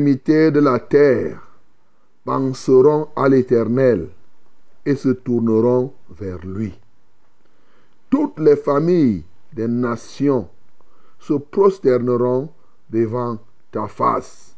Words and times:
De 0.00 0.60
la 0.60 0.80
terre 0.80 1.40
penseront 2.24 3.08
à 3.14 3.28
l'Éternel 3.28 4.08
et 4.84 4.96
se 4.96 5.10
tourneront 5.10 5.92
vers 6.10 6.44
lui. 6.44 6.74
Toutes 8.10 8.38
les 8.40 8.56
familles 8.56 9.24
des 9.52 9.68
nations 9.68 10.48
se 11.20 11.34
prosterneront 11.34 12.50
devant 12.90 13.38
ta 13.70 13.86
face, 13.86 14.56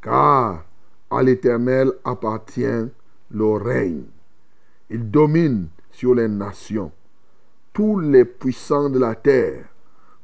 car 0.00 0.64
à 1.10 1.22
l'Éternel 1.22 1.92
appartient 2.04 2.88
le 3.30 3.46
règne. 3.56 4.04
Il 4.88 5.10
domine 5.10 5.68
sur 5.90 6.14
les 6.14 6.28
nations. 6.28 6.92
Tous 7.72 7.98
les 7.98 8.24
puissants 8.24 8.88
de 8.88 8.98
la 8.98 9.14
terre 9.14 9.64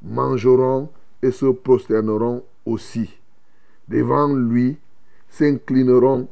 mangeront 0.02 0.88
et 1.20 1.32
se 1.32 1.46
prosterneront 1.46 2.44
aussi. 2.64 3.19
Devant 3.90 4.32
lui 4.32 4.78
s'inclineront 5.28 6.28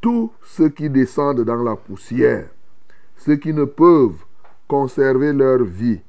tous 0.00 0.32
ceux 0.42 0.70
qui 0.70 0.88
descendent 0.88 1.44
dans 1.44 1.62
la 1.62 1.76
poussière, 1.76 2.48
ceux 3.18 3.36
qui 3.36 3.52
ne 3.52 3.64
peuvent 3.64 4.24
conserver 4.66 5.34
leur 5.34 5.62
vie. 5.64 6.00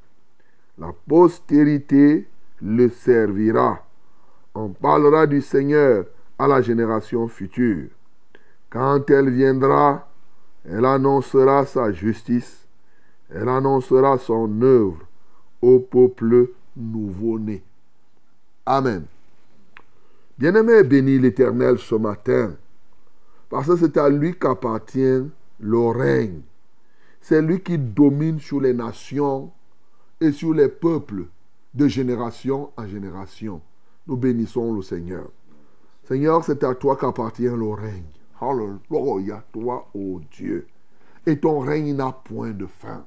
La 0.78 0.94
postérité 1.06 2.28
le 2.62 2.88
servira. 2.90 3.86
On 4.54 4.70
parlera 4.70 5.28
du 5.28 5.42
Seigneur 5.42 6.06
à 6.40 6.48
la 6.48 6.62
génération 6.62 7.28
future. 7.28 7.90
Quand 8.70 9.10
elle 9.10 9.30
viendra, 9.32 10.08
elle 10.64 10.86
annoncera 10.86 11.66
sa 11.66 11.92
justice, 11.92 12.66
elle 13.30 13.50
annoncera 13.50 14.18
son 14.18 14.62
œuvre 14.62 15.00
au 15.62 15.80
peuple 15.80 16.52
nouveau-né. 16.78 17.64
Amen. 18.66 19.06
Bien-aimé, 20.38 20.84
bénis 20.84 21.18
l'Éternel 21.18 21.78
ce 21.78 21.96
matin, 21.96 22.56
parce 23.50 23.68
que 23.68 23.78
c'est 23.78 23.96
à 23.96 24.10
lui 24.10 24.38
qu'appartient 24.38 25.24
le 25.60 25.80
règne. 25.88 26.42
C'est 27.22 27.42
lui 27.42 27.62
qui 27.62 27.78
domine 27.78 28.40
sur 28.40 28.60
les 28.60 28.74
nations 28.74 29.52
et 30.20 30.34
sur 30.34 30.54
les 30.54 30.68
peuples 30.68 31.28
de 31.74 31.88
génération 31.88 32.72
en 32.76 32.86
génération. 32.86 33.62
Nous 34.08 34.18
bénissons 34.18 34.74
le 34.74 34.82
Seigneur. 34.82 35.30
Seigneur, 36.04 36.44
c'est 36.44 36.66
à 36.66 36.76
toi 36.76 36.98
qu'appartient 36.98 37.44
le 37.44 37.70
règne. 37.70 38.04
Alléluia, 38.42 39.42
toi, 39.54 39.88
ô 39.96 40.20
Dieu. 40.32 40.68
Et 41.26 41.40
ton 41.40 41.60
règne 41.60 41.96
n'a 41.96 42.12
point 42.12 42.52
de 42.52 42.66
fin. 42.66 43.06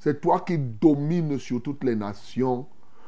C'est 0.00 0.20
toi 0.20 0.40
qui 0.40 0.58
domines 0.58 1.38
sur 1.38 1.62
toutes 1.62 1.84
les 1.84 1.94
nations. 1.94 2.66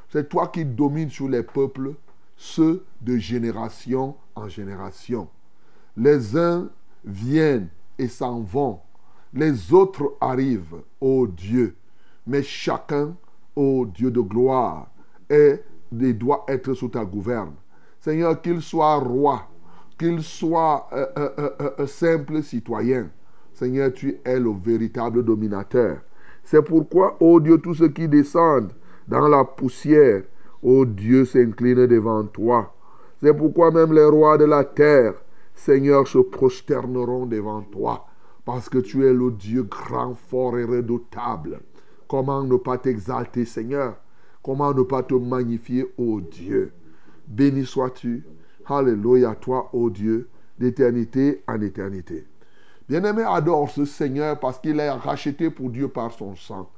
C'est 0.09 0.29
toi 0.29 0.47
qui 0.47 0.65
domines 0.65 1.11
sur 1.11 1.29
les 1.29 1.43
peuples, 1.43 1.95
ceux 2.37 2.85
de 3.01 3.17
génération 3.17 4.15
en 4.35 4.49
génération. 4.49 5.29
Les 5.97 6.37
uns 6.37 6.69
viennent 7.05 7.69
et 7.99 8.09
s'en 8.09 8.41
vont. 8.41 8.81
Les 9.33 9.73
autres 9.73 10.17
arrivent, 10.21 10.83
ô 11.01 11.27
Dieu. 11.27 11.77
Mais 12.27 12.43
chacun, 12.43 13.17
ô 13.55 13.87
Dieu 13.87 14.11
de 14.11 14.21
gloire, 14.21 14.91
est, 15.29 15.65
et 16.01 16.13
doit 16.13 16.45
être 16.49 16.75
sous 16.75 16.89
ta 16.89 17.05
gouverne. 17.05 17.55
Seigneur, 18.01 18.41
qu'il 18.41 18.61
soit 18.61 18.97
roi, 18.97 19.49
qu'il 19.99 20.23
soit 20.23 20.89
euh, 20.93 21.07
euh, 21.19 21.31
euh, 21.39 21.71
euh, 21.81 21.87
simple 21.87 22.43
citoyen. 22.43 23.09
Seigneur, 23.53 23.93
tu 23.93 24.19
es 24.25 24.39
le 24.39 24.53
véritable 24.53 25.25
dominateur. 25.25 25.99
C'est 26.45 26.63
pourquoi, 26.63 27.17
ô 27.21 27.41
Dieu, 27.41 27.59
tous 27.59 27.75
ceux 27.75 27.89
qui 27.89 28.07
descendent 28.07 28.73
dans 29.09 29.27
la 29.27 29.45
poussière, 29.45 30.23
ô 30.67 30.85
Dieu, 30.85 31.25
s'inclinent 31.25 31.87
devant 31.87 32.25
toi. 32.25 32.75
C'est 33.23 33.33
pourquoi 33.33 33.71
même 33.71 33.93
les 33.93 34.05
rois 34.05 34.37
de 34.37 34.45
la 34.45 34.65
terre, 34.65 35.15
Seigneur, 35.55 36.09
se 36.09 36.19
prosterneront 36.19 37.25
devant 37.25 37.63
toi. 37.63 38.07
Parce 38.45 38.69
que 38.69 38.79
tu 38.79 39.07
es 39.07 39.13
le 39.13 39.31
Dieu 39.31 39.63
grand, 39.63 40.15
fort 40.15 40.59
et 40.59 40.65
redoutable. 40.65 41.61
Comment 42.09 42.43
ne 42.43 42.57
pas 42.57 42.79
t'exalter, 42.79 43.45
Seigneur? 43.45 43.95
Comment 44.43 44.75
ne 44.75 44.83
pas 44.83 45.05
te 45.05 45.15
magnifier, 45.15 45.87
ô 45.97 46.21
Dieu? 46.21 46.73
Béni 47.29 47.65
sois-tu. 47.65 48.25
Alléluia, 48.67 49.37
toi, 49.37 49.71
ô 49.73 49.89
Dieu, 49.89 50.29
d'éternité 50.59 51.45
en 51.47 51.61
éternité. 51.61 52.27
Bien-aimé, 52.89 53.23
adore 53.25 53.71
ce 53.71 53.85
Seigneur 53.85 54.41
parce 54.41 54.59
qu'il 54.59 54.81
est 54.81 54.91
racheté 54.91 55.49
pour 55.49 55.71
Dieu 55.71 55.87
par 55.87 56.11
son 56.11 56.35
sang. 56.35 56.69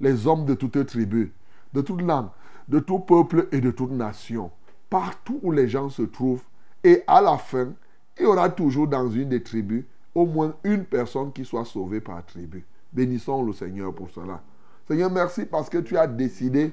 Les 0.00 0.26
hommes 0.26 0.46
de 0.46 0.54
toute 0.54 0.86
tribu, 0.86 1.32
de 1.74 1.82
toute 1.82 2.00
langue, 2.00 2.28
de 2.68 2.78
tout 2.78 3.00
peuple 3.00 3.48
et 3.52 3.60
de 3.60 3.70
toute 3.70 3.90
nation. 3.90 4.50
Partout 4.90 5.40
où 5.42 5.52
les 5.52 5.68
gens 5.68 5.88
se 5.88 6.02
trouvent. 6.02 6.44
Et 6.82 7.02
à 7.06 7.20
la 7.20 7.38
fin, 7.38 7.72
il 8.18 8.24
y 8.24 8.26
aura 8.26 8.48
toujours 8.50 8.86
dans 8.86 9.08
une 9.08 9.30
des 9.30 9.42
tribus 9.42 9.84
au 10.14 10.26
moins 10.26 10.54
une 10.64 10.84
personne 10.84 11.32
qui 11.32 11.44
soit 11.44 11.64
sauvée 11.64 12.00
par 12.00 12.24
tribu. 12.24 12.64
Bénissons 12.92 13.42
le 13.42 13.52
Seigneur 13.52 13.92
pour 13.92 14.10
cela. 14.10 14.42
Seigneur, 14.86 15.10
merci 15.10 15.46
parce 15.46 15.68
que 15.68 15.78
tu 15.78 15.96
as 15.96 16.06
décidé 16.06 16.72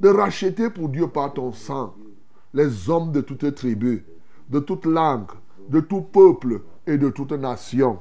de 0.00 0.08
racheter 0.08 0.68
pour 0.68 0.88
Dieu 0.88 1.08
par 1.08 1.32
ton 1.32 1.52
sang 1.52 1.94
les 2.52 2.88
hommes 2.88 3.12
de 3.12 3.20
toute 3.20 3.54
tribu, 3.54 4.04
de 4.48 4.60
toute 4.60 4.86
langue, 4.86 5.30
de 5.68 5.80
tout 5.80 6.00
peuple 6.00 6.62
et 6.86 6.96
de 6.96 7.10
toute 7.10 7.32
nation. 7.32 7.98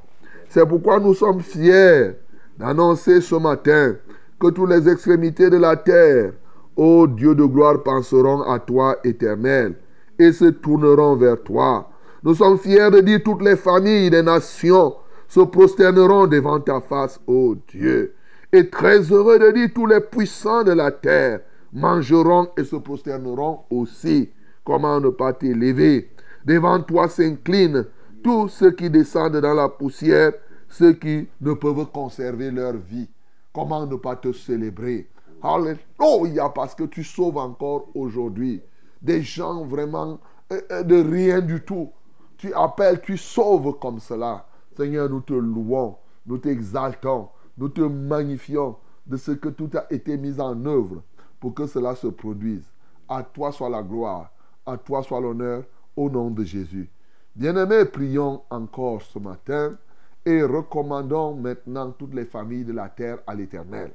C'est 0.49 0.65
pourquoi 0.65 0.99
nous 0.99 1.13
sommes 1.13 1.41
fiers 1.41 2.13
d'annoncer 2.57 3.19
ce 3.19 3.35
matin 3.35 3.95
que 4.39 4.47
toutes 4.47 4.69
les 4.69 4.89
extrémités 4.89 5.49
de 5.49 5.57
la 5.57 5.75
terre, 5.75 6.33
ô 6.75 7.07
Dieu 7.07 7.35
de 7.35 7.45
gloire, 7.45 7.83
penseront 7.83 8.41
à 8.41 8.59
toi, 8.59 8.97
éternel, 9.03 9.75
et 10.19 10.31
se 10.31 10.45
tourneront 10.45 11.15
vers 11.15 11.41
toi. 11.43 11.89
Nous 12.23 12.35
sommes 12.35 12.57
fiers 12.57 12.89
de 12.91 13.01
dire 13.01 13.21
toutes 13.23 13.43
les 13.43 13.55
familles 13.55 14.09
des 14.09 14.23
nations 14.23 14.95
se 15.27 15.39
prosterneront 15.41 16.27
devant 16.27 16.59
ta 16.59 16.81
face, 16.81 17.19
ô 17.27 17.55
Dieu. 17.67 18.13
Et 18.51 18.69
très 18.69 18.99
heureux 19.11 19.39
de 19.39 19.51
dire 19.51 19.69
tous 19.73 19.85
les 19.85 19.99
puissants 19.99 20.63
de 20.63 20.71
la 20.71 20.91
terre 20.91 21.41
mangeront 21.73 22.49
et 22.57 22.63
se 22.63 22.75
prosterneront 22.77 23.61
aussi. 23.69 24.29
Comment 24.63 24.99
ne 24.99 25.09
pas 25.09 25.33
t'élever 25.33 26.09
Devant 26.45 26.79
toi 26.81 27.09
s'inclinent 27.09 27.85
tous 28.23 28.47
ceux 28.47 28.71
qui 28.71 28.89
descendent 28.89 29.41
dans 29.41 29.53
la 29.53 29.69
poussière, 29.69 30.33
ceux 30.69 30.93
qui 30.93 31.27
ne 31.41 31.53
peuvent 31.53 31.85
conserver 31.91 32.49
leur 32.49 32.73
vie. 32.73 33.09
Comment 33.55 33.87
ne 33.87 33.95
pas 33.95 34.17
te 34.17 34.33
célébrer? 34.33 35.09
Alléluia, 35.41 36.49
parce 36.49 36.75
que 36.75 36.83
tu 36.83 37.05
sauves 37.05 37.37
encore 37.37 37.87
aujourd'hui 37.95 38.61
des 39.01 39.21
gens 39.21 39.63
vraiment 39.63 40.19
euh, 40.51 40.59
euh, 40.71 40.83
de 40.83 41.01
rien 41.01 41.39
du 41.39 41.63
tout. 41.63 41.89
Tu 42.35 42.53
appelles, 42.53 42.99
tu 42.99 43.15
sauves 43.15 43.79
comme 43.79 43.99
cela. 43.99 44.45
Seigneur, 44.75 45.09
nous 45.09 45.21
te 45.21 45.31
louons, 45.33 45.95
nous 46.25 46.37
t'exaltons, 46.37 47.29
nous 47.57 47.69
te 47.69 47.79
magnifions 47.79 48.75
de 49.07 49.15
ce 49.15 49.31
que 49.31 49.47
tout 49.47 49.69
a 49.75 49.85
été 49.89 50.17
mis 50.17 50.41
en 50.41 50.65
œuvre 50.65 51.01
pour 51.39 51.53
que 51.53 51.65
cela 51.65 51.95
se 51.95 52.07
produise. 52.07 52.69
À 53.07 53.23
toi 53.23 53.53
soit 53.53 53.69
la 53.69 53.83
gloire, 53.83 54.31
à 54.65 54.75
toi 54.75 55.01
soit 55.01 55.21
l'honneur, 55.21 55.63
au 55.95 56.09
nom 56.09 56.29
de 56.29 56.43
Jésus. 56.43 56.89
Bien-aimés, 57.37 57.85
prions 57.85 58.41
encore 58.49 59.01
ce 59.01 59.17
matin 59.17 59.77
et 60.25 60.41
recommandons 60.43 61.35
maintenant 61.35 61.91
toutes 61.91 62.13
les 62.15 62.25
familles 62.25 62.65
de 62.65 62.73
la 62.73 62.89
terre 62.89 63.19
à 63.27 63.35
l'Éternel. 63.35 63.91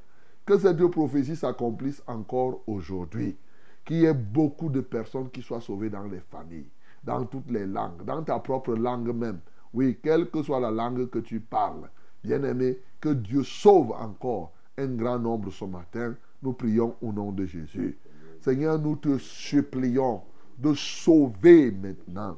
Que 0.46 0.58
cette 0.58 0.84
prophétie 0.86 1.36
s'accomplisse 1.36 2.02
encore 2.06 2.62
aujourd'hui. 2.66 3.36
Qu'il 3.84 3.98
y 3.98 4.04
ait 4.04 4.14
beaucoup 4.14 4.68
de 4.68 4.80
personnes 4.80 5.30
qui 5.30 5.42
soient 5.42 5.60
sauvées 5.60 5.90
dans 5.90 6.04
les 6.04 6.20
familles, 6.20 6.68
dans 7.02 7.24
toutes 7.24 7.50
les 7.50 7.66
langues, 7.66 8.04
dans 8.04 8.22
ta 8.22 8.38
propre 8.38 8.74
langue 8.74 9.14
même. 9.14 9.40
Oui, 9.72 9.98
quelle 10.02 10.30
que 10.30 10.42
soit 10.42 10.60
la 10.60 10.70
langue 10.70 11.08
que 11.08 11.18
tu 11.18 11.40
parles. 11.40 11.88
Bien-aimé, 12.22 12.78
que 13.00 13.08
Dieu 13.08 13.42
sauve 13.42 13.92
encore 13.92 14.52
un 14.76 14.88
grand 14.88 15.18
nombre 15.18 15.50
ce 15.50 15.64
matin. 15.64 16.14
Nous 16.42 16.52
prions 16.52 16.94
au 17.00 17.12
nom 17.12 17.32
de 17.32 17.44
Jésus. 17.46 17.98
Seigneur, 18.40 18.78
nous 18.78 18.96
te 18.96 19.18
supplions 19.18 20.22
de 20.58 20.74
sauver 20.74 21.70
maintenant 21.70 22.36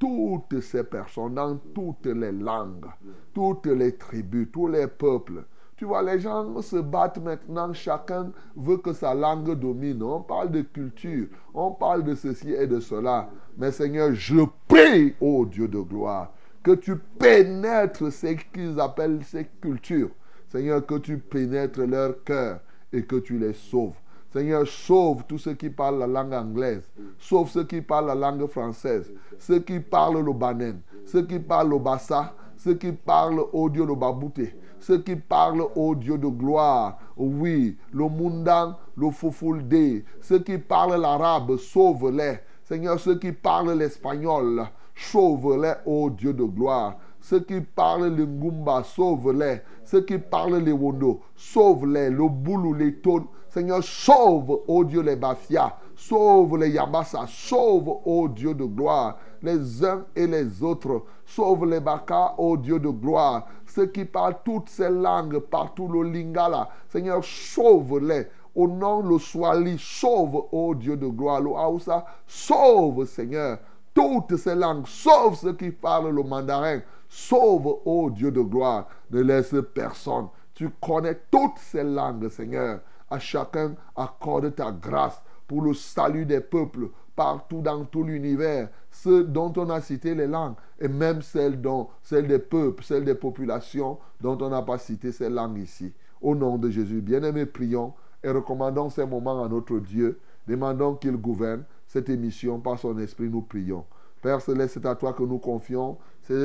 toutes 0.00 0.60
ces 0.62 0.82
personnes 0.82 1.34
dans 1.34 1.56
toutes 1.74 2.06
les 2.06 2.32
langues, 2.32 2.86
toutes 3.34 3.66
les 3.66 3.96
tribus, 3.96 4.48
tous 4.50 4.66
les 4.66 4.88
peuples. 4.88 5.44
Tu 5.76 5.84
vois, 5.84 6.02
les 6.02 6.18
gens 6.18 6.60
se 6.62 6.76
battent 6.76 7.22
maintenant, 7.22 7.72
chacun 7.72 8.32
veut 8.56 8.78
que 8.78 8.92
sa 8.92 9.14
langue 9.14 9.54
domine. 9.58 10.02
On 10.02 10.20
parle 10.20 10.50
de 10.50 10.62
culture, 10.62 11.28
on 11.54 11.70
parle 11.70 12.02
de 12.02 12.14
ceci 12.14 12.50
et 12.52 12.66
de 12.66 12.80
cela. 12.80 13.30
Mais 13.56 13.70
Seigneur, 13.70 14.12
je 14.14 14.40
prie, 14.66 15.14
ô 15.20 15.46
Dieu 15.46 15.68
de 15.68 15.80
gloire, 15.80 16.32
que 16.62 16.72
tu 16.72 16.96
pénètres 16.96 18.10
ce 18.10 18.34
qu'ils 18.52 18.80
appellent 18.80 19.22
ces 19.24 19.46
cultures. 19.60 20.10
Seigneur, 20.48 20.84
que 20.84 20.98
tu 20.98 21.18
pénètres 21.18 21.82
leur 21.82 22.24
cœur 22.24 22.60
et 22.92 23.04
que 23.04 23.16
tu 23.16 23.38
les 23.38 23.52
sauves. 23.52 23.94
Seigneur, 24.32 24.66
sauve 24.66 25.24
tous 25.26 25.38
ceux 25.38 25.54
qui 25.54 25.70
parlent 25.70 25.98
la 25.98 26.06
langue 26.06 26.32
anglaise. 26.32 26.88
Sauve 27.18 27.50
ceux 27.50 27.64
qui 27.64 27.80
parlent 27.80 28.06
la 28.06 28.14
langue 28.14 28.46
française. 28.46 29.12
Ceux 29.38 29.58
qui 29.58 29.80
parlent 29.80 30.24
le 30.24 30.32
banen. 30.32 30.80
Ceux 31.04 31.22
qui 31.22 31.40
parlent 31.40 31.70
le 31.70 31.78
bassa. 31.78 32.32
Ceux 32.56 32.74
qui 32.74 32.92
parlent 32.92 33.42
au 33.52 33.68
Dieu 33.68 33.84
le 33.84 33.94
babouté. 33.94 34.54
Ceux 34.78 34.98
qui 34.98 35.16
parlent 35.16 35.64
au 35.74 35.94
Dieu 35.94 36.16
de 36.16 36.28
gloire. 36.28 36.98
Oui, 37.16 37.76
le 37.92 38.08
mundan, 38.08 38.76
le 38.96 39.10
fofulde. 39.10 40.04
Ceux 40.20 40.38
qui 40.38 40.58
parlent 40.58 41.00
l'arabe, 41.00 41.56
sauve-les. 41.56 42.38
Seigneur, 42.62 43.00
ceux 43.00 43.18
qui 43.18 43.32
parlent 43.32 43.72
l'espagnol, 43.72 44.64
sauve-les, 44.94 45.72
ô 45.86 46.08
Dieu 46.08 46.32
de 46.32 46.44
gloire. 46.44 46.98
Ceux 47.20 47.40
qui 47.40 47.60
parlent 47.60 48.14
le 48.14 48.24
ngumba, 48.26 48.84
sauve-les. 48.84 49.62
Ceux 49.84 50.02
qui 50.02 50.18
parlent 50.18 50.62
le 50.62 50.72
wondo, 50.72 51.20
sauve-les. 51.34 52.10
Le 52.10 52.28
boulou, 52.28 52.74
les 52.74 52.94
tonnes. 52.94 53.26
Seigneur, 53.50 53.82
sauve, 53.82 54.60
ô 54.68 54.84
Dieu, 54.84 55.02
les 55.02 55.16
Bafia, 55.16 55.76
sauve 55.96 56.56
les 56.56 56.70
Yabassa, 56.70 57.26
sauve, 57.26 57.88
ô 58.04 58.28
Dieu 58.28 58.54
de 58.54 58.64
gloire, 58.64 59.18
les 59.42 59.84
uns 59.84 60.04
et 60.14 60.28
les 60.28 60.62
autres. 60.62 61.02
Sauve 61.26 61.66
les 61.66 61.80
Baka, 61.80 62.34
ô 62.38 62.56
Dieu 62.56 62.78
de 62.78 62.88
gloire. 62.88 63.46
Ceux 63.66 63.86
qui 63.86 64.04
parlent 64.04 64.38
toutes 64.44 64.68
ces 64.68 64.88
langues, 64.88 65.38
partout 65.38 65.88
le 65.88 66.02
Lingala. 66.08 66.68
Seigneur, 66.88 67.24
sauve-les. 67.24 68.28
Au 68.54 68.68
nom 68.68 69.00
le 69.02 69.18
Swali, 69.18 69.76
sauve, 69.78 70.44
ô 70.52 70.74
Dieu 70.74 70.96
de 70.96 71.08
gloire. 71.08 71.40
Le 71.40 71.50
Hausa, 71.50 72.04
sauve, 72.26 73.04
Seigneur. 73.06 73.58
Toutes 73.92 74.36
ces 74.36 74.54
langues, 74.54 74.86
sauve 74.86 75.36
ceux 75.36 75.54
qui 75.54 75.70
parlent 75.70 76.14
le 76.14 76.22
mandarin. 76.22 76.80
Sauve, 77.08 77.78
ô 77.84 78.10
Dieu 78.10 78.30
de 78.30 78.42
gloire. 78.42 78.86
Ne 79.10 79.22
laisse 79.22 79.54
personne. 79.74 80.28
Tu 80.54 80.68
connais 80.80 81.18
toutes 81.30 81.58
ces 81.58 81.82
langues, 81.82 82.28
Seigneur 82.28 82.80
à 83.10 83.18
chacun 83.18 83.74
accorde 83.96 84.54
ta 84.54 84.72
grâce 84.72 85.20
pour 85.46 85.62
le 85.62 85.74
salut 85.74 86.24
des 86.24 86.40
peuples 86.40 86.88
partout 87.16 87.60
dans 87.60 87.84
tout 87.84 88.04
l'univers, 88.04 88.68
ceux 88.90 89.24
dont 89.24 89.52
on 89.56 89.68
a 89.68 89.80
cité 89.80 90.14
les 90.14 90.26
langues, 90.26 90.54
et 90.78 90.88
même 90.88 91.20
celles, 91.20 91.60
dont, 91.60 91.88
celles 92.02 92.26
des 92.26 92.38
peuples, 92.38 92.82
celles 92.82 93.04
des 93.04 93.14
populations 93.14 93.98
dont 94.20 94.38
on 94.40 94.48
n'a 94.48 94.62
pas 94.62 94.78
cité 94.78 95.12
ces 95.12 95.28
langues 95.28 95.58
ici. 95.58 95.92
Au 96.22 96.34
nom 96.34 96.56
de 96.56 96.70
Jésus, 96.70 97.00
bien-aimés, 97.00 97.46
prions 97.46 97.92
et 98.22 98.30
recommandons 98.30 98.90
ces 98.90 99.04
moments 99.04 99.44
à 99.44 99.48
notre 99.48 99.78
Dieu. 99.80 100.18
Demandons 100.46 100.94
qu'il 100.94 101.16
gouverne 101.16 101.64
cette 101.86 102.08
émission 102.08 102.58
par 102.58 102.78
son 102.78 102.96
esprit, 102.98 103.28
nous 103.28 103.42
prions. 103.42 103.84
Père 104.22 104.40
Céleste, 104.40 104.74
c'est 104.74 104.86
à 104.86 104.94
toi 104.94 105.12
que 105.12 105.22
nous 105.22 105.38
confions 105.38 105.96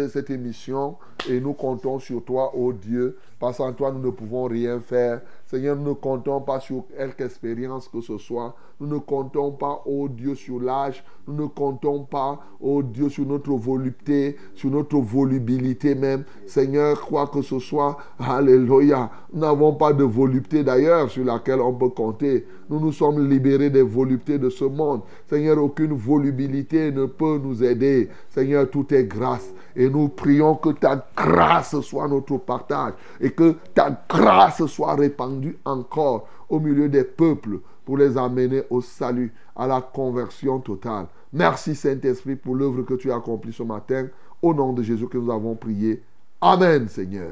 cette 0.10 0.30
émission 0.30 0.98
et 1.30 1.40
nous 1.40 1.54
comptons 1.54 2.00
sur 2.00 2.24
toi, 2.24 2.56
ô 2.56 2.74
Dieu, 2.74 3.18
parce 3.40 3.58
qu'en 3.58 3.72
toi 3.74 3.92
nous 3.92 4.00
ne 4.00 4.10
pouvons 4.10 4.46
rien 4.46 4.80
faire. 4.80 5.22
Seigneur, 5.46 5.76
nous 5.76 5.90
ne 5.90 5.94
comptons 5.94 6.42
pas 6.42 6.60
sur 6.60 6.86
quelque 6.98 7.22
expérience 7.24 7.88
que 7.88 8.02
ce 8.02 8.18
soit. 8.18 8.56
Nous 8.80 8.88
ne 8.88 8.98
comptons 8.98 9.52
pas, 9.52 9.84
ô 9.86 10.08
Dieu, 10.10 10.34
sur 10.34 10.60
l'âge. 10.60 11.04
Nous 11.28 11.36
ne 11.36 11.46
comptons 11.46 12.04
pas, 12.04 12.40
ô 12.60 12.82
Dieu, 12.82 13.10
sur 13.10 13.26
notre 13.26 13.52
volupté, 13.54 14.38
sur 14.56 14.72
notre 14.72 14.98
volubilité 14.98 15.94
même. 15.94 16.24
Seigneur, 16.48 17.00
quoi 17.02 17.28
que 17.28 17.42
ce 17.42 17.60
soit, 17.60 17.98
Alléluia. 18.20 19.10
Nous 19.32 19.42
n'avons 19.42 19.74
pas 19.74 19.94
de 19.94 20.04
volupté 20.04 20.64
d'ailleurs 20.64 21.10
sur 21.12 21.24
laquelle 21.24 21.62
on 21.62 21.74
peut 21.74 21.90
compter. 21.90 22.48
Nous 22.70 22.80
nous 22.80 22.92
sommes 22.92 23.30
libérés 23.30 23.70
des 23.70 23.84
voluptés 23.84 24.40
de 24.40 24.50
ce 24.50 24.66
monde. 24.66 25.02
Seigneur, 25.30 25.60
aucune 25.60 25.94
volubilité 25.94 26.92
ne 26.92 27.06
peut 27.06 27.40
nous 27.42 27.64
aider. 27.64 28.10
Seigneur, 28.30 28.70
tout 28.70 28.92
est 28.94 29.06
grâce. 29.06 29.54
Et 29.76 29.90
nous 29.90 30.08
prions 30.08 30.56
que 30.56 30.70
ta 30.70 31.06
grâce 31.16 31.80
soit 31.82 32.08
notre 32.08 32.38
partage 32.38 32.94
et 33.20 33.32
que 33.32 33.56
ta 33.74 34.06
grâce 34.10 34.66
soit 34.68 34.96
répandue 34.96 35.35
encore 35.66 36.28
au 36.50 36.60
milieu 36.60 36.90
des 36.90 37.04
peuples 37.04 37.60
pour 37.86 37.98
les 37.98 38.18
amener 38.18 38.64
au 38.70 38.82
salut, 38.82 39.34
à 39.56 39.68
la 39.68 39.82
conversion 39.82 40.60
totale. 40.60 41.08
Merci 41.32 41.76
Saint-Esprit 41.76 42.36
pour 42.36 42.56
l'œuvre 42.56 42.82
que 42.82 42.96
tu 42.96 43.12
as 43.12 43.16
accomplie 43.16 43.54
ce 43.54 43.64
matin. 43.64 44.08
Au 44.42 44.54
nom 44.54 44.74
de 44.74 44.84
Jésus 44.84 45.08
que 45.08 45.18
nous 45.18 45.32
avons 45.32 45.56
prié. 45.56 46.02
Amen 46.42 46.88
Seigneur. 46.88 47.32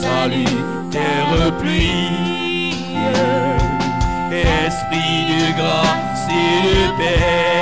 Salut, 0.00 0.44
esprit 4.32 5.26
de 5.28 5.56
grâce 5.56 6.28
et 6.30 6.62
de 6.66 6.96
paix, 6.96 7.60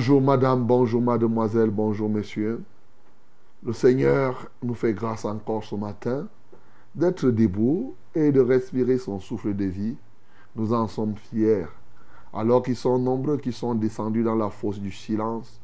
Bonjour 0.00 0.22
madame, 0.22 0.64
bonjour 0.64 1.02
mademoiselle, 1.02 1.68
bonjour 1.68 2.08
messieurs. 2.08 2.62
Le 3.62 3.74
Seigneur 3.74 4.48
nous 4.62 4.72
fait 4.72 4.94
grâce 4.94 5.26
encore 5.26 5.62
ce 5.62 5.74
matin 5.74 6.26
d'être 6.94 7.28
debout 7.28 7.94
et 8.14 8.32
de 8.32 8.40
respirer 8.40 8.96
son 8.96 9.20
souffle 9.20 9.54
de 9.54 9.66
vie. 9.66 9.98
Nous 10.56 10.72
en 10.72 10.88
sommes 10.88 11.16
fiers. 11.16 11.66
Alors 12.32 12.62
qu'ils 12.62 12.76
sont 12.76 12.98
nombreux 12.98 13.36
qui 13.36 13.52
sont 13.52 13.74
descendus 13.74 14.22
dans 14.22 14.36
la 14.36 14.48
fosse 14.48 14.80
du 14.80 14.90
silence, 14.90 15.60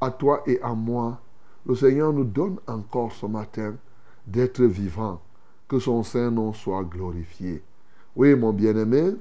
à 0.00 0.10
toi 0.10 0.42
et 0.48 0.60
à 0.60 0.74
moi, 0.74 1.20
le 1.64 1.76
Seigneur 1.76 2.12
nous 2.12 2.24
donne 2.24 2.56
encore 2.66 3.12
ce 3.12 3.26
matin 3.26 3.76
d'être 4.26 4.64
vivant. 4.64 5.20
Que 5.68 5.78
son 5.78 6.02
Saint-Nom 6.02 6.52
soit 6.52 6.82
glorifié. 6.82 7.62
Oui, 8.16 8.34
mon 8.34 8.52
bien-aimé, 8.52 9.12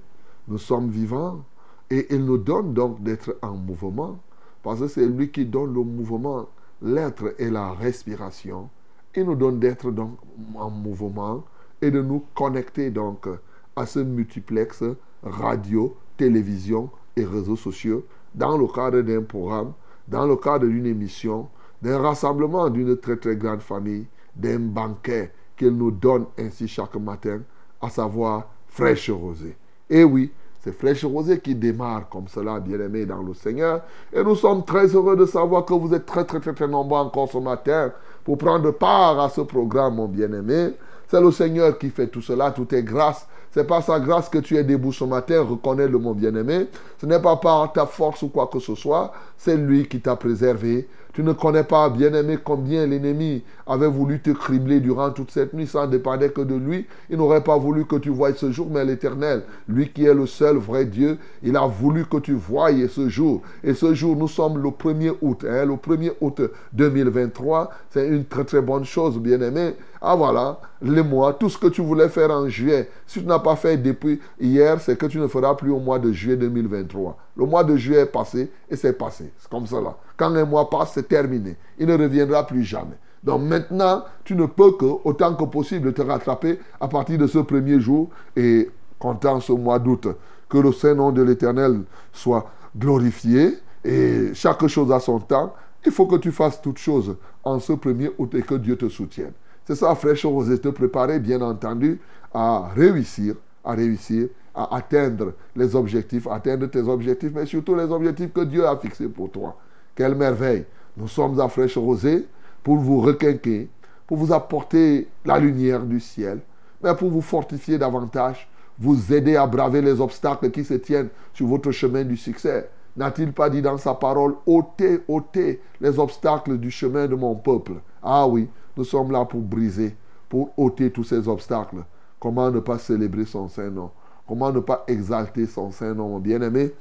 nous 0.47 0.57
sommes 0.57 0.89
vivants 0.89 1.43
et 1.91 2.07
il 2.09 2.25
nous 2.25 2.39
donne 2.39 2.73
donc 2.73 3.03
d'être 3.03 3.37
en 3.43 3.53
mouvement 3.55 4.17
parce 4.67 4.81
que 4.81 4.87
c'est 4.89 5.05
lui 5.05 5.31
qui 5.31 5.45
donne 5.45 5.73
le 5.73 5.81
mouvement, 5.81 6.49
l'être 6.81 7.33
et 7.39 7.49
la 7.49 7.71
respiration. 7.71 8.69
Il 9.15 9.23
nous 9.23 9.35
donne 9.35 9.59
d'être 9.59 9.91
donc 9.91 10.17
en 10.55 10.69
mouvement 10.69 11.45
et 11.81 11.89
de 11.89 12.01
nous 12.01 12.25
connecter 12.35 12.91
donc 12.91 13.29
à 13.77 13.85
ce 13.85 13.99
multiplex 13.99 14.83
radio, 15.23 15.95
télévision 16.17 16.89
et 17.15 17.23
réseaux 17.23 17.55
sociaux 17.55 18.03
dans 18.35 18.57
le 18.57 18.67
cadre 18.67 18.99
d'un 18.99 19.21
programme, 19.21 19.71
dans 20.05 20.27
le 20.27 20.35
cadre 20.35 20.67
d'une 20.67 20.85
émission, 20.85 21.47
d'un 21.81 21.99
rassemblement 21.99 22.69
d'une 22.69 22.97
très 22.97 23.15
très 23.15 23.37
grande 23.37 23.61
famille, 23.61 24.05
d'un 24.35 24.59
banquet 24.59 25.31
qu'il 25.55 25.77
nous 25.77 25.91
donne 25.91 26.25
ainsi 26.37 26.67
chaque 26.67 26.97
matin, 26.97 27.39
à 27.79 27.89
savoir 27.89 28.49
fraîche 28.67 29.09
rosée. 29.11 29.55
Et 29.89 30.03
oui, 30.03 30.29
c'est 30.67 30.73
fraîche 30.73 31.05
rosée 31.05 31.39
qui 31.39 31.55
démarre 31.55 32.09
comme 32.09 32.27
cela, 32.27 32.59
bien 32.59 32.79
aimé 32.79 33.05
dans 33.05 33.21
le 33.21 33.33
Seigneur. 33.33 33.81
Et 34.11 34.21
nous 34.21 34.35
sommes 34.35 34.65
très 34.65 34.87
heureux 34.87 35.15
de 35.15 35.25
savoir 35.25 35.63
que 35.63 35.73
vous 35.73 35.93
êtes 35.93 36.05
très 36.05 36.25
très 36.25 36.41
très 36.41 36.53
très 36.53 36.67
nombreux 36.67 36.99
encore 36.99 37.31
ce 37.31 37.37
matin 37.37 37.93
pour 38.25 38.37
prendre 38.37 38.71
part 38.71 39.17
à 39.19 39.29
ce 39.29 39.41
programme, 39.41 39.95
mon 39.95 40.07
bien-aimé. 40.07 40.71
C'est 41.07 41.21
le 41.21 41.31
Seigneur 41.31 41.77
qui 41.77 41.89
fait 41.89 42.07
tout 42.07 42.21
cela, 42.21 42.51
tout 42.51 42.73
est 42.75 42.83
grâce. 42.83 43.27
C'est 43.51 43.63
par 43.63 43.81
sa 43.81 43.97
grâce 44.01 44.27
que 44.27 44.39
tu 44.39 44.57
es 44.57 44.63
debout 44.65 44.91
ce 44.91 45.05
matin, 45.05 45.41
reconnais-le 45.41 45.97
mon 45.97 46.11
bien-aimé. 46.11 46.67
Ce 46.99 47.05
n'est 47.05 47.21
pas 47.21 47.37
par 47.37 47.71
ta 47.71 47.85
force 47.85 48.21
ou 48.23 48.27
quoi 48.27 48.47
que 48.47 48.59
ce 48.59 48.75
soit, 48.75 49.13
c'est 49.37 49.55
lui 49.55 49.87
qui 49.87 50.01
t'a 50.01 50.17
préservé. 50.17 50.89
Tu 51.17 51.23
ne 51.23 51.33
connais 51.33 51.63
pas, 51.63 51.89
bien-aimé, 51.89 52.37
combien 52.43 52.85
l'ennemi 52.85 53.41
avait 53.65 53.87
voulu 53.87 54.19
te 54.19 54.29
cribler 54.29 54.79
durant 54.79 55.09
toute 55.09 55.31
cette 55.31 55.51
nuit. 55.51 55.65
Ça 55.65 55.87
ne 55.87 55.91
dépendait 55.91 56.29
que 56.29 56.41
de 56.41 56.53
lui. 56.53 56.85
Il 57.09 57.17
n'aurait 57.17 57.43
pas 57.43 57.57
voulu 57.57 57.85
que 57.85 57.95
tu 57.95 58.09
voies 58.09 58.35
ce 58.35 58.51
jour, 58.51 58.67
mais 58.69 58.85
l'Éternel, 58.85 59.41
lui 59.67 59.89
qui 59.89 60.05
est 60.05 60.13
le 60.13 60.27
seul 60.27 60.57
vrai 60.57 60.85
Dieu, 60.85 61.17
il 61.41 61.57
a 61.57 61.65
voulu 61.65 62.05
que 62.05 62.17
tu 62.17 62.33
voyes 62.33 62.87
ce 62.87 63.09
jour. 63.09 63.41
Et 63.63 63.73
ce 63.73 63.95
jour, 63.95 64.15
nous 64.15 64.27
sommes 64.27 64.61
le 64.61 64.69
1er 64.69 65.15
août. 65.23 65.43
Hein, 65.49 65.65
le 65.65 65.73
1er 65.73 66.11
août 66.21 66.39
2023. 66.73 67.71
C'est 67.89 68.07
une 68.07 68.25
très 68.25 68.43
très 68.43 68.61
bonne 68.61 68.85
chose, 68.85 69.17
bien-aimé. 69.17 69.73
Ah 70.01 70.15
voilà, 70.15 70.59
les 70.81 71.01
mois, 71.01 71.33
tout 71.33 71.49
ce 71.49 71.57
que 71.57 71.67
tu 71.67 71.81
voulais 71.81 72.09
faire 72.09 72.29
en 72.29 72.47
juillet, 72.47 72.89
si 73.07 73.19
tu 73.21 73.25
n'as 73.25 73.39
pas 73.39 73.55
fait 73.55 73.77
depuis 73.77 74.19
hier, 74.39 74.79
c'est 74.79 74.97
que 74.97 75.07
tu 75.07 75.19
ne 75.19 75.27
feras 75.27 75.55
plus 75.55 75.71
au 75.71 75.79
mois 75.79 75.97
de 75.97 76.11
juillet 76.11 76.37
2023. 76.37 77.17
Le 77.35 77.45
mois 77.45 77.63
de 77.63 77.75
juillet 77.75 78.01
est 78.01 78.05
passé 78.05 78.51
et 78.69 78.75
c'est 78.75 78.93
passé. 78.93 79.31
C'est 79.39 79.49
comme 79.49 79.65
cela. 79.65 79.97
Quand 80.15 80.33
un 80.35 80.45
mois 80.45 80.69
passe, 80.69 80.91
c'est 80.93 81.07
terminé. 81.07 81.55
Il 81.79 81.87
ne 81.87 81.97
reviendra 81.97 82.45
plus 82.45 82.63
jamais. 82.63 82.95
Donc 83.23 83.41
maintenant, 83.41 84.03
tu 84.23 84.35
ne 84.35 84.45
peux 84.45 84.73
que, 84.73 84.85
autant 85.03 85.33
que 85.35 85.43
possible, 85.45 85.93
te 85.93 86.01
rattraper 86.01 86.59
à 86.79 86.87
partir 86.87 87.17
de 87.17 87.27
ce 87.27 87.39
premier 87.39 87.79
jour 87.79 88.09
et 88.35 88.69
comptant 88.99 89.39
ce 89.39 89.51
mois 89.51 89.79
d'août. 89.79 90.07
Que 90.47 90.59
le 90.59 90.71
Saint-Nom 90.71 91.11
de 91.11 91.23
l'Éternel 91.23 91.81
soit 92.13 92.49
glorifié 92.77 93.57
et 93.83 94.33
chaque 94.33 94.65
chose 94.67 94.91
a 94.91 94.99
son 94.99 95.19
temps. 95.19 95.53
Il 95.85 95.91
faut 95.91 96.05
que 96.05 96.17
tu 96.17 96.31
fasses 96.31 96.61
toutes 96.61 96.77
choses 96.77 97.15
en 97.43 97.59
ce 97.59 97.73
premier 97.73 98.11
août 98.17 98.33
et 98.35 98.41
que 98.41 98.55
Dieu 98.55 98.75
te 98.75 98.89
soutienne. 98.89 99.33
C'est 99.67 99.75
ça, 99.75 99.93
frère 99.95 100.15
chose, 100.15 100.61
te 100.61 100.69
préparer, 100.69 101.19
bien 101.19 101.41
entendu, 101.41 101.99
à 102.33 102.69
réussir, 102.73 103.35
à 103.65 103.73
réussir, 103.73 104.29
à 104.55 104.77
atteindre 104.77 105.33
les 105.57 105.75
objectifs, 105.75 106.25
atteindre 106.25 106.67
tes 106.67 106.79
objectifs, 106.79 107.33
mais 107.35 107.45
surtout 107.45 107.75
les 107.75 107.83
objectifs 107.83 108.31
que 108.31 108.45
Dieu 108.45 108.65
a 108.65 108.77
fixés 108.77 109.09
pour 109.09 109.29
toi. 109.29 109.57
Quelle 109.93 110.15
merveille. 110.15 110.63
Nous 110.95 111.09
sommes 111.09 111.37
à 111.41 111.49
Fraîche 111.49 111.77
Rosée 111.77 112.25
pour 112.63 112.77
vous 112.77 113.01
requinquer, 113.01 113.67
pour 114.07 114.15
vous 114.15 114.31
apporter 114.31 115.09
la 115.25 115.37
lumière 115.37 115.83
du 115.83 115.99
ciel, 115.99 116.39
mais 116.81 116.95
pour 116.95 117.09
vous 117.09 117.21
fortifier 117.21 117.77
davantage, 117.77 118.47
vous 118.79 119.13
aider 119.13 119.35
à 119.35 119.45
braver 119.45 119.81
les 119.81 119.99
obstacles 119.99 120.49
qui 120.49 120.63
se 120.63 120.75
tiennent 120.75 121.09
sur 121.33 121.45
votre 121.47 121.71
chemin 121.71 122.05
du 122.05 122.15
succès. 122.15 122.69
N'a-t-il 122.95 123.33
pas 123.33 123.49
dit 123.49 123.61
dans 123.61 123.77
sa 123.77 123.95
parole, 123.95 124.35
ôtez, 124.45 125.01
ôtez 125.09 125.59
les 125.81 125.99
obstacles 125.99 126.57
du 126.57 126.71
chemin 126.71 127.05
de 127.05 127.15
mon 127.15 127.35
peuple? 127.35 127.73
Ah 128.01 128.25
oui, 128.25 128.47
nous 128.77 128.83
sommes 128.83 129.11
là 129.11 129.25
pour 129.25 129.41
briser, 129.41 129.95
pour 130.29 130.51
ôter 130.57 130.91
tous 130.91 131.03
ces 131.03 131.27
obstacles. 131.27 131.83
Comment 132.19 132.51
ne 132.51 132.59
pas 132.59 132.77
célébrer 132.77 133.25
son 133.25 133.47
Saint-Nom? 133.47 133.91
Comment 134.27 134.51
ne 134.51 134.59
pas 134.59 134.83
exalter 134.87 135.45
son 135.45 135.71
Saint-Nom, 135.71 136.09
mon 136.09 136.19
bien-aimé? 136.19 136.73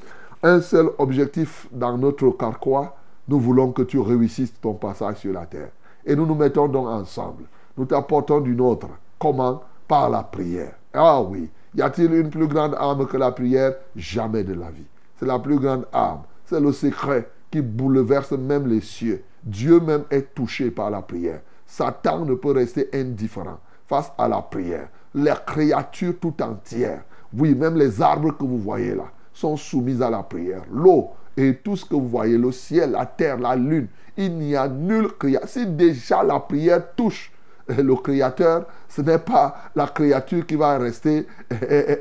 Un 0.42 0.60
seul 0.60 0.90
objectif 0.98 1.66
dans 1.72 1.96
notre 1.96 2.30
carquois, 2.30 2.96
nous 3.28 3.40
voulons 3.40 3.72
que 3.72 3.82
tu 3.82 3.98
réussisses 3.98 4.52
ton 4.60 4.74
passage 4.74 5.16
sur 5.16 5.32
la 5.32 5.46
terre. 5.46 5.70
Et 6.04 6.14
nous 6.14 6.26
nous 6.26 6.34
mettons 6.34 6.68
donc 6.68 6.86
ensemble. 6.86 7.44
Nous 7.76 7.86
t'apportons 7.86 8.40
d'une 8.40 8.60
autre. 8.60 8.88
Comment? 9.18 9.62
Par 9.88 10.10
la 10.10 10.22
prière. 10.22 10.74
Ah 10.92 11.20
oui. 11.22 11.50
Y 11.74 11.82
a-t-il 11.82 12.12
une 12.12 12.30
plus 12.30 12.46
grande 12.46 12.74
arme 12.74 13.06
que 13.06 13.16
la 13.16 13.32
prière? 13.32 13.74
Jamais 13.94 14.44
de 14.44 14.54
la 14.54 14.70
vie. 14.70 14.86
C'est 15.18 15.26
la 15.26 15.38
plus 15.38 15.58
grande 15.58 15.86
arme. 15.92 16.22
C'est 16.44 16.60
le 16.60 16.72
secret 16.72 17.28
qui 17.50 17.60
bouleverse 17.60 18.32
même 18.32 18.66
les 18.66 18.80
cieux. 18.80 19.24
Dieu 19.42 19.80
même 19.80 20.04
est 20.10 20.34
touché 20.34 20.70
par 20.70 20.90
la 20.90 21.02
prière. 21.02 21.40
Satan 21.76 22.25
ne 22.25 22.35
peut 22.35 22.52
rester 22.52 22.88
indifférent 22.95 23.59
face 23.87 24.11
à 24.16 24.28
la 24.28 24.40
prière. 24.40 24.88
Les 25.14 25.35
créatures 25.47 26.14
tout 26.18 26.42
entières, 26.42 27.04
oui, 27.37 27.54
même 27.54 27.76
les 27.76 28.00
arbres 28.00 28.33
que 28.33 28.45
vous 28.45 28.59
voyez 28.59 28.95
là, 28.95 29.04
sont 29.35 29.59
soumises 29.59 30.00
à 30.00 30.09
la 30.09 30.23
prière. 30.23 30.62
L'eau 30.73 31.11
et 31.37 31.54
tout 31.56 31.76
ce 31.76 31.85
que 31.85 31.95
vous 31.95 32.09
voyez, 32.09 32.38
le 32.38 32.50
ciel, 32.50 32.92
la 32.92 33.04
terre, 33.04 33.38
la 33.38 33.54
lune, 33.54 33.88
il 34.16 34.38
n'y 34.38 34.56
a 34.56 34.68
nul 34.68 35.09
créature. 35.18 35.49
Si 35.49 35.66
déjà 35.66 36.23
la 36.23 36.40
prière 36.40 36.83
touche 36.97 37.30
le 37.68 37.95
Créateur, 37.97 38.66
ce 38.88 39.02
n'est 39.02 39.18
pas 39.18 39.56
la 39.75 39.88
créature 39.88 40.47
qui 40.47 40.54
va 40.54 40.78
rester 40.78 41.26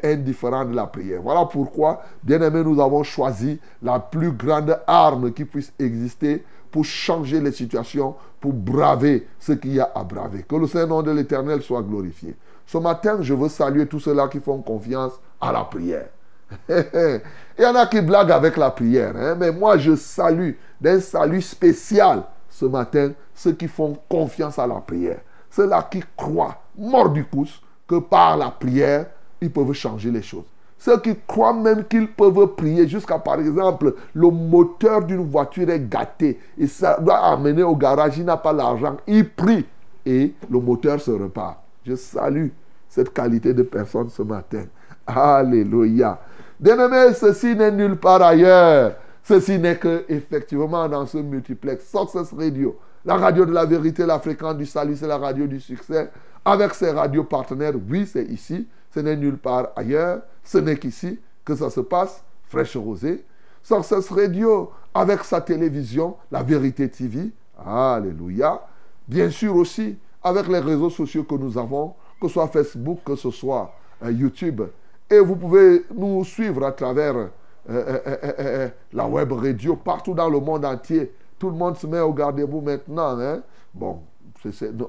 indifférente 0.03 0.69
de 0.69 0.75
la 0.75 0.85
prière. 0.85 1.21
Voilà 1.21 1.45
pourquoi, 1.45 2.03
bien 2.23 2.41
aimé, 2.41 2.63
nous 2.63 2.79
avons 2.79 3.03
choisi 3.03 3.59
la 3.81 3.99
plus 3.99 4.31
grande 4.31 4.79
arme 4.87 5.33
qui 5.33 5.43
puisse 5.43 5.73
exister 5.79 6.45
pour 6.75 6.83
changer 6.83 7.39
les 7.39 7.53
situations, 7.53 8.15
pour 8.41 8.51
braver 8.51 9.25
ce 9.39 9.53
qu'il 9.53 9.75
y 9.75 9.79
a 9.79 9.89
à 9.95 10.03
braver. 10.03 10.43
Que 10.43 10.57
le 10.57 10.67
Saint-Nom 10.67 11.01
de 11.01 11.11
l'Éternel 11.11 11.61
soit 11.61 11.81
glorifié. 11.81 12.35
Ce 12.65 12.77
matin, 12.77 13.19
je 13.21 13.33
veux 13.33 13.47
saluer 13.47 13.85
tous 13.87 14.01
ceux-là 14.01 14.27
qui 14.27 14.41
font 14.41 14.61
confiance 14.61 15.13
à 15.39 15.53
la 15.53 15.63
prière. 15.63 16.09
Il 16.69 17.63
y 17.63 17.65
en 17.65 17.75
a 17.75 17.87
qui 17.87 18.01
blaguent 18.01 18.33
avec 18.33 18.57
la 18.57 18.71
prière, 18.71 19.15
hein, 19.15 19.35
mais 19.39 19.53
moi 19.53 19.77
je 19.77 19.95
salue 19.95 20.51
d'un 20.81 20.99
salut 20.99 21.41
spécial 21.41 22.23
ce 22.49 22.65
matin 22.65 23.13
ceux 23.33 23.53
qui 23.53 23.69
font 23.69 23.97
confiance 24.09 24.59
à 24.59 24.67
la 24.67 24.81
prière. 24.81 25.21
Ceux-là 25.51 25.87
qui 25.89 26.03
croient, 26.17 26.61
mort 26.77 27.09
du 27.09 27.23
pouce, 27.23 27.61
que 27.87 27.99
par 27.99 28.35
la 28.35 28.49
prière, 28.49 29.05
ils 29.39 29.49
peuvent 29.49 29.71
changer 29.71 30.11
les 30.11 30.21
choses. 30.21 30.43
Ceux 30.85 30.99
qui 30.99 31.15
croient 31.25 31.51
même 31.51 31.83
qu'ils 31.85 32.07
peuvent 32.07 32.45
prier 32.55 32.87
jusqu'à, 32.87 33.17
par 33.17 33.39
exemple, 33.39 33.95
le 34.13 34.29
moteur 34.29 35.03
d'une 35.03 35.27
voiture 35.27 35.67
est 35.71 35.89
gâté 35.89 36.39
et 36.59 36.67
ça 36.67 36.99
doit 36.99 37.17
amener 37.25 37.63
au 37.63 37.75
garage, 37.75 38.19
il 38.19 38.25
n'a 38.25 38.37
pas 38.37 38.53
l'argent, 38.53 38.97
il 39.07 39.27
prie 39.27 39.65
et 40.05 40.35
le 40.47 40.59
moteur 40.59 41.01
se 41.01 41.09
repart. 41.09 41.57
Je 41.83 41.95
salue 41.95 42.49
cette 42.87 43.11
qualité 43.11 43.51
de 43.51 43.63
personne 43.63 44.09
ce 44.11 44.21
matin. 44.21 44.65
Alléluia. 45.07 46.19
Bien-aimé, 46.59 47.15
ceci 47.15 47.55
n'est 47.55 47.71
nulle 47.71 47.95
part 47.97 48.21
ailleurs. 48.21 48.91
Ceci 49.23 49.57
n'est 49.57 49.77
que 49.77 50.05
effectivement 50.07 50.87
dans 50.87 51.07
ce 51.07 51.17
multiplex 51.17 51.89
Success 51.89 52.31
Radio, 52.31 52.77
la 53.03 53.15
radio 53.15 53.43
de 53.47 53.53
la 53.53 53.65
vérité, 53.65 54.05
la 54.05 54.19
fréquence 54.19 54.57
du 54.57 54.67
salut, 54.67 54.95
c'est 54.95 55.07
la 55.07 55.17
radio 55.17 55.47
du 55.47 55.59
succès. 55.59 56.11
Avec 56.45 56.75
ses 56.75 56.91
radios 56.91 57.23
partenaires, 57.23 57.73
oui, 57.89 58.05
c'est 58.05 58.25
ici. 58.25 58.67
Ce 58.93 58.99
n'est 58.99 59.15
nulle 59.15 59.37
part 59.37 59.69
ailleurs. 59.75 60.21
Ce 60.45 60.57
n'est 60.59 60.77
qu'ici 60.77 61.19
que 61.43 61.55
ça 61.55 61.69
se 61.69 61.81
passe. 61.81 62.23
Fraîche 62.47 62.77
rosée. 62.77 63.25
Success 63.61 64.09
Radio, 64.09 64.71
avec 64.93 65.23
sa 65.23 65.41
télévision, 65.41 66.15
la 66.31 66.43
vérité 66.43 66.87
TV. 66.89 67.31
Alléluia. 67.57 68.61
Bien 69.07 69.29
sûr 69.29 69.55
aussi, 69.55 69.97
avec 70.23 70.47
les 70.47 70.59
réseaux 70.59 70.89
sociaux 70.89 71.23
que 71.23 71.35
nous 71.35 71.57
avons, 71.57 71.93
que 72.21 72.27
ce 72.27 72.33
soit 72.33 72.47
Facebook, 72.47 72.99
que 73.03 73.15
ce 73.15 73.31
soit 73.31 73.73
euh, 74.03 74.11
YouTube. 74.11 74.61
Et 75.09 75.19
vous 75.19 75.35
pouvez 75.35 75.85
nous 75.93 76.23
suivre 76.23 76.63
à 76.63 76.71
travers 76.71 77.15
euh, 77.15 77.29
euh, 77.69 78.69
la 78.93 79.07
web 79.07 79.31
radio 79.31 79.75
partout 79.75 80.13
dans 80.13 80.29
le 80.29 80.39
monde 80.39 80.65
entier. 80.65 81.11
Tout 81.37 81.49
le 81.49 81.55
monde 81.55 81.77
se 81.77 81.87
met 81.87 81.99
au 81.99 82.13
gardez-vous 82.13 82.61
maintenant. 82.61 83.19
Hein? 83.19 83.41
Bon, 83.73 84.01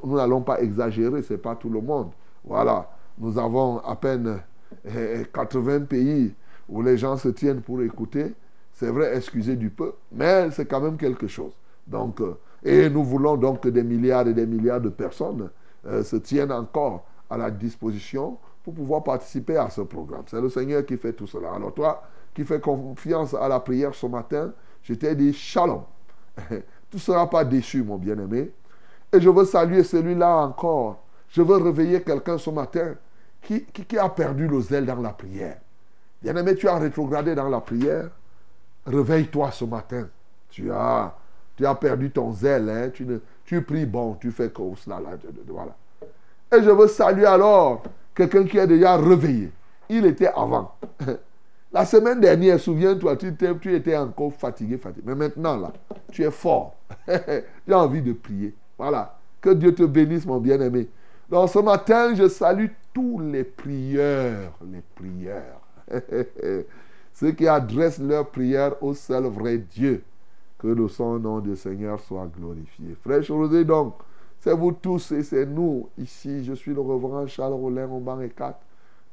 nous 0.05 0.17
n'allons 0.17 0.43
pas 0.43 0.61
exagérer, 0.61 1.23
ce 1.23 1.33
n'est 1.33 1.39
pas 1.39 1.55
tout 1.55 1.71
le 1.71 1.81
monde. 1.81 2.11
Voilà, 2.45 2.89
nous 3.19 3.39
avons 3.39 3.79
à 3.79 3.97
peine 3.97 4.39
80 5.33 5.81
pays 5.81 6.35
où 6.69 6.83
les 6.83 6.97
gens 6.97 7.17
se 7.17 7.29
tiennent 7.29 7.61
pour 7.61 7.83
écouter. 7.83 8.35
C'est 8.73 8.91
vrai, 8.91 9.17
excusez 9.17 9.57
du 9.57 9.71
peu, 9.71 9.93
mais 10.13 10.51
c'est 10.51 10.67
quand 10.67 10.81
même 10.81 10.97
quelque 10.97 11.27
chose. 11.27 11.53
Donc, 11.87 12.21
et 12.63 12.91
nous 12.91 13.05
voulons 13.05 13.37
donc 13.37 13.63
que 13.63 13.69
des 13.69 13.83
milliards 13.83 14.27
et 14.29 14.35
des 14.35 14.47
milliards 14.47 14.81
de 14.81 14.89
personnes 14.89 15.51
se 15.85 16.17
tiennent 16.17 16.53
encore 16.53 17.07
à 17.31 17.37
la 17.37 17.51
disposition 17.51 18.37
pour 18.65 18.75
pouvoir 18.75 19.03
participer 19.03 19.57
à 19.57 19.71
ce 19.71 19.81
programme. 19.83 20.25
C'est 20.27 20.41
le 20.41 20.51
Seigneur 20.51 20.85
qui 20.85 20.97
fait 20.97 21.13
tout 21.13 21.27
cela. 21.27 21.53
Alors 21.53 21.73
toi, 21.73 22.03
qui 22.35 22.45
fais 22.45 22.61
confiance 22.61 23.35
à 23.35 23.49
la 23.49 23.61
prière 23.61 23.95
ce 23.95 24.07
matin, 24.07 24.53
je 24.83 24.95
t'ai 24.95 25.15
dit 25.15 25.33
shalom. 25.33 25.83
tu 26.49 26.97
ne 26.97 26.99
seras 26.99 27.27
pas 27.29 27.45
déçu, 27.45 27.83
mon 27.83 27.97
bien-aimé. 27.97 28.51
Et 29.13 29.21
je 29.21 29.31
veux 29.31 29.45
saluer 29.45 29.85
celui-là 29.85 30.37
encore 30.37 31.07
je 31.29 31.43
veux 31.43 31.57
réveiller 31.57 32.03
quelqu'un 32.03 32.39
ce 32.39 32.51
matin 32.51 32.95
qui, 33.43 33.99
a 33.99 34.09
perdu 34.09 34.49
le 34.49 34.61
zèle 34.61 34.87
dans 34.87 35.01
la 35.01 35.11
prière? 35.11 35.59
Bien-aimé, 36.23 36.55
tu 36.55 36.69
as 36.69 36.79
rétrogradé 36.79 37.35
dans 37.35 37.49
la 37.49 37.61
prière. 37.61 38.09
Réveille-toi 38.87 39.51
ce 39.53 39.65
matin. 39.65 40.09
Tu 40.51 40.71
as, 40.73 41.15
tu 41.57 41.67
as 41.67 41.75
perdu 41.75 42.11
ton 42.11 42.33
zèle. 42.33 42.69
Hein? 42.69 42.91
Tu, 42.93 43.05
ne, 43.05 43.19
tu 43.45 43.63
pries 43.63 43.87
bon, 43.87 44.15
tu 44.15 44.33
fais 44.33 44.51
comme 44.51 44.77
cela. 44.77 45.01
Là, 45.01 45.11
voilà. 45.47 45.77
Et 46.53 46.63
je 46.63 46.71
veux 46.71 46.89
saluer 46.89 47.27
alors 47.27 47.83
quelqu'un 48.15 48.45
qui 48.45 48.59
est 48.59 48.67
déjà 48.67 48.97
réveillé. 48.97 49.53
Il 49.89 50.07
était 50.07 50.29
avant. 50.29 50.75
La 51.73 51.85
semaine 51.85 52.21
dernière, 52.21 52.59
souviens-toi, 52.59 53.17
tu, 53.17 53.29
étais- 53.29 53.59
tu 53.59 53.75
étais 53.75 53.97
encore 53.97 54.33
fatigué, 54.33 54.79
fatigué. 54.79 55.05
Mais 55.07 55.15
maintenant, 55.15 55.57
là, 55.57 55.73
tu 56.11 56.25
es 56.25 56.31
fort. 56.31 56.75
tu 57.07 57.73
as 57.75 57.79
envie 57.79 58.03
de 58.03 58.13
prier. 58.13 58.55
Voilà. 58.79 59.19
Que 59.41 59.51
Dieu 59.51 59.75
te 59.75 59.83
bénisse, 59.83 60.25
mon 60.25 60.39
bien-aimé. 60.39 60.89
Donc 61.29 61.51
ce 61.51 61.59
matin, 61.59 62.15
je 62.15 62.29
salue 62.29 62.67
tous 62.97 63.19
les 63.19 63.45
prieurs. 63.45 64.53
Les 64.73 64.81
prieurs. 64.95 65.61
Ceux 67.13 67.33
qui 67.33 67.47
adressent 67.47 67.99
leurs 67.99 68.31
prières 68.31 68.83
au 68.83 68.95
seul 68.95 69.25
vrai 69.25 69.59
Dieu. 69.59 70.03
Que 70.57 70.69
le 70.69 70.89
son 70.89 71.19
nom 71.19 71.41
du 71.41 71.57
Seigneur 71.57 72.01
soit 72.01 72.27
glorifié. 72.27 72.97
Frère 73.03 73.21
José, 73.21 73.67
donc, 73.67 73.97
c'est 74.41 74.55
vous 74.55 74.73
tous 74.73 75.13
et 75.13 75.23
c'est 75.23 75.45
nous 75.45 75.91
ici. 75.99 76.43
Je 76.43 76.55
suis 76.55 76.73
le 76.73 76.81
reverend 76.81 77.27
Charles 77.27 77.53
Rollin, 77.53 77.87
au 77.91 78.01
banc 78.01 78.19
et 78.23 78.31
4. 78.31 78.59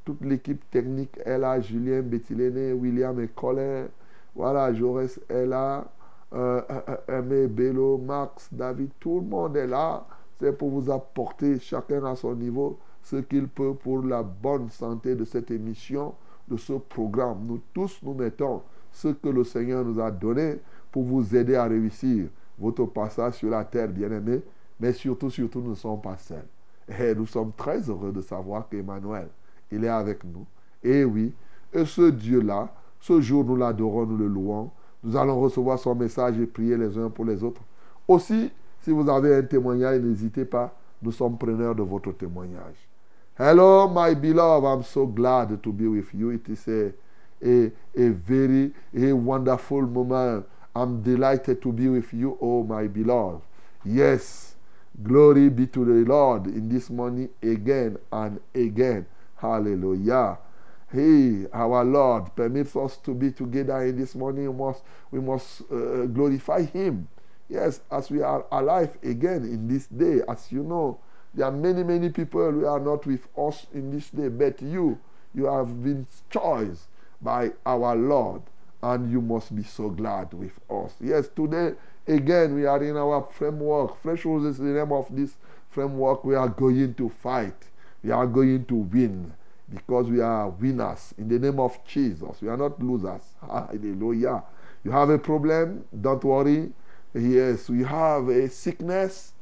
Toute 0.02 0.22
l'équipe 0.22 0.62
technique 0.70 1.18
est 1.22 1.36
là. 1.36 1.60
Julien 1.60 2.00
Bettiléné, 2.00 2.72
William 2.72 3.20
et 3.20 3.28
Colin. 3.28 3.84
Voilà, 4.34 4.72
Jaurès 4.72 5.20
est 5.28 5.44
là. 5.44 5.84
Euh, 6.32 6.62
euh, 6.70 7.18
Aimé, 7.20 7.48
Bello, 7.48 7.98
Max, 7.98 8.48
David, 8.50 8.92
tout 8.98 9.20
le 9.20 9.26
monde 9.26 9.58
est 9.58 9.66
là. 9.66 10.06
C'est 10.40 10.56
pour 10.56 10.70
vous 10.70 10.90
apporter, 10.90 11.58
chacun 11.60 12.02
à 12.06 12.16
son 12.16 12.34
niveau, 12.34 12.78
ce 13.04 13.16
qu'il 13.16 13.46
peut 13.48 13.74
pour 13.74 14.02
la 14.02 14.22
bonne 14.22 14.70
santé 14.70 15.14
de 15.14 15.24
cette 15.24 15.50
émission, 15.50 16.14
de 16.48 16.56
ce 16.56 16.72
programme. 16.72 17.46
Nous 17.46 17.60
tous, 17.72 18.00
nous 18.02 18.14
mettons 18.14 18.62
ce 18.90 19.08
que 19.08 19.28
le 19.28 19.44
Seigneur 19.44 19.84
nous 19.84 20.00
a 20.00 20.10
donné 20.10 20.58
pour 20.90 21.04
vous 21.04 21.36
aider 21.36 21.54
à 21.54 21.64
réussir 21.64 22.28
votre 22.58 22.86
passage 22.86 23.34
sur 23.34 23.50
la 23.50 23.64
terre, 23.64 23.88
bien-aimé. 23.88 24.40
Mais 24.80 24.92
surtout, 24.92 25.30
surtout, 25.30 25.60
nous 25.60 25.70
ne 25.70 25.74
sommes 25.74 26.00
pas 26.00 26.16
seuls. 26.16 26.46
Et 26.98 27.14
nous 27.14 27.26
sommes 27.26 27.52
très 27.56 27.80
heureux 27.88 28.12
de 28.12 28.20
savoir 28.20 28.68
qu'Emmanuel, 28.68 29.28
il 29.70 29.84
est 29.84 29.88
avec 29.88 30.24
nous. 30.24 30.46
Et 30.82 31.04
oui, 31.04 31.32
et 31.72 31.84
ce 31.84 32.10
Dieu-là, 32.10 32.72
ce 33.00 33.20
jour, 33.20 33.44
nous 33.44 33.56
l'adorons, 33.56 34.06
nous 34.06 34.16
le 34.16 34.26
louons. 34.26 34.70
Nous 35.02 35.16
allons 35.16 35.40
recevoir 35.40 35.78
son 35.78 35.94
message 35.94 36.38
et 36.38 36.46
prier 36.46 36.76
les 36.76 36.96
uns 36.96 37.10
pour 37.10 37.26
les 37.26 37.42
autres. 37.42 37.60
Aussi, 38.08 38.50
si 38.80 38.90
vous 38.90 39.08
avez 39.08 39.36
un 39.36 39.42
témoignage, 39.42 40.00
n'hésitez 40.00 40.44
pas. 40.44 40.74
Nous 41.02 41.12
sommes 41.12 41.36
preneurs 41.36 41.74
de 41.74 41.82
votre 41.82 42.12
témoignage. 42.12 42.88
Hello, 43.36 43.88
my 43.88 44.14
beloved. 44.14 44.64
I'm 44.64 44.84
so 44.84 45.06
glad 45.06 45.60
to 45.60 45.72
be 45.72 45.88
with 45.88 46.14
you. 46.14 46.30
It 46.30 46.48
is 46.48 46.68
a, 46.68 46.92
a, 47.44 47.72
a 47.96 48.10
very 48.10 48.70
a 48.96 49.12
wonderful 49.12 49.82
moment. 49.82 50.46
I'm 50.72 51.02
delighted 51.02 51.60
to 51.62 51.72
be 51.72 51.88
with 51.88 52.14
you, 52.14 52.38
oh 52.40 52.62
my 52.62 52.86
beloved. 52.86 53.42
Yes, 53.84 54.54
glory 55.02 55.48
be 55.48 55.66
to 55.66 55.84
the 55.84 56.08
Lord 56.08 56.46
in 56.46 56.68
this 56.68 56.90
morning 56.90 57.28
again 57.42 57.98
and 58.12 58.38
again. 58.54 59.04
Hallelujah. 59.34 60.38
Hey, 60.92 61.46
our 61.52 61.84
Lord 61.84 62.36
permits 62.36 62.76
us 62.76 62.98
to 62.98 63.14
be 63.14 63.32
together 63.32 63.82
in 63.82 63.96
this 63.98 64.14
morning. 64.14 64.46
We 64.46 64.64
must, 64.64 64.82
we 65.10 65.20
must 65.20 65.62
uh, 65.72 66.06
glorify 66.06 66.62
Him. 66.66 67.08
Yes, 67.48 67.80
as 67.90 68.12
we 68.12 68.22
are 68.22 68.46
alive 68.52 68.96
again 69.02 69.42
in 69.42 69.66
this 69.66 69.88
day, 69.88 70.20
as 70.28 70.52
you 70.52 70.62
know, 70.62 71.00
there 71.34 71.46
are 71.46 71.52
many, 71.52 71.82
many 71.82 72.10
people 72.10 72.50
who 72.50 72.66
are 72.66 72.80
not 72.80 73.06
with 73.06 73.26
us 73.36 73.66
in 73.74 73.90
this 73.90 74.10
day, 74.10 74.28
but 74.28 74.62
you, 74.62 74.98
you 75.34 75.46
have 75.46 75.82
been 75.82 76.06
chosen 76.30 76.78
by 77.20 77.50
our 77.66 77.96
Lord, 77.96 78.42
and 78.82 79.10
you 79.10 79.20
must 79.20 79.54
be 79.54 79.62
so 79.62 79.88
glad 79.88 80.32
with 80.32 80.52
us. 80.70 80.92
Yes, 81.00 81.28
today 81.34 81.72
again 82.06 82.54
we 82.54 82.66
are 82.66 82.82
in 82.82 82.96
our 82.96 83.26
framework. 83.32 84.00
Fresh 84.02 84.24
Roses 84.24 84.56
is 84.56 84.58
the 84.58 84.64
name 84.64 84.92
of 84.92 85.14
this 85.14 85.36
framework. 85.70 86.24
We 86.24 86.34
are 86.34 86.48
going 86.48 86.94
to 86.94 87.08
fight. 87.08 87.56
We 88.02 88.10
are 88.10 88.26
going 88.26 88.66
to 88.66 88.74
win 88.74 89.32
because 89.72 90.08
we 90.08 90.20
are 90.20 90.50
winners 90.50 91.14
in 91.18 91.28
the 91.28 91.38
name 91.38 91.58
of 91.58 91.78
Jesus. 91.86 92.40
We 92.42 92.48
are 92.48 92.56
not 92.56 92.80
losers. 92.82 93.22
Hallelujah. 93.40 94.42
You 94.84 94.90
have 94.90 95.08
a 95.08 95.18
problem? 95.18 95.84
Don't 95.98 96.22
worry. 96.22 96.72
Yes, 97.14 97.68
we 97.70 97.82
have 97.84 98.28
a 98.28 98.48
sickness. 98.48 99.33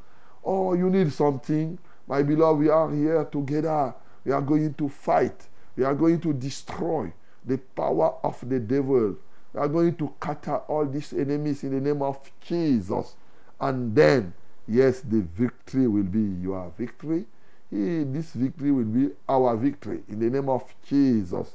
Oh, 0.44 0.74
you 0.74 0.90
need 0.90 1.12
something. 1.12 1.78
My 2.06 2.22
beloved, 2.22 2.60
we 2.60 2.68
are 2.68 2.90
here 2.90 3.24
together. 3.24 3.94
We 4.24 4.32
are 4.32 4.40
going 4.40 4.74
to 4.74 4.88
fight. 4.88 5.48
We 5.76 5.84
are 5.84 5.94
going 5.94 6.20
to 6.20 6.32
destroy 6.32 7.12
the 7.44 7.58
power 7.58 8.14
of 8.22 8.38
the 8.48 8.60
devil. 8.60 9.16
We 9.52 9.60
are 9.60 9.68
going 9.68 9.96
to 9.96 10.12
out 10.26 10.64
all 10.68 10.86
these 10.86 11.12
enemies 11.12 11.62
in 11.62 11.72
the 11.72 11.80
name 11.80 12.02
of 12.02 12.18
Jesus. 12.40 13.14
And 13.60 13.94
then, 13.94 14.32
yes, 14.66 15.00
the 15.00 15.20
victory 15.20 15.86
will 15.86 16.02
be 16.02 16.42
your 16.42 16.72
victory. 16.76 17.26
This 17.70 18.32
victory 18.32 18.70
will 18.70 18.84
be 18.84 19.10
our 19.28 19.56
victory 19.56 20.02
in 20.08 20.18
the 20.18 20.28
name 20.28 20.48
of 20.48 20.62
Jesus. 20.86 21.54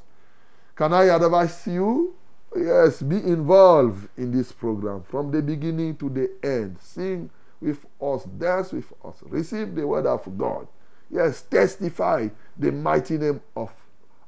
Can 0.74 0.92
I 0.92 1.04
advise 1.04 1.66
you? 1.66 2.14
Yes, 2.56 3.02
be 3.02 3.16
involved 3.16 4.08
in 4.16 4.32
this 4.32 4.50
program 4.50 5.02
from 5.02 5.30
the 5.30 5.42
beginning 5.42 5.96
to 5.96 6.08
the 6.08 6.30
end. 6.42 6.78
Sing 6.80 7.30
with 7.60 7.84
us, 8.00 8.24
dance 8.24 8.72
with 8.72 8.92
us, 9.04 9.16
receive 9.22 9.74
the 9.74 9.86
word 9.86 10.06
of 10.06 10.38
God. 10.38 10.66
Yes, 11.10 11.42
testify 11.42 12.28
the 12.56 12.70
mighty 12.70 13.18
name 13.18 13.40
of 13.56 13.70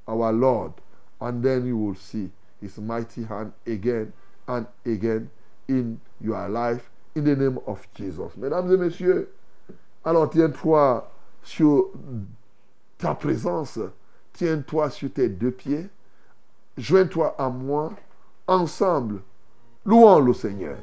our 0.08 0.32
Lord, 0.32 0.72
and 1.20 1.42
then 1.42 1.66
you 1.66 1.76
will 1.76 1.94
see 1.94 2.30
His 2.60 2.78
mighty 2.78 3.24
hand 3.24 3.52
again 3.66 4.12
and 4.48 4.66
again 4.84 5.30
in 5.68 6.00
your 6.20 6.48
life 6.48 6.90
in 7.14 7.24
the 7.24 7.36
name 7.36 7.58
of 7.66 7.86
Jesus. 7.94 8.36
Mesdames 8.36 8.72
et 8.72 8.76
messieurs, 8.76 9.28
alors 10.04 10.30
tiens-toi 10.30 11.10
sur 11.42 11.90
ta 12.98 13.14
présence, 13.14 13.78
tiens-toi 14.32 14.90
sur 14.90 15.12
tes 15.12 15.28
deux 15.28 15.50
pieds, 15.50 15.88
joins-toi 16.76 17.34
à 17.38 17.48
moi, 17.50 17.92
ensemble, 18.46 19.22
louons 19.84 20.20
le 20.20 20.32
Seigneur. 20.32 20.76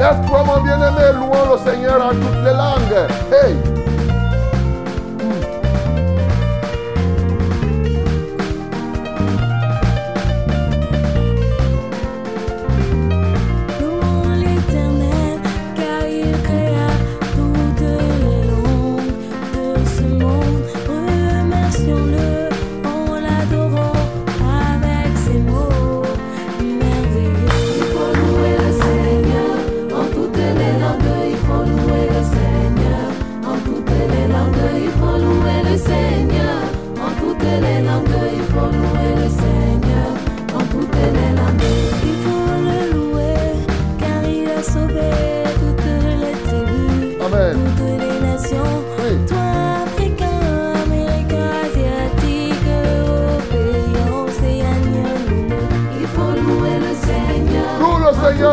Langues. 0.00 0.20
Lève-toi, 0.20 0.44
mon 0.44 0.60
bien-aimé, 0.62 1.12
louons 1.14 1.52
le 1.52 1.70
Seigneur 1.70 2.04
en 2.04 2.10
toutes 2.10 2.44
les 2.44 2.52
langues. 2.52 3.08
Hey! 3.32 3.79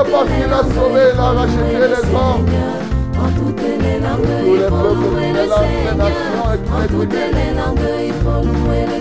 Seigneur, 0.08 0.26
parce 0.26 0.30
qu'il 0.30 0.54
a 0.54 0.62
sauvé, 0.76 1.02
il 1.14 1.20
a 1.20 1.32
racheté 1.32 1.74
les 1.80 2.16
hommes. 2.16 2.46
Toutes 3.36 3.62
les 3.62 4.00
langues, 4.00 4.38
il 4.46 4.62
faut 4.70 4.94
louer 4.96 5.30
le 5.34 5.44
Seigneur. 5.50 5.96
En 6.72 6.88
toutes 6.88 7.14
les 7.14 7.54
langues, 7.54 7.90
il 8.06 8.14
faut 8.14 8.42
louer 8.44 8.84
le 8.86 8.97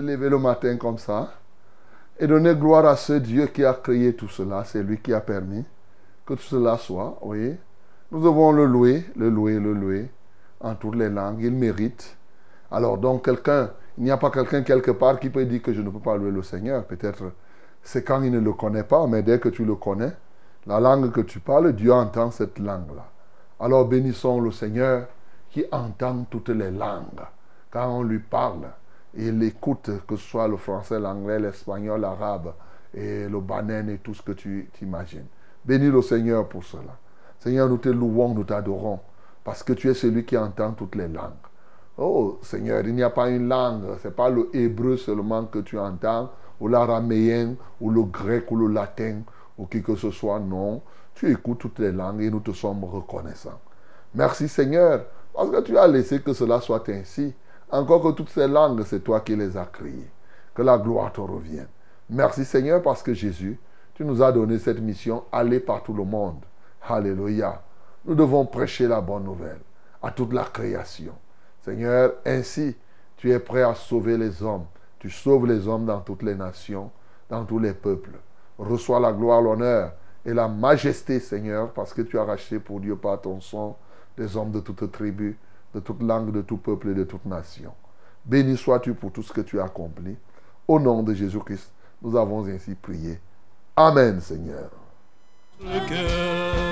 lever 0.00 0.28
le 0.28 0.38
matin 0.38 0.76
comme 0.76 0.98
ça 0.98 1.32
et 2.18 2.26
donner 2.26 2.54
gloire 2.54 2.86
à 2.86 2.96
ce 2.96 3.14
Dieu 3.14 3.46
qui 3.46 3.64
a 3.64 3.74
créé 3.74 4.14
tout 4.14 4.28
cela. 4.28 4.64
C'est 4.64 4.82
lui 4.82 4.98
qui 4.98 5.12
a 5.12 5.20
permis 5.20 5.64
que 6.26 6.34
tout 6.34 6.42
cela 6.42 6.76
soit. 6.76 7.18
Oui. 7.22 7.56
Nous 8.12 8.22
devons 8.22 8.52
le 8.52 8.66
louer, 8.66 9.04
le 9.16 9.30
louer, 9.30 9.58
le 9.58 9.72
louer 9.72 10.10
en 10.60 10.74
toutes 10.74 10.96
les 10.96 11.08
langues. 11.08 11.42
Il 11.42 11.52
mérite. 11.52 12.16
Alors, 12.70 12.98
donc, 12.98 13.24
quelqu'un, 13.24 13.70
il 13.98 14.04
n'y 14.04 14.10
a 14.10 14.16
pas 14.16 14.30
quelqu'un 14.30 14.62
quelque 14.62 14.90
part 14.90 15.18
qui 15.18 15.30
peut 15.30 15.44
dire 15.44 15.62
que 15.62 15.72
je 15.72 15.80
ne 15.80 15.90
peux 15.90 15.98
pas 15.98 16.16
louer 16.16 16.30
le 16.30 16.42
Seigneur. 16.42 16.84
Peut-être 16.84 17.32
c'est 17.82 18.04
quand 18.04 18.22
il 18.22 18.32
ne 18.32 18.40
le 18.40 18.52
connaît 18.52 18.84
pas, 18.84 19.06
mais 19.06 19.22
dès 19.22 19.38
que 19.38 19.48
tu 19.48 19.64
le 19.64 19.74
connais, 19.74 20.12
la 20.66 20.80
langue 20.80 21.10
que 21.10 21.20
tu 21.22 21.40
parles, 21.40 21.72
Dieu 21.72 21.92
entend 21.92 22.30
cette 22.30 22.58
langue-là. 22.58 23.06
Alors 23.58 23.86
bénissons 23.86 24.40
le 24.40 24.50
Seigneur 24.50 25.06
qui 25.50 25.64
entend 25.72 26.24
toutes 26.30 26.50
les 26.50 26.70
langues. 26.70 27.24
Quand 27.70 27.88
on 27.88 28.02
lui 28.02 28.18
parle, 28.18 28.68
il 29.14 29.42
écoute, 29.42 29.90
que 30.06 30.16
ce 30.16 30.28
soit 30.28 30.48
le 30.48 30.56
français, 30.56 30.98
l'anglais, 30.98 31.38
l'espagnol, 31.38 32.00
l'arabe, 32.00 32.52
et 32.94 33.28
le 33.28 33.40
banane 33.40 33.90
et 33.90 33.98
tout 33.98 34.14
ce 34.14 34.22
que 34.22 34.32
tu 34.32 34.68
t'imagines. 34.72 35.26
Bénis 35.64 35.90
le 35.90 36.02
Seigneur 36.02 36.48
pour 36.48 36.64
cela. 36.64 36.98
Seigneur, 37.38 37.68
nous 37.68 37.78
te 37.78 37.88
louons, 37.88 38.34
nous 38.34 38.44
t'adorons, 38.44 39.00
parce 39.44 39.62
que 39.62 39.72
tu 39.72 39.88
es 39.88 39.94
celui 39.94 40.24
qui 40.24 40.36
entend 40.36 40.72
toutes 40.72 40.94
les 40.94 41.08
langues. 41.08 41.32
Oh 41.96 42.38
Seigneur, 42.42 42.86
il 42.86 42.94
n'y 42.94 43.02
a 43.02 43.10
pas 43.10 43.28
une 43.28 43.48
langue, 43.48 43.98
ce 44.02 44.08
n'est 44.08 44.14
pas 44.14 44.30
le 44.30 44.48
hébreu 44.54 44.96
seulement 44.96 45.44
que 45.44 45.58
tu 45.58 45.78
entends, 45.78 46.30
ou 46.60 46.68
l'araméen, 46.68 47.56
ou 47.80 47.90
le 47.90 48.02
grec, 48.02 48.50
ou 48.50 48.56
le 48.56 48.72
latin, 48.72 49.20
ou 49.58 49.66
qui 49.66 49.82
que 49.82 49.96
ce 49.96 50.10
soit, 50.10 50.40
non. 50.40 50.82
Tu 51.14 51.30
écoutes 51.30 51.58
toutes 51.58 51.78
les 51.78 51.92
langues 51.92 52.22
et 52.22 52.30
nous 52.30 52.40
te 52.40 52.52
sommes 52.52 52.84
reconnaissants. 52.84 53.60
Merci 54.14 54.48
Seigneur, 54.48 55.04
parce 55.34 55.50
que 55.50 55.60
tu 55.60 55.76
as 55.76 55.86
laissé 55.86 56.20
que 56.20 56.32
cela 56.32 56.60
soit 56.60 56.88
ainsi. 56.88 57.34
Encore 57.72 58.02
que 58.02 58.12
toutes 58.12 58.30
ces 58.30 58.48
langues, 58.48 58.82
c'est 58.84 59.00
toi 59.00 59.20
qui 59.20 59.36
les 59.36 59.56
as 59.56 59.66
créées. 59.66 60.10
Que 60.54 60.62
la 60.62 60.78
gloire 60.78 61.12
te 61.12 61.20
revienne. 61.20 61.68
Merci 62.08 62.44
Seigneur, 62.44 62.82
parce 62.82 63.02
que 63.02 63.14
Jésus, 63.14 63.58
tu 63.94 64.04
nous 64.04 64.22
as 64.22 64.32
donné 64.32 64.58
cette 64.58 64.80
mission, 64.80 65.24
aller 65.30 65.60
par 65.60 65.82
tout 65.82 65.92
le 65.92 66.04
monde. 66.04 66.44
Alléluia. 66.88 67.62
Nous 68.04 68.14
devons 68.14 68.46
prêcher 68.46 68.88
la 68.88 69.00
bonne 69.00 69.24
nouvelle 69.24 69.60
à 70.02 70.10
toute 70.10 70.32
la 70.32 70.44
création. 70.44 71.12
Seigneur, 71.62 72.14
ainsi, 72.24 72.76
tu 73.16 73.30
es 73.30 73.38
prêt 73.38 73.62
à 73.62 73.74
sauver 73.74 74.16
les 74.16 74.42
hommes. 74.42 74.64
Tu 74.98 75.10
sauves 75.10 75.46
les 75.46 75.68
hommes 75.68 75.86
dans 75.86 76.00
toutes 76.00 76.22
les 76.22 76.34
nations, 76.34 76.90
dans 77.28 77.44
tous 77.44 77.58
les 77.58 77.74
peuples. 77.74 78.18
Reçois 78.58 79.00
la 79.00 79.12
gloire, 79.12 79.42
l'honneur 79.42 79.92
et 80.24 80.34
la 80.34 80.48
majesté, 80.48 81.20
Seigneur, 81.20 81.72
parce 81.72 81.94
que 81.94 82.02
tu 82.02 82.18
as 82.18 82.24
racheté 82.24 82.58
pour 82.58 82.80
Dieu 82.80 82.96
par 82.96 83.20
ton 83.20 83.40
sang 83.40 83.78
des 84.16 84.36
hommes 84.36 84.50
de 84.50 84.60
toute 84.60 84.90
tribu, 84.90 85.38
de 85.74 85.80
toute 85.80 86.02
langue, 86.02 86.32
de 86.32 86.42
tout 86.42 86.56
peuple 86.56 86.88
et 86.88 86.94
de 86.94 87.04
toute 87.04 87.24
nation. 87.26 87.72
Béni 88.24 88.56
sois-tu 88.56 88.94
pour 88.94 89.12
tout 89.12 89.22
ce 89.22 89.32
que 89.32 89.40
tu 89.40 89.60
as 89.60 89.64
accompli. 89.64 90.16
Au 90.68 90.78
nom 90.78 91.02
de 91.02 91.14
Jésus-Christ, 91.14 91.72
nous 92.02 92.16
avons 92.16 92.46
ainsi 92.46 92.74
prié. 92.74 93.18
Amen, 93.76 94.20
Seigneur. 94.20 94.70
le 95.60 95.88
cœur. 95.88 96.70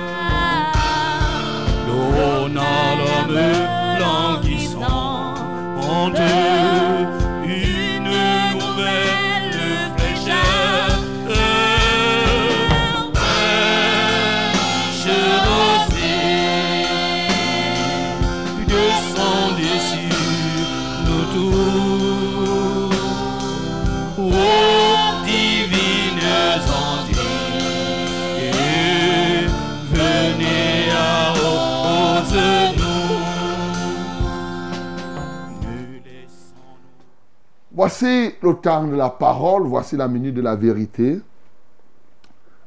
Voici 37.79 38.33
le 38.41 38.55
temps 38.55 38.85
de 38.85 38.95
la 38.97 39.09
parole, 39.09 39.63
voici 39.63 39.95
la 39.95 40.09
minute 40.09 40.35
de 40.35 40.41
la 40.41 40.57
vérité. 40.57 41.21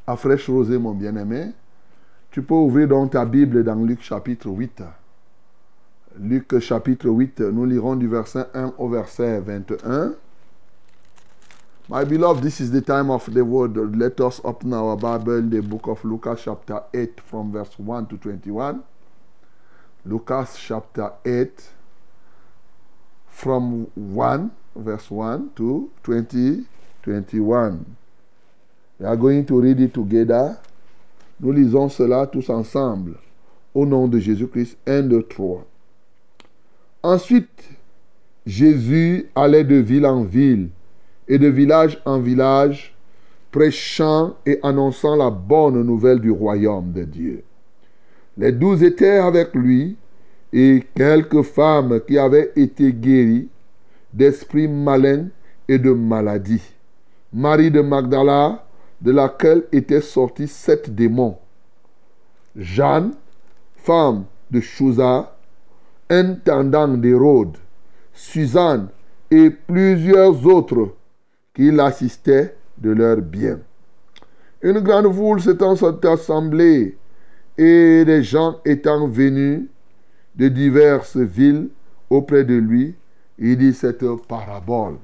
À 0.06 0.16
fraîche 0.16 0.48
rosée, 0.48 0.78
mon 0.78 0.92
bien-aimé, 0.92 1.52
tu 2.30 2.40
peux 2.40 2.54
ouvrir 2.54 2.88
donc 2.88 3.10
ta 3.10 3.26
Bible 3.26 3.62
dans 3.62 3.74
Luc 3.74 4.00
chapitre 4.00 4.48
8. 4.48 4.82
Luc 6.18 6.58
chapitre 6.60 7.10
8, 7.10 7.40
nous 7.40 7.66
lirons 7.66 7.94
du 7.94 8.08
verset 8.08 8.46
1 8.54 8.72
au 8.78 8.88
verset 8.88 9.42
21. 9.42 10.14
My 11.90 12.06
beloved, 12.06 12.42
this 12.42 12.60
is 12.60 12.70
the 12.70 12.82
time 12.82 13.10
of 13.10 13.28
the 13.34 13.42
word. 13.42 13.76
Let 13.94 14.18
us 14.22 14.40
open 14.44 14.72
our 14.72 14.96
Bible, 14.96 15.42
the 15.42 15.60
book 15.60 15.88
of 15.88 16.02
Lucas 16.04 16.40
chapter 16.42 16.84
8 16.94 17.20
from 17.20 17.52
verse 17.52 17.78
1 17.78 18.06
to 18.06 18.16
21. 18.16 18.80
Lucas 20.06 20.56
chapter 20.56 21.12
8 21.26 21.50
from 23.28 23.88
1 23.94 24.50
verse 24.76 25.10
1 25.10 25.50
to 25.56 25.90
20 26.02 26.66
21. 27.02 27.96
We 28.98 29.06
are 29.06 29.16
going 29.16 29.44
to 29.46 29.60
read 29.60 29.80
it 29.80 29.92
together. 29.92 30.58
Nous 31.40 31.52
lisons 31.52 31.88
cela 31.88 32.26
tous 32.26 32.48
ensemble. 32.48 33.18
Au 33.74 33.84
nom 33.86 34.06
de 34.06 34.18
Jésus-Christ. 34.18 34.76
1, 34.86 35.02
2, 35.02 35.22
3. 35.24 35.64
Ensuite, 37.02 37.70
Jésus 38.46 39.26
allait 39.34 39.64
de 39.64 39.76
ville 39.76 40.06
en 40.06 40.22
ville 40.22 40.68
et 41.26 41.38
de 41.38 41.48
village 41.48 42.00
en 42.04 42.20
village, 42.20 42.94
prêchant 43.50 44.36
et 44.46 44.58
annonçant 44.62 45.16
la 45.16 45.30
bonne 45.30 45.82
nouvelle 45.82 46.20
du 46.20 46.30
royaume 46.30 46.92
de 46.92 47.04
Dieu. 47.04 47.44
Les 48.36 48.52
douze 48.52 48.82
étaient 48.82 49.18
avec 49.18 49.54
lui 49.54 49.96
et 50.52 50.84
quelques 50.94 51.42
femmes 51.42 52.00
qui 52.06 52.18
avaient 52.18 52.52
été 52.56 52.92
guéries 52.92 53.48
d'esprits 54.12 54.68
malins 54.68 55.28
et 55.68 55.78
de 55.78 55.92
maladies. 55.92 56.62
Marie 57.32 57.70
de 57.70 57.80
Magdala, 57.80 58.64
de 59.00 59.10
laquelle 59.10 59.64
étaient 59.72 60.00
sortis 60.00 60.48
sept 60.48 60.94
démons. 60.94 61.38
Jeanne, 62.54 63.12
femme 63.76 64.24
de 64.50 64.60
Chouza, 64.60 65.34
intendant 66.10 66.88
d'Hérode, 66.88 67.56
Suzanne 68.12 68.88
et 69.30 69.50
plusieurs 69.50 70.46
autres 70.46 70.94
qui 71.54 71.70
l'assistaient 71.70 72.54
de 72.78 72.90
leurs 72.90 73.22
biens. 73.22 73.60
Une 74.60 74.80
grande 74.80 75.12
foule 75.12 75.40
s'étant 75.40 75.74
assemblée 75.74 76.96
et 77.58 78.04
des 78.04 78.22
gens 78.22 78.56
étant 78.64 79.08
venus 79.08 79.62
de 80.36 80.48
diverses 80.48 81.16
villes 81.16 81.68
auprès 82.10 82.44
de 82.44 82.54
lui, 82.54 82.94
il 83.44 83.58
dit 83.58 83.74
cette 83.74 84.04
parabole. 84.28 84.98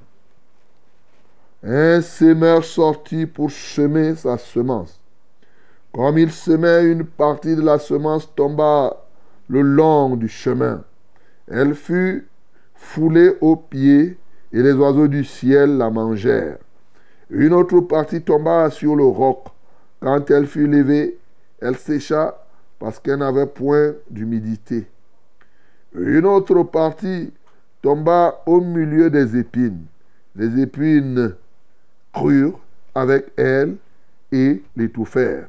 Un 1.65 2.01
semeur 2.01 2.63
sortit 2.63 3.27
pour 3.27 3.51
semer 3.51 4.15
sa 4.15 4.39
semence. 4.39 5.01
Comme 5.93 6.19
il 6.19 6.31
semait, 6.31 6.85
une 6.85 7.05
partie 7.05 7.57
de 7.57 7.63
la 7.63 7.81
semence 7.81 8.33
tomba 8.37 8.97
le 9.49 9.61
long 9.63 10.15
du 10.15 10.29
chemin. 10.29 10.85
Elle 11.49 11.75
fut 11.75 12.29
foulée 12.77 13.33
aux 13.41 13.57
pieds 13.57 14.17
et 14.53 14.63
les 14.63 14.73
oiseaux 14.75 15.09
du 15.09 15.25
ciel 15.25 15.77
la 15.77 15.91
mangèrent. 15.91 16.59
Une 17.31 17.53
autre 17.53 17.81
partie 17.81 18.23
tomba 18.23 18.71
sur 18.71 18.95
le 18.95 19.05
roc. 19.05 19.47
Quand 20.01 20.31
elle 20.31 20.47
fut 20.47 20.69
levée, 20.69 21.19
elle 21.61 21.77
sécha 21.77 22.39
parce 22.79 23.01
qu'elle 23.01 23.19
n'avait 23.19 23.47
point 23.47 23.95
d'humidité. 24.09 24.87
Une 25.93 26.27
autre 26.27 26.63
partie 26.63 27.33
tomba 27.83 28.43
au 28.47 28.61
milieu 28.61 29.11
des 29.11 29.37
épines. 29.37 29.87
Les 30.35 30.61
épines 30.61 31.35
crurent 32.13 32.61
avec 32.95 33.27
elle 33.37 33.77
et 34.33 34.63
l'étouffèrent. 34.77 35.49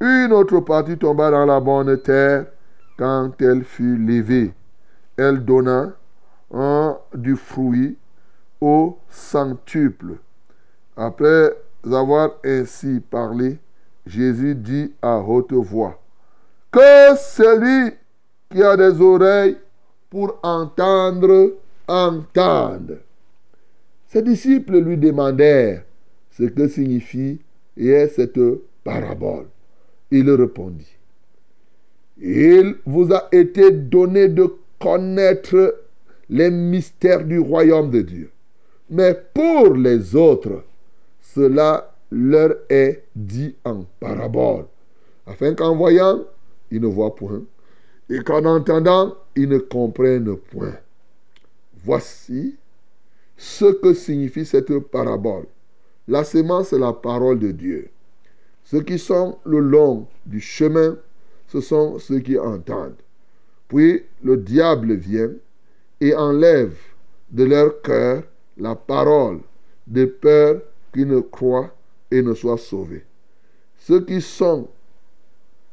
Une 0.00 0.32
autre 0.32 0.60
partie 0.60 0.98
tomba 0.98 1.30
dans 1.30 1.46
la 1.46 1.60
bonne 1.60 1.98
terre 1.98 2.46
quand 2.98 3.32
elle 3.40 3.64
fut 3.64 3.96
levée. 3.96 4.52
Elle 5.16 5.44
donna 5.44 5.92
un 6.52 6.96
du 7.14 7.36
fruit 7.36 7.96
au 8.60 8.98
centuple. 9.10 10.18
Après 10.96 11.52
avoir 11.84 12.30
ainsi 12.44 13.00
parlé, 13.00 13.58
Jésus 14.06 14.54
dit 14.54 14.92
à 15.02 15.18
haute 15.18 15.52
voix, 15.52 16.00
Que 16.70 17.16
celui 17.16 17.94
qui 18.50 18.62
a 18.62 18.76
des 18.76 19.00
oreilles 19.00 19.58
pour 20.10 20.38
entendre, 20.42 21.54
entende. 21.88 23.00
Ses 24.08 24.22
disciples 24.22 24.78
lui 24.78 24.96
demandèrent 24.96 25.82
ce 26.30 26.44
que 26.44 26.68
signifie 26.68 27.38
et 27.76 28.06
cette 28.08 28.40
parabole. 28.84 29.46
Il 30.10 30.30
répondit, 30.30 30.96
Il 32.18 32.76
vous 32.86 33.12
a 33.12 33.28
été 33.32 33.70
donné 33.70 34.28
de 34.28 34.48
connaître 34.78 35.82
les 36.28 36.50
mystères 36.50 37.24
du 37.24 37.38
royaume 37.38 37.90
de 37.90 38.02
Dieu. 38.02 38.30
Mais 38.90 39.20
pour 39.34 39.74
les 39.74 40.14
autres, 40.14 40.62
cela 41.20 41.92
leur 42.10 42.54
est 42.68 43.02
dit 43.14 43.54
en 43.64 43.84
parabole, 43.98 44.66
afin 45.26 45.54
qu'en 45.54 45.74
voyant, 45.74 46.20
ils 46.70 46.80
ne 46.80 46.86
voient 46.86 47.14
point, 47.14 47.42
et 48.08 48.20
qu'en 48.20 48.44
entendant, 48.44 49.16
ils 49.34 49.48
ne 49.48 49.58
comprennent 49.58 50.36
point. 50.36 50.76
Voici 51.84 52.56
ce 53.36 53.66
que 53.66 53.94
signifie 53.94 54.46
cette 54.46 54.78
parabole. 54.78 55.46
La 56.08 56.24
sémence 56.24 56.72
est 56.72 56.78
la 56.78 56.92
parole 56.92 57.38
de 57.38 57.50
Dieu. 57.50 57.90
Ceux 58.64 58.82
qui 58.82 58.98
sont 58.98 59.38
le 59.44 59.60
long 59.60 60.06
du 60.24 60.40
chemin, 60.40 60.96
ce 61.48 61.60
sont 61.60 61.98
ceux 61.98 62.20
qui 62.20 62.38
entendent. 62.38 62.96
Puis 63.68 64.04
le 64.22 64.36
diable 64.36 64.94
vient 64.94 65.30
et 66.00 66.14
enlève 66.14 66.76
de 67.30 67.44
leur 67.44 67.80
cœur 67.82 68.22
la 68.56 68.74
parole, 68.74 69.40
de 69.86 70.04
peur 70.04 70.62
qu'ils 70.92 71.08
ne 71.08 71.20
croient 71.20 71.74
et 72.10 72.22
ne 72.22 72.34
soient 72.34 72.58
sauvés. 72.58 73.04
Ceux 73.78 74.04
qui 74.04 74.20
sont 74.20 74.68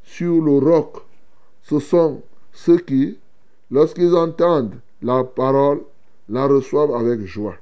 sur 0.03 0.41
le 0.41 0.57
roc, 0.57 0.97
ce 1.63 1.79
sont 1.79 2.21
ceux 2.51 2.77
qui, 2.77 3.17
lorsqu'ils 3.71 4.13
entendent 4.15 4.75
la 5.01 5.23
parole, 5.23 5.81
la 6.29 6.45
reçoivent 6.45 6.95
avec 6.95 7.21
joie. 7.25 7.55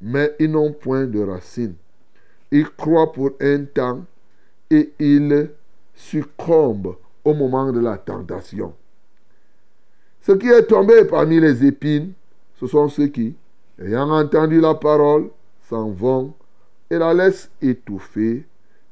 Mais 0.00 0.34
ils 0.38 0.50
n'ont 0.50 0.72
point 0.72 1.04
de 1.06 1.22
racines. 1.22 1.76
Ils 2.50 2.68
croient 2.70 3.12
pour 3.12 3.32
un 3.40 3.64
temps 3.64 4.04
et 4.70 4.92
ils 4.98 5.50
succombent 5.94 6.96
au 7.24 7.34
moment 7.34 7.72
de 7.72 7.80
la 7.80 7.96
tentation. 7.96 8.74
Ce 10.22 10.32
qui 10.32 10.48
est 10.48 10.66
tombé 10.66 11.04
parmi 11.04 11.40
les 11.40 11.64
épines, 11.64 12.12
ce 12.58 12.66
sont 12.66 12.88
ceux 12.88 13.08
qui, 13.08 13.34
ayant 13.78 14.10
entendu 14.10 14.60
la 14.60 14.74
parole, 14.74 15.28
s'en 15.68 15.90
vont 15.90 16.34
et 16.90 16.96
la 16.96 17.14
laissent 17.14 17.50
étouffer 17.60 18.44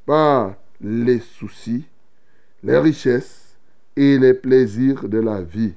par 0.05 0.55
les 0.81 1.19
soucis, 1.19 1.85
les 2.63 2.77
richesses 2.77 3.42
et 3.95 4.17
les 4.17 4.33
plaisirs 4.33 5.07
de 5.07 5.19
la 5.19 5.41
vie. 5.41 5.73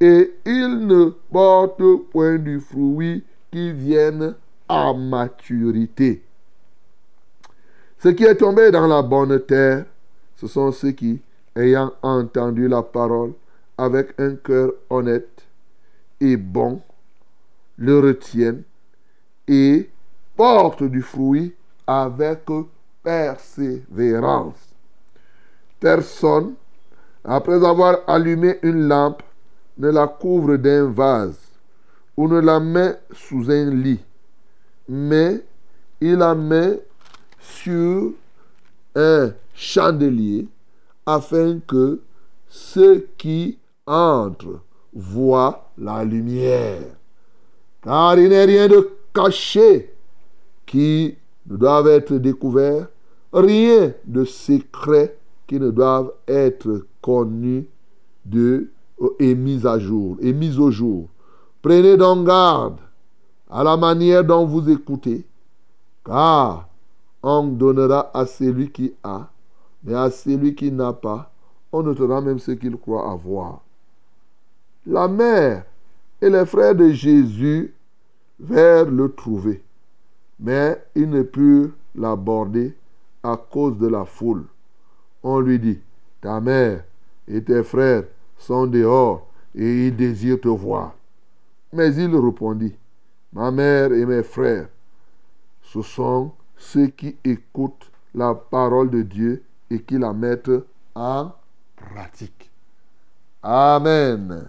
Et 0.00 0.34
ils 0.44 0.86
ne 0.86 1.10
portent 1.30 2.08
point 2.10 2.38
du 2.38 2.60
fruit 2.60 3.24
qui 3.50 3.72
vienne 3.72 4.34
à 4.68 4.92
maturité. 4.92 6.22
Ce 7.98 8.08
qui 8.08 8.24
est 8.24 8.36
tombé 8.36 8.70
dans 8.70 8.86
la 8.86 9.02
bonne 9.02 9.40
terre, 9.40 9.86
ce 10.36 10.46
sont 10.46 10.70
ceux 10.70 10.92
qui, 10.92 11.20
ayant 11.56 11.92
entendu 12.02 12.68
la 12.68 12.82
parole 12.82 13.32
avec 13.76 14.14
un 14.20 14.36
cœur 14.36 14.72
honnête 14.88 15.48
et 16.20 16.36
bon, 16.36 16.80
le 17.76 18.00
retiennent 18.00 18.62
et 19.46 19.88
portent 20.36 20.84
du 20.84 21.02
fruit 21.02 21.54
avec 21.86 22.40
persévérance. 23.02 24.74
Personne, 25.80 26.54
après 27.28 27.64
avoir 27.64 27.98
allumé 28.06 28.58
une 28.62 28.88
lampe, 28.88 29.22
ne 29.76 29.90
la 29.90 30.06
couvre 30.08 30.56
d'un 30.56 30.90
vase 30.90 31.38
ou 32.16 32.26
ne 32.26 32.40
la 32.40 32.58
met 32.58 32.98
sous 33.12 33.50
un 33.50 33.70
lit, 33.70 34.00
mais 34.88 35.44
il 36.00 36.16
la 36.16 36.34
met 36.34 36.80
sur 37.38 38.12
un 38.96 39.32
chandelier 39.54 40.48
afin 41.06 41.58
que 41.66 42.00
ceux 42.48 43.06
qui 43.18 43.58
entrent 43.86 44.60
voient 44.94 45.70
la 45.76 46.04
lumière. 46.04 46.82
Car 47.82 48.18
il 48.18 48.30
n'est 48.30 48.44
rien 48.44 48.68
de 48.68 48.90
caché 49.14 49.94
qui 50.66 51.16
ne 51.46 51.56
doivent 51.56 51.88
être 51.88 52.14
découverts, 52.14 52.88
rien 53.32 53.92
de 54.04 54.24
secret 54.24 55.16
qui 55.46 55.60
ne 55.60 55.70
doivent 55.70 56.12
être 56.26 56.86
connus 57.08 57.66
de, 58.26 58.68
et 59.18 59.34
mis 59.34 59.66
à 59.66 59.78
jour, 59.78 60.18
et 60.20 60.34
au 60.58 60.70
jour. 60.70 61.08
Prenez 61.62 61.96
donc 61.96 62.26
garde 62.26 62.80
à 63.48 63.64
la 63.64 63.78
manière 63.78 64.22
dont 64.22 64.44
vous 64.44 64.68
écoutez, 64.68 65.24
car 66.04 66.68
on 67.22 67.44
donnera 67.44 68.10
à 68.12 68.26
celui 68.26 68.70
qui 68.70 68.92
a, 69.02 69.30
mais 69.82 69.94
à 69.94 70.10
celui 70.10 70.54
qui 70.54 70.70
n'a 70.70 70.92
pas, 70.92 71.32
on 71.72 71.82
notera 71.82 72.20
même 72.20 72.38
ce 72.38 72.50
qu'il 72.50 72.76
croit 72.76 73.10
avoir. 73.10 73.62
La 74.86 75.08
mère 75.08 75.64
et 76.20 76.28
les 76.28 76.44
frères 76.44 76.74
de 76.74 76.90
Jésus 76.90 77.72
vinrent 78.38 78.90
le 78.90 79.10
trouver, 79.10 79.62
mais 80.38 80.84
ils 80.94 81.08
ne 81.08 81.22
purent 81.22 81.70
l'aborder 81.94 82.76
à 83.22 83.38
cause 83.38 83.78
de 83.78 83.86
la 83.86 84.04
foule. 84.04 84.44
On 85.22 85.40
lui 85.40 85.58
dit, 85.58 85.78
ta 86.20 86.38
mère 86.40 86.84
et 87.28 87.42
tes 87.42 87.62
frères 87.62 88.04
sont 88.38 88.66
dehors 88.66 89.26
et 89.54 89.88
ils 89.88 89.96
désirent 89.96 90.40
te 90.40 90.48
voir. 90.48 90.94
Mais 91.72 91.94
il 91.94 92.14
répondit, 92.16 92.74
ma 93.32 93.50
mère 93.50 93.92
et 93.92 94.06
mes 94.06 94.22
frères, 94.22 94.68
ce 95.62 95.82
sont 95.82 96.32
ceux 96.56 96.88
qui 96.88 97.16
écoutent 97.24 97.90
la 98.14 98.34
parole 98.34 98.90
de 98.90 99.02
Dieu 99.02 99.42
et 99.70 99.82
qui 99.82 99.98
la 99.98 100.12
mettent 100.12 100.50
en 100.94 101.32
pratique. 101.76 102.50
Amen. 103.42 104.48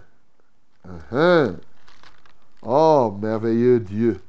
Uhum. 0.84 1.56
Oh, 2.62 3.16
merveilleux 3.20 3.80
Dieu. 3.80 4.20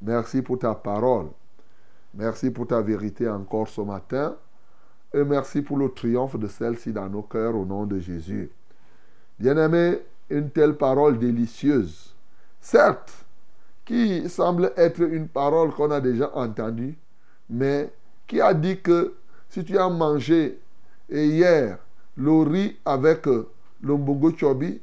Merci 0.00 0.42
pour 0.42 0.58
ta 0.58 0.74
parole. 0.74 1.28
Merci 2.14 2.50
pour 2.50 2.66
ta 2.66 2.80
vérité 2.80 3.28
encore 3.28 3.68
ce 3.68 3.80
matin. 3.80 4.36
Et 5.16 5.24
merci 5.24 5.62
pour 5.62 5.78
le 5.78 5.88
triomphe 5.88 6.38
de 6.38 6.46
celle-ci 6.46 6.92
dans 6.92 7.08
nos 7.08 7.22
cœurs 7.22 7.56
au 7.56 7.64
nom 7.64 7.86
de 7.86 7.98
Jésus. 7.98 8.50
Bien-aimé, 9.38 10.00
une 10.28 10.50
telle 10.50 10.74
parole 10.74 11.18
délicieuse, 11.18 12.14
certes, 12.60 13.24
qui 13.86 14.28
semble 14.28 14.74
être 14.76 15.00
une 15.00 15.26
parole 15.26 15.70
qu'on 15.72 15.90
a 15.90 16.02
déjà 16.02 16.30
entendue, 16.36 16.98
mais 17.48 17.90
qui 18.26 18.42
a 18.42 18.52
dit 18.52 18.78
que 18.82 19.14
si 19.48 19.64
tu 19.64 19.78
as 19.78 19.88
mangé 19.88 20.58
hier 21.08 21.78
le 22.18 22.42
riz 22.42 22.76
avec 22.84 23.24
le 23.24 23.46
mbongo 23.96 24.36
chobi, 24.36 24.82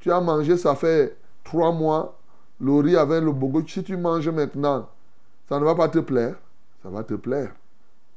tu 0.00 0.10
as 0.10 0.20
mangé, 0.22 0.56
ça 0.56 0.74
fait 0.76 1.14
trois 1.42 1.72
mois, 1.72 2.18
le 2.58 2.72
riz 2.76 2.96
avec 2.96 3.22
le 3.22 3.32
bongo. 3.32 3.62
Si 3.66 3.84
tu 3.84 3.98
manges 3.98 4.30
maintenant, 4.30 4.88
ça 5.46 5.60
ne 5.60 5.64
va 5.66 5.74
pas 5.74 5.90
te 5.90 5.98
plaire. 5.98 6.36
Ça 6.82 6.88
va 6.88 7.04
te 7.04 7.14
plaire. 7.14 7.54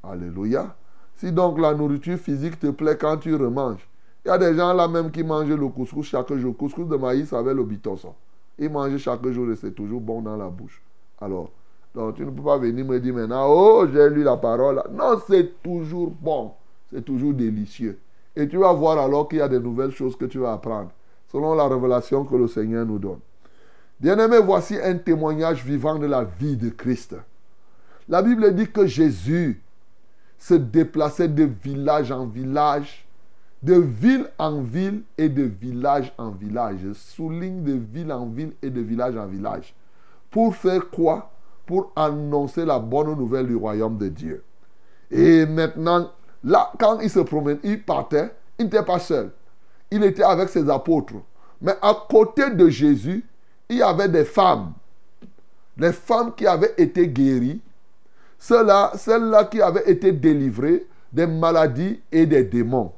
Alléluia. 0.02 0.74
Si 1.18 1.32
donc 1.32 1.60
la 1.60 1.74
nourriture 1.74 2.18
physique 2.18 2.60
te 2.60 2.68
plaît 2.68 2.98
quand 2.98 3.18
tu 3.18 3.36
remanges, 3.36 3.88
il 4.24 4.30
y 4.30 4.32
a 4.32 4.38
des 4.38 4.56
gens 4.56 4.74
là 4.74 4.88
même 4.88 5.10
qui 5.10 5.24
mangent 5.24 5.50
le 5.50 5.68
couscous 5.68 6.06
chaque 6.06 6.34
jour. 6.34 6.56
Couscous 6.56 6.88
de 6.88 6.96
maïs 6.96 7.34
avec 7.34 7.56
le 7.56 7.64
bitonson. 7.64 8.14
Ils 8.60 8.70
mangent 8.70 8.98
chaque 8.98 9.28
jour 9.28 9.52
et 9.52 9.56
c'est 9.56 9.72
toujours 9.72 10.02
bon 10.02 10.22
dans 10.22 10.38
la 10.38 10.48
bouche. 10.48 10.82
Alors, 11.20 11.50
donc 11.96 12.16
tu 12.16 12.26
ne 12.26 12.30
peux 12.30 12.44
pas 12.44 12.58
venir 12.58 12.86
me 12.86 13.00
dire 13.00 13.16
maintenant, 13.16 13.48
oh, 13.50 13.88
j'ai 13.92 14.10
lu 14.10 14.24
la 14.24 14.38
parole. 14.38 14.84
Non, 14.92 15.20
c'est 15.28 15.62
toujours 15.64 16.12
bon. 16.12 16.52
C'est 16.92 17.04
toujours 17.04 17.34
délicieux. 17.34 17.98
Et 18.36 18.48
tu 18.48 18.58
vas 18.58 18.74
voir 18.74 19.00
alors 19.00 19.28
qu'il 19.28 19.40
y 19.40 19.42
a 19.42 19.48
de 19.48 19.58
nouvelles 19.58 19.92
choses 19.92 20.16
que 20.16 20.26
tu 20.26 20.38
vas 20.38 20.54
apprendre 20.54 20.92
selon 21.32 21.56
la 21.56 21.68
révélation 21.68 22.24
que 22.24 22.36
le 22.36 22.48
Seigneur 22.48 22.86
nous 22.86 23.00
donne. 23.00 23.20
Bien-aimés, 24.00 24.40
voici 24.40 24.78
un 24.78 24.98
témoignage 24.98 25.64
vivant 25.64 25.98
de 25.98 26.06
la 26.06 26.24
vie 26.24 26.56
de 26.56 26.70
Christ. 26.70 27.16
La 28.08 28.22
Bible 28.22 28.54
dit 28.54 28.68
que 28.68 28.86
Jésus 28.86 29.62
se 30.38 30.54
déplaçait 30.54 31.28
de 31.28 31.44
village 31.44 32.12
en 32.12 32.26
village, 32.26 33.08
de 33.64 33.76
ville 33.76 34.28
en 34.38 34.62
ville 34.62 35.02
et 35.18 35.30
de 35.30 35.44
village 35.44 36.14
en 36.18 36.32
village. 36.32 36.80
Je 36.84 36.94
souligne 36.94 37.64
de 37.64 37.74
ville 37.74 38.12
en 38.12 38.28
ville 38.28 38.54
et 38.62 38.70
de 38.70 38.82
village 38.82 39.18
en 39.18 39.26
village. 39.26 39.74
Pour 40.30 40.56
faire 40.56 40.90
quoi? 40.90 41.32
Pour 41.66 41.92
annoncer 41.96 42.66
la 42.66 42.80
bonne 42.80 43.18
nouvelle 43.18 43.48
du 43.48 43.56
royaume 43.56 43.98
de 43.98 44.08
Dieu. 44.08 44.44
Et 45.12 45.46
maintenant, 45.46 46.12
là, 46.44 46.72
quand 46.80 47.00
il 47.00 47.10
se 47.10 47.20
promène, 47.20 47.60
il 47.64 47.84
partait, 47.84 48.32
il 48.58 48.66
n'était 48.66 48.84
pas 48.84 49.00
seul 49.00 49.32
il 49.92 50.04
était 50.04 50.24
avec 50.24 50.50
ses 50.50 50.70
apôtres. 50.70 51.14
Mais 51.62 51.74
à 51.82 51.96
côté 52.10 52.50
de 52.52 52.70
Jésus, 52.70 53.26
il 53.70 53.78
y 53.78 53.82
avait 53.82 54.10
des 54.10 54.26
femmes. 54.26 54.74
Les 55.78 55.94
femmes 55.94 56.34
qui 56.36 56.46
avaient 56.46 56.74
été 56.78 57.08
guéries. 57.08 57.62
Celles-là, 58.38 58.92
celles-là 58.96 59.46
qui 59.46 59.62
avaient 59.62 59.90
été 59.90 60.12
délivrées 60.12 60.86
des 61.12 61.28
maladies 61.28 62.00
et 62.12 62.26
des 62.26 62.44
démons. 62.44 62.92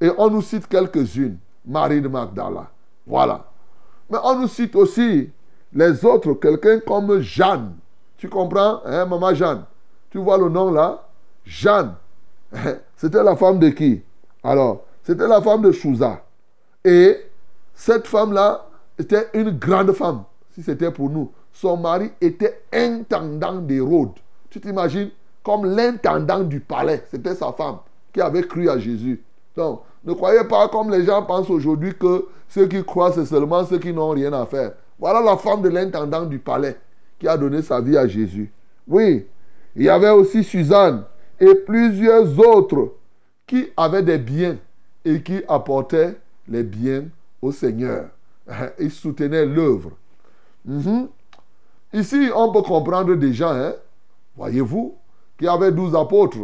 Et 0.00 0.10
on 0.16 0.30
nous 0.30 0.42
cite 0.42 0.66
quelques-unes. 0.68 1.38
Marie 1.66 2.00
de 2.00 2.08
Magdala. 2.08 2.70
Voilà. 3.06 3.44
Mais 4.08 4.18
on 4.22 4.40
nous 4.40 4.48
cite 4.48 4.74
aussi 4.76 5.30
les 5.72 6.04
autres, 6.04 6.34
quelqu'un 6.34 6.80
comme 6.80 7.20
Jeanne. 7.20 7.74
Tu 8.16 8.28
comprends, 8.28 8.80
hein, 8.84 9.04
maman 9.04 9.34
Jeanne? 9.34 9.64
Tu 10.10 10.18
vois 10.18 10.38
le 10.38 10.48
nom 10.48 10.70
là? 10.70 11.02
Jeanne. 11.44 11.94
C'était 12.96 13.22
la 13.22 13.36
femme 13.36 13.58
de 13.58 13.68
qui? 13.68 14.02
Alors, 14.42 14.84
c'était 15.02 15.26
la 15.26 15.40
femme 15.42 15.62
de 15.62 15.72
Chouza. 15.72 16.22
Et 16.84 17.16
cette 17.74 18.06
femme-là 18.06 18.66
était 18.98 19.28
une 19.34 19.50
grande 19.50 19.92
femme, 19.92 20.24
si 20.54 20.62
c'était 20.62 20.90
pour 20.90 21.10
nous. 21.10 21.32
Son 21.52 21.76
mari 21.76 22.10
était 22.20 22.62
intendant 22.72 23.60
d'Hérode. 23.60 24.12
Tu 24.50 24.60
t'imagines 24.60 25.10
Comme 25.42 25.64
l'intendant 25.64 26.40
du 26.40 26.60
palais. 26.60 27.04
C'était 27.10 27.34
sa 27.34 27.52
femme 27.52 27.78
qui 28.12 28.20
avait 28.20 28.42
cru 28.42 28.68
à 28.68 28.78
Jésus. 28.78 29.22
Donc, 29.56 29.82
ne 30.04 30.12
croyez 30.12 30.44
pas 30.44 30.68
comme 30.68 30.90
les 30.90 31.04
gens 31.04 31.22
pensent 31.22 31.50
aujourd'hui 31.50 31.94
que 31.94 32.26
ceux 32.48 32.66
qui 32.66 32.82
croient, 32.84 33.12
c'est 33.12 33.26
seulement 33.26 33.64
ceux 33.64 33.78
qui 33.78 33.92
n'ont 33.92 34.10
rien 34.10 34.32
à 34.32 34.46
faire. 34.46 34.72
Voilà 34.98 35.20
la 35.20 35.36
femme 35.36 35.62
de 35.62 35.68
l'intendant 35.68 36.24
du 36.24 36.38
palais 36.38 36.76
qui 37.18 37.28
a 37.28 37.36
donné 37.36 37.62
sa 37.62 37.80
vie 37.80 37.96
à 37.96 38.06
Jésus. 38.06 38.50
Oui, 38.86 39.26
il 39.76 39.82
y 39.82 39.88
avait 39.88 40.10
aussi 40.10 40.42
Suzanne 40.42 41.04
et 41.38 41.54
plusieurs 41.54 42.38
autres 42.38 42.94
qui 43.46 43.68
avaient 43.76 44.02
des 44.02 44.18
biens 44.18 44.56
et 45.04 45.22
qui 45.22 45.42
apportaient 45.48 46.16
les 46.48 46.62
biens 46.62 47.04
au 47.42 47.52
Seigneur. 47.52 48.08
Ils 48.78 48.90
soutenaient 48.90 49.46
l'œuvre. 49.46 49.90
Mhm. 50.64 51.08
Ici, 51.92 52.30
on 52.34 52.52
peut 52.52 52.62
comprendre 52.62 53.14
déjà, 53.14 53.50
hein, 53.50 53.74
voyez-vous, 54.38 54.96
qu'il 55.36 55.46
y 55.46 55.50
avait 55.50 55.72
douze 55.72 55.94
apôtres. 55.94 56.38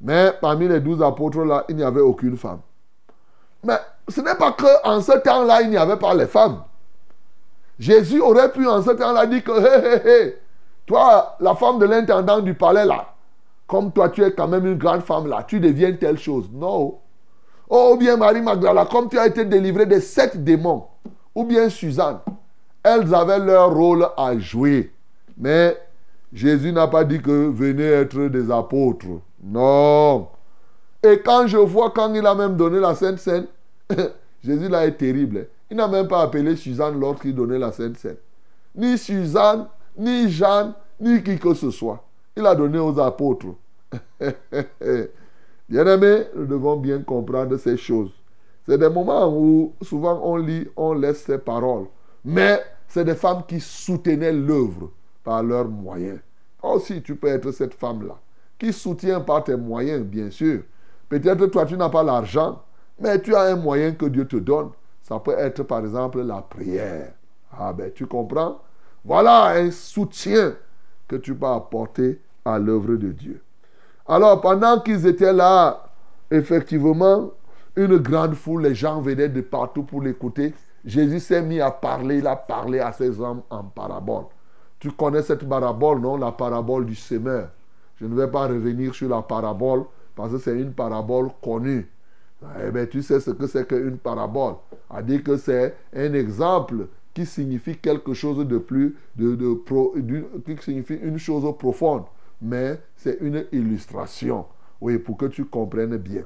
Mais 0.00 0.32
parmi 0.40 0.68
les 0.68 0.80
douze 0.80 1.02
apôtres-là, 1.02 1.64
il 1.68 1.76
n'y 1.76 1.82
avait 1.82 2.00
aucune 2.00 2.36
femme. 2.36 2.60
Mais 3.64 3.78
ce 4.08 4.20
n'est 4.20 4.34
pas 4.34 4.52
qu'en 4.52 5.00
ce 5.00 5.18
temps-là, 5.18 5.62
il 5.62 5.70
n'y 5.70 5.76
avait 5.76 5.98
pas 5.98 6.14
les 6.14 6.26
femmes. 6.26 6.62
Jésus 7.78 8.20
aurait 8.20 8.52
pu 8.52 8.66
en 8.66 8.82
ce 8.82 8.90
temps-là 8.90 9.26
dire 9.26 9.42
que, 9.42 9.52
hé, 9.52 9.96
hé, 9.96 10.10
hé, 10.10 10.38
toi, 10.86 11.36
la 11.40 11.54
femme 11.54 11.78
de 11.78 11.86
l'intendant 11.86 12.40
du 12.40 12.54
palais 12.54 12.84
là, 12.84 13.14
comme 13.66 13.92
toi, 13.92 14.08
tu 14.08 14.22
es 14.22 14.32
quand 14.32 14.48
même 14.48 14.66
une 14.66 14.78
grande 14.78 15.02
femme 15.02 15.26
là, 15.26 15.44
tu 15.46 15.60
deviens 15.60 15.92
telle 15.92 16.18
chose. 16.18 16.48
Non. 16.52 16.98
Oh, 17.68 17.92
ou 17.92 17.96
bien 17.96 18.16
Marie 18.16 18.42
Magdala, 18.42 18.84
comme 18.86 19.08
tu 19.08 19.18
as 19.18 19.28
été 19.28 19.44
délivré 19.44 19.86
de 19.86 20.00
sept 20.00 20.42
démons, 20.42 20.86
ou 21.34 21.44
bien 21.44 21.68
Suzanne, 21.68 22.18
elles 22.82 23.14
avaient 23.14 23.38
leur 23.38 23.72
rôle 23.72 24.08
à 24.16 24.36
jouer. 24.38 24.92
Mais 25.38 25.78
Jésus 26.32 26.72
n'a 26.72 26.86
pas 26.86 27.04
dit 27.04 27.20
que 27.20 27.48
venez 27.48 27.84
être 27.84 28.28
des 28.28 28.50
apôtres. 28.50 29.06
Non. 29.42 30.28
Et 31.02 31.20
quand 31.24 31.46
je 31.46 31.56
vois, 31.56 31.90
quand 31.90 32.12
il 32.14 32.24
a 32.26 32.34
même 32.34 32.56
donné 32.56 32.78
la 32.78 32.94
Sainte 32.94 33.18
Seine, 33.18 33.46
Jésus 34.44 34.68
là 34.68 34.86
est 34.86 34.96
terrible. 34.96 35.48
Il 35.70 35.76
n'a 35.76 35.88
même 35.88 36.08
pas 36.08 36.22
appelé 36.22 36.56
Suzanne 36.56 36.98
lorsqu'il 37.00 37.34
donnait 37.34 37.58
la 37.58 37.72
Sainte 37.72 37.96
Seine. 37.96 38.16
Ni 38.74 38.96
Suzanne, 38.96 39.66
ni 39.96 40.30
Jeanne, 40.30 40.74
ni 41.00 41.22
qui 41.22 41.38
que 41.38 41.54
ce 41.54 41.70
soit. 41.70 42.04
Il 42.36 42.46
a 42.46 42.54
donné 42.54 42.78
aux 42.78 42.98
apôtres. 43.00 43.46
Bien-aimés, 45.68 46.24
nous 46.36 46.46
devons 46.46 46.76
bien 46.76 47.00
comprendre 47.00 47.56
ces 47.56 47.76
choses. 47.76 48.12
C'est 48.66 48.78
des 48.78 48.88
moments 48.88 49.28
où 49.34 49.72
souvent 49.82 50.20
on 50.22 50.36
lit, 50.36 50.68
on 50.76 50.92
laisse 50.94 51.24
ces 51.24 51.38
paroles. 51.38 51.86
Mais 52.24 52.60
c'est 52.86 53.04
des 53.04 53.14
femmes 53.14 53.42
qui 53.48 53.58
soutenaient 53.58 54.32
l'œuvre 54.32 54.90
par 55.30 55.44
leurs 55.44 55.68
moyens. 55.68 56.18
Aussi, 56.60 57.00
tu 57.02 57.14
peux 57.14 57.28
être 57.28 57.52
cette 57.52 57.74
femme-là, 57.74 58.16
qui 58.58 58.72
soutient 58.72 59.20
par 59.20 59.44
tes 59.44 59.54
moyens, 59.54 60.02
bien 60.02 60.28
sûr. 60.28 60.62
Peut-être 61.08 61.46
toi, 61.46 61.64
tu 61.64 61.76
n'as 61.76 61.88
pas 61.88 62.02
l'argent, 62.02 62.60
mais 62.98 63.22
tu 63.22 63.32
as 63.36 63.42
un 63.42 63.54
moyen 63.54 63.92
que 63.92 64.06
Dieu 64.06 64.26
te 64.26 64.34
donne. 64.34 64.70
Ça 65.04 65.20
peut 65.20 65.36
être, 65.38 65.62
par 65.62 65.78
exemple, 65.84 66.20
la 66.22 66.42
prière. 66.42 67.12
Ah 67.56 67.72
ben, 67.72 67.92
tu 67.94 68.06
comprends? 68.06 68.60
Voilà 69.04 69.50
un 69.50 69.70
soutien 69.70 70.56
que 71.06 71.14
tu 71.14 71.32
peux 71.36 71.46
apporter 71.46 72.20
à 72.44 72.58
l'œuvre 72.58 72.96
de 72.96 73.12
Dieu. 73.12 73.40
Alors, 74.08 74.40
pendant 74.40 74.80
qu'ils 74.80 75.06
étaient 75.06 75.32
là, 75.32 75.84
effectivement, 76.28 77.30
une 77.76 77.98
grande 77.98 78.34
foule, 78.34 78.62
les 78.62 78.74
gens 78.74 79.00
venaient 79.00 79.28
de 79.28 79.42
partout 79.42 79.84
pour 79.84 80.02
l'écouter. 80.02 80.54
Jésus 80.84 81.20
s'est 81.20 81.42
mis 81.42 81.60
à 81.60 81.70
parler, 81.70 82.18
il 82.18 82.26
a 82.26 82.34
parlé 82.34 82.80
à 82.80 82.90
ces 82.90 83.20
hommes 83.20 83.42
en 83.48 83.62
parabole. 83.62 84.24
Tu 84.80 84.90
connais 84.90 85.22
cette 85.22 85.46
parabole, 85.48 86.00
non? 86.00 86.16
La 86.16 86.32
parabole 86.32 86.86
du 86.86 86.94
semeur. 86.94 87.50
Je 88.00 88.06
ne 88.06 88.14
vais 88.14 88.28
pas 88.28 88.48
revenir 88.48 88.94
sur 88.94 89.10
la 89.10 89.20
parabole 89.20 89.84
parce 90.16 90.32
que 90.32 90.38
c'est 90.38 90.58
une 90.58 90.72
parabole 90.72 91.28
connue. 91.42 91.86
Eh 92.66 92.70
bien, 92.70 92.86
tu 92.86 93.02
sais 93.02 93.20
ce 93.20 93.30
que 93.30 93.46
c'est 93.46 93.68
qu'une 93.68 93.98
parabole. 93.98 94.54
A 94.88 95.02
dit 95.02 95.22
que 95.22 95.36
c'est 95.36 95.76
un 95.94 96.14
exemple 96.14 96.86
qui 97.12 97.26
signifie 97.26 97.76
quelque 97.76 98.14
chose 98.14 98.46
de 98.46 98.56
plus, 98.56 98.96
de, 99.16 99.36
qui 100.46 100.64
signifie 100.64 100.94
une 100.94 101.18
chose 101.18 101.44
profonde. 101.58 102.04
Mais 102.40 102.80
c'est 102.96 103.18
une 103.20 103.44
illustration. 103.52 104.46
Oui, 104.80 104.96
pour 104.96 105.18
que 105.18 105.26
tu 105.26 105.44
comprennes 105.44 105.98
bien. 105.98 106.22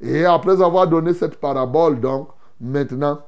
Et 0.00 0.26
après 0.26 0.60
avoir 0.60 0.86
donné 0.86 1.14
cette 1.14 1.36
parabole, 1.36 1.98
donc, 1.98 2.28
maintenant, 2.60 3.20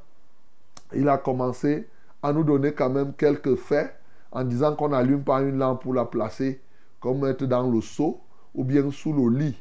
il 0.95 1.09
a 1.09 1.17
commencé 1.17 1.89
à 2.23 2.35
nous 2.35 2.45
donner 2.45 2.73
quand 2.73 2.91
même 2.91 3.15
quelques 3.17 3.55
faits 3.55 3.95
en 4.37 4.45
disant 4.45 4.75
qu'on 4.77 4.91
n'allume 4.91 5.23
pas 5.23 5.41
une 5.41 5.57
lampe 5.57 5.83
pour 5.83 5.95
la 5.95 6.05
placer 6.05 6.61
comme 7.01 7.21
mettre 7.21 7.47
dans 7.47 7.71
le 7.71 7.81
seau 7.81 8.21
ou 8.55 8.65
bien 8.65 8.91
sous 8.91 9.13
le 9.15 9.35
lit. 9.35 9.57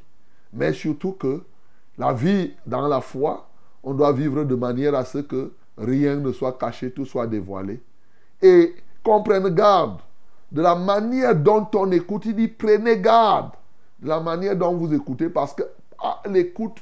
Mais 0.51 0.73
surtout 0.73 1.13
que 1.13 1.43
la 1.97 2.11
vie 2.11 2.51
dans 2.65 2.85
la 2.85 2.99
foi, 2.99 3.47
on 3.83 3.93
doit 3.93 4.11
vivre 4.11 4.43
de 4.43 4.55
manière 4.55 4.93
à 4.93 5.05
ce 5.05 5.19
que 5.19 5.53
rien 5.77 6.17
ne 6.17 6.33
soit 6.33 6.57
caché, 6.57 6.91
tout 6.91 7.05
soit 7.05 7.25
dévoilé. 7.25 7.81
Et 8.41 8.75
qu'on 9.01 9.23
prenne 9.23 9.47
garde 9.47 9.99
de 10.51 10.61
la 10.61 10.75
manière 10.75 11.33
dont 11.33 11.67
on 11.73 11.89
écoute. 11.91 12.25
Il 12.25 12.35
dit 12.35 12.49
prenez 12.49 12.99
garde 12.99 13.51
de 14.01 14.09
la 14.09 14.19
manière 14.19 14.57
dont 14.57 14.75
vous 14.75 14.93
écoutez 14.93 15.29
parce 15.29 15.53
que 15.53 15.63
à 15.97 16.21
l'écoute, 16.29 16.79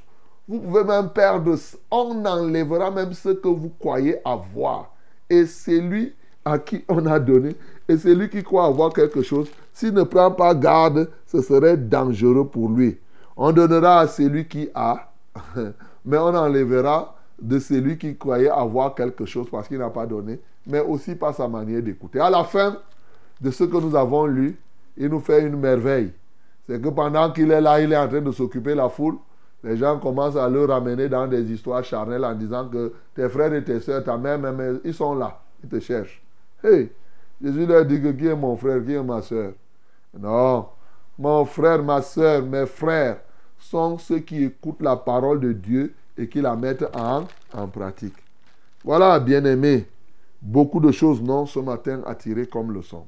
vous 0.48 0.60
pouvez 0.60 0.84
même 0.84 1.10
perdre. 1.10 1.56
On 1.92 2.26
enlèvera 2.26 2.90
même 2.90 3.14
ce 3.14 3.30
que 3.30 3.48
vous 3.48 3.70
croyez 3.70 4.18
avoir. 4.26 4.96
Et 5.30 5.46
c'est 5.46 5.80
lui 5.80 6.16
à 6.46 6.60
qui 6.60 6.84
on 6.88 7.06
a 7.06 7.20
donné. 7.20 7.56
Et 7.90 7.98
c'est 7.98 8.16
lui 8.16 8.30
qui 8.30 8.44
croit 8.44 8.66
avoir 8.66 8.94
quelque 8.94 9.22
chose. 9.22 9.50
S'il 9.74 9.94
ne 9.94 10.04
prend 10.04 10.32
pas 10.32 10.56
garde, 10.56 11.10
ce 11.26 11.42
serait 11.42 11.78
dangereux 11.78 12.48
pour 12.48 12.70
lui. 12.70 12.98
On 13.36 13.52
donnera 13.52 14.02
à 14.02 14.08
celui 14.08 14.48
qui 14.48 14.70
a, 14.74 15.12
mais 16.06 16.18
on 16.18 16.36
enlèvera 16.36 17.16
de 17.42 17.60
celui 17.60 17.98
qui 17.98 18.16
croyait 18.18 18.50
avoir 18.50 18.96
quelque 18.96 19.26
chose 19.26 19.48
parce 19.52 19.68
qu'il 19.68 19.80
n'a 19.80 19.90
pas 19.90 20.06
donné, 20.06 20.40
mais 20.66 20.80
aussi 20.80 21.16
par 21.16 21.36
sa 21.36 21.48
manière 21.48 21.82
d'écouter. 21.82 22.20
À 22.20 22.30
la 22.30 22.44
fin 22.44 22.78
de 23.42 23.52
ce 23.52 23.64
que 23.66 23.78
nous 23.78 23.96
avons 23.96 24.26
lu, 24.26 24.58
il 24.96 25.10
nous 25.10 25.20
fait 25.20 25.42
une 25.42 25.58
merveille. 25.58 26.14
C'est 26.68 26.82
que 26.82 26.90
pendant 26.90 27.32
qu'il 27.32 27.52
est 27.52 27.60
là, 27.60 27.82
il 27.82 27.92
est 27.92 27.98
en 27.98 28.08
train 28.08 28.22
de 28.22 28.32
s'occuper 28.32 28.76
la 28.76 28.88
foule. 28.88 29.18
Les 29.64 29.78
gens 29.78 30.00
commencent 30.00 30.36
à 30.38 30.48
le 30.48 30.66
ramener 30.66 31.10
dans 31.10 31.28
des 31.28 31.52
histoires 31.52 31.84
charnelles 31.84 32.24
en 32.24 32.34
disant 32.34 32.68
que 32.68 32.94
tes 33.16 33.28
frères 33.30 33.54
et 33.54 33.64
tes 33.64 33.80
soeurs, 33.80 34.04
ta 34.04 34.18
mère, 34.18 34.40
même, 34.40 34.80
ils 34.84 34.94
sont 34.94 35.16
là. 35.16 35.42
Ils 35.64 35.70
te 35.70 35.80
cherchent. 35.80 36.22
Hey, 36.64 36.92
Jésus 37.42 37.66
leur 37.66 37.86
dit 37.86 38.02
que 38.02 38.12
qui 38.12 38.28
est 38.28 38.36
mon 38.36 38.56
frère, 38.56 38.84
qui 38.84 38.94
est 38.94 39.04
ma 39.04 39.22
soeur? 39.22 39.54
Non. 40.18 40.68
Mon 41.18 41.46
frère, 41.46 41.84
ma 41.84 42.02
soeur, 42.02 42.44
mes 42.44 42.66
frères 42.66 43.20
sont 43.60 43.98
ceux 43.98 44.20
qui 44.20 44.44
écoutent 44.44 44.82
la 44.82 44.96
parole 44.96 45.40
de 45.40 45.54
Dieu 45.54 45.94
et 46.18 46.28
qui 46.28 46.42
la 46.42 46.56
mettent 46.56 46.86
en, 46.96 47.26
pratique. 47.68 48.16
Voilà, 48.84 49.20
bien-aimés, 49.20 49.88
beaucoup 50.42 50.80
de 50.80 50.92
choses, 50.92 51.22
non, 51.22 51.46
ce 51.46 51.60
matin 51.60 52.02
attirées 52.06 52.48
comme 52.48 52.74
leçon. 52.74 53.06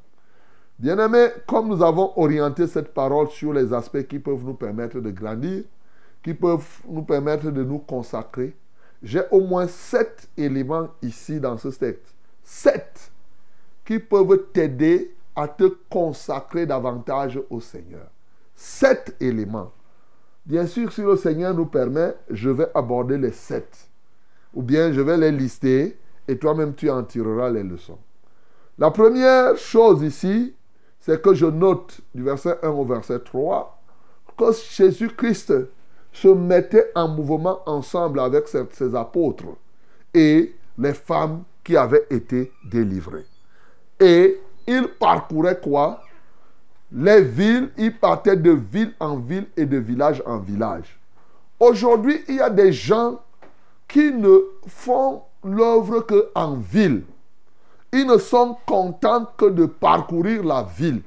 Bien-aimés, 0.77 1.29
comme 1.47 1.69
nous 1.69 1.81
avons 1.81 2.13
orienté 2.17 2.67
cette 2.67 2.93
parole 2.93 3.29
sur 3.29 3.53
les 3.53 3.73
aspects 3.73 4.07
qui 4.07 4.19
peuvent 4.19 4.43
nous 4.43 4.53
permettre 4.53 4.99
de 4.99 5.11
grandir, 5.11 5.63
qui 6.23 6.33
peuvent 6.33 6.81
nous 6.87 7.03
permettre 7.03 7.51
de 7.51 7.63
nous 7.63 7.79
consacrer, 7.79 8.55
j'ai 9.03 9.21
au 9.31 9.41
moins 9.41 9.67
sept 9.67 10.27
éléments 10.37 10.89
ici 11.01 11.39
dans 11.39 11.57
ce 11.57 11.69
texte. 11.69 12.13
Sept 12.43 13.11
qui 13.85 13.99
peuvent 13.99 14.47
t'aider 14.51 15.15
à 15.35 15.47
te 15.47 15.65
consacrer 15.89 16.65
davantage 16.65 17.39
au 17.49 17.59
Seigneur. 17.59 18.07
Sept 18.55 19.15
éléments. 19.19 19.71
Bien 20.45 20.65
sûr, 20.65 20.91
si 20.91 21.01
le 21.01 21.15
Seigneur 21.15 21.53
nous 21.53 21.65
permet, 21.65 22.15
je 22.29 22.49
vais 22.49 22.67
aborder 22.73 23.17
les 23.17 23.31
sept. 23.31 23.89
Ou 24.53 24.61
bien 24.61 24.91
je 24.91 25.01
vais 25.01 25.17
les 25.17 25.31
lister 25.31 25.97
et 26.27 26.37
toi-même 26.37 26.73
tu 26.73 26.89
en 26.89 27.03
tireras 27.03 27.49
les 27.49 27.63
leçons. 27.63 27.99
La 28.77 28.91
première 28.91 29.57
chose 29.57 30.01
ici, 30.01 30.53
c'est 30.99 31.21
que 31.21 31.33
je 31.33 31.45
note 31.45 32.01
du 32.13 32.23
verset 32.23 32.57
1 32.63 32.69
au 32.69 32.85
verset 32.85 33.19
3 33.19 33.75
que 34.37 34.45
Jésus-Christ 34.51 35.53
se 36.11 36.27
mettait 36.27 36.91
en 36.95 37.07
mouvement 37.07 37.59
ensemble 37.65 38.19
avec 38.19 38.47
ses, 38.47 38.95
apôtres 38.95 39.57
et 40.13 40.55
les 40.77 40.93
femmes 40.93 41.43
qui 41.63 41.75
avaient 41.77 42.05
été 42.09 42.51
délivrées. 42.63 43.25
Et 43.99 44.39
il 44.67 44.87
parcourait 44.99 45.59
quoi? 45.59 46.01
Les 46.91 47.21
villes, 47.21 47.71
il 47.77 47.97
partait 47.97 48.35
de 48.35 48.51
ville 48.51 48.93
en 48.99 49.17
ville 49.17 49.47
et 49.57 49.65
de 49.65 49.77
village 49.77 50.21
en 50.25 50.37
village. 50.37 50.97
Aujourd'hui, 51.59 52.23
il 52.27 52.35
y 52.35 52.41
a 52.41 52.49
des 52.49 52.71
gens 52.71 53.19
qui 53.87 54.11
ne 54.11 54.37
font 54.67 55.23
l'œuvre 55.43 56.01
qu'en 56.01 56.55
ville. 56.55 57.03
Ils 57.91 58.05
ne 58.05 58.17
sont 58.17 58.57
contents 58.65 59.25
que 59.37 59.45
de 59.45 59.65
parcourir 59.65 60.43
la 60.43 60.63
ville. 60.63 61.01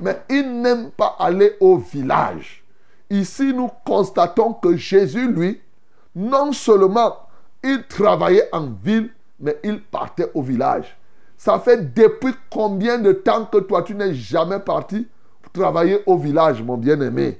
Mais 0.00 0.20
ils 0.28 0.60
n'aiment 0.60 0.90
pas 0.90 1.16
aller 1.18 1.56
au 1.60 1.76
village. 1.76 2.64
Ici, 3.08 3.52
nous 3.54 3.70
constatons 3.84 4.54
que 4.54 4.76
Jésus, 4.76 5.30
lui, 5.30 5.60
non 6.14 6.52
seulement 6.52 7.16
il 7.62 7.84
travaillait 7.86 8.48
en 8.52 8.66
ville, 8.66 9.10
mais 9.38 9.58
il 9.62 9.80
partait 9.80 10.30
au 10.34 10.42
village. 10.42 10.96
Ça 11.44 11.58
fait 11.58 11.92
depuis 11.92 12.32
combien 12.48 12.96
de 12.98 13.12
temps 13.12 13.44
que 13.44 13.58
toi, 13.58 13.82
tu 13.82 13.94
n'es 13.94 14.14
jamais 14.14 14.60
parti 14.60 15.06
travailler 15.52 16.02
au 16.06 16.16
village, 16.16 16.62
mon 16.62 16.78
bien-aimé? 16.78 17.38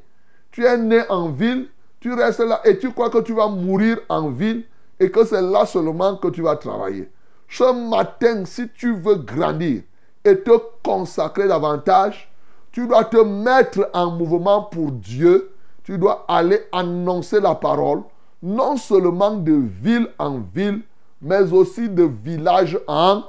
Tu 0.50 0.66
es 0.66 0.76
né 0.76 1.00
en 1.08 1.30
ville, 1.30 1.68
tu 2.00 2.12
restes 2.12 2.40
là 2.40 2.60
et 2.66 2.76
tu 2.76 2.92
crois 2.92 3.08
que 3.08 3.22
tu 3.22 3.32
vas 3.32 3.48
mourir 3.48 3.96
en 4.10 4.28
ville 4.28 4.64
et 5.00 5.10
que 5.10 5.24
c'est 5.24 5.40
là 5.40 5.64
seulement 5.64 6.16
que 6.16 6.28
tu 6.28 6.42
vas 6.42 6.56
travailler. 6.56 7.10
Ce 7.48 7.88
matin, 7.88 8.44
si 8.44 8.68
tu 8.76 8.94
veux 8.94 9.14
grandir 9.14 9.84
et 10.22 10.38
te 10.38 10.52
consacrer 10.82 11.48
davantage, 11.48 12.30
tu 12.72 12.86
dois 12.86 13.04
te 13.04 13.16
mettre 13.16 13.88
en 13.94 14.10
mouvement 14.10 14.64
pour 14.64 14.92
Dieu. 14.92 15.50
Tu 15.82 15.96
dois 15.96 16.26
aller 16.28 16.60
annoncer 16.72 17.40
la 17.40 17.54
parole, 17.54 18.02
non 18.42 18.76
seulement 18.76 19.34
de 19.34 19.54
ville 19.54 20.08
en 20.18 20.40
ville, 20.54 20.82
mais 21.22 21.50
aussi 21.54 21.88
de 21.88 22.02
village 22.02 22.78
en, 22.86 23.22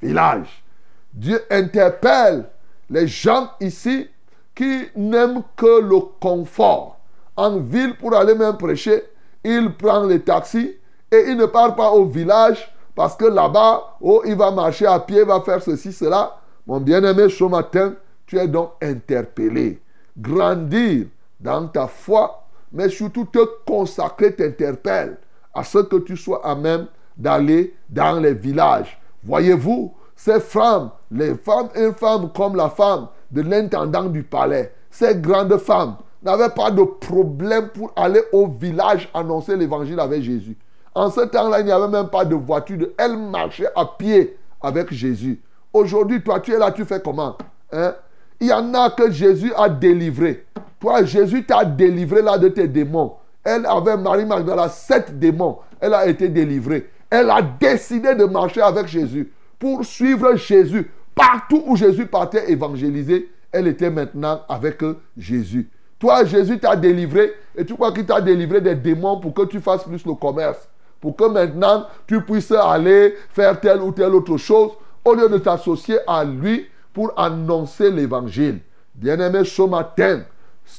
village. 0.00 0.64
Dieu 1.12 1.40
interpelle 1.50 2.44
les 2.88 3.06
gens 3.06 3.50
ici 3.60 4.08
qui 4.54 4.88
n'aiment 4.96 5.42
que 5.56 5.80
le 5.80 6.00
confort. 6.20 6.98
En 7.36 7.58
ville, 7.58 7.96
pour 7.96 8.14
aller 8.14 8.34
même 8.34 8.56
prêcher, 8.56 9.02
il 9.44 9.74
prend 9.76 10.04
les 10.04 10.20
taxis 10.20 10.76
et 11.10 11.24
il 11.28 11.36
ne 11.36 11.46
part 11.46 11.74
pas 11.74 11.90
au 11.90 12.04
village 12.04 12.72
parce 12.94 13.16
que 13.16 13.24
là-bas, 13.24 13.96
oh, 14.00 14.22
il 14.26 14.36
va 14.36 14.50
marcher 14.50 14.86
à 14.86 15.00
pied, 15.00 15.20
il 15.20 15.26
va 15.26 15.40
faire 15.40 15.62
ceci, 15.62 15.92
cela. 15.92 16.36
Mon 16.66 16.80
bien-aimé, 16.80 17.28
ce 17.28 17.44
matin, 17.44 17.94
tu 18.26 18.38
es 18.38 18.46
donc 18.46 18.72
interpellé. 18.82 19.80
Grandir 20.16 21.06
dans 21.40 21.66
ta 21.66 21.86
foi, 21.86 22.44
mais 22.70 22.88
surtout 22.88 23.24
te 23.24 23.38
consacrer 23.66 24.34
t'interpelle 24.34 25.16
à 25.54 25.64
ce 25.64 25.78
que 25.78 25.96
tu 25.96 26.16
sois 26.16 26.46
à 26.46 26.54
même 26.54 26.86
d'aller 27.16 27.74
dans 27.88 28.20
les 28.20 28.34
villages. 28.34 28.98
Voyez-vous, 29.24 29.94
ces 30.16 30.40
femmes, 30.40 30.90
les 31.10 31.34
femmes, 31.34 31.68
une 31.74 31.94
femme 31.94 32.30
comme 32.34 32.56
la 32.56 32.68
femme 32.68 33.08
de 33.30 33.42
l'intendant 33.42 34.04
du 34.04 34.22
palais, 34.22 34.72
ces 34.90 35.16
grandes 35.16 35.56
femmes 35.58 35.96
n'avaient 36.22 36.50
pas 36.50 36.70
de 36.70 36.82
problème 36.82 37.68
pour 37.68 37.92
aller 37.96 38.22
au 38.32 38.46
village 38.46 39.08
annoncer 39.14 39.56
l'évangile 39.56 39.98
avec 40.00 40.22
Jésus. 40.22 40.56
En 40.94 41.10
ce 41.10 41.22
temps-là, 41.22 41.60
il 41.60 41.66
n'y 41.66 41.72
avait 41.72 41.88
même 41.88 42.08
pas 42.08 42.24
de 42.24 42.34
voiture. 42.34 42.78
De... 42.78 42.94
Elle 42.98 43.16
marchait 43.16 43.68
à 43.74 43.86
pied 43.86 44.36
avec 44.60 44.92
Jésus. 44.92 45.40
Aujourd'hui, 45.72 46.22
toi, 46.22 46.40
tu 46.40 46.52
es 46.52 46.58
là, 46.58 46.70
tu 46.70 46.84
fais 46.84 47.00
comment 47.00 47.36
hein? 47.72 47.94
Il 48.38 48.48
y 48.48 48.52
en 48.52 48.74
a 48.74 48.90
que 48.90 49.10
Jésus 49.10 49.52
a 49.56 49.68
délivré. 49.68 50.46
Toi, 50.80 51.04
Jésus 51.04 51.46
t'a 51.46 51.64
délivré 51.64 52.22
là 52.22 52.36
de 52.36 52.48
tes 52.48 52.68
démons. 52.68 53.14
Elle 53.44 53.64
avait 53.66 53.96
Marie 53.96 54.26
Magdala 54.26 54.68
sept 54.68 55.18
démons. 55.18 55.58
Elle 55.80 55.94
a 55.94 56.06
été 56.06 56.28
délivrée. 56.28 56.90
Elle 57.12 57.28
a 57.28 57.42
décidé 57.42 58.14
de 58.14 58.24
marcher 58.24 58.62
avec 58.62 58.86
Jésus 58.86 59.30
pour 59.58 59.84
suivre 59.84 60.34
Jésus. 60.34 60.90
Partout 61.14 61.62
où 61.66 61.76
Jésus 61.76 62.06
partait 62.06 62.50
évangéliser, 62.50 63.30
elle 63.52 63.66
était 63.66 63.90
maintenant 63.90 64.40
avec 64.48 64.82
Jésus. 65.18 65.68
Toi, 65.98 66.24
Jésus 66.24 66.58
t'a 66.58 66.74
délivré 66.74 67.34
et 67.54 67.66
tu 67.66 67.74
crois 67.74 67.92
qu'il 67.92 68.06
t'a 68.06 68.22
délivré 68.22 68.62
des 68.62 68.74
démons 68.74 69.20
pour 69.20 69.34
que 69.34 69.42
tu 69.42 69.60
fasses 69.60 69.84
plus 69.84 70.06
le 70.06 70.14
commerce. 70.14 70.66
Pour 71.02 71.14
que 71.14 71.24
maintenant 71.24 71.86
tu 72.06 72.22
puisses 72.22 72.50
aller 72.50 73.14
faire 73.28 73.60
telle 73.60 73.82
ou 73.82 73.92
telle 73.92 74.14
autre 74.14 74.38
chose 74.38 74.70
au 75.04 75.12
lieu 75.12 75.28
de 75.28 75.36
t'associer 75.36 75.98
à 76.06 76.24
lui 76.24 76.66
pour 76.94 77.12
annoncer 77.20 77.90
l'évangile. 77.90 78.60
Bien-aimé, 78.94 79.44
ce 79.44 79.60
matin, 79.60 80.22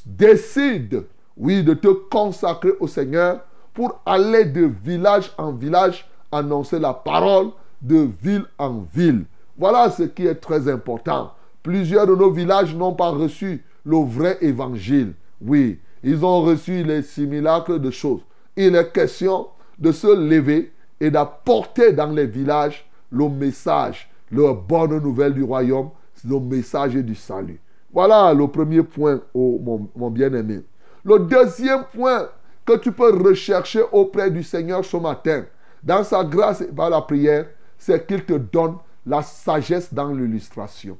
décide, 0.04 1.04
oui, 1.36 1.62
de 1.62 1.74
te 1.74 1.86
consacrer 2.10 2.72
au 2.80 2.88
Seigneur 2.88 3.38
pour 3.72 4.00
aller 4.04 4.46
de 4.46 4.68
village 4.84 5.30
en 5.38 5.52
village 5.52 6.04
annoncer 6.34 6.78
la 6.78 6.92
parole 6.92 7.50
de 7.80 8.08
ville 8.22 8.44
en 8.58 8.84
ville. 8.92 9.24
Voilà 9.56 9.90
ce 9.90 10.02
qui 10.04 10.26
est 10.26 10.34
très 10.36 10.68
important. 10.68 11.32
Plusieurs 11.62 12.06
de 12.06 12.14
nos 12.14 12.30
villages 12.30 12.74
n'ont 12.74 12.94
pas 12.94 13.10
reçu 13.10 13.64
le 13.84 13.96
vrai 13.98 14.38
évangile. 14.40 15.14
Oui, 15.40 15.78
ils 16.02 16.24
ont 16.24 16.42
reçu 16.42 16.82
les 16.82 17.02
simulacres 17.02 17.78
de 17.78 17.90
choses. 17.90 18.20
Il 18.56 18.74
est 18.74 18.92
question 18.92 19.48
de 19.78 19.92
se 19.92 20.06
lever 20.06 20.72
et 21.00 21.10
d'apporter 21.10 21.92
dans 21.92 22.10
les 22.10 22.26
villages 22.26 22.88
le 23.10 23.28
message, 23.28 24.10
la 24.30 24.52
bonne 24.52 24.98
nouvelle 24.98 25.34
du 25.34 25.42
royaume, 25.42 25.90
le 26.28 26.40
message 26.40 26.94
du 26.94 27.14
salut. 27.14 27.60
Voilà 27.92 28.34
le 28.34 28.48
premier 28.48 28.82
point, 28.82 29.20
mon, 29.34 29.88
mon 29.94 30.10
bien-aimé. 30.10 30.62
Le 31.04 31.18
deuxième 31.20 31.84
point 31.94 32.28
que 32.64 32.76
tu 32.78 32.92
peux 32.92 33.16
rechercher 33.16 33.82
auprès 33.92 34.30
du 34.30 34.42
Seigneur 34.42 34.84
ce 34.84 34.96
matin, 34.96 35.44
dans 35.84 36.02
sa 36.02 36.24
grâce 36.24 36.62
et 36.62 36.72
par 36.72 36.90
la 36.90 37.02
prière, 37.02 37.46
c'est 37.78 38.06
qu'il 38.06 38.24
te 38.24 38.32
donne 38.32 38.76
la 39.06 39.22
sagesse 39.22 39.92
dans 39.92 40.08
l'illustration. 40.08 40.96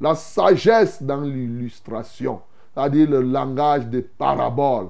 La 0.00 0.14
sagesse 0.14 1.02
dans 1.02 1.22
l'illustration, 1.22 2.40
c'est-à-dire 2.74 3.08
le 3.08 3.22
langage 3.22 3.86
des 3.86 4.02
paraboles. 4.02 4.88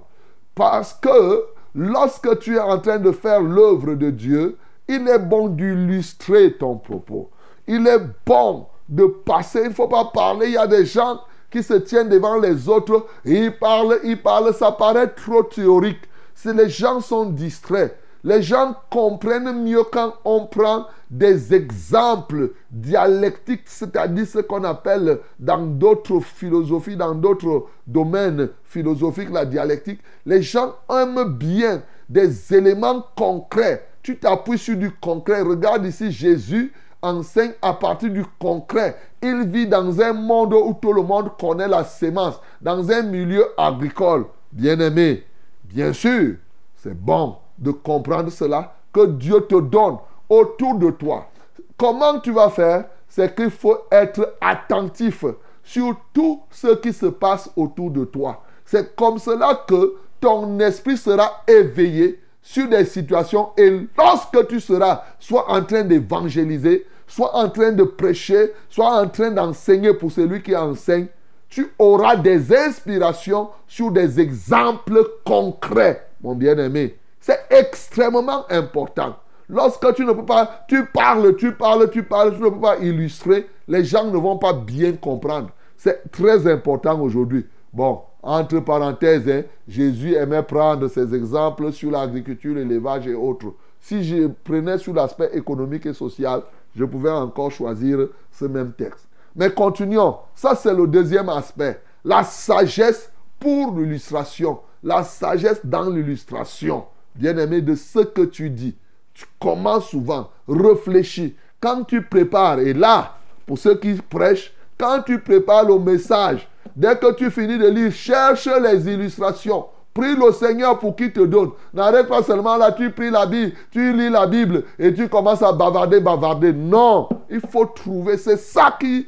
Parce 0.54 0.92
que 0.94 1.44
lorsque 1.74 2.38
tu 2.40 2.56
es 2.56 2.60
en 2.60 2.78
train 2.80 2.98
de 2.98 3.12
faire 3.12 3.40
l'œuvre 3.40 3.94
de 3.94 4.10
Dieu, 4.10 4.58
il 4.88 5.06
est 5.08 5.18
bon 5.18 5.48
d'illustrer 5.48 6.54
ton 6.54 6.76
propos. 6.76 7.30
Il 7.68 7.86
est 7.86 8.02
bon 8.24 8.66
de 8.88 9.06
passer. 9.06 9.60
Il 9.62 9.68
ne 9.68 9.74
faut 9.74 9.88
pas 9.88 10.06
parler. 10.06 10.46
Il 10.46 10.52
y 10.52 10.58
a 10.58 10.66
des 10.66 10.84
gens 10.84 11.20
qui 11.50 11.62
se 11.62 11.74
tiennent 11.74 12.08
devant 12.08 12.38
les 12.38 12.68
autres 12.68 13.06
et 13.24 13.44
ils 13.44 13.56
parlent, 13.56 13.98
ils 14.04 14.20
parlent. 14.20 14.54
Ça 14.54 14.72
paraît 14.72 15.08
trop 15.08 15.42
théorique. 15.42 16.02
Si 16.34 16.52
les 16.52 16.68
gens 16.68 17.00
sont 17.00 17.26
distraits, 17.26 17.96
les 18.26 18.42
gens 18.42 18.74
comprennent 18.90 19.62
mieux 19.62 19.84
quand 19.84 20.14
on 20.24 20.46
prend 20.46 20.88
des 21.08 21.54
exemples 21.54 22.54
dialectiques, 22.72 23.62
c'est-à-dire 23.66 24.26
ce 24.26 24.40
qu'on 24.40 24.64
appelle 24.64 25.20
dans 25.38 25.64
d'autres 25.64 26.18
philosophies, 26.18 26.96
dans 26.96 27.14
d'autres 27.14 27.66
domaines 27.86 28.48
philosophiques, 28.64 29.30
la 29.30 29.46
dialectique. 29.46 30.00
Les 30.26 30.42
gens 30.42 30.74
aiment 30.90 31.36
bien 31.36 31.82
des 32.08 32.52
éléments 32.52 33.06
concrets. 33.16 33.86
Tu 34.02 34.18
t'appuies 34.18 34.58
sur 34.58 34.76
du 34.76 34.90
concret. 34.90 35.42
Regarde 35.42 35.86
ici, 35.86 36.10
Jésus 36.10 36.72
enseigne 37.02 37.52
à 37.62 37.74
partir 37.74 38.10
du 38.10 38.24
concret. 38.40 38.96
Il 39.22 39.48
vit 39.48 39.68
dans 39.68 40.00
un 40.00 40.12
monde 40.12 40.52
où 40.52 40.76
tout 40.82 40.92
le 40.92 41.02
monde 41.02 41.30
connaît 41.38 41.68
la 41.68 41.84
sémence, 41.84 42.40
dans 42.60 42.90
un 42.90 43.02
milieu 43.02 43.46
agricole. 43.56 44.24
Bien 44.50 44.80
aimé, 44.80 45.22
bien 45.62 45.92
sûr, 45.92 46.34
c'est 46.74 47.00
bon 47.00 47.36
de 47.58 47.70
comprendre 47.70 48.30
cela 48.30 48.74
que 48.92 49.06
Dieu 49.06 49.40
te 49.42 49.60
donne 49.60 49.98
autour 50.28 50.74
de 50.74 50.90
toi. 50.90 51.28
Comment 51.76 52.18
tu 52.20 52.32
vas 52.32 52.50
faire? 52.50 52.84
C'est 53.08 53.34
qu'il 53.34 53.50
faut 53.50 53.78
être 53.90 54.34
attentif 54.40 55.24
sur 55.62 55.96
tout 56.12 56.42
ce 56.50 56.74
qui 56.76 56.92
se 56.92 57.06
passe 57.06 57.50
autour 57.56 57.90
de 57.90 58.04
toi. 58.04 58.42
C'est 58.64 58.94
comme 58.96 59.18
cela 59.18 59.64
que 59.66 59.94
ton 60.20 60.58
esprit 60.60 60.96
sera 60.96 61.42
éveillé 61.46 62.20
sur 62.42 62.68
des 62.68 62.84
situations 62.84 63.50
et 63.56 63.88
lorsque 63.96 64.46
tu 64.48 64.60
seras 64.60 65.02
soit 65.18 65.50
en 65.50 65.62
train 65.64 65.82
d'évangéliser, 65.82 66.86
soit 67.06 67.34
en 67.34 67.48
train 67.48 67.72
de 67.72 67.82
prêcher, 67.84 68.52
soit 68.68 69.00
en 69.00 69.08
train 69.08 69.30
d'enseigner 69.30 69.94
pour 69.94 70.12
celui 70.12 70.42
qui 70.42 70.54
enseigne, 70.54 71.06
tu 71.48 71.72
auras 71.78 72.16
des 72.16 72.54
inspirations 72.54 73.50
sur 73.66 73.90
des 73.90 74.20
exemples 74.20 75.02
concrets, 75.24 76.08
mon 76.20 76.34
bien-aimé. 76.34 76.96
C'est 77.26 77.40
extrêmement 77.50 78.44
important. 78.48 79.16
Lorsque 79.48 79.94
tu 79.94 80.04
ne 80.04 80.12
peux 80.12 80.24
pas, 80.24 80.64
tu 80.68 80.86
parles, 80.86 81.34
tu 81.34 81.50
parles, 81.50 81.90
tu 81.90 82.04
parles, 82.04 82.36
tu 82.36 82.40
ne 82.40 82.50
peux 82.50 82.60
pas 82.60 82.78
illustrer, 82.78 83.48
les 83.66 83.84
gens 83.84 84.04
ne 84.04 84.16
vont 84.16 84.38
pas 84.38 84.52
bien 84.52 84.92
comprendre. 84.92 85.48
C'est 85.76 86.08
très 86.12 86.46
important 86.46 87.00
aujourd'hui. 87.00 87.44
Bon, 87.72 88.02
entre 88.22 88.60
parenthèses, 88.60 89.28
hein, 89.28 89.42
Jésus 89.66 90.14
aimait 90.14 90.44
prendre 90.44 90.86
ses 90.86 91.16
exemples 91.16 91.72
sur 91.72 91.90
l'agriculture, 91.90 92.54
l'élevage 92.54 93.08
et 93.08 93.14
autres. 93.14 93.54
Si 93.80 94.04
je 94.04 94.28
prenais 94.44 94.78
sur 94.78 94.94
l'aspect 94.94 95.30
économique 95.32 95.86
et 95.86 95.94
social, 95.94 96.42
je 96.76 96.84
pouvais 96.84 97.10
encore 97.10 97.50
choisir 97.50 98.06
ce 98.30 98.44
même 98.44 98.72
texte. 98.72 99.08
Mais 99.34 99.50
continuons. 99.50 100.18
Ça, 100.36 100.54
c'est 100.54 100.72
le 100.72 100.86
deuxième 100.86 101.28
aspect. 101.28 101.80
La 102.04 102.22
sagesse 102.22 103.10
pour 103.40 103.76
l'illustration. 103.76 104.60
La 104.84 105.02
sagesse 105.02 105.66
dans 105.66 105.90
l'illustration. 105.90 106.84
Bien-aimé, 107.18 107.60
de 107.60 107.74
ce 107.74 108.00
que 108.00 108.22
tu 108.22 108.50
dis. 108.50 108.74
Tu 109.14 109.24
commences 109.38 109.90
souvent, 109.90 110.30
réfléchis. 110.48 111.34
Quand 111.60 111.84
tu 111.84 112.02
prépares, 112.02 112.60
et 112.60 112.74
là, 112.74 113.16
pour 113.46 113.58
ceux 113.58 113.76
qui 113.76 113.94
prêchent, 113.94 114.52
quand 114.78 115.02
tu 115.02 115.18
prépares 115.18 115.64
le 115.64 115.78
message, 115.78 116.46
dès 116.74 116.96
que 116.96 117.14
tu 117.14 117.30
finis 117.30 117.58
de 117.58 117.68
lire, 117.68 117.92
cherche 117.92 118.46
les 118.46 118.92
illustrations. 118.92 119.66
Prie 119.94 120.14
le 120.14 120.30
Seigneur 120.30 120.78
pour 120.78 120.94
qu'il 120.94 121.10
te 121.10 121.20
donne. 121.20 121.52
N'arrête 121.72 122.06
pas 122.06 122.22
seulement 122.22 122.58
là, 122.58 122.70
tu 122.72 122.90
pries 122.90 123.10
la 123.10 123.24
Bible, 123.24 123.52
tu 123.70 123.94
lis 123.94 124.10
la 124.10 124.26
Bible 124.26 124.64
et 124.78 124.92
tu 124.92 125.08
commences 125.08 125.42
à 125.42 125.52
bavarder, 125.52 126.00
bavarder. 126.00 126.52
Non, 126.52 127.08
il 127.30 127.40
faut 127.40 127.64
trouver. 127.64 128.18
C'est 128.18 128.36
ça 128.36 128.76
qui, 128.78 129.06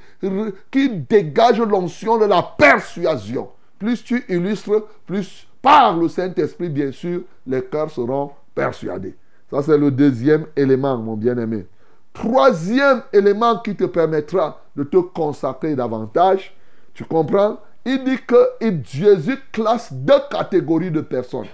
qui 0.70 0.88
dégage 0.88 1.60
l'onction 1.60 2.16
de 2.16 2.24
la 2.24 2.42
persuasion. 2.42 3.50
Plus 3.78 4.02
tu 4.02 4.24
illustres, 4.30 4.86
plus 5.06 5.46
par 5.62 5.96
le 5.96 6.08
Saint-Esprit, 6.08 6.68
bien 6.68 6.92
sûr, 6.92 7.22
les 7.46 7.62
cœurs 7.62 7.90
seront 7.90 8.32
persuadés. 8.54 9.16
Ça, 9.50 9.62
c'est 9.62 9.78
le 9.78 9.90
deuxième 9.90 10.46
élément, 10.56 10.96
mon 10.98 11.16
bien-aimé. 11.16 11.66
Troisième 12.12 13.02
élément 13.12 13.58
qui 13.58 13.74
te 13.74 13.84
permettra 13.84 14.60
de 14.74 14.84
te 14.84 14.96
consacrer 14.96 15.74
davantage, 15.74 16.54
tu 16.94 17.04
comprends? 17.04 17.58
Il 17.84 18.04
dit 18.04 18.18
que 18.26 18.36
Jésus 18.84 19.38
classe 19.52 19.92
deux 19.92 20.20
catégories 20.30 20.90
de 20.90 21.00
personnes. 21.00 21.46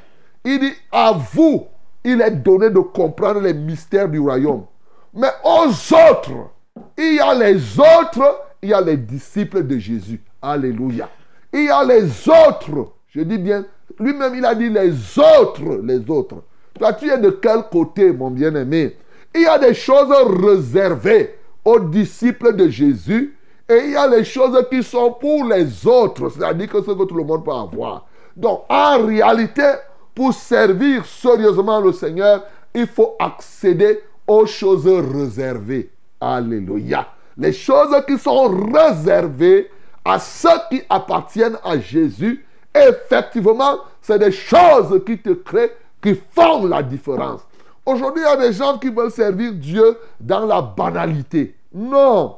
Il 0.44 0.59
dit, 0.59 0.72
à 0.90 1.12
vous, 1.12 1.66
il 2.02 2.20
est 2.20 2.30
donné 2.30 2.70
de 2.70 2.80
comprendre 2.80 3.40
les 3.40 3.55
mystères 3.55 4.09
du 4.09 4.18
royaume. 4.18 4.64
Mais 5.12 5.30
aux 5.44 5.68
autres, 5.94 6.50
il 6.98 7.14
y 7.14 7.20
a 7.20 7.34
les 7.34 7.78
autres, 7.78 8.40
il 8.61 8.70
y 8.70 8.74
a 8.74 8.80
les 8.80 8.96
disciples 8.96 9.66
de 9.66 9.78
Jésus. 9.78 10.20
Alléluia. 10.42 11.09
Il 11.52 11.64
y 11.64 11.70
a 11.70 11.84
les 11.84 12.28
autres. 12.28 12.92
Je 13.09 13.20
dis 13.20 13.38
bien, 13.38 13.64
lui-même, 13.99 14.34
il 14.34 14.45
a 14.45 14.55
dit 14.55 14.68
les 14.68 14.92
autres, 15.18 15.80
les 15.82 16.09
autres. 16.11 16.42
Toi, 16.78 16.92
tu 16.95 17.11
es 17.11 17.18
de 17.18 17.30
quel 17.30 17.64
côté, 17.70 18.12
mon 18.12 18.30
bien-aimé? 18.30 18.97
Il 19.34 19.42
y 19.42 19.47
a 19.47 19.59
des 19.59 19.74
choses 19.74 20.12
réservées 20.42 21.34
aux 21.64 21.80
disciples 21.80 22.55
de 22.55 22.68
Jésus 22.68 23.36
et 23.68 23.78
il 23.84 23.90
y 23.92 23.97
a 23.97 24.07
les 24.07 24.24
choses 24.24 24.57
qui 24.70 24.82
sont 24.82 25.12
pour 25.12 25.45
les 25.45 25.86
autres, 25.86 26.28
c'est-à-dire 26.30 26.68
que 26.68 26.82
ce 26.82 26.90
que 26.90 27.05
tout 27.05 27.16
le 27.16 27.24
monde 27.24 27.45
peut 27.45 27.53
avoir. 27.53 28.07
Donc, 28.36 28.64
en 28.68 29.07
réalité, 29.07 29.70
pour 30.14 30.34
servir 30.34 31.05
sérieusement 31.07 31.80
le 31.80 31.92
Seigneur, 31.92 32.45
il 32.74 32.86
faut 32.86 33.16
accéder 33.18 34.01
aux 34.26 34.47
choses 34.47 34.86
réservées. 34.86 35.90
Alléluia. 36.20 37.07
Les 37.36 37.53
choses 37.53 37.95
qui 38.07 38.18
sont 38.18 38.49
réservées 38.72 39.70
à 40.05 40.18
ceux 40.18 40.49
qui 40.70 40.82
appartiennent 40.88 41.59
à 41.64 41.78
Jésus, 41.78 42.45
effectivement, 42.75 43.79
c'est 44.01 44.18
des 44.18 44.33
choses 44.33 45.03
qui 45.07 45.18
te 45.18 45.31
créent, 45.31 45.77
qui 46.03 46.14
font 46.33 46.66
la 46.66 46.83
différence. 46.83 47.41
Aujourd'hui, 47.87 48.22
il 48.22 48.31
y 48.31 48.33
a 48.33 48.37
des 48.37 48.53
gens 48.53 48.79
qui 48.79 48.89
veulent 48.89 49.11
servir 49.11 49.53
Dieu 49.53 49.99
dans 50.20 50.47
la 50.47 50.62
banalité. 50.62 51.57
Non. 51.72 52.37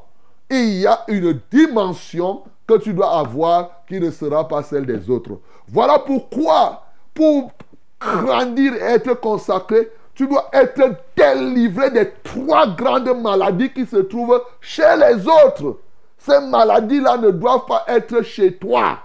Il 0.50 0.80
y 0.80 0.86
a 0.86 1.04
une 1.08 1.40
dimension 1.50 2.42
que 2.66 2.78
tu 2.78 2.92
dois 2.92 3.18
avoir 3.18 3.70
qui 3.88 4.00
ne 4.00 4.10
sera 4.10 4.46
pas 4.46 4.62
celle 4.62 4.86
des 4.86 5.08
autres. 5.08 5.38
Voilà 5.68 5.98
pourquoi, 6.00 6.82
pour 7.14 7.52
grandir 8.00 8.74
et 8.74 8.94
être 8.94 9.14
consacré, 9.14 9.90
tu 10.14 10.26
dois 10.26 10.48
être 10.52 10.96
délivré 11.16 11.90
des 11.90 12.10
trois 12.24 12.66
grandes 12.68 13.20
maladies 13.20 13.70
qui 13.70 13.86
se 13.86 13.96
trouvent 13.96 14.42
chez 14.60 14.96
les 14.96 15.26
autres. 15.28 15.78
Ces 16.18 16.40
maladies-là 16.40 17.18
ne 17.18 17.30
doivent 17.30 17.66
pas 17.66 17.84
être 17.86 18.22
chez 18.22 18.56
toi. 18.56 18.98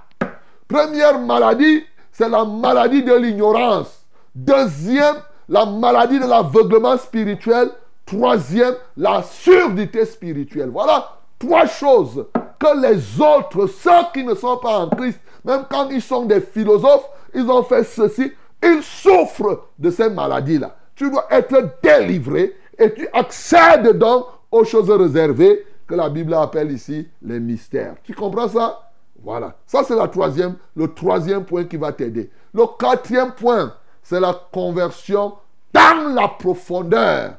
Première 0.72 1.20
maladie, 1.20 1.84
c'est 2.14 2.30
la 2.30 2.46
maladie 2.46 3.04
de 3.04 3.14
l'ignorance. 3.14 4.06
Deuxième, 4.34 5.18
la 5.50 5.66
maladie 5.66 6.18
de 6.18 6.26
l'aveuglement 6.26 6.98
spirituel. 6.98 7.72
Troisième, 8.06 8.76
la 8.96 9.22
surdité 9.22 10.06
spirituelle. 10.06 10.70
Voilà 10.70 11.18
trois 11.38 11.66
choses 11.66 12.26
que 12.58 12.82
les 12.82 13.20
autres, 13.20 13.68
ceux 13.68 13.90
qui 14.14 14.24
ne 14.24 14.34
sont 14.34 14.58
pas 14.58 14.80
en 14.80 14.90
Christ, 14.90 15.20
même 15.44 15.66
quand 15.70 15.90
ils 15.90 16.02
sont 16.02 16.24
des 16.24 16.40
philosophes, 16.40 17.10
ils 17.34 17.50
ont 17.50 17.64
fait 17.64 17.84
ceci, 17.84 18.32
ils 18.64 18.82
souffrent 18.82 19.66
de 19.78 19.90
ces 19.90 20.10
maladies-là. 20.10 20.76
Tu 20.96 21.10
dois 21.10 21.26
être 21.32 21.80
délivré 21.84 22.56
et 22.78 22.94
tu 22.94 23.08
accèdes 23.12 23.98
donc 23.98 24.26
aux 24.52 24.64
choses 24.64 24.90
réservées 24.90 25.66
que 25.86 25.96
la 25.96 26.10
Bible 26.10 26.34
appelle 26.34 26.72
ici 26.72 27.10
les 27.22 27.40
mystères. 27.40 27.96
Tu 28.04 28.14
comprends 28.14 28.48
ça? 28.48 28.91
Voilà. 29.24 29.56
Ça, 29.66 29.84
c'est 29.84 29.96
la 29.96 30.08
troisième, 30.08 30.56
le 30.76 30.88
troisième 30.88 31.44
point 31.46 31.66
qui 31.66 31.78
va 31.78 31.92
t'aider. 31.92 32.30
Le 32.54 32.64
quatrième 32.78 33.32
point, 33.32 33.74
c'est 34.02 34.20
la 34.20 34.34
conversion 34.52 35.34
dans 35.74 36.14
la 36.14 36.28
profondeur. 36.28 37.36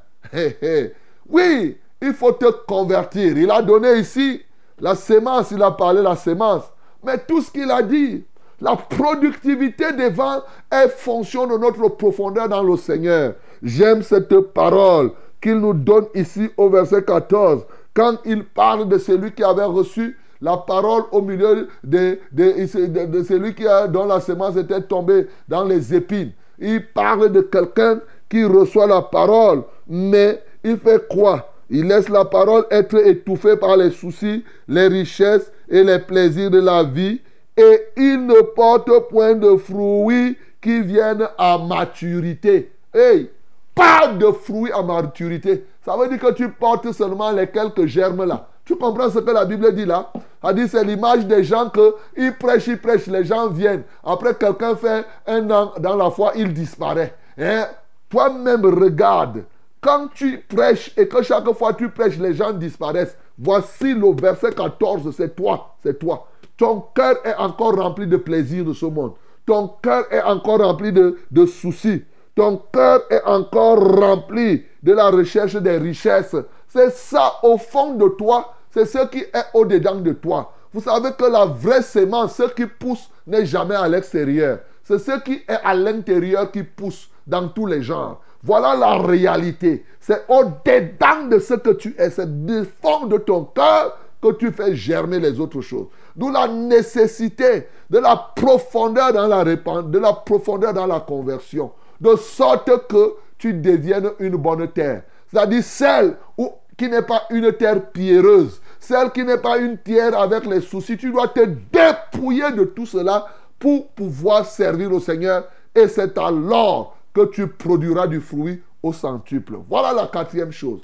Oui, 1.28 1.78
il 2.00 2.14
faut 2.14 2.32
te 2.32 2.50
convertir. 2.66 3.36
Il 3.36 3.50
a 3.50 3.62
donné 3.62 3.98
ici 3.98 4.42
la 4.78 4.94
sémence, 4.94 5.50
il 5.50 5.62
a 5.62 5.70
parlé 5.70 6.02
la 6.02 6.16
sémence. 6.16 6.64
Mais 7.04 7.18
tout 7.18 7.40
ce 7.42 7.50
qu'il 7.50 7.70
a 7.70 7.82
dit, 7.82 8.24
la 8.60 8.76
productivité 8.76 9.92
des 9.92 10.10
vents 10.10 10.42
est 10.70 10.88
fonction 10.88 11.46
de 11.46 11.56
notre 11.58 11.88
profondeur 11.88 12.48
dans 12.48 12.62
le 12.62 12.76
Seigneur. 12.76 13.34
J'aime 13.62 14.02
cette 14.02 14.38
parole 14.52 15.12
qu'il 15.40 15.56
nous 15.56 15.74
donne 15.74 16.06
ici 16.14 16.48
au 16.56 16.68
verset 16.68 17.02
14. 17.02 17.66
Quand 17.94 18.18
il 18.24 18.44
parle 18.44 18.88
de 18.88 18.98
celui 18.98 19.32
qui 19.32 19.42
avait 19.42 19.64
reçu 19.64 20.16
la 20.42 20.56
parole 20.56 21.04
au 21.12 21.22
milieu 21.22 21.68
de, 21.84 22.18
celui 22.34 23.54
qui 23.54 23.66
a, 23.66 23.86
dont 23.86 24.04
la 24.04 24.20
semence 24.20 24.56
était 24.56 24.82
tombée 24.82 25.28
dans 25.48 25.64
les 25.64 25.94
épines. 25.94 26.32
Il 26.58 26.84
parle 26.88 27.30
de 27.30 27.40
quelqu'un 27.40 28.00
qui 28.28 28.44
reçoit 28.44 28.88
la 28.88 29.02
parole, 29.02 29.62
mais 29.88 30.42
il 30.64 30.78
fait 30.78 31.08
quoi? 31.08 31.48
Il 31.70 31.86
laisse 31.86 32.08
la 32.08 32.24
parole 32.24 32.66
être 32.70 32.96
étouffée 33.06 33.56
par 33.56 33.76
les 33.76 33.90
soucis, 33.90 34.44
les 34.68 34.88
richesses 34.88 35.50
et 35.68 35.84
les 35.84 36.00
plaisirs 36.00 36.50
de 36.50 36.60
la 36.60 36.82
vie, 36.82 37.20
et 37.56 37.82
il 37.96 38.26
ne 38.26 38.42
porte 38.42 38.90
point 39.08 39.34
de 39.34 39.56
fruits 39.56 40.36
qui 40.60 40.82
viennent 40.82 41.28
à 41.38 41.56
maturité. 41.58 42.72
Hey, 42.92 43.30
pas 43.74 44.08
de 44.08 44.26
fruits 44.32 44.72
à 44.72 44.82
maturité. 44.82 45.64
Ça 45.84 45.96
veut 45.96 46.08
dire 46.08 46.18
que 46.18 46.32
tu 46.32 46.48
portes 46.50 46.90
seulement 46.92 47.30
les 47.30 47.46
quelques 47.46 47.86
germes 47.86 48.24
là. 48.24 48.48
Tu 48.64 48.76
comprends 48.76 49.10
ce 49.10 49.18
que 49.18 49.30
la 49.30 49.44
Bible 49.44 49.74
dit 49.74 49.86
là? 49.86 50.12
Dit 50.52 50.66
c'est 50.68 50.82
l'image 50.84 51.26
des 51.26 51.44
gens 51.44 51.68
que 51.70 51.94
ils 52.16 52.34
prêchent, 52.36 52.66
ils 52.66 52.78
prêchent, 52.78 53.06
les 53.06 53.24
gens 53.24 53.48
viennent. 53.48 53.84
Après 54.04 54.34
quelqu'un 54.34 54.74
fait 54.74 55.04
un 55.26 55.48
an 55.50 55.72
dans 55.78 55.96
la 55.96 56.10
foi, 56.10 56.32
il 56.34 56.52
disparaît. 56.52 57.14
Hein? 57.38 57.66
Toi-même 58.08 58.64
regarde. 58.64 59.44
Quand 59.80 60.08
tu 60.14 60.38
prêches 60.38 60.92
et 60.96 61.08
que 61.08 61.22
chaque 61.22 61.50
fois 61.52 61.74
tu 61.74 61.88
prêches, 61.88 62.18
les 62.18 62.34
gens 62.34 62.52
disparaissent. 62.52 63.16
Voici 63.38 63.94
le 63.94 64.14
verset 64.14 64.52
14, 64.52 65.14
c'est 65.16 65.34
toi, 65.34 65.74
c'est 65.82 65.98
toi. 65.98 66.26
Ton 66.56 66.84
cœur 66.94 67.16
est 67.24 67.34
encore 67.34 67.76
rempli 67.76 68.06
de 68.06 68.16
plaisir 68.16 68.64
de 68.64 68.72
ce 68.72 68.86
monde. 68.86 69.14
Ton 69.46 69.68
cœur 69.82 70.04
est 70.12 70.22
encore 70.22 70.60
rempli 70.60 70.92
de, 70.92 71.18
de 71.30 71.46
soucis. 71.46 72.04
Ton 72.34 72.60
cœur 72.72 73.02
est 73.10 73.22
encore 73.24 73.78
rempli 73.78 74.64
de 74.82 74.92
la 74.92 75.10
recherche 75.10 75.56
des 75.56 75.78
richesses. 75.78 76.36
C'est 76.68 76.92
ça 76.92 77.34
au 77.42 77.58
fond 77.58 77.94
de 77.94 78.08
toi. 78.08 78.54
C'est 78.72 78.86
ce 78.86 79.06
qui 79.06 79.18
est 79.18 79.44
au-dedans 79.54 79.96
de 79.96 80.12
toi. 80.12 80.52
Vous 80.72 80.80
savez 80.80 81.10
que 81.12 81.24
la 81.26 81.44
vraie 81.44 81.82
sémence, 81.82 82.36
ce 82.36 82.44
qui 82.44 82.66
pousse, 82.66 83.10
n'est 83.26 83.44
jamais 83.44 83.74
à 83.74 83.86
l'extérieur. 83.88 84.60
C'est 84.82 84.98
ce 84.98 85.20
qui 85.20 85.34
est 85.46 85.58
à 85.62 85.74
l'intérieur 85.74 86.50
qui 86.50 86.62
pousse 86.62 87.08
dans 87.26 87.48
tous 87.48 87.66
les 87.66 87.82
genres. 87.82 88.20
Voilà 88.42 88.74
la 88.74 88.98
réalité. 88.98 89.84
C'est 90.00 90.24
au-dedans 90.28 91.28
de 91.30 91.38
ce 91.38 91.54
que 91.54 91.70
tu 91.70 91.94
es. 91.98 92.10
C'est 92.10 92.44
du 92.46 92.64
fond 92.82 93.06
de 93.06 93.18
ton 93.18 93.44
cœur 93.44 93.96
que 94.20 94.32
tu 94.32 94.50
fais 94.50 94.74
germer 94.74 95.20
les 95.20 95.38
autres 95.38 95.60
choses. 95.60 95.86
D'où 96.16 96.30
la 96.30 96.48
nécessité 96.48 97.68
de 97.90 97.98
la 97.98 98.16
profondeur 98.34 99.12
dans 99.12 99.26
la 99.26 99.44
répand- 99.44 99.90
de 99.90 99.98
la 99.98 100.12
profondeur 100.14 100.72
dans 100.72 100.86
la 100.86 101.00
conversion, 101.00 101.72
de 102.00 102.16
sorte 102.16 102.86
que 102.88 103.14
tu 103.38 103.52
deviennes 103.52 104.10
une 104.18 104.36
bonne 104.36 104.66
terre. 104.68 105.02
C'est-à-dire 105.30 105.62
celle 105.62 106.16
où, 106.38 106.50
qui 106.76 106.88
n'est 106.88 107.02
pas 107.02 107.22
une 107.30 107.52
terre 107.52 107.90
pierreuse, 107.90 108.60
celle 108.82 109.12
qui 109.12 109.22
n'est 109.22 109.38
pas 109.38 109.58
une 109.58 109.78
terre 109.78 110.18
avec 110.18 110.44
les 110.44 110.60
soucis. 110.60 110.96
Tu 110.96 111.12
dois 111.12 111.28
te 111.28 111.40
dépouiller 111.40 112.50
de 112.50 112.64
tout 112.64 112.84
cela 112.84 113.26
pour 113.60 113.86
pouvoir 113.90 114.44
servir 114.44 114.92
au 114.92 114.98
Seigneur. 114.98 115.44
Et 115.72 115.86
c'est 115.86 116.18
alors 116.18 116.96
que 117.14 117.26
tu 117.26 117.46
produiras 117.46 118.08
du 118.08 118.20
fruit 118.20 118.60
au 118.82 118.92
centuple. 118.92 119.54
Voilà 119.70 119.92
la 119.92 120.08
quatrième 120.08 120.50
chose. 120.50 120.80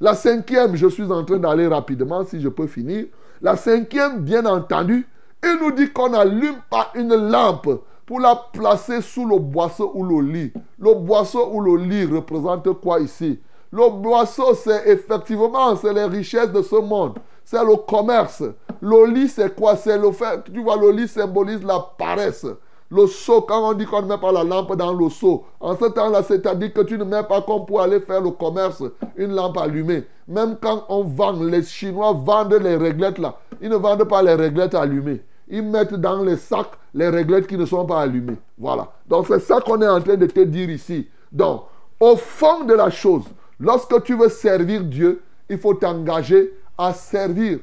La 0.00 0.14
cinquième, 0.14 0.76
je 0.76 0.86
suis 0.86 1.10
en 1.10 1.24
train 1.24 1.38
d'aller 1.38 1.66
rapidement 1.66 2.24
si 2.24 2.40
je 2.40 2.48
peux 2.48 2.68
finir. 2.68 3.06
La 3.42 3.56
cinquième, 3.56 4.20
bien 4.20 4.46
entendu, 4.46 5.08
il 5.42 5.58
nous 5.60 5.72
dit 5.72 5.90
qu'on 5.90 6.10
n'allume 6.10 6.60
pas 6.70 6.92
une 6.94 7.16
lampe 7.16 7.82
pour 8.06 8.20
la 8.20 8.40
placer 8.52 9.02
sous 9.02 9.26
le 9.26 9.40
boisseau 9.40 9.90
ou 9.94 10.04
le 10.04 10.20
lit. 10.24 10.52
Le 10.78 10.94
boisseau 10.94 11.50
ou 11.52 11.60
le 11.60 11.82
lit 11.82 12.04
représente 12.04 12.72
quoi 12.80 13.00
ici? 13.00 13.40
Le 13.72 13.90
boisseau, 13.90 14.54
c'est 14.54 14.88
effectivement, 14.88 15.74
c'est 15.74 15.92
les 15.92 16.04
richesses 16.04 16.52
de 16.52 16.62
ce 16.62 16.76
monde. 16.76 17.18
C'est 17.50 17.64
le 17.64 17.74
commerce. 17.74 18.44
Le 18.80 19.06
lit, 19.12 19.28
c'est 19.28 19.56
quoi? 19.56 19.74
C'est 19.74 19.98
le 19.98 20.12
fait, 20.12 20.44
tu 20.44 20.62
vois, 20.62 20.76
le 20.76 20.92
lit 20.92 21.08
symbolise 21.08 21.64
la 21.64 21.80
paresse. 21.98 22.46
Le 22.88 23.08
seau, 23.08 23.40
quand 23.40 23.70
on 23.70 23.72
dit 23.72 23.86
qu'on 23.86 24.02
ne 24.02 24.06
met 24.06 24.18
pas 24.18 24.30
la 24.30 24.44
lampe 24.44 24.76
dans 24.76 24.92
le 24.92 25.08
seau, 25.08 25.42
en 25.58 25.76
ce 25.76 25.86
temps-là, 25.86 26.22
c'est-à-dire 26.22 26.72
que 26.72 26.82
tu 26.82 26.96
ne 26.96 27.02
mets 27.02 27.24
pas 27.24 27.42
comme 27.42 27.66
pour 27.66 27.80
aller 27.80 27.98
faire 27.98 28.20
le 28.20 28.30
commerce, 28.30 28.84
une 29.16 29.34
lampe 29.34 29.58
allumée. 29.58 30.04
Même 30.28 30.58
quand 30.62 30.84
on 30.88 31.02
vend, 31.02 31.32
les 31.42 31.64
Chinois 31.64 32.12
vendent 32.12 32.52
les 32.52 32.76
réglettes 32.76 33.18
là. 33.18 33.34
Ils 33.60 33.68
ne 33.68 33.74
vendent 33.74 34.04
pas 34.04 34.22
les 34.22 34.34
réglettes 34.34 34.76
allumées. 34.76 35.20
Ils 35.48 35.64
mettent 35.64 35.94
dans 35.94 36.22
les 36.22 36.36
sacs 36.36 36.78
les 36.94 37.08
réglettes 37.08 37.48
qui 37.48 37.56
ne 37.56 37.66
sont 37.66 37.84
pas 37.84 38.02
allumées. 38.02 38.38
Voilà. 38.58 38.86
Donc 39.08 39.26
c'est 39.26 39.40
ça 39.40 39.60
qu'on 39.60 39.82
est 39.82 39.88
en 39.88 40.00
train 40.00 40.14
de 40.14 40.26
te 40.26 40.40
dire 40.44 40.70
ici. 40.70 41.08
Donc, 41.32 41.64
au 41.98 42.14
fond 42.14 42.62
de 42.62 42.74
la 42.74 42.90
chose, 42.90 43.24
lorsque 43.58 44.04
tu 44.04 44.14
veux 44.14 44.28
servir 44.28 44.84
Dieu, 44.84 45.20
il 45.48 45.58
faut 45.58 45.74
t'engager 45.74 46.52
à 46.80 46.94
servir 46.94 47.58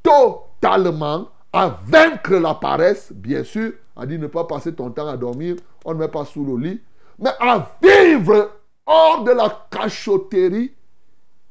totalement, 0.00 1.28
à 1.52 1.76
vaincre 1.84 2.36
la 2.36 2.54
paresse, 2.54 3.12
bien 3.12 3.42
sûr. 3.42 3.72
On 3.96 4.06
dit 4.06 4.16
ne 4.16 4.28
pas 4.28 4.44
passer 4.44 4.72
ton 4.72 4.90
temps 4.90 5.08
à 5.08 5.16
dormir, 5.16 5.56
on 5.84 5.92
ne 5.92 5.98
met 5.98 6.08
pas 6.08 6.24
sous 6.24 6.44
le 6.44 6.56
lit, 6.56 6.80
mais 7.18 7.30
à 7.40 7.68
vivre 7.82 8.52
hors 8.86 9.24
de 9.24 9.32
la 9.32 9.66
cachotterie, 9.70 10.72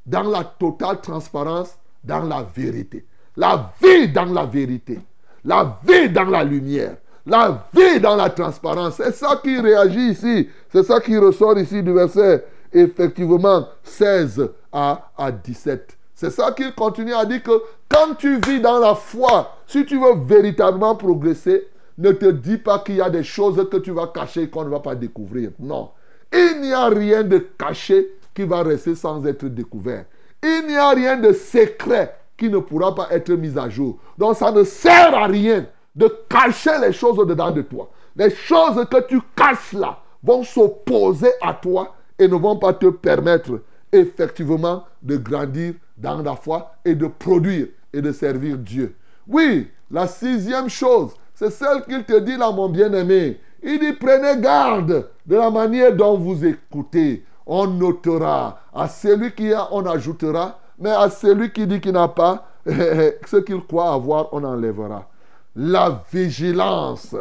dans 0.06 0.24
la 0.24 0.44
totale 0.46 1.02
transparence, 1.02 1.78
dans 2.04 2.24
la 2.24 2.42
vérité. 2.42 3.06
La 3.36 3.74
vie 3.82 4.08
dans 4.08 4.26
la 4.26 4.46
vérité. 4.46 5.00
La 5.44 5.80
vie 5.84 6.10
dans 6.10 6.24
la 6.24 6.44
lumière. 6.44 6.96
La 7.26 7.68
vie 7.74 8.00
dans 8.00 8.16
la 8.16 8.30
transparence. 8.30 8.96
C'est 8.96 9.12
ça 9.12 9.40
qui 9.44 9.60
réagit 9.60 10.12
ici. 10.12 10.50
C'est 10.72 10.84
ça 10.84 11.00
qui 11.02 11.18
ressort 11.18 11.60
ici 11.60 11.84
du 11.84 11.94
verset, 11.94 12.46
effectivement, 12.74 13.68
16 13.84 14.50
à, 14.72 15.12
à 15.16 15.32
17. 15.32 15.99
C'est 16.20 16.32
ça 16.32 16.52
qu'il 16.52 16.76
continue 16.76 17.14
à 17.14 17.24
dire 17.24 17.42
que 17.42 17.64
quand 17.88 18.16
tu 18.18 18.42
vis 18.46 18.60
dans 18.60 18.78
la 18.78 18.94
foi, 18.94 19.56
si 19.66 19.86
tu 19.86 19.98
veux 19.98 20.16
véritablement 20.26 20.94
progresser, 20.94 21.70
ne 21.98 22.12
te 22.12 22.26
dis 22.26 22.58
pas 22.58 22.80
qu'il 22.80 22.96
y 22.96 23.02
a 23.02 23.10
des 23.10 23.24
choses 23.24 23.66
que 23.72 23.78
tu 23.78 23.92
vas 23.92 24.08
cacher 24.08 24.42
et 24.42 24.50
qu'on 24.50 24.66
ne 24.66 24.70
va 24.70 24.82
pas 24.82 24.96
découvrir. 24.96 25.52
Non. 25.60 25.92
Il 26.34 26.60
n'y 26.60 26.74
a 26.74 26.88
rien 26.90 27.24
de 27.24 27.38
caché 27.58 28.18
qui 28.36 28.44
va 28.44 28.64
rester 28.64 28.96
sans 28.96 29.26
être 29.26 29.46
découvert. 29.46 30.04
Il 30.44 30.68
n'y 30.68 30.76
a 30.76 30.90
rien 30.90 31.16
de 31.16 31.32
secret 31.32 32.14
qui 32.36 32.50
ne 32.50 32.58
pourra 32.58 32.94
pas 32.94 33.08
être 33.12 33.32
mis 33.32 33.58
à 33.58 33.70
jour. 33.70 33.98
Donc 34.18 34.36
ça 34.36 34.52
ne 34.52 34.66
sert 34.66 35.16
à 35.16 35.26
rien 35.26 35.68
de 35.96 36.14
cacher 36.30 36.78
les 36.82 36.92
choses 36.92 37.18
au-dedans 37.18 37.52
de 37.52 37.62
toi. 37.62 37.92
Les 38.18 38.30
choses 38.30 38.86
que 38.92 39.08
tu 39.08 39.22
caches 39.38 39.72
là 39.72 40.00
vont 40.22 40.44
s'opposer 40.44 41.32
à 41.42 41.54
toi 41.54 41.96
et 42.20 42.28
ne 42.28 42.36
vont 42.36 42.58
pas 42.58 42.74
te 42.74 42.88
permettre 42.88 43.62
effectivement 43.94 44.84
de 45.02 45.16
grandir 45.16 45.76
dans 46.00 46.22
la 46.22 46.36
foi 46.36 46.74
et 46.86 46.96
de 46.96 47.08
produire 47.08 47.68
et 47.94 48.02
de 48.02 48.12
servir 48.12 48.58
Dieu. 48.58 48.96
Oui, 49.28 49.70
la 49.92 50.08
sixième 50.08 50.70
chose, 50.70 51.12
c'est 51.34 51.52
celle 51.52 51.84
qu'il 51.84 52.04
te 52.04 52.20
dit 52.20 52.38
là, 52.38 52.52
mon 52.52 52.70
bien-aimé. 52.70 53.40
Il 53.62 53.80
dit, 53.80 53.94
prenez 53.94 54.42
garde 54.42 55.10
de 55.26 55.36
la 55.36 55.50
manière 55.50 55.96
dont 55.96 56.18
vous 56.18 56.46
écoutez. 56.46 57.26
On 57.46 57.68
notera. 57.68 58.62
À 58.74 58.88
celui 58.88 59.34
qui 59.34 59.52
a, 59.54 59.68
on 59.72 59.86
ajoutera. 59.86 60.60
Mais 60.78 60.92
à 60.92 61.10
celui 61.10 61.52
qui 61.52 61.68
dit 61.68 61.82
qu'il 61.82 61.92
n'a 61.92 62.08
pas, 62.08 62.48
ce 62.66 63.38
qu'il 63.38 63.62
croit 63.66 63.94
avoir, 63.94 64.34
on 64.34 64.44
enlèvera. 64.44 65.10
La 65.56 66.04
vigilance, 66.12 67.16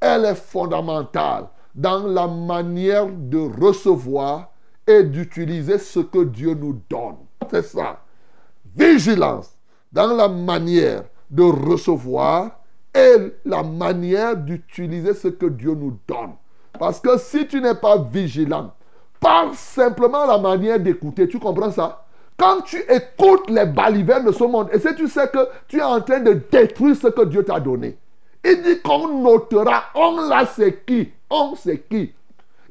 elle 0.00 0.26
est 0.26 0.34
fondamentale 0.34 1.46
dans 1.74 2.06
la 2.06 2.26
manière 2.26 3.06
de 3.06 3.38
recevoir 3.60 4.50
et 4.86 5.04
d'utiliser 5.04 5.78
ce 5.78 6.00
que 6.00 6.24
Dieu 6.24 6.54
nous 6.54 6.80
donne. 6.90 7.16
C'est 7.50 7.62
ça. 7.62 8.00
Vigilance. 8.74 9.56
dans 9.92 10.14
la 10.14 10.28
manière 10.28 11.04
de 11.30 11.42
recevoir 11.42 12.60
et 12.94 13.16
la 13.44 13.62
manière 13.62 14.36
d'utiliser 14.36 15.14
ce 15.14 15.28
que 15.28 15.46
Dieu 15.46 15.74
nous 15.74 15.98
donne. 16.08 16.32
Parce 16.78 17.00
que 17.00 17.18
si 17.18 17.46
tu 17.46 17.60
n'es 17.60 17.74
pas 17.74 17.98
vigilant, 17.98 18.72
par 19.20 19.54
simplement 19.54 20.26
la 20.26 20.38
manière 20.38 20.80
d'écouter, 20.80 21.28
tu 21.28 21.38
comprends 21.38 21.70
ça? 21.70 22.04
Quand 22.36 22.62
tu 22.62 22.78
écoutes 22.88 23.50
les 23.50 23.66
balivernes 23.66 24.24
de 24.24 24.32
ce 24.32 24.44
monde, 24.44 24.68
et 24.72 24.78
si 24.78 24.94
tu 24.94 25.06
sais 25.06 25.28
que 25.28 25.46
tu 25.68 25.78
es 25.78 25.82
en 25.82 26.00
train 26.00 26.20
de 26.20 26.40
détruire 26.50 26.96
ce 26.96 27.08
que 27.08 27.24
Dieu 27.24 27.44
t'a 27.44 27.60
donné, 27.60 27.96
il 28.44 28.62
dit 28.62 28.80
qu'on 28.80 29.22
notera, 29.22 29.84
on 29.94 30.28
l'a 30.28 30.44
c'est 30.46 30.84
qui 30.84 31.12
On 31.30 31.54
c'est 31.54 31.86
qui 31.88 32.12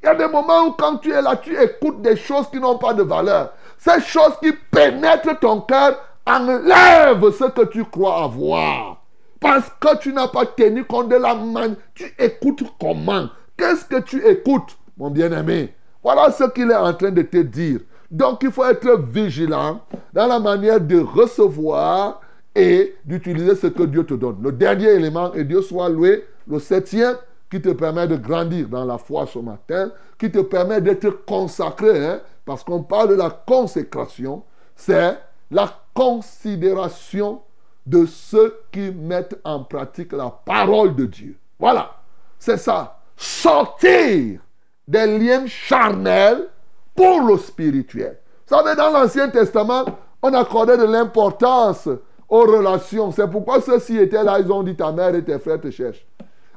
Il 0.04 0.06
y 0.06 0.08
a 0.08 0.16
des 0.16 0.28
moments 0.28 0.68
où 0.68 0.72
quand 0.72 0.98
tu 0.98 1.12
es 1.12 1.22
là, 1.22 1.38
tu 1.38 1.56
écoutes 1.56 2.02
des 2.02 2.18
choses 2.18 2.50
qui 2.50 2.60
n'ont 2.60 2.78
pas 2.78 2.94
de 2.94 3.04
valeur. 3.04 3.54
Ces 3.84 4.00
choses 4.02 4.38
qui 4.44 4.52
pénètrent 4.70 5.40
ton 5.40 5.62
cœur 5.62 5.98
enlèvent 6.28 7.32
ce 7.32 7.50
que 7.50 7.66
tu 7.66 7.84
crois 7.84 8.26
avoir. 8.26 9.02
Parce 9.40 9.72
que 9.80 9.98
tu 9.98 10.14
n'as 10.14 10.28
pas 10.28 10.46
tenu 10.46 10.86
compte 10.86 11.10
de 11.10 11.16
la 11.16 11.34
main. 11.34 11.74
Tu 11.96 12.14
écoutes 12.20 12.64
comment? 12.80 13.28
Qu'est-ce 13.58 13.86
que 13.86 14.00
tu 14.02 14.24
écoutes, 14.24 14.78
mon 14.98 15.10
bien-aimé? 15.10 15.74
Voilà 16.04 16.30
ce 16.30 16.44
qu'il 16.52 16.70
est 16.70 16.76
en 16.76 16.94
train 16.94 17.10
de 17.10 17.24
te 17.24 17.38
dire. 17.38 17.80
Donc 18.12 18.44
il 18.44 18.52
faut 18.52 18.66
être 18.66 19.00
vigilant 19.00 19.82
dans 20.14 20.28
la 20.28 20.40
manière 20.40 20.80
de 20.80 21.00
recevoir 21.00 22.22
et 22.54 22.96
d'utiliser 23.04 23.56
ce 23.56 23.66
que 23.66 23.84
Dieu 23.84 24.04
te 24.06 24.14
donne. 24.14 24.38
Le 24.44 24.52
dernier 24.52 24.90
élément, 24.90 25.34
et 25.34 25.44
Dieu 25.44 25.64
soit 25.64 25.90
loué, 25.90 26.28
le 26.48 26.60
septième, 26.60 27.16
qui 27.50 27.60
te 27.60 27.70
permet 27.70 28.08
de 28.08 28.16
grandir 28.16 28.68
dans 28.68 28.86
la 28.86 29.00
foi 29.00 29.26
ce 29.26 29.40
matin, 29.40 29.92
qui 30.20 30.30
te 30.30 30.40
permet 30.40 30.82
d'être 30.82 31.26
consacré, 31.26 32.06
hein, 32.06 32.20
parce 32.46 32.64
qu'on 32.64 32.84
parle 32.84 33.10
de 33.10 33.16
la 33.16 33.30
consécration, 33.30 34.44
c'est 34.76 35.18
la 35.50 35.70
considération 35.94 37.42
de 37.86 38.06
ceux 38.06 38.62
qui 38.72 38.92
mettent 38.92 39.40
en 39.44 39.64
pratique 39.64 40.14
la 40.14 40.30
parole 40.30 40.96
de 40.96 41.06
Dieu. 41.06 41.38
Voilà, 41.60 41.96
c'est 42.40 42.58
ça. 42.58 43.00
Sortir 43.16 44.40
des 44.88 45.20
liens 45.20 45.46
charnels 45.48 46.48
pour 46.96 47.22
le 47.22 47.38
spirituel. 47.38 48.20
Vous 48.48 48.58
savez, 48.58 48.76
dans 48.76 48.92
l'Ancien 48.92 49.30
Testament, 49.30 49.86
on 50.22 50.34
accordait 50.34 50.78
de 50.78 50.84
l'importance 50.84 51.88
aux 52.28 52.42
relations. 52.42 53.12
C'est 53.12 53.30
pourquoi 53.30 53.62
ceux-ci 53.62 53.98
étaient 53.98 54.24
là, 54.24 54.40
ils 54.40 54.52
ont 54.52 54.64
dit 54.64 54.76
ta 54.76 54.92
mère 54.92 55.14
et 55.16 55.24
tes 55.24 55.40
frères 55.40 55.62
te 55.62 55.70
cherchent. 55.70 56.06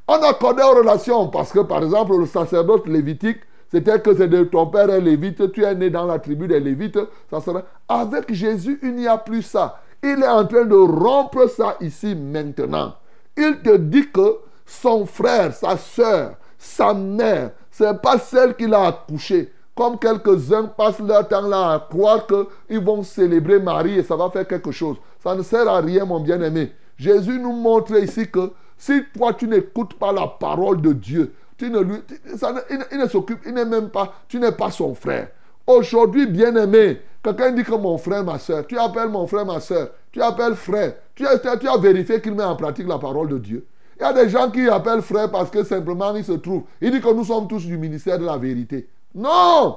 On 0.07 0.22
accordait 0.22 0.62
aux 0.62 0.74
relations 0.74 1.28
parce 1.28 1.53
que, 1.53 1.61
par 1.61 1.82
exemple, 1.82 2.16
le 2.16 2.26
sacerdoce 2.26 2.87
lévitique, 2.87 3.41
c'était 3.74 3.98
que 3.98 4.14
c'est 4.14 4.28
de 4.28 4.44
ton 4.44 4.66
père 4.66 4.88
est 4.88 5.00
lévite, 5.00 5.50
tu 5.50 5.64
es 5.64 5.74
né 5.74 5.90
dans 5.90 6.06
la 6.06 6.20
tribu 6.20 6.46
des 6.46 6.60
lévites. 6.60 7.00
Ça 7.28 7.40
sera... 7.40 7.64
Avec 7.88 8.32
Jésus, 8.32 8.78
il 8.84 8.94
n'y 8.94 9.08
a 9.08 9.18
plus 9.18 9.42
ça. 9.42 9.80
Il 10.00 10.22
est 10.22 10.28
en 10.28 10.46
train 10.46 10.64
de 10.64 10.76
rompre 10.76 11.50
ça 11.50 11.76
ici 11.80 12.14
maintenant. 12.14 12.94
Il 13.36 13.62
te 13.64 13.76
dit 13.76 14.08
que 14.12 14.36
son 14.64 15.06
frère, 15.06 15.52
sa 15.52 15.76
soeur, 15.76 16.36
sa 16.56 16.94
mère, 16.94 17.50
ce 17.72 17.82
n'est 17.82 17.98
pas 17.98 18.16
celle 18.18 18.54
qui 18.54 18.68
l'a 18.68 18.86
accouché. 18.86 19.52
Comme 19.74 19.98
quelques-uns 19.98 20.66
passent 20.66 21.00
leur 21.00 21.26
temps 21.26 21.48
là 21.48 21.72
à 21.72 21.80
croire 21.80 22.28
qu'ils 22.28 22.78
vont 22.78 23.02
célébrer 23.02 23.58
Marie 23.58 23.98
et 23.98 24.04
ça 24.04 24.14
va 24.14 24.30
faire 24.30 24.46
quelque 24.46 24.70
chose. 24.70 24.98
Ça 25.20 25.34
ne 25.34 25.42
sert 25.42 25.68
à 25.68 25.80
rien, 25.80 26.04
mon 26.04 26.20
bien-aimé. 26.20 26.70
Jésus 26.96 27.40
nous 27.40 27.52
montre 27.52 27.96
ici 27.98 28.30
que 28.30 28.52
si 28.78 29.02
toi 29.16 29.32
tu 29.32 29.48
n'écoutes 29.48 29.94
pas 29.94 30.12
la 30.12 30.28
parole 30.28 30.80
de 30.80 30.92
Dieu, 30.92 31.34
tu 31.57 31.70
ne 31.70 31.80
lui, 31.80 31.96
il, 32.26 32.98
ne- 32.98 33.09
s'occupe, 33.09 33.40
il 33.46 33.55
n'est 33.55 33.64
même 33.64 33.90
pas, 33.90 34.12
tu 34.28 34.38
n'es 34.38 34.52
pas 34.52 34.70
son 34.70 34.94
frère. 34.94 35.28
Aujourd'hui, 35.66 36.26
bien-aimé, 36.26 37.00
quelqu'un 37.22 37.52
dit 37.52 37.64
que 37.64 37.74
mon 37.74 37.96
frère, 37.96 38.24
ma 38.24 38.38
soeur, 38.38 38.66
tu 38.66 38.78
appelles 38.78 39.09
mon 39.09 39.26
frère, 39.26 39.46
ma 39.46 39.61
soeur, 39.61 39.90
tu 40.12 40.20
appelles 40.20 40.57
frère, 40.57 40.94
tu 41.14 41.26
as, 41.26 41.78
vérifié 41.78 42.20
qu'il 42.20 42.34
met 42.34 42.44
en 42.44 42.57
pratique 42.57 42.88
la 42.88 42.98
parole 42.98 43.28
de 43.28 43.38
Dieu. 43.38 43.66
Il 43.96 44.02
y 44.02 44.05
a 44.05 44.12
des 44.12 44.28
gens 44.28 44.50
qui 44.50 44.68
appellent 44.68 45.02
frère 45.02 45.30
parce 45.30 45.50
que 45.50 45.62
simplement 45.62 46.14
il 46.16 46.24
se 46.24 46.32
trouve. 46.32 46.64
Il 46.80 46.90
dit 46.90 47.00
que 47.00 47.12
nous 47.12 47.24
sommes 47.24 47.46
tous 47.46 47.64
du 47.64 47.78
ministère 47.78 48.18
de 48.18 48.24
la 48.24 48.36
vérité. 48.36 48.88
Non 49.14 49.76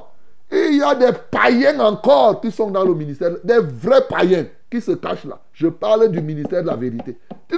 Il 0.51 0.77
y 0.77 0.81
a 0.81 0.95
des 0.95 1.11
païens 1.29 1.79
encore 1.79 2.41
qui 2.41 2.51
sont 2.51 2.71
dans 2.71 2.83
le 2.83 2.95
ministère, 2.95 3.31
des 3.43 3.59
vrais 3.59 4.07
païens 4.07 4.47
qui 4.71 4.81
se 4.81 4.93
cachent 4.93 5.25
là. 5.25 5.39
Je 5.53 5.67
parle 5.67 6.09
du 6.09 6.21
ministère 6.21 6.63
de 6.63 6.67
la 6.67 6.75
vérité. 6.75 7.17
Tu. 7.47 7.57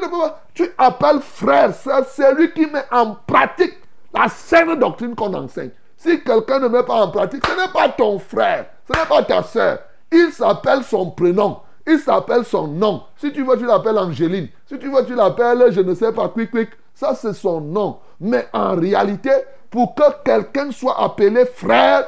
Tu 0.54 0.70
appelles 0.78 1.22
frère, 1.22 1.74
c'est 1.74 2.36
lui 2.36 2.52
qui 2.52 2.66
met 2.66 2.84
en 2.92 3.16
pratique 3.26 3.78
la 4.14 4.28
saine 4.28 4.80
doctrine 4.80 5.16
qu'on 5.16 5.34
enseigne. 5.34 5.72
Si 5.98 6.22
quelqu'un 6.24 6.60
ne 6.60 6.68
met 6.68 6.84
pas 6.84 7.06
en 7.06 7.12
pratique, 7.12 7.46
ce 7.46 7.52
n'est 7.52 7.72
pas 7.72 7.90
ton 7.90 8.20
frère, 8.20 8.68
ce 8.88 8.98
n'est 8.98 9.06
pas 9.06 9.24
ta 9.24 9.44
sœur. 9.44 9.80
Il 10.12 10.32
s'appelle 10.32 10.84
son 10.84 11.12
prénom. 11.12 11.60
Il 11.86 12.00
s'appelle 12.00 12.46
son 12.46 12.68
nom. 12.68 13.04
Si 13.18 13.32
tu 13.32 13.44
veux, 13.44 13.58
tu 13.58 13.66
l'appelles 13.66 13.98
Angéline. 13.98 14.48
Si 14.68 14.78
tu 14.78 14.90
veux, 14.92 15.06
tu 15.06 15.16
l'appelles, 15.16 15.72
je 15.72 15.82
ne 15.82 15.94
sais 15.94 16.12
pas, 16.12 16.30
Quick 16.30 16.52
Quick. 16.52 16.70
Ça, 16.94 17.16
c'est 17.16 17.34
son 17.34 17.62
nom. 17.62 18.00
Mais 18.20 18.48
en 18.54 18.76
réalité, 18.76 19.32
pour 19.70 19.96
que 19.96 20.04
quelqu'un 20.24 20.72
soit 20.72 21.02
appelé 21.02 21.46
frère, 21.46 22.06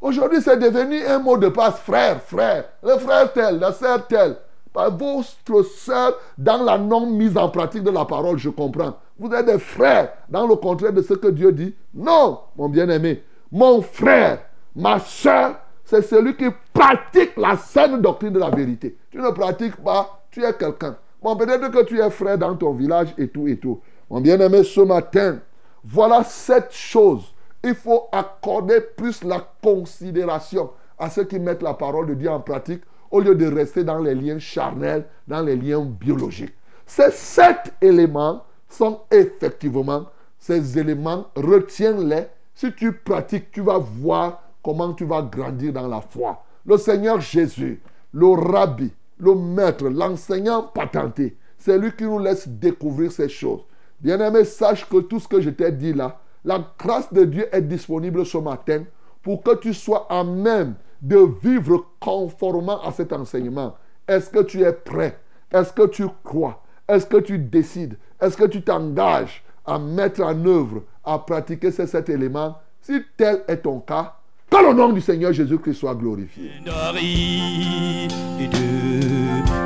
aujourd'hui, 0.00 0.40
c'est 0.40 0.58
devenu 0.58 1.04
un 1.06 1.18
mot 1.18 1.36
de 1.36 1.48
passe. 1.48 1.80
Frère, 1.80 2.22
frère. 2.22 2.64
Le 2.82 2.96
frère 2.98 3.32
tel, 3.32 3.58
la 3.58 3.72
sœur 3.72 4.06
telle. 4.06 4.36
Votre 4.74 5.62
sœur, 5.62 6.18
dans 6.36 6.62
la 6.62 6.78
non 6.78 7.06
mise 7.06 7.36
en 7.36 7.48
pratique 7.48 7.84
de 7.84 7.90
la 7.90 8.04
parole, 8.04 8.38
je 8.38 8.50
comprends. 8.50 8.96
Vous 9.18 9.32
êtes 9.32 9.46
des 9.46 9.60
frères, 9.60 10.12
dans 10.28 10.46
le 10.46 10.56
contraire 10.56 10.92
de 10.92 11.00
ce 11.00 11.14
que 11.14 11.28
Dieu 11.28 11.52
dit. 11.52 11.74
Non, 11.94 12.40
mon 12.56 12.68
bien-aimé. 12.68 13.22
Mon 13.52 13.82
frère, 13.82 14.40
ma 14.74 14.98
soeur, 14.98 15.56
c'est 15.84 16.02
celui 16.02 16.36
qui 16.36 16.46
pratique 16.72 17.36
la 17.36 17.56
saine 17.56 18.00
doctrine 18.00 18.32
de 18.32 18.40
la 18.40 18.50
vérité. 18.50 18.96
Tu 19.10 19.18
ne 19.18 19.30
pratiques 19.30 19.76
pas, 19.76 20.24
tu 20.30 20.42
es 20.42 20.52
quelqu'un. 20.54 20.96
Bon, 21.22 21.36
peut-être 21.36 21.70
que 21.70 21.84
tu 21.84 22.00
es 22.00 22.10
frère 22.10 22.36
dans 22.36 22.56
ton 22.56 22.72
village 22.72 23.14
et 23.16 23.28
tout 23.28 23.46
et 23.46 23.56
tout. 23.56 23.80
Mon 24.10 24.20
bien-aimé, 24.20 24.64
ce 24.64 24.80
matin, 24.80 25.38
voilà 25.84 26.24
cette 26.24 26.72
chose. 26.72 27.32
Il 27.62 27.74
faut 27.74 28.08
accorder 28.10 28.80
plus 28.80 29.22
la 29.22 29.46
considération 29.62 30.70
à 30.98 31.08
ceux 31.10 31.24
qui 31.24 31.38
mettent 31.38 31.62
la 31.62 31.74
parole 31.74 32.08
de 32.08 32.14
Dieu 32.14 32.28
en 32.28 32.40
pratique 32.40 32.82
au 33.14 33.20
lieu 33.20 33.36
de 33.36 33.46
rester 33.46 33.84
dans 33.84 34.00
les 34.00 34.12
liens 34.12 34.40
charnels, 34.40 35.04
dans 35.28 35.40
les 35.40 35.54
liens 35.54 35.84
biologiques. 35.84 36.52
Ces 36.84 37.12
sept 37.12 37.72
éléments 37.80 38.42
sont 38.68 39.02
effectivement, 39.08 40.06
ces 40.36 40.76
éléments, 40.76 41.28
retiens-les. 41.36 42.26
Si 42.56 42.72
tu 42.72 42.92
pratiques, 42.92 43.52
tu 43.52 43.60
vas 43.60 43.78
voir 43.78 44.42
comment 44.64 44.92
tu 44.94 45.04
vas 45.04 45.22
grandir 45.22 45.72
dans 45.72 45.86
la 45.86 46.00
foi. 46.00 46.42
Le 46.66 46.76
Seigneur 46.76 47.20
Jésus, 47.20 47.80
le 48.12 48.26
rabbi, 48.26 48.90
le 49.18 49.36
maître, 49.36 49.88
l'enseignant 49.88 50.62
patenté, 50.62 51.36
c'est 51.56 51.78
lui 51.78 51.92
qui 51.92 52.02
nous 52.02 52.18
laisse 52.18 52.48
découvrir 52.48 53.12
ces 53.12 53.28
choses. 53.28 53.60
Bien-aimé, 54.00 54.44
sache 54.44 54.88
que 54.88 54.96
tout 54.96 55.20
ce 55.20 55.28
que 55.28 55.40
je 55.40 55.50
t'ai 55.50 55.70
dit 55.70 55.92
là, 55.92 56.18
la 56.44 56.64
grâce 56.76 57.12
de 57.12 57.24
Dieu 57.24 57.46
est 57.52 57.62
disponible 57.62 58.26
ce 58.26 58.38
matin 58.38 58.82
pour 59.22 59.40
que 59.40 59.54
tu 59.54 59.72
sois 59.72 60.08
à 60.10 60.24
même 60.24 60.74
de 61.04 61.28
vivre 61.42 61.84
conformément 62.00 62.82
à 62.82 62.90
cet 62.90 63.12
enseignement. 63.12 63.76
Est-ce 64.08 64.30
que 64.30 64.42
tu 64.42 64.62
es 64.62 64.72
prêt? 64.72 65.18
Est-ce 65.52 65.72
que 65.72 65.86
tu 65.86 66.06
crois? 66.24 66.62
Est-ce 66.88 67.06
que 67.06 67.18
tu 67.18 67.38
décides? 67.38 67.98
Est-ce 68.20 68.36
que 68.36 68.44
tu 68.44 68.62
t'engages 68.62 69.44
à 69.66 69.78
mettre 69.78 70.22
en 70.22 70.46
œuvre, 70.46 70.82
à 71.04 71.18
pratiquer 71.18 71.70
ces 71.70 71.86
sept 71.86 72.08
éléments 72.08 72.56
Si 72.80 73.02
tel 73.18 73.42
est 73.48 73.58
ton 73.58 73.80
cas, 73.80 74.14
que 74.50 74.56
le 74.56 74.72
nom 74.72 74.92
du 74.92 75.00
Seigneur 75.00 75.32
Jésus-Christ 75.32 75.74
soit 75.74 75.94
glorifié. 75.94 76.50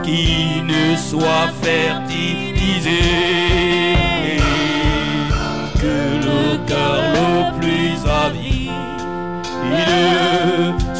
qui 0.02 0.62
ne 0.62 0.96
soit 0.96 1.48
fertilisé 1.62 3.28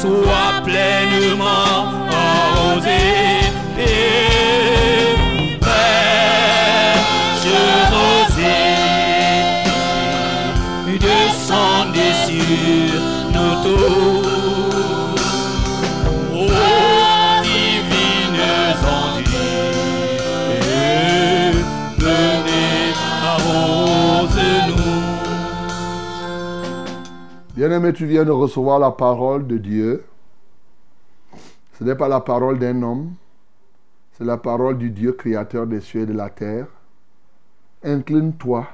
soit 0.01 0.63
pleinement 0.65 1.83
arrosé 2.13 3.01
et 3.79 5.17
fraîche 5.61 7.51
rosée 7.93 8.79
descendez 11.01 12.13
sur 12.27 13.01
nous 13.35 13.55
tous 13.65 14.08
Bien-aimé, 27.59 27.93
tu 27.93 28.07
viens 28.07 28.25
de 28.25 28.31
recevoir 28.31 28.79
la 28.79 28.93
parole 28.93 29.45
de 29.45 29.59
Dieu. 29.59 30.05
Ce 31.77 31.83
n'est 31.83 31.97
pas 31.97 32.07
la 32.07 32.21
parole 32.21 32.61
d'un 32.61 32.85
homme, 32.85 33.15
c'est 34.13 34.23
la 34.23 34.37
parole 34.37 34.79
du 34.79 34.91
Dieu 34.91 35.11
créateur 35.11 35.67
des 35.67 35.81
cieux 35.81 36.03
et 36.03 36.07
de 36.07 36.13
la 36.13 36.31
terre. 36.31 36.69
Incline-toi, 37.83 38.65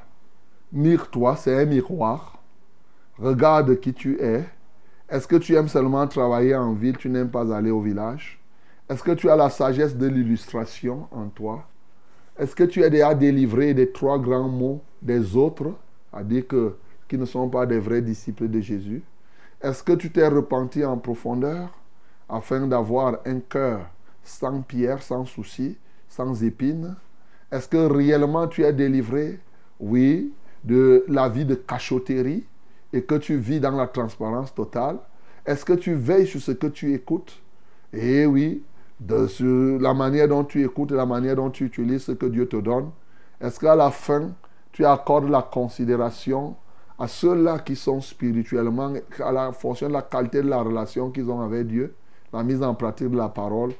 mire-toi, 0.70 1.34
c'est 1.36 1.62
un 1.62 1.64
miroir. 1.64 2.42
Regarde 3.18 3.80
qui 3.80 3.94
tu 3.94 4.20
es. 4.20 4.44
Est-ce 5.08 5.26
que 5.26 5.36
tu 5.36 5.54
aimes 5.54 5.68
seulement 5.68 6.06
travailler 6.06 6.54
en 6.54 6.74
ville, 6.74 6.98
tu 6.98 7.08
n'aimes 7.08 7.30
pas 7.30 7.56
aller 7.56 7.70
au 7.70 7.80
village 7.80 8.38
Est-ce 8.90 9.02
que 9.02 9.12
tu 9.12 9.30
as 9.30 9.36
la 9.36 9.48
sagesse 9.48 9.96
de 9.96 10.08
l'illustration 10.08 11.08
en 11.10 11.28
toi? 11.28 11.64
Est-ce 12.38 12.54
que 12.54 12.64
tu 12.64 12.82
es 12.82 12.90
déjà 12.90 13.14
délivré 13.14 13.72
des 13.72 13.92
trois 13.92 14.18
grands 14.18 14.50
mots 14.50 14.82
des 15.00 15.38
autres, 15.38 15.72
à 16.12 16.22
dire 16.22 16.46
que 16.46 16.76
qui 17.08 17.18
ne 17.18 17.24
sont 17.24 17.48
pas 17.48 17.66
des 17.66 17.78
vrais 17.78 18.02
disciples 18.02 18.48
de 18.48 18.60
Jésus 18.60 19.02
Est-ce 19.62 19.82
que 19.82 19.92
tu 19.92 20.10
t'es 20.10 20.26
repenti 20.26 20.84
en 20.84 20.96
profondeur 20.96 21.70
afin 22.28 22.66
d'avoir 22.66 23.18
un 23.26 23.40
cœur 23.40 23.86
sans 24.22 24.62
pierre, 24.62 25.02
sans 25.02 25.24
souci, 25.24 25.76
sans 26.08 26.42
épines 26.42 26.96
Est-ce 27.52 27.68
que 27.68 27.76
réellement 27.76 28.48
tu 28.48 28.62
es 28.64 28.72
délivré, 28.72 29.38
oui, 29.80 30.32
de 30.64 31.04
la 31.08 31.28
vie 31.28 31.44
de 31.44 31.54
cachotterie 31.54 32.44
et 32.92 33.02
que 33.02 33.16
tu 33.16 33.36
vis 33.36 33.60
dans 33.60 33.76
la 33.76 33.86
transparence 33.86 34.54
totale? 34.54 34.98
Est-ce 35.44 35.64
que 35.64 35.74
tu 35.74 35.94
veilles 35.94 36.26
sur 36.26 36.40
ce 36.40 36.52
que 36.52 36.68
tu 36.68 36.94
écoutes? 36.94 37.40
Eh 37.92 38.24
oui, 38.24 38.62
de 38.98 39.26
sur 39.26 39.78
la 39.78 39.92
manière 39.92 40.28
dont 40.28 40.44
tu 40.44 40.64
écoutes 40.64 40.92
et 40.92 40.96
la 40.96 41.06
manière 41.06 41.36
dont 41.36 41.50
tu 41.50 41.66
utilises 41.66 42.04
ce 42.04 42.12
que 42.12 42.26
Dieu 42.26 42.48
te 42.48 42.56
donne. 42.56 42.90
Est-ce 43.40 43.60
qu'à 43.60 43.74
la 43.74 43.90
fin, 43.90 44.30
tu 44.72 44.84
accordes 44.86 45.28
la 45.28 45.42
considération 45.42 46.56
à 46.98 47.08
ceux-là 47.08 47.58
qui 47.58 47.76
sont 47.76 48.00
spirituellement, 48.00 48.92
à 49.20 49.32
la 49.32 49.52
fonction 49.52 49.88
de 49.88 49.92
la 49.92 50.02
qualité 50.02 50.42
de 50.42 50.48
la 50.48 50.62
relation 50.62 51.10
qu'ils 51.10 51.30
ont 51.30 51.40
avec 51.40 51.66
Dieu, 51.66 51.94
la 52.32 52.42
mise 52.42 52.62
en 52.62 52.74
pratique 52.74 53.10
de 53.10 53.16
la 53.16 53.28
parole 53.28 53.72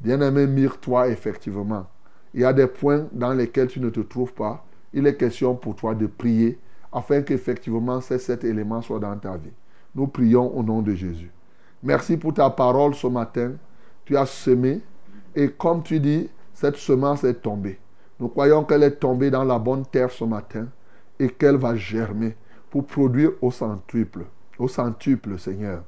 Bien-aimé, 0.00 0.46
mire-toi 0.46 1.08
effectivement. 1.08 1.86
Il 2.32 2.40
y 2.40 2.44
a 2.44 2.54
des 2.54 2.66
points 2.66 3.06
dans 3.12 3.34
lesquels 3.34 3.68
tu 3.68 3.80
ne 3.80 3.90
te 3.90 4.00
trouves 4.00 4.32
pas. 4.32 4.64
Il 4.94 5.06
est 5.06 5.16
question 5.16 5.54
pour 5.54 5.76
toi 5.76 5.94
de 5.94 6.06
prier 6.06 6.58
afin 6.90 7.20
qu'effectivement 7.20 8.00
ces 8.00 8.18
sept 8.18 8.44
éléments 8.44 8.80
soient 8.80 8.98
dans 8.98 9.16
ta 9.16 9.36
vie. 9.36 9.52
Nous 9.94 10.06
prions 10.06 10.56
au 10.56 10.62
nom 10.62 10.80
de 10.80 10.94
Jésus. 10.94 11.30
Merci 11.82 12.16
pour 12.16 12.32
ta 12.32 12.48
parole 12.48 12.94
ce 12.94 13.06
matin. 13.08 13.52
Tu 14.06 14.16
as 14.16 14.24
semé 14.24 14.80
et 15.36 15.50
comme 15.50 15.82
tu 15.82 16.00
dis, 16.00 16.30
cette 16.54 16.76
semence 16.76 17.22
est 17.24 17.42
tombée. 17.42 17.78
Nous 18.18 18.28
croyons 18.28 18.64
qu'elle 18.64 18.82
est 18.82 18.98
tombée 18.98 19.30
dans 19.30 19.44
la 19.44 19.58
bonne 19.58 19.84
terre 19.84 20.10
ce 20.10 20.24
matin 20.24 20.66
et 21.18 21.28
qu'elle 21.28 21.56
va 21.56 21.76
germer 21.76 22.36
pour 22.70 22.86
produire 22.86 23.32
au 23.40 23.50
centuple, 23.50 24.24
au 24.58 24.68
centuple, 24.68 25.38
Seigneur. 25.38 25.82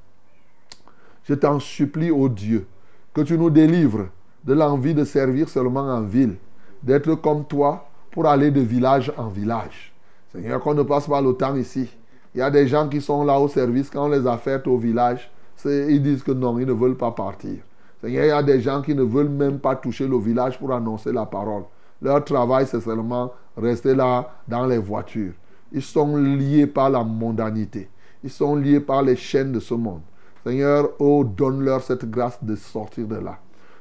Je 1.25 1.35
t'en 1.35 1.61
supplie, 1.61 2.11
ô 2.11 2.29
Dieu, 2.29 2.67
que 3.15 3.21
tu 3.21 3.39
nous 3.39 3.51
délivres 3.51 4.09
de 4.45 4.55
l'envie 4.55 4.95
de 4.95 5.05
servir 5.05 5.49
seulement 5.49 5.83
en 5.83 6.03
ville, 6.03 6.37
d'être 6.83 7.15
comme 7.15 7.45
toi 7.45 7.87
pour 8.11 8.27
aller 8.27 8.51
de 8.51 8.61
village 8.61 9.13
en 9.17 9.29
village. 9.29 9.93
Seigneur, 10.33 10.61
qu'on 10.61 10.75
ne 10.75 10.83
passe 10.83 11.07
pas 11.07 11.21
le 11.21 11.33
temps 11.35 11.55
ici. 11.55 11.89
Il 12.35 12.39
y 12.39 12.43
a 12.43 12.51
des 12.51 12.67
gens 12.67 12.89
qui 12.89 13.01
sont 13.01 13.25
là 13.25 13.39
au 13.39 13.49
service, 13.49 13.91
quand 13.91 14.07
on 14.07 14.09
les 14.09 14.27
a 14.27 14.37
fait 14.39 14.67
au 14.67 14.79
village, 14.79 15.31
ils 15.65 16.03
disent 16.03 16.23
que 16.23 16.33
non, 16.33 16.59
ils 16.59 16.67
ne 16.67 16.73
veulent 16.73 16.97
pas 16.97 17.13
partir. 17.13 17.59
Seigneur, 18.01 18.25
il 18.25 18.29
y 18.29 18.33
a 18.33 18.43
des 18.43 18.61
gens 18.61 18.83
qui 18.83 18.95
ne 18.95 19.03
veulent 19.03 19.29
même 19.29 19.61
pas 19.61 19.77
toucher 19.77 20.09
le 20.09 20.19
village 20.19 20.59
pour 20.59 20.73
annoncer 20.73 21.13
la 21.13 21.25
parole. 21.27 21.63
Leur 22.01 22.25
travail, 22.25 22.67
c'est 22.67 22.81
seulement 22.81 23.33
rester 23.57 23.95
là 23.95 24.29
dans 24.49 24.67
les 24.67 24.79
voitures. 24.79 25.35
Ils 25.73 25.83
sont 25.83 26.17
liés 26.17 26.67
par 26.67 26.91
la 26.91 27.03
mondanité. 27.03 27.89
Ils 28.23 28.31
sont 28.31 28.57
liés 28.57 28.81
par 28.81 29.03
les 29.03 29.17
chaînes 29.17 29.53
de 29.53 29.61
ce 29.61 29.75
monde. 29.75 30.03
Seigneur, 30.45 30.91
oh, 30.99 31.25
donne-leur 31.25 31.83
cette 31.83 32.11
grâce 32.11 32.43
de 32.43 32.57
sortir 32.57 33.07
de 33.07 33.17
là. 33.17 33.39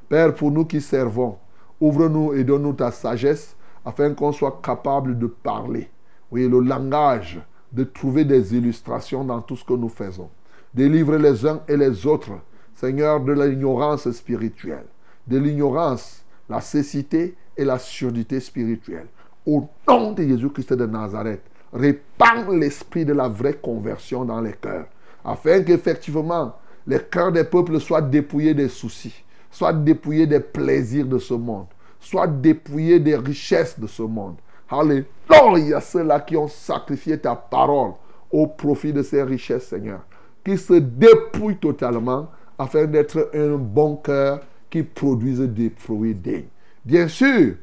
Père, 0.07 0.33
pour 0.33 0.51
nous 0.51 0.65
qui 0.65 0.79
servons, 0.79 1.37
ouvre-nous 1.79 2.33
et 2.33 2.43
donne-nous 2.43 2.73
ta 2.73 2.91
sagesse 2.91 3.55
afin 3.83 4.13
qu'on 4.13 4.31
soit 4.31 4.61
capable 4.63 5.17
de 5.17 5.27
parler. 5.27 5.89
Oui, 6.31 6.47
le 6.47 6.59
langage, 6.59 7.41
de 7.71 7.83
trouver 7.83 8.25
des 8.25 8.55
illustrations 8.55 9.23
dans 9.23 9.41
tout 9.41 9.55
ce 9.55 9.65
que 9.65 9.73
nous 9.73 9.89
faisons. 9.89 10.29
Délivre 10.73 11.15
les 11.15 11.45
uns 11.45 11.61
et 11.67 11.77
les 11.77 12.05
autres, 12.05 12.31
Seigneur, 12.75 13.19
de 13.21 13.33
l'ignorance 13.33 14.09
spirituelle, 14.11 14.85
de 15.27 15.37
l'ignorance, 15.37 16.23
la 16.49 16.61
cécité 16.61 17.35
et 17.57 17.65
la 17.65 17.79
surdité 17.79 18.39
spirituelle. 18.39 19.07
Au 19.45 19.67
nom 19.87 20.11
de 20.13 20.23
Jésus-Christ 20.23 20.73
de 20.73 20.85
Nazareth, 20.85 21.41
répands 21.73 22.51
l'esprit 22.51 23.05
de 23.05 23.13
la 23.13 23.27
vraie 23.27 23.53
conversion 23.61 24.25
dans 24.25 24.41
les 24.41 24.53
cœurs, 24.53 24.87
afin 25.23 25.63
qu'effectivement 25.63 26.55
les 26.87 26.99
cœurs 26.99 27.31
des 27.31 27.43
peuples 27.43 27.79
soient 27.79 28.01
dépouillés 28.01 28.53
des 28.53 28.69
soucis, 28.69 29.23
soient 29.49 29.73
dépouillés 29.73 30.27
des 30.27 30.39
plaisirs 30.39 31.05
de 31.05 31.17
ce 31.19 31.33
monde, 31.33 31.67
soient 31.99 32.27
dépouillés 32.27 32.99
des 32.99 33.15
richesses 33.15 33.79
de 33.79 33.87
ce 33.87 34.01
monde. 34.01 34.35
Alléluia, 34.69 35.81
ceux-là 35.81 36.19
qui 36.21 36.37
ont 36.37 36.47
sacrifié 36.47 37.17
ta 37.17 37.35
parole 37.35 37.93
au 38.31 38.47
profit 38.47 38.93
de 38.93 39.03
ces 39.03 39.21
richesses, 39.21 39.67
Seigneur, 39.67 40.01
qui 40.43 40.57
se 40.57 40.73
dépouillent 40.73 41.57
totalement 41.57 42.29
afin 42.57 42.85
d'être 42.85 43.29
un 43.33 43.57
bon 43.57 43.97
cœur 43.97 44.41
qui 44.69 44.83
produise 44.83 45.41
des 45.41 45.71
fruits 45.75 46.15
dignes. 46.15 46.45
Bien 46.85 47.07
sûr, 47.07 47.55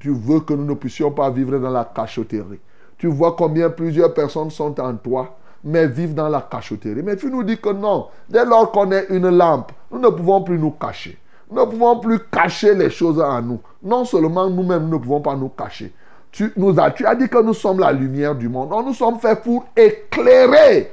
tu 0.00 0.10
veux 0.10 0.40
que 0.40 0.54
nous 0.54 0.64
ne 0.64 0.74
puissions 0.74 1.10
pas 1.10 1.30
vivre 1.30 1.58
dans 1.58 1.70
la 1.70 1.84
cachotterie. 1.84 2.60
Tu 3.04 3.10
vois 3.10 3.36
combien 3.36 3.68
plusieurs 3.68 4.14
personnes 4.14 4.48
sont 4.48 4.80
en 4.80 4.94
toi, 4.94 5.36
mais 5.62 5.86
vivent 5.86 6.14
dans 6.14 6.30
la 6.30 6.40
cachotterie. 6.40 7.02
Mais 7.02 7.16
tu 7.16 7.30
nous 7.30 7.42
dis 7.42 7.58
que 7.58 7.68
non, 7.68 8.06
dès 8.30 8.46
lors 8.46 8.72
qu'on 8.72 8.90
est 8.92 9.08
une 9.10 9.28
lampe, 9.28 9.72
nous 9.90 9.98
ne 9.98 10.08
pouvons 10.08 10.40
plus 10.40 10.58
nous 10.58 10.70
cacher. 10.70 11.18
Nous 11.50 11.60
ne 11.60 11.66
pouvons 11.66 12.00
plus 12.00 12.18
cacher 12.32 12.74
les 12.74 12.88
choses 12.88 13.20
en 13.20 13.42
nous. 13.42 13.60
Non 13.82 14.06
seulement 14.06 14.48
nous-mêmes 14.48 14.88
ne 14.88 14.96
pouvons 14.96 15.20
pas 15.20 15.36
nous 15.36 15.50
cacher. 15.50 15.92
Tu, 16.32 16.50
nous 16.56 16.80
as, 16.80 16.88
dit 16.88 17.28
que 17.28 17.42
nous 17.42 17.52
sommes 17.52 17.78
la 17.78 17.92
lumière 17.92 18.34
du 18.34 18.48
monde. 18.48 18.70
Nous 18.70 18.94
sommes 18.94 19.18
faits 19.18 19.42
pour 19.42 19.66
éclairer, 19.76 20.90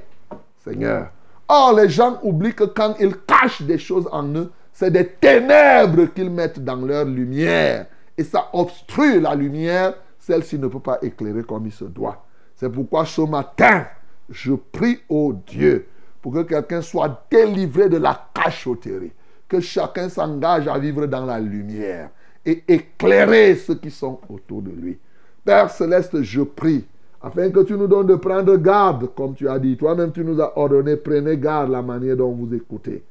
Seigneur. 0.65 1.11
Or, 1.47 1.73
les 1.77 1.87
gens 1.87 2.19
oublient 2.23 2.53
que 2.53 2.65
quand 2.65 2.95
ils 2.99 3.15
cachent 3.19 3.61
des 3.61 3.77
choses 3.77 4.09
en 4.11 4.27
eux, 4.35 4.51
c'est 4.73 4.91
des 4.91 5.07
ténèbres 5.07 6.13
qu'ils 6.13 6.29
mettent 6.29 6.61
dans 6.61 6.75
leur 6.75 7.05
lumière. 7.05 7.85
Et 8.17 8.25
ça 8.25 8.49
obstrue 8.51 9.21
la 9.21 9.33
lumière. 9.33 9.93
Celle-ci 10.21 10.59
ne 10.59 10.67
peut 10.67 10.79
pas 10.79 10.99
éclairer 11.01 11.41
comme 11.41 11.65
il 11.65 11.71
se 11.71 11.85
doit. 11.85 12.23
C'est 12.55 12.69
pourquoi 12.69 13.05
ce 13.05 13.21
matin, 13.21 13.87
je 14.29 14.53
prie 14.53 14.99
au 15.09 15.33
Dieu 15.33 15.87
pour 16.21 16.31
que 16.33 16.43
quelqu'un 16.43 16.81
soit 16.81 17.25
délivré 17.31 17.89
de 17.89 17.97
la 17.97 18.29
cachotterie. 18.31 19.11
Que 19.47 19.59
chacun 19.59 20.09
s'engage 20.09 20.67
à 20.67 20.77
vivre 20.77 21.07
dans 21.07 21.25
la 21.25 21.39
lumière 21.39 22.11
et 22.45 22.63
éclairer 22.67 23.55
ceux 23.55 23.75
qui 23.75 23.89
sont 23.89 24.19
autour 24.29 24.61
de 24.61 24.69
lui. 24.69 24.99
Père 25.43 25.71
céleste, 25.71 26.21
je 26.21 26.41
prie 26.41 26.85
afin 27.19 27.49
que 27.49 27.61
tu 27.61 27.73
nous 27.73 27.87
donnes 27.87 28.07
de 28.07 28.15
prendre 28.15 28.55
garde, 28.57 29.09
comme 29.15 29.33
tu 29.33 29.49
as 29.49 29.57
dit. 29.57 29.75
Toi-même, 29.75 30.11
tu 30.11 30.23
nous 30.23 30.39
as 30.39 30.55
ordonné, 30.55 30.97
prenez 30.97 31.35
garde 31.35 31.71
la 31.71 31.81
manière 31.81 32.17
dont 32.17 32.31
vous 32.31 32.53
écoutez. 32.53 33.03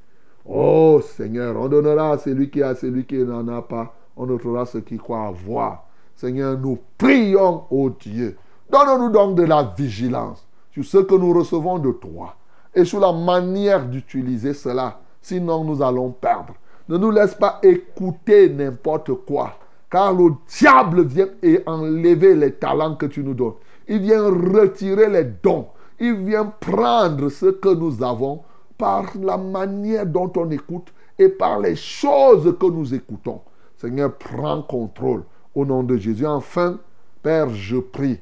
Oh 0.46 1.00
Seigneur, 1.02 1.56
on 1.56 1.68
donnera 1.68 2.12
à 2.12 2.18
celui 2.18 2.50
qui 2.50 2.62
a, 2.62 2.76
celui 2.76 3.04
qui 3.04 3.18
n'en 3.18 3.46
a 3.48 3.62
pas. 3.62 3.96
On 4.16 4.26
notera 4.26 4.64
ce 4.64 4.78
qui 4.78 4.96
croit 4.96 5.26
avoir. 5.26 5.89
Seigneur, 6.20 6.58
nous 6.58 6.78
prions, 6.98 7.62
oh 7.70 7.88
Dieu. 7.98 8.36
Donne-nous 8.70 9.08
donc 9.08 9.36
de 9.36 9.42
la 9.42 9.72
vigilance 9.74 10.46
sur 10.70 10.84
ce 10.84 10.98
que 10.98 11.14
nous 11.14 11.32
recevons 11.32 11.78
de 11.78 11.92
toi 11.92 12.36
et 12.74 12.84
sur 12.84 13.00
la 13.00 13.10
manière 13.10 13.86
d'utiliser 13.86 14.52
cela. 14.52 15.00
Sinon, 15.22 15.64
nous 15.64 15.80
allons 15.82 16.10
perdre. 16.10 16.52
Ne 16.90 16.98
nous 16.98 17.10
laisse 17.10 17.34
pas 17.34 17.58
écouter 17.62 18.50
n'importe 18.50 19.14
quoi. 19.24 19.54
Car 19.90 20.12
le 20.12 20.34
diable 20.46 21.06
vient 21.06 21.28
et 21.42 21.62
enlever 21.64 22.34
les 22.34 22.52
talents 22.52 22.96
que 22.96 23.06
tu 23.06 23.24
nous 23.24 23.32
donnes. 23.32 23.54
Il 23.88 24.00
vient 24.00 24.28
retirer 24.28 25.08
les 25.08 25.24
dons. 25.24 25.68
Il 25.98 26.16
vient 26.16 26.52
prendre 26.60 27.30
ce 27.30 27.46
que 27.46 27.70
nous 27.70 28.02
avons 28.02 28.42
par 28.76 29.06
la 29.18 29.38
manière 29.38 30.04
dont 30.04 30.30
on 30.36 30.50
écoute 30.50 30.92
et 31.18 31.30
par 31.30 31.60
les 31.60 31.76
choses 31.76 32.54
que 32.60 32.66
nous 32.66 32.92
écoutons. 32.92 33.40
Seigneur, 33.78 34.12
prends 34.18 34.60
contrôle 34.60 35.22
au 35.54 35.64
nom 35.64 35.82
de 35.82 35.96
Jésus. 35.96 36.26
Enfin, 36.26 36.78
Père, 37.22 37.50
je 37.50 37.76
prie, 37.76 38.18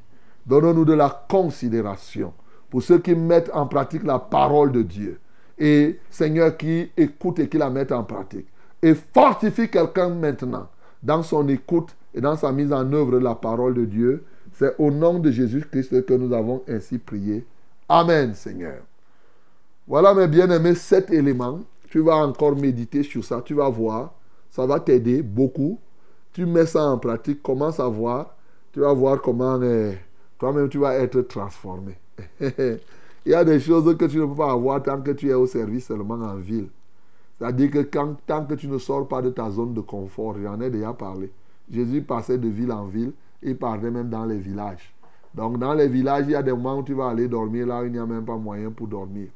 donne-nous 0.47 0.85
de 0.85 0.93
la 0.93 1.25
considération 1.29 2.33
pour 2.71 2.83
ceux 2.83 2.99
qui 2.99 3.15
mettent 3.15 3.51
en 3.55 3.67
pratique 3.67 4.05
la 4.05 4.19
parole 4.19 4.73
de 4.73 4.83
Dieu. 4.83 5.21
Et 5.59 5.99
Seigneur, 6.11 6.57
qui 6.57 6.91
écoute 6.97 7.39
et 7.39 7.49
qui 7.49 7.59
la 7.59 7.71
met 7.71 7.93
en 7.93 8.05
pratique. 8.05 8.47
Et 8.83 8.95
fortifie 8.95 9.69
quelqu'un 9.69 10.11
maintenant 10.11 10.69
dans 11.03 11.23
son 11.23 11.49
écoute 11.49 11.95
et 12.15 12.21
dans 12.21 12.37
sa 12.37 12.53
mise 12.53 12.73
en 12.73 12.93
œuvre 12.93 13.13
de 13.13 13.19
la 13.19 13.35
parole 13.35 13.75
de 13.75 13.85
Dieu. 13.85 14.25
C'est 14.53 14.75
au 14.79 14.91
nom 14.91 15.19
de 15.19 15.31
Jésus-Christ 15.31 16.05
que 16.05 16.15
nous 16.15 16.33
avons 16.33 16.63
ainsi 16.69 16.99
prié. 16.99 17.45
Amen, 17.89 18.35
Seigneur. 18.35 18.83
Voilà, 19.87 20.15
mes 20.15 20.29
bien-aimés, 20.29 20.75
sept 20.75 21.11
éléments. 21.11 21.61
Tu 21.89 22.01
vas 22.01 22.17
encore 22.17 22.57
méditer 22.57 23.03
sur 23.03 23.25
ça. 23.25 23.41
Tu 23.45 23.55
vas 23.55 23.69
voir. 23.69 24.15
Ça 24.51 24.67
va 24.67 24.81
t'aider 24.81 25.23
beaucoup. 25.23 25.79
Tu 26.39 26.47
mets 26.47 26.67
ça 26.67 26.85
en 26.85 26.99
pratique. 26.99 27.43
Commence 27.43 27.81
à 27.81 27.89
voir. 27.89 28.37
Tu 28.71 28.79
vas 28.79 28.93
voir 28.93 29.21
comment 29.21 29.59
euh, 29.61 29.93
toi-même 30.39 30.69
tu 30.69 30.79
vas 30.79 30.95
être 30.95 31.23
transformé. 31.23 31.99
Il 32.41 32.79
y 33.33 33.35
a 33.35 33.45
des 33.45 33.59
choses 33.59 33.97
que 33.97 34.05
tu 34.05 34.19
ne 34.19 34.27
peux 34.27 34.37
pas 34.37 34.53
avoir 34.53 34.81
tant 34.81 35.03
que 35.03 35.11
tu 35.11 35.31
es 35.31 35.35
au 35.35 35.49
service 35.49 35.87
seulement 35.87 36.15
en 36.15 36.37
ville. 36.37 36.69
C'est-à-dire 37.37 37.73
que 37.73 37.79
quand, 37.81 38.15
tant 38.25 38.45
que 38.47 38.55
tu 38.55 38.69
ne 38.69 38.79
sors 38.79 39.09
pas 39.09 39.21
de 39.21 39.31
ta 39.31 39.51
zone 39.51 39.75
de 39.75 39.81
confort, 39.81 40.37
j'en 40.41 40.61
ai 40.61 40.71
déjà 40.71 40.93
parlé. 40.93 41.29
Jésus 41.69 42.03
passait 42.03 42.39
de 42.39 42.47
ville 42.47 42.71
en 42.71 42.85
ville, 42.87 43.15
il 43.43 43.57
parlait 43.57 43.91
même 43.91 44.09
dans 44.09 44.25
les 44.25 44.39
villages. 44.39 44.95
Donc 45.35 45.59
dans 45.59 45.75
les 45.75 45.89
villages, 45.89 46.27
il 46.29 46.31
y 46.31 46.37
a 46.37 46.43
des 46.45 46.53
moments 46.53 46.79
où 46.79 46.83
tu 46.85 46.95
vas 46.95 47.09
aller 47.09 47.27
dormir 47.27 47.67
là 47.67 47.83
où 47.83 47.87
il 47.87 47.91
n'y 47.91 47.99
a 47.99 48.07
même 48.07 48.25
pas 48.25 48.37
moyen 48.37 48.71
pour 48.71 48.87
dormir. 48.87 49.27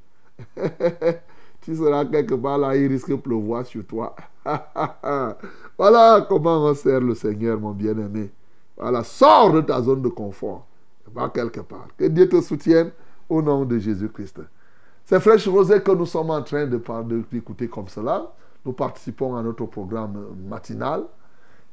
Tu 1.62 1.76
seras 1.76 2.04
quelque 2.06 2.34
part 2.34 2.58
là, 2.58 2.76
il 2.76 2.88
risque 2.88 3.10
de 3.10 3.16
pleuvoir 3.16 3.64
sur 3.66 3.86
toi. 3.86 4.14
voilà 5.78 6.26
comment 6.28 6.64
on 6.66 6.74
sert 6.74 7.00
le 7.00 7.14
Seigneur, 7.14 7.58
mon 7.60 7.72
bien-aimé. 7.72 8.30
Voilà, 8.76 9.04
sors 9.04 9.52
de 9.52 9.60
ta 9.60 9.80
zone 9.80 10.02
de 10.02 10.08
confort. 10.08 10.66
Va 11.14 11.28
quelque 11.28 11.60
part. 11.60 11.88
Que 11.96 12.06
Dieu 12.06 12.28
te 12.28 12.40
soutienne 12.40 12.90
au 13.28 13.42
nom 13.42 13.64
de 13.64 13.78
Jésus-Christ. 13.78 14.40
C'est 15.04 15.20
Fraîche 15.20 15.46
Rosée 15.48 15.82
que 15.82 15.92
nous 15.92 16.06
sommes 16.06 16.30
en 16.30 16.42
train 16.42 16.66
de 16.66 16.78
de- 16.78 17.66
comme 17.66 17.88
cela. 17.88 18.32
Nous 18.64 18.72
participons 18.72 19.36
à 19.36 19.42
notre 19.42 19.66
programme 19.66 20.16
matinal. 20.48 21.04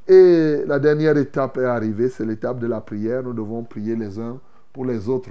Et 0.08 0.64
la 0.68 0.80
dernière 0.80 1.18
étape 1.18 1.58
est 1.58 1.66
arrivée, 1.66 2.10
c'est 2.10 2.26
l'étape 2.26 2.60
de 2.60 2.68
la 2.68 2.82
prière. 2.82 3.24
Nous 3.24 3.34
devons 3.34 3.64
prier 3.64 3.96
les 3.96 4.20
uns 4.20 4.40
pour 4.74 4.86
les 4.86 5.08
autres. 5.10 5.30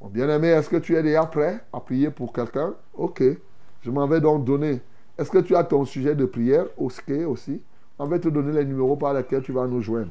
Mon 0.00 0.08
bien-aimé, 0.08 0.48
est-ce 0.48 0.68
que 0.68 0.76
tu 0.76 0.96
es 0.96 1.02
déjà 1.02 1.26
prêt 1.26 1.60
à 1.72 1.80
prier 1.80 2.10
pour 2.10 2.32
quelqu'un? 2.32 2.74
Ok. 2.94 3.22
Je 3.88 3.90
m'en 3.90 4.06
vais 4.06 4.20
donc 4.20 4.44
donner. 4.44 4.82
Est-ce 5.16 5.30
que 5.30 5.38
tu 5.38 5.56
as 5.56 5.64
ton 5.64 5.86
sujet 5.86 6.14
de 6.14 6.26
prière 6.26 6.66
aussi? 6.76 7.62
On 7.98 8.04
va 8.04 8.18
te 8.18 8.28
donner 8.28 8.52
les 8.52 8.66
numéros 8.66 8.96
par 8.96 9.14
lesquels 9.14 9.40
tu 9.40 9.50
vas 9.50 9.66
nous 9.66 9.80
joindre. 9.80 10.10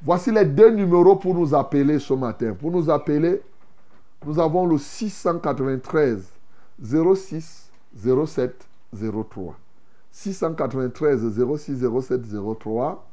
Voici 0.00 0.30
les 0.30 0.44
deux 0.44 0.70
numéros 0.70 1.16
pour 1.16 1.34
nous 1.34 1.52
appeler 1.56 1.98
ce 1.98 2.14
matin. 2.14 2.54
Pour 2.54 2.70
nous 2.70 2.88
appeler, 2.88 3.42
nous 4.24 4.38
avons 4.38 4.64
le 4.64 4.78
693 4.78 6.30
06 6.80 7.72
07 7.96 8.68
03. 8.94 9.56
693 10.12 11.36
06 11.56 11.84
07 12.00 12.20
03. 12.60 13.08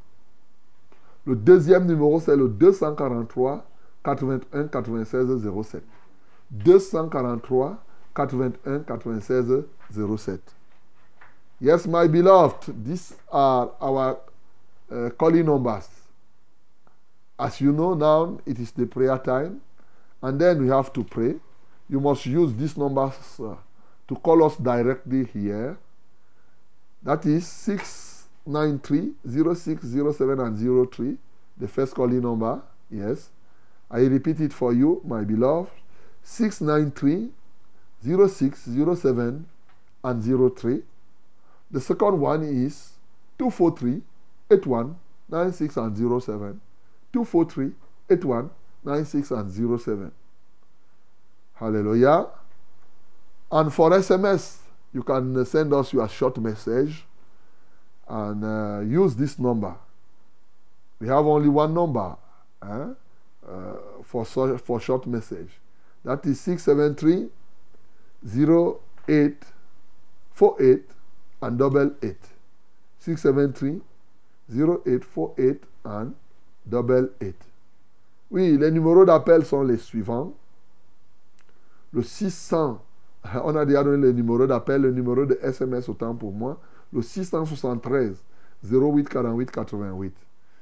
Le 1.26 1.36
deuxième 1.36 1.88
numéro, 1.88 2.20
c'est 2.20 2.38
le 2.38 2.48
243 2.50 3.66
81 4.04 4.68
96 4.68 5.28
07. 5.64 5.82
243 6.52 7.84
81 8.18 8.86
96 8.88 9.66
07. 9.92 10.42
Yes, 11.60 11.88
my 11.88 12.08
beloved, 12.08 12.86
these 12.86 13.16
are 13.32 13.72
our 13.82 14.20
uh, 14.92 15.10
calling 15.18 15.46
numbers. 15.46 15.88
As 17.40 17.60
you 17.62 17.72
know 17.72 17.94
now, 17.94 18.40
it 18.46 18.60
is 18.60 18.72
the 18.72 18.86
prayer 18.86 19.18
time, 19.18 19.62
and 20.22 20.40
then 20.40 20.62
we 20.62 20.68
have 20.70 20.92
to 20.94 21.04
pray. 21.04 21.36
You 21.90 22.00
must 22.00 22.26
use 22.26 22.54
these 22.54 22.78
numbers 22.78 23.14
uh, 23.40 23.56
to 24.08 24.16
call 24.16 24.44
us 24.44 24.56
directly 24.58 25.26
here. 25.26 25.78
That 27.04 27.26
is 27.26 27.48
693 27.48 29.14
0607 29.26 30.40
and 30.40 30.92
03, 30.92 31.18
the 31.58 31.68
first 31.68 31.94
calling 31.94 32.22
number. 32.22 32.62
Yes. 32.90 33.30
I 33.90 34.00
repeat 34.00 34.42
it 34.42 34.54
for 34.54 34.74
you, 34.74 35.02
my 35.06 35.24
beloved. 35.24 35.72
693 36.24 37.32
0607 38.06 39.46
and 40.04 40.56
03. 40.56 40.82
The 41.72 41.82
second 41.82 42.20
one 42.20 42.44
is 42.44 42.92
243 43.40 44.02
81 44.52 44.96
96 45.30 45.78
and 45.78 45.98
07. 45.98 46.62
243 47.14 47.72
81 48.10 48.50
96 48.84 49.32
and 49.32 49.80
07. 49.80 50.12
Hallelujah. 51.56 52.28
And 53.52 53.74
for 53.74 53.90
SMS, 53.92 54.58
you 54.94 55.04
can 55.04 55.44
send 55.46 55.74
us 55.74 55.92
your 55.92 56.08
short 56.08 56.38
message 56.38 57.04
and 58.08 58.44
uh, 58.44 58.80
use 58.82 59.16
this 59.16 59.38
number. 59.40 59.76
We 61.00 61.08
have 61.08 61.26
only 61.26 61.50
one 61.50 61.74
number 61.74 62.16
eh, 62.64 62.68
uh, 62.68 63.74
for, 64.04 64.26
so- 64.26 64.58
for 64.58 64.80
short 64.80 65.06
message. 65.08 65.50
That 66.04 66.26
is 66.26 66.40
673 66.42 67.30
08 68.26 69.36
48 70.36 70.84
and 71.42 71.52
double 71.52 71.92
8. 72.02 72.18
673 73.00 73.82
0848 74.50 75.64
and 75.86 76.14
double 76.66 77.10
8. 77.22 77.36
Oui, 78.30 78.58
les 78.58 78.72
numéros 78.72 79.06
d'appel 79.06 79.46
sont 79.46 79.64
les 79.64 79.78
suivants. 79.78 80.34
Le 81.94 82.04
600, 82.04 82.84
on 83.44 83.56
a 83.56 83.66
déjà 83.66 83.84
donné 83.84 84.08
le 84.08 84.12
numéro 84.12 84.46
d'appel, 84.46 84.82
le 84.82 84.92
numéro 84.92 85.26
de 85.26 85.40
SMS 85.42 85.88
autant 85.90 86.14
pour 86.16 86.34
moi. 86.34 86.60
Le 86.94 87.02
673 87.02 88.24
08 88.64 89.10
48 89.10 89.52
88. 89.52 90.14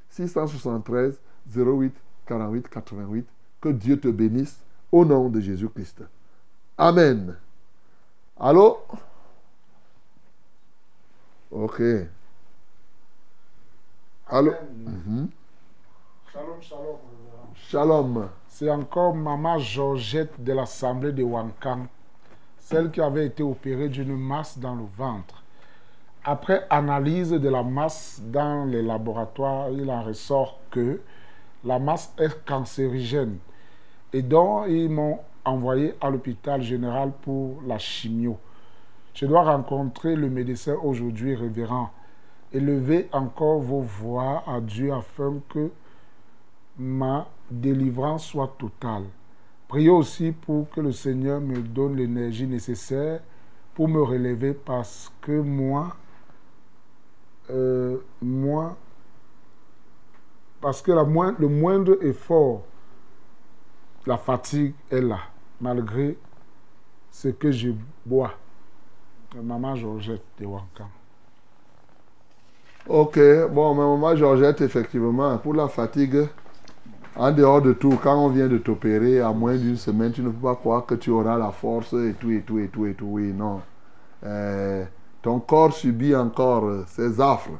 673 0.10 1.20
08 1.56 1.94
48 2.26 2.70
88. 2.70 3.28
Que 3.62 3.70
Dieu 3.70 4.00
te 4.00 4.08
bénisse 4.08 4.60
au 4.92 5.06
nom 5.06 5.30
de 5.30 5.40
Jésus-Christ. 5.40 6.04
Amen. 6.78 7.36
Allô? 8.38 8.80
Ok. 11.50 11.82
Allô? 14.28 14.52
Mhm. 14.74 15.30
Shalom, 16.34 16.62
shalom. 16.62 16.98
Shalom. 17.56 18.30
C'est 18.50 18.70
encore 18.70 19.16
Maman 19.16 19.58
Georgette 19.60 20.44
de 20.44 20.52
l'Assemblée 20.52 21.14
de 21.14 21.24
Wankan, 21.24 21.88
celle 22.60 22.92
qui 22.92 23.00
avait 23.00 23.28
été 23.28 23.42
opérée 23.42 23.88
d'une 23.88 24.18
masse 24.18 24.58
dans 24.58 24.76
le 24.76 24.86
ventre. 24.98 25.42
Après 26.26 26.68
analyse 26.70 27.32
de 27.32 27.50
la 27.50 27.64
masse 27.64 28.22
dans 28.22 28.66
les 28.66 28.82
laboratoires, 28.82 29.70
il 29.70 29.90
en 29.90 30.04
ressort 30.04 30.60
que 30.72 31.00
la 31.64 31.80
masse 31.80 32.14
est 32.18 32.44
cancérigène 32.44 33.38
et 34.12 34.22
donc 34.22 34.66
ils 34.68 34.90
m'ont 34.90 35.20
envoyé 35.46 35.94
à 36.02 36.10
l'hôpital 36.10 36.62
général 36.62 37.12
pour 37.22 37.62
la 37.66 37.78
chimio. 37.78 38.38
Je 39.14 39.26
dois 39.26 39.44
rencontrer 39.44 40.16
le 40.16 40.30
médecin 40.30 40.76
aujourd'hui, 40.84 41.36
révérend. 41.36 41.90
Élevez 42.52 43.08
encore 43.12 43.60
vos 43.60 43.82
voix 43.82 44.44
à 44.48 44.60
Dieu 44.60 44.94
afin 44.94 45.36
que 45.50 45.72
ma 46.78 47.28
délivrance 47.50 48.26
soit 48.26 48.54
totale. 48.58 49.04
Priez 49.68 49.90
aussi 49.90 50.32
pour 50.32 50.70
que 50.70 50.82
le 50.82 50.92
Seigneur 50.92 51.40
me 51.42 51.60
donne 51.60 51.96
l'énergie 51.96 52.48
nécessaire 52.48 53.22
pour 53.74 53.88
me 53.88 54.02
relever 54.02 54.54
parce 54.54 55.12
que 55.22 55.40
moi, 55.42 55.96
euh, 57.50 57.98
moi, 58.22 58.78
parce 60.62 60.82
que 60.82 60.92
la 60.92 61.04
moin- 61.04 61.36
le 61.40 61.48
moindre 61.48 61.98
effort, 62.04 62.64
la 64.06 64.18
fatigue 64.18 64.74
est 64.92 65.02
là, 65.02 65.20
malgré 65.62 66.18
ce 67.12 67.30
que 67.30 67.52
je 67.52 67.70
bois. 68.06 68.32
Maman 69.42 69.76
Georgette 69.76 70.24
de 70.40 70.46
Wankan. 70.46 70.88
Ok, 72.88 73.20
bon, 73.52 73.74
maman 73.74 74.16
Georgette, 74.16 74.62
effectivement, 74.62 75.38
pour 75.40 75.54
la 75.54 75.68
fatigue, 75.68 76.28
en 77.16 77.32
dehors 77.32 77.62
de 77.62 77.74
tout, 77.74 77.98
quand 78.02 78.16
on 78.16 78.30
vient 78.30 78.48
de 78.48 78.58
t'opérer, 78.58 79.22
à 79.22 79.32
moins 79.32 79.56
d'une 79.56 79.78
semaine, 79.78 80.12
tu 80.12 80.22
ne 80.22 80.30
peux 80.30 80.48
pas 80.48 80.56
croire 80.56 80.86
que 80.86 80.96
tu 80.96 81.10
auras 81.10 81.38
la 81.38 81.52
force 81.52 81.94
et 81.94 82.14
tout, 82.20 82.30
et 82.30 82.42
tout, 82.42 82.60
et 82.60 82.68
tout, 82.68 82.86
et 82.86 82.94
tout. 82.94 83.08
Oui, 83.08 83.34
non. 83.34 83.62
Euh, 84.24 84.86
ton 85.22 85.40
corps 85.40 85.74
subit 85.74 86.16
encore 86.16 86.66
euh, 86.66 86.84
ses 86.88 87.20
affres. 87.20 87.58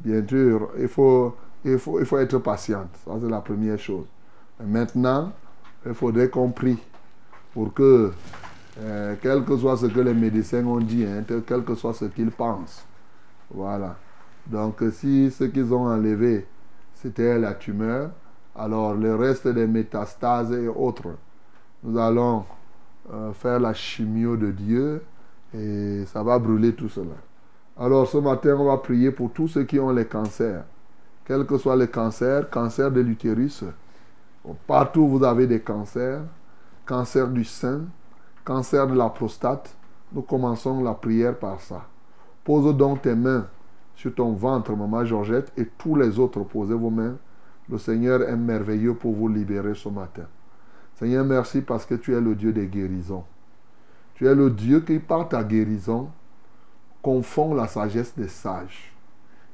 Bien 0.00 0.26
sûr, 0.26 0.70
il 0.78 0.88
faut, 0.88 1.34
il 1.64 1.78
faut, 1.78 2.18
être 2.18 2.38
patiente. 2.38 2.90
Ça, 3.04 3.12
c'est 3.20 3.28
la 3.28 3.40
première 3.40 3.78
chose. 3.78 4.06
Maintenant, 4.62 5.32
il 5.86 5.94
faudrait 5.94 6.28
qu'on 6.28 6.50
prie 6.50 6.78
pour 7.52 7.72
que, 7.74 8.12
euh, 8.80 9.14
quel 9.20 9.44
que 9.44 9.56
soit 9.56 9.76
ce 9.76 9.86
que 9.86 10.00
les 10.00 10.14
médecins 10.14 10.64
ont 10.64 10.80
dit, 10.80 11.04
hein, 11.04 11.24
quel 11.46 11.64
que 11.64 11.74
soit 11.74 11.94
ce 11.94 12.06
qu'ils 12.06 12.30
pensent, 12.30 12.84
voilà. 13.50 13.96
Donc, 14.46 14.82
si 14.92 15.30
ce 15.30 15.44
qu'ils 15.44 15.72
ont 15.72 15.86
enlevé, 15.86 16.46
c'était 16.94 17.38
la 17.38 17.54
tumeur, 17.54 18.10
alors 18.56 18.94
le 18.94 19.14
reste 19.14 19.48
des 19.48 19.66
métastases 19.66 20.52
et 20.52 20.68
autres, 20.68 21.16
nous 21.82 21.98
allons 21.98 22.44
euh, 23.12 23.32
faire 23.32 23.60
la 23.60 23.74
chimio 23.74 24.36
de 24.36 24.50
Dieu 24.50 25.02
et 25.54 26.04
ça 26.06 26.22
va 26.22 26.38
brûler 26.38 26.74
tout 26.74 26.88
cela. 26.88 27.16
Alors, 27.78 28.06
ce 28.08 28.18
matin, 28.18 28.56
on 28.58 28.64
va 28.66 28.76
prier 28.76 29.10
pour 29.10 29.32
tous 29.32 29.48
ceux 29.48 29.64
qui 29.64 29.80
ont 29.80 29.90
les 29.90 30.04
cancers. 30.04 30.64
Quel 31.24 31.46
que 31.46 31.56
soit 31.56 31.76
le 31.76 31.86
cancer, 31.86 32.50
cancer 32.50 32.90
de 32.90 33.00
l'utérus, 33.00 33.64
partout 34.66 35.06
vous 35.06 35.24
avez 35.24 35.46
des 35.46 35.60
cancers, 35.60 36.20
cancer 36.92 37.26
du 37.28 37.42
sein, 37.42 37.86
cancer 38.44 38.86
de 38.86 38.94
la 38.94 39.08
prostate, 39.08 39.74
nous 40.12 40.20
commençons 40.20 40.84
la 40.84 40.92
prière 40.92 41.38
par 41.38 41.58
ça. 41.58 41.86
Pose 42.44 42.76
donc 42.76 43.00
tes 43.00 43.14
mains 43.14 43.46
sur 43.96 44.14
ton 44.14 44.32
ventre, 44.34 44.76
maman 44.76 45.02
Georgette, 45.02 45.50
et 45.56 45.64
tous 45.78 45.96
les 45.96 46.18
autres, 46.18 46.40
posez 46.40 46.74
vos 46.74 46.90
mains. 46.90 47.16
Le 47.70 47.78
Seigneur 47.78 48.20
est 48.20 48.36
merveilleux 48.36 48.92
pour 48.92 49.14
vous 49.14 49.28
libérer 49.28 49.74
ce 49.74 49.88
matin. 49.88 50.26
Seigneur, 50.96 51.24
merci 51.24 51.62
parce 51.62 51.86
que 51.86 51.94
tu 51.94 52.14
es 52.14 52.20
le 52.20 52.34
Dieu 52.34 52.52
des 52.52 52.66
guérisons. 52.66 53.24
Tu 54.14 54.26
es 54.26 54.34
le 54.34 54.50
Dieu 54.50 54.80
qui, 54.80 54.98
par 54.98 55.30
ta 55.30 55.42
guérison, 55.42 56.10
confond 57.00 57.54
la 57.54 57.68
sagesse 57.68 58.12
des 58.18 58.28
sages 58.28 58.92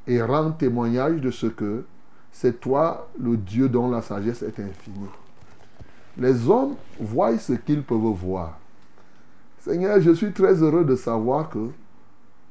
et 0.08 0.20
rend 0.20 0.50
témoignage 0.50 1.20
de 1.20 1.30
ce 1.30 1.46
que 1.46 1.84
c'est 2.32 2.58
toi 2.58 3.08
le 3.16 3.36
Dieu 3.36 3.68
dont 3.68 3.88
la 3.88 4.02
sagesse 4.02 4.42
est 4.42 4.58
infinie. 4.58 5.06
Les 6.18 6.48
hommes 6.48 6.74
voient 6.98 7.38
ce 7.38 7.52
qu'ils 7.52 7.82
peuvent 7.82 7.98
voir. 7.98 8.58
Seigneur, 9.60 10.00
je 10.00 10.10
suis 10.12 10.32
très 10.32 10.54
heureux 10.62 10.84
de 10.84 10.96
savoir 10.96 11.48
que 11.48 11.68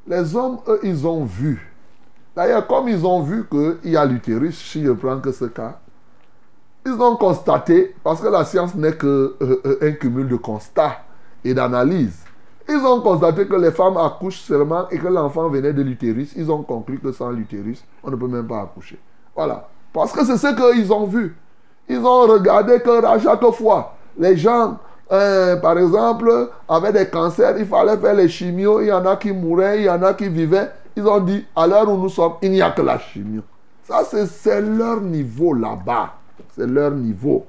les 0.07 0.35
hommes, 0.35 0.59
eux, 0.67 0.79
ils 0.83 1.05
ont 1.05 1.25
vu. 1.25 1.73
D'ailleurs, 2.35 2.65
comme 2.67 2.87
ils 2.87 3.05
ont 3.05 3.21
vu 3.23 3.45
qu'il 3.47 3.91
y 3.91 3.97
a 3.97 4.05
l'utérus, 4.05 4.57
si 4.57 4.83
je 4.83 4.91
prends 4.91 5.19
que 5.19 5.31
ce 5.31 5.45
cas, 5.45 5.79
ils 6.85 6.93
ont 6.93 7.17
constaté, 7.17 7.95
parce 8.03 8.21
que 8.21 8.27
la 8.27 8.45
science 8.45 8.73
n'est 8.75 8.95
qu'un 8.95 9.29
un 9.81 9.91
cumul 9.93 10.29
de 10.29 10.37
constats 10.37 11.03
et 11.43 11.53
d'analyses. 11.53 12.23
Ils 12.69 12.77
ont 12.77 13.01
constaté 13.01 13.47
que 13.47 13.55
les 13.55 13.71
femmes 13.71 13.97
accouchent 13.97 14.41
seulement 14.41 14.87
et 14.89 14.97
que 14.97 15.07
l'enfant 15.07 15.49
venait 15.49 15.73
de 15.73 15.81
l'utérus. 15.81 16.33
Ils 16.35 16.49
ont 16.51 16.63
conclu 16.63 16.99
que 16.99 17.11
sans 17.11 17.31
l'utérus, 17.31 17.83
on 18.03 18.11
ne 18.11 18.15
peut 18.15 18.27
même 18.27 18.47
pas 18.47 18.61
accoucher. 18.61 18.99
Voilà. 19.35 19.67
Parce 19.91 20.11
que 20.11 20.23
c'est 20.25 20.37
ce 20.37 20.55
qu'ils 20.55 20.91
ont 20.93 21.05
vu. 21.05 21.35
Ils 21.89 21.99
ont 21.99 22.21
regardé 22.27 22.79
que 22.79 23.05
à 23.05 23.17
chaque 23.19 23.45
fois, 23.51 23.95
les 24.17 24.35
gens, 24.35 24.77
euh, 25.11 25.55
par 25.57 25.77
exemple, 25.77 26.49
avaient 26.67 26.91
des 26.93 27.07
cancers, 27.07 27.57
il 27.57 27.65
fallait 27.65 27.97
faire 27.97 28.13
les 28.13 28.27
chimios, 28.27 28.81
il 28.81 28.87
y 28.87 28.91
en 28.91 29.05
a 29.05 29.15
qui 29.15 29.31
mouraient, 29.31 29.79
il 29.79 29.85
y 29.85 29.89
en 29.89 30.01
a 30.03 30.13
qui 30.13 30.27
vivaient. 30.27 30.69
Ils 30.95 31.07
ont 31.07 31.19
dit, 31.19 31.45
à 31.55 31.67
l'heure 31.67 31.89
où 31.89 31.97
nous 31.97 32.09
sommes, 32.09 32.33
il 32.41 32.51
n'y 32.51 32.61
a 32.61 32.71
que 32.71 32.81
la 32.81 32.97
chimio. 32.99 33.41
Ça, 33.83 34.03
c'est- 34.03 34.61
leur 34.61 34.99
niveau 34.99 35.53
là-bas. 35.53 36.13
C'est 36.55 36.67
leur 36.67 36.91
niveau. 36.91 37.45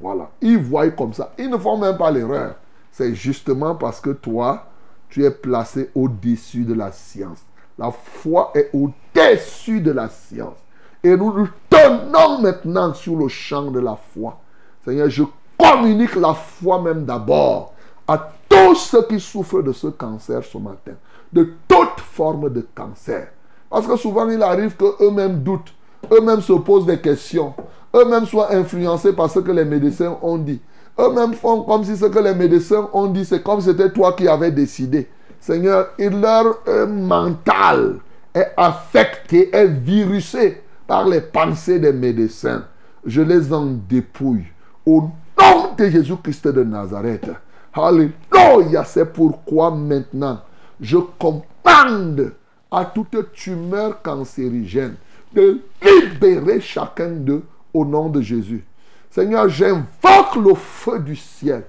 Voilà. 0.00 0.30
Ils 0.40 0.58
voient 0.58 0.88
comme 0.90 1.12
ça. 1.12 1.32
Ils 1.38 1.50
ne 1.50 1.58
font 1.58 1.76
même 1.76 1.96
pas 1.98 2.10
l'erreur. 2.10 2.54
C'est 2.90 3.14
justement 3.14 3.74
parce 3.74 4.00
que 4.00 4.10
toi, 4.10 4.64
tu 5.08 5.24
es 5.24 5.30
placé 5.30 5.90
au-dessus 5.94 6.64
de 6.64 6.74
la 6.74 6.92
science. 6.92 7.40
La 7.78 7.90
foi 7.90 8.52
est 8.54 8.70
au-dessus 8.72 9.80
de 9.80 9.92
la 9.92 10.08
science. 10.08 10.56
Et 11.04 11.16
nous 11.16 11.32
nous 11.32 11.48
tenons 11.68 12.40
maintenant 12.40 12.94
sur 12.94 13.16
le 13.16 13.28
champ 13.28 13.70
de 13.70 13.80
la 13.80 13.96
foi. 13.96 14.38
Seigneur, 14.84 15.10
je 15.10 15.24
communique 15.58 16.14
la 16.14 16.34
foi 16.34 16.80
même 16.80 17.04
d'abord 17.04 17.74
à 18.06 18.32
tous 18.48 18.74
ceux 18.76 19.02
qui 19.06 19.18
souffrent 19.18 19.62
de 19.62 19.72
ce 19.72 19.88
cancer 19.88 20.42
ce 20.44 20.58
matin. 20.58 20.92
De 21.32 21.54
toute 21.66 22.00
forme 22.00 22.50
de 22.50 22.66
cancer. 22.74 23.28
Parce 23.70 23.86
que 23.86 23.96
souvent, 23.96 24.28
il 24.28 24.42
arrive 24.42 24.76
qu'eux-mêmes 24.76 25.42
doutent. 25.42 25.72
Eux-mêmes 26.10 26.42
se 26.42 26.52
posent 26.52 26.86
des 26.86 27.00
questions. 27.00 27.54
Eux-mêmes 27.94 28.26
soient 28.26 28.52
influencés 28.52 29.12
par 29.12 29.30
ce 29.30 29.38
que 29.38 29.50
les 29.50 29.64
médecins 29.64 30.18
ont 30.22 30.38
dit. 30.38 30.60
Eux-mêmes 30.98 31.34
font 31.34 31.62
comme 31.62 31.84
si 31.84 31.96
ce 31.96 32.04
que 32.06 32.18
les 32.18 32.34
médecins 32.34 32.88
ont 32.92 33.06
dit, 33.06 33.24
c'est 33.24 33.42
comme 33.42 33.60
c'était 33.60 33.90
toi 33.90 34.12
qui 34.12 34.28
avais 34.28 34.50
décidé. 34.50 35.08
Seigneur, 35.40 35.88
leur 35.98 36.58
euh, 36.68 36.86
mental 36.86 37.96
est 38.34 38.52
affecté, 38.56 39.54
est 39.54 39.66
virusé 39.66 40.61
par 40.86 41.08
les 41.08 41.20
pensées 41.20 41.78
des 41.78 41.92
médecins. 41.92 42.64
Je 43.04 43.22
les 43.22 43.52
en 43.52 43.66
dépouille. 43.88 44.46
Au 44.84 45.10
nom 45.38 45.74
de 45.76 45.88
Jésus-Christ 45.88 46.48
de 46.48 46.64
Nazareth. 46.64 47.30
Alléluia. 47.72 48.84
C'est 48.84 49.12
pourquoi 49.12 49.70
maintenant, 49.70 50.40
je 50.80 50.98
commande 51.18 52.32
à 52.70 52.84
toute 52.84 53.32
tumeur 53.32 54.02
cancérigène 54.02 54.96
de 55.34 55.60
libérer 55.82 56.60
chacun 56.60 57.10
d'eux 57.10 57.42
au 57.72 57.84
nom 57.84 58.08
de 58.08 58.20
Jésus. 58.20 58.64
Seigneur, 59.10 59.48
j'invoque 59.48 60.36
le 60.36 60.54
feu 60.54 60.98
du 60.98 61.16
ciel. 61.16 61.64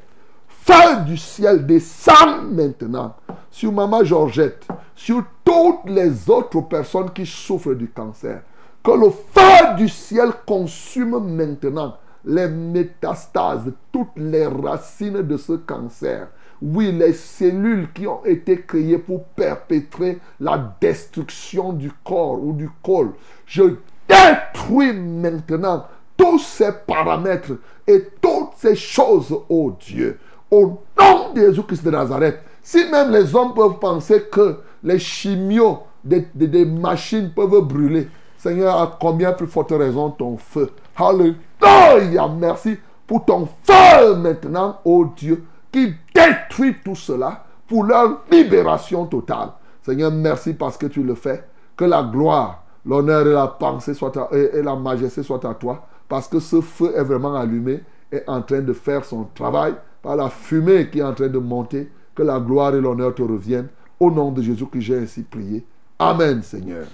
Feu 0.48 1.02
du 1.06 1.18
ciel 1.18 1.66
descend 1.66 2.52
maintenant 2.52 3.16
sur 3.52 3.72
Maman 3.72 4.04
Georgette, 4.04 4.66
sur 4.96 5.24
toutes 5.44 5.90
les 5.90 6.30
autres 6.30 6.62
personnes 6.62 7.12
qui 7.12 7.26
souffrent 7.26 7.74
du 7.74 7.90
cancer. 7.90 8.42
Que 8.84 8.92
le 8.92 9.10
feu 9.10 9.76
du 9.78 9.88
ciel 9.88 10.30
consume 10.46 11.18
maintenant 11.36 11.98
les 12.26 12.48
métastases, 12.48 13.72
toutes 13.92 14.16
les 14.18 14.46
racines 14.48 15.22
de 15.22 15.38
ce 15.38 15.54
cancer. 15.54 16.28
Oui, 16.62 16.92
les 16.92 17.14
cellules 17.14 17.92
qui 17.94 18.08
ont 18.08 18.24
été 18.24 18.62
créées 18.62 18.98
pour 18.98 19.26
perpétrer 19.26 20.20
la 20.40 20.76
destruction 20.80 21.74
du 21.74 21.92
corps 22.04 22.42
ou 22.42 22.54
du 22.54 22.70
col. 22.82 23.12
Je 23.46 23.76
détruis 24.08 24.94
maintenant 24.94 25.86
tous 26.16 26.40
ces 26.40 26.72
paramètres 26.88 27.54
et 27.86 28.08
toutes 28.22 28.54
ces 28.58 28.76
choses, 28.76 29.36
oh 29.50 29.74
Dieu. 29.80 30.20
Au 30.50 30.80
nom 30.98 31.34
de 31.34 31.42
Jésus-Christ 31.42 31.84
de 31.84 31.92
Nazareth, 31.92 32.40
si 32.62 32.86
même 32.90 33.12
les 33.12 33.36
hommes 33.36 33.54
peuvent 33.54 33.80
penser 33.80 34.24
que 34.32 34.58
les 34.84 35.00
chimios 35.00 35.80
des, 36.04 36.66
machines 36.66 37.32
peuvent 37.36 37.62
brûler, 37.62 38.08
Seigneur, 38.44 38.76
à 38.76 38.98
combien 39.00 39.32
plus 39.32 39.48
forte 39.48 39.72
raison 39.72 40.10
ton 40.10 40.36
feu 40.36 40.70
Alléluia, 40.98 42.28
merci 42.28 42.78
pour 43.08 43.24
ton 43.24 43.48
feu 43.64 44.16
maintenant, 44.16 44.80
oh 44.84 45.06
Dieu, 45.16 45.46
qui 45.72 45.94
détruit 46.14 46.76
tout 46.84 46.94
cela 46.94 47.46
pour 47.66 47.86
leur 47.86 48.24
libération 48.30 49.06
totale. 49.06 49.52
Seigneur, 49.82 50.12
merci 50.12 50.52
parce 50.56 50.78
que 50.78 50.88
tu 50.88 51.04
le 51.04 51.16
fais. 51.16 51.42
Que 51.78 51.86
la 51.86 52.04
gloire, 52.04 52.66
l'honneur 52.86 53.26
et 53.26 53.32
la 53.32 53.48
pensée 53.48 53.94
soient 53.94 54.12
et, 54.34 54.58
et 54.58 54.62
la 54.62 54.76
majesté 54.76 55.24
soient 55.24 55.50
à 55.50 55.54
toi. 55.54 55.88
Parce 56.10 56.28
que 56.28 56.42
ce 56.42 56.60
feu 56.60 56.92
est 56.98 57.04
vraiment 57.04 57.36
allumé 57.36 57.80
et 58.12 58.24
en 58.28 58.42
train 58.42 58.60
de 58.60 58.74
faire 58.74 59.06
son 59.06 59.24
travail 59.34 59.74
par 60.02 60.18
la 60.18 60.30
fumée 60.30 60.90
qui 60.90 61.00
est 61.00 61.04
en 61.04 61.14
train 61.14 61.30
de 61.30 61.40
monter. 61.40 61.90
Que 62.14 62.24
la 62.24 62.42
gloire 62.42 62.76
et 62.76 62.82
l'honneur 62.82 63.16
te 63.16 63.22
reviennent. 63.22 63.70
Au 64.02 64.12
nom 64.12 64.34
de 64.34 64.42
Jésus 64.42 64.66
que 64.66 64.82
j'ai 64.82 64.98
ainsi 64.98 65.24
prié. 65.24 65.66
Amen, 65.98 66.44
Seigneur. 66.44 66.88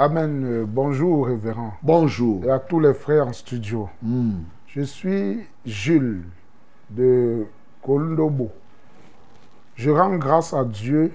Amen. 0.00 0.44
Euh, 0.46 0.64
Bonjour, 0.66 1.26
révérend. 1.26 1.74
Bonjour. 1.82 2.42
Et 2.46 2.50
à 2.50 2.58
tous 2.58 2.80
les 2.80 2.94
frères 2.94 3.26
en 3.26 3.34
studio. 3.34 3.86
Hmm. 4.00 4.44
Je 4.66 4.80
suis 4.80 5.46
Jules 5.66 6.22
de 6.88 7.44
Kolondobo. 7.82 8.50
Je 9.74 9.90
rends 9.90 10.16
grâce 10.16 10.54
à 10.54 10.64
Dieu 10.64 11.12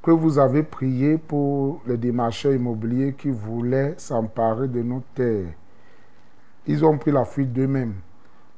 que 0.00 0.12
vous 0.12 0.38
avez 0.38 0.62
prié 0.62 1.18
pour 1.18 1.82
les 1.84 1.96
démarcheurs 1.96 2.52
immobiliers 2.52 3.14
qui 3.18 3.30
voulaient 3.30 3.94
s'emparer 3.96 4.68
de 4.68 4.80
nos 4.80 5.02
terres. 5.16 5.52
Ils 6.68 6.84
ont 6.84 6.96
pris 6.98 7.10
la 7.10 7.24
fuite 7.24 7.52
d'eux-mêmes 7.52 7.94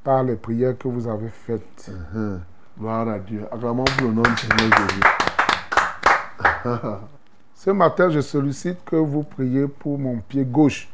par 0.02 0.22
les 0.22 0.36
prières 0.36 0.76
que 0.76 0.86
vous 0.86 1.08
avez 1.08 1.30
faites. 1.30 1.90
Gloire 2.78 3.08
à 3.08 3.18
Dieu. 3.20 3.46
Acclamons 3.50 3.84
pour 3.84 4.08
le 4.08 4.12
nom 4.12 4.22
du 4.22 4.36
Seigneur 4.36 4.70
Jésus. 4.76 5.00
Ce 7.54 7.70
matin, 7.70 8.10
je 8.10 8.20
sollicite 8.20 8.84
que 8.84 8.96
vous 8.96 9.22
priez 9.22 9.68
pour 9.68 9.98
mon 9.98 10.18
pied 10.18 10.44
gauche. 10.44 10.88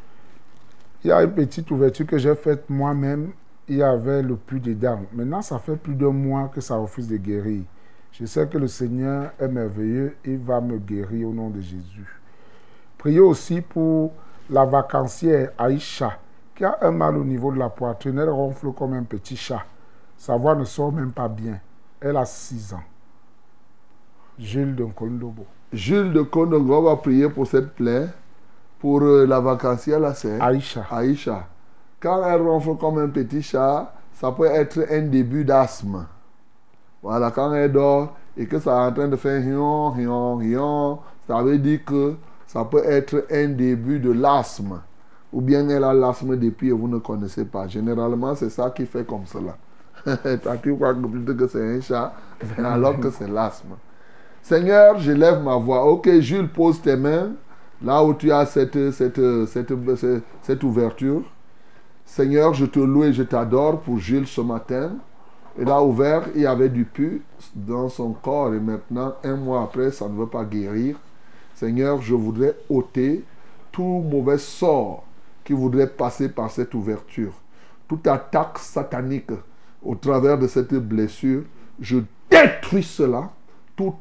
Il 1.02 1.08
y 1.08 1.12
a 1.12 1.22
une 1.22 1.32
petite 1.32 1.70
ouverture 1.70 2.06
que 2.06 2.18
j'ai 2.18 2.34
faite 2.34 2.68
moi-même. 2.68 3.32
Il 3.66 3.76
y 3.76 3.82
avait 3.82 4.22
le 4.22 4.36
plus 4.36 4.60
dedans. 4.60 5.00
Maintenant, 5.12 5.40
ça 5.40 5.58
fait 5.58 5.76
plus 5.76 5.94
d'un 5.94 6.12
mois 6.12 6.50
que 6.54 6.60
ça 6.60 6.76
refuse 6.76 7.08
de 7.08 7.16
guérir. 7.16 7.62
Je 8.12 8.26
sais 8.26 8.46
que 8.46 8.58
le 8.58 8.68
Seigneur 8.68 9.32
est 9.38 9.48
merveilleux. 9.48 10.16
Il 10.24 10.38
va 10.38 10.60
me 10.60 10.78
guérir 10.78 11.28
au 11.28 11.32
nom 11.32 11.48
de 11.48 11.60
Jésus. 11.60 12.20
Priez 12.98 13.20
aussi 13.20 13.62
pour 13.62 14.12
la 14.50 14.66
vacancière 14.66 15.52
Aïcha, 15.56 16.18
qui 16.54 16.64
a 16.64 16.76
un 16.82 16.90
mal 16.90 17.16
au 17.16 17.24
niveau 17.24 17.50
de 17.50 17.58
la 17.58 17.70
poitrine. 17.70 18.18
Elle 18.18 18.28
ronfle 18.28 18.72
comme 18.72 18.92
un 18.92 19.04
petit 19.04 19.36
chat. 19.36 19.64
Sa 20.18 20.36
voix 20.36 20.54
ne 20.54 20.64
sort 20.64 20.92
même 20.92 21.12
pas 21.12 21.28
bien. 21.28 21.58
Elle 22.00 22.18
a 22.18 22.26
6 22.26 22.74
ans. 22.74 22.82
Jules 24.38 24.76
de 24.76 24.84
Nkolondobo. 24.84 25.46
Jules 25.72 26.12
de 26.12 26.22
Kondongo 26.22 26.82
va 26.82 26.96
prier 26.96 27.28
pour 27.28 27.46
cette 27.46 27.74
plaie. 27.74 28.08
Pour 28.80 29.02
euh, 29.02 29.26
la 29.26 29.40
vacancière, 29.40 30.00
là, 30.00 30.14
c'est 30.14 30.40
Aïcha. 30.40 30.84
Aïcha. 30.90 31.46
Quand 32.00 32.24
elle 32.24 32.40
ronfle 32.40 32.76
comme 32.76 32.98
un 32.98 33.08
petit 33.08 33.42
chat, 33.42 33.92
ça 34.14 34.32
peut 34.32 34.46
être 34.46 34.86
un 34.90 35.02
début 35.02 35.44
d'asthme. 35.44 36.06
Voilà, 37.02 37.30
quand 37.30 37.52
elle 37.54 37.72
dort 37.72 38.16
et 38.36 38.46
que 38.46 38.58
ça 38.58 38.72
est 38.72 38.88
en 38.88 38.92
train 38.92 39.08
de 39.08 39.16
faire 39.16 39.40
hion, 39.42 39.94
hion, 39.96 40.40
hion, 40.40 40.98
ça 41.26 41.42
veut 41.42 41.58
dire 41.58 41.84
que 41.84 42.14
ça 42.46 42.64
peut 42.64 42.82
être 42.84 43.26
un 43.30 43.48
début 43.48 44.00
de 44.00 44.12
l'asthme. 44.12 44.80
Ou 45.32 45.40
bien 45.40 45.68
elle 45.68 45.84
a 45.84 45.92
l'asthme 45.92 46.36
depuis 46.36 46.70
et 46.70 46.72
vous 46.72 46.88
ne 46.88 46.98
connaissez 46.98 47.44
pas. 47.44 47.68
Généralement, 47.68 48.34
c'est 48.34 48.50
ça 48.50 48.70
qui 48.70 48.86
fait 48.86 49.06
comme 49.06 49.26
cela. 49.26 49.56
Tu 50.62 50.74
crois 50.74 50.94
que 50.94 51.06
plutôt 51.06 51.34
que 51.34 51.46
c'est 51.46 51.76
un 51.76 51.80
chat, 51.80 52.12
mais 52.58 52.64
alors 52.64 52.98
que 52.98 53.10
c'est 53.10 53.28
l'asthme. 53.28 53.76
Seigneur, 54.42 54.98
je 54.98 55.12
lève 55.12 55.42
ma 55.42 55.56
voix. 55.56 55.84
Ok, 55.84 56.10
Jules, 56.20 56.48
pose 56.48 56.80
tes 56.80 56.96
mains 56.96 57.32
là 57.82 58.04
où 58.04 58.14
tu 58.14 58.30
as 58.32 58.46
cette, 58.46 58.90
cette, 58.90 59.20
cette, 59.46 59.72
cette 60.42 60.62
ouverture. 60.64 61.22
Seigneur, 62.04 62.54
je 62.54 62.66
te 62.66 62.80
loue 62.80 63.04
et 63.04 63.12
je 63.12 63.22
t'adore 63.22 63.80
pour 63.80 63.98
Jules 63.98 64.26
ce 64.26 64.40
matin. 64.40 64.92
Il 65.58 65.68
a 65.68 65.82
ouvert, 65.82 66.28
il 66.34 66.42
y 66.42 66.46
avait 66.46 66.68
du 66.68 66.84
pu 66.84 67.22
dans 67.54 67.88
son 67.88 68.12
corps 68.12 68.54
et 68.54 68.60
maintenant, 68.60 69.14
un 69.24 69.36
mois 69.36 69.62
après, 69.62 69.90
ça 69.90 70.08
ne 70.08 70.16
veut 70.16 70.26
pas 70.26 70.44
guérir. 70.44 70.96
Seigneur, 71.54 72.00
je 72.00 72.14
voudrais 72.14 72.56
ôter 72.68 73.24
tout 73.70 74.04
mauvais 74.10 74.38
sort 74.38 75.04
qui 75.44 75.52
voudrait 75.52 75.88
passer 75.88 76.28
par 76.28 76.50
cette 76.50 76.74
ouverture. 76.74 77.32
Toute 77.88 78.06
attaque 78.06 78.58
satanique 78.58 79.30
au 79.82 79.94
travers 79.94 80.38
de 80.38 80.46
cette 80.46 80.74
blessure, 80.74 81.42
je 81.80 81.98
détruis 82.30 82.82
cela, 82.82 83.30
tout 83.80 83.94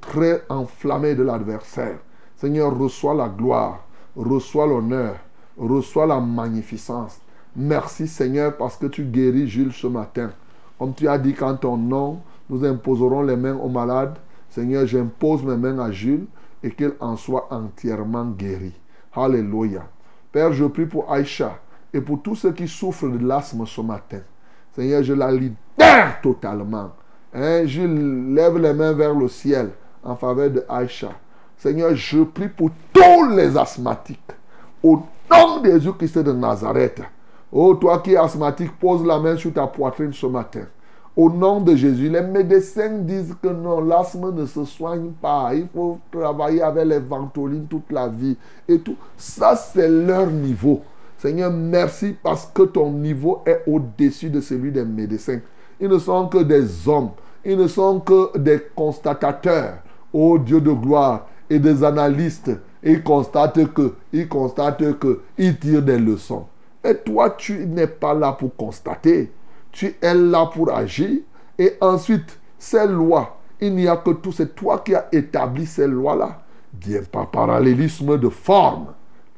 enflammé 0.49 1.15
de 1.15 1.23
l'adversaire. 1.23 1.99
Seigneur, 2.35 2.77
reçois 2.77 3.13
la 3.13 3.29
gloire, 3.29 3.85
reçois 4.13 4.67
l'honneur, 4.67 5.15
reçois 5.57 6.05
la 6.05 6.19
magnificence. 6.19 7.21
Merci 7.55 8.05
Seigneur 8.05 8.57
parce 8.57 8.75
que 8.75 8.87
tu 8.87 9.05
guéris 9.05 9.47
Jules 9.47 9.71
ce 9.71 9.87
matin. 9.87 10.31
Comme 10.77 10.93
tu 10.93 11.07
as 11.07 11.17
dit 11.17 11.33
qu'en 11.33 11.55
ton 11.55 11.77
nom, 11.77 12.19
nous 12.49 12.65
imposerons 12.65 13.21
les 13.21 13.37
mains 13.37 13.55
aux 13.55 13.69
malades. 13.69 14.17
Seigneur, 14.49 14.85
j'impose 14.85 15.43
mes 15.43 15.55
mains 15.55 15.79
à 15.79 15.91
Jules 15.91 16.25
et 16.61 16.71
qu'il 16.71 16.91
en 16.99 17.15
soit 17.15 17.47
entièrement 17.49 18.25
guéri. 18.25 18.73
Alléluia. 19.15 19.83
Père, 20.29 20.51
je 20.51 20.65
prie 20.65 20.87
pour 20.87 21.09
Aïcha 21.09 21.57
et 21.93 22.01
pour 22.01 22.21
tous 22.21 22.35
ceux 22.35 22.51
qui 22.51 22.67
souffrent 22.67 23.07
de 23.07 23.25
l'asthme 23.25 23.65
ce 23.65 23.79
matin. 23.79 24.19
Seigneur, 24.73 25.03
je 25.03 25.13
la 25.13 25.31
libère 25.31 26.19
totalement. 26.21 26.91
Hein, 27.33 27.65
je 27.65 27.81
lève 27.81 28.57
les 28.57 28.73
mains 28.73 28.93
vers 28.93 29.13
le 29.13 29.27
ciel 29.27 29.69
en 30.03 30.15
faveur 30.15 30.49
de 30.49 30.65
Aïcha. 30.67 31.09
Seigneur, 31.57 31.93
je 31.93 32.23
prie 32.23 32.47
pour 32.47 32.71
tous 32.93 33.29
les 33.35 33.55
asthmatiques. 33.55 34.31
Au 34.81 35.01
nom 35.29 35.61
de 35.61 35.71
Jésus-Christ 35.71 36.19
de 36.19 36.31
Nazareth. 36.31 37.01
Oh, 37.51 37.75
toi 37.75 37.99
qui 37.99 38.13
es 38.13 38.17
asthmatique, 38.17 38.71
pose 38.79 39.05
la 39.05 39.19
main 39.19 39.35
sur 39.35 39.53
ta 39.53 39.67
poitrine 39.67 40.13
ce 40.13 40.25
matin. 40.25 40.61
Au 41.15 41.29
nom 41.29 41.59
de 41.59 41.75
Jésus, 41.75 42.09
les 42.09 42.21
médecins 42.21 42.99
disent 42.99 43.35
que 43.41 43.49
non, 43.49 43.81
l'asthme 43.81 44.33
ne 44.33 44.45
se 44.45 44.63
soigne 44.65 45.11
pas. 45.21 45.51
Il 45.53 45.67
faut 45.73 45.99
travailler 46.11 46.61
avec 46.61 46.85
les 46.85 46.99
ventolines 46.99 47.65
toute 47.67 47.91
la 47.91 48.07
vie 48.07 48.37
et 48.67 48.79
tout. 48.79 48.95
Ça, 49.17 49.55
c'est 49.55 49.89
leur 49.89 50.27
niveau. 50.27 50.81
Seigneur, 51.17 51.51
merci 51.51 52.15
parce 52.23 52.45
que 52.53 52.63
ton 52.63 52.91
niveau 52.91 53.41
est 53.45 53.63
au-dessus 53.67 54.29
de 54.29 54.39
celui 54.39 54.71
des 54.71 54.85
médecins. 54.85 55.39
Ils 55.79 55.87
ne 55.87 55.97
sont 55.97 56.27
que 56.27 56.39
des 56.39 56.87
hommes. 56.87 57.11
Ils 57.45 57.57
ne 57.57 57.67
sont 57.67 57.99
que 57.99 58.37
des 58.37 58.61
constatateurs. 58.75 59.79
Ô 60.11 60.37
Dieu 60.37 60.59
de 60.59 60.71
gloire 60.71 61.27
et 61.49 61.59
des 61.59 61.83
analystes. 61.83 62.51
Ils 62.83 63.03
constatent 63.03 63.73
que, 63.73 63.93
ils 64.13 64.27
constatent 64.27 64.97
que, 64.99 65.21
ils 65.37 65.57
tirent 65.57 65.81
des 65.81 65.97
leçons. 65.97 66.45
Et 66.83 66.95
toi, 66.95 67.31
tu 67.31 67.65
n'es 67.65 67.87
pas 67.87 68.13
là 68.13 68.31
pour 68.33 68.55
constater. 68.55 69.31
Tu 69.71 69.95
es 70.01 70.13
là 70.13 70.45
pour 70.45 70.71
agir. 70.73 71.19
Et 71.57 71.73
ensuite, 71.81 72.39
ces 72.57 72.87
lois, 72.87 73.37
il 73.59 73.75
n'y 73.75 73.87
a 73.87 73.97
que 73.97 74.11
tout. 74.11 74.31
C'est 74.31 74.55
toi 74.55 74.79
qui 74.79 74.95
as 74.95 75.07
établi 75.11 75.65
ces 75.65 75.87
lois-là. 75.87 76.41
Viens 76.81 77.01
pas 77.03 77.25
parallélisme 77.25 78.17
de 78.17 78.29
forme. 78.29 78.87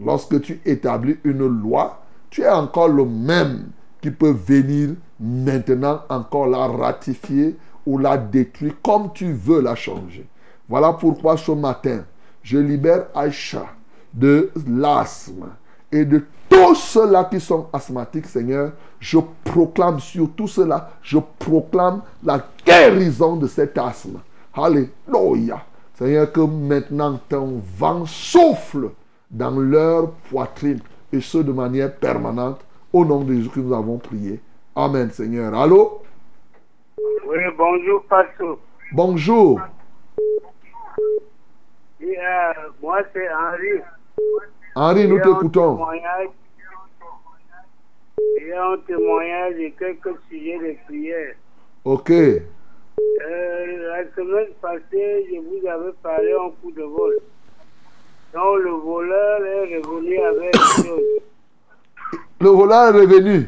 Lorsque 0.04 0.42
tu 0.42 0.62
établis 0.66 1.18
une 1.24 1.48
loi, 1.48 2.02
tu 2.30 2.42
es 2.42 2.50
encore 2.50 2.90
le 2.90 3.06
même 3.06 3.70
qui 4.02 4.12
peut 4.12 4.32
venir 4.32 4.92
maintenant 5.22 6.02
encore 6.10 6.48
la 6.48 6.68
ratifier 6.68 7.56
ou 7.86 7.98
la 7.98 8.18
détruire 8.18 8.74
comme 8.82 9.14
tu 9.14 9.32
veux 9.32 9.62
la 9.62 9.76
changer. 9.76 10.28
Voilà 10.68 10.94
pourquoi 10.94 11.38
ce 11.38 11.52
matin, 11.52 12.04
je 12.42 12.58
libère 12.58 13.06
Aïcha 13.14 13.66
de 14.14 14.52
l'asthme 14.68 15.50
et 15.92 16.06
de 16.06 16.26
tous 16.50 16.76
ceux-là 16.76 17.26
qui 17.26 17.40
sont 17.40 17.68
asthmatiques, 17.72 18.26
Seigneur. 18.26 18.74
Je 19.00 19.20
proclame 19.44 20.00
sur 20.00 20.30
tout 20.32 20.48
cela, 20.48 20.92
je 21.02 21.18
proclame 21.40 22.02
la 22.24 22.46
guérison 22.66 23.36
de 23.36 23.48
cet 23.48 23.78
asthme. 23.78 24.20
Alléluia. 24.54 25.64
Seigneur, 25.98 26.32
que 26.32 26.42
maintenant 26.42 27.20
ton 27.30 27.62
vent 27.78 28.06
souffle 28.06 28.92
dans 29.30 29.60
leur 29.60 30.12
poitrine 30.30 30.80
et 31.14 31.22
ce 31.22 31.38
de 31.38 31.52
manière 31.52 31.94
permanente. 31.96 32.62
Au 32.94 33.06
nom 33.06 33.22
de 33.22 33.34
Jésus 33.34 33.50
que 33.50 33.60
nous 33.62 33.74
avons 33.74 33.98
prié. 33.98 34.42
Amen, 34.76 35.12
Seigneur. 35.12 35.54
Allô? 35.54 36.02
Oui, 37.26 37.40
bonjour, 37.58 38.04
Pasteur. 38.06 38.58
Bonjour. 38.94 39.60
Et, 42.00 42.18
euh, 42.18 42.54
moi, 42.82 43.00
c'est 43.14 43.28
Henri. 43.34 43.82
Henri, 44.76 45.08
nous 45.10 45.18
Et 45.18 45.22
t'écoutons. 45.22 45.78
Et 48.38 48.54
un 48.54 48.78
témoignage 48.88 49.56
de 49.56 49.70
quelques 49.78 50.18
sujets 50.30 50.58
de 50.60 50.76
prière. 50.86 51.36
Ok. 51.84 52.10
Euh, 52.12 52.42
la 53.28 54.04
semaine 54.16 54.54
passée, 54.62 55.28
je 55.30 55.40
vous 55.40 55.68
avais 55.68 55.92
parlé 56.02 56.34
en 56.36 56.52
coup 56.52 56.72
de 56.72 56.84
vol. 56.84 57.14
Donc, 58.34 58.60
le 58.60 58.72
voleur 58.72 59.46
est 59.46 59.78
revenu 59.80 60.18
avec. 60.22 60.56
Le 62.40 62.50
voleur 62.50 62.96
est 62.96 63.00
revenu. 63.02 63.48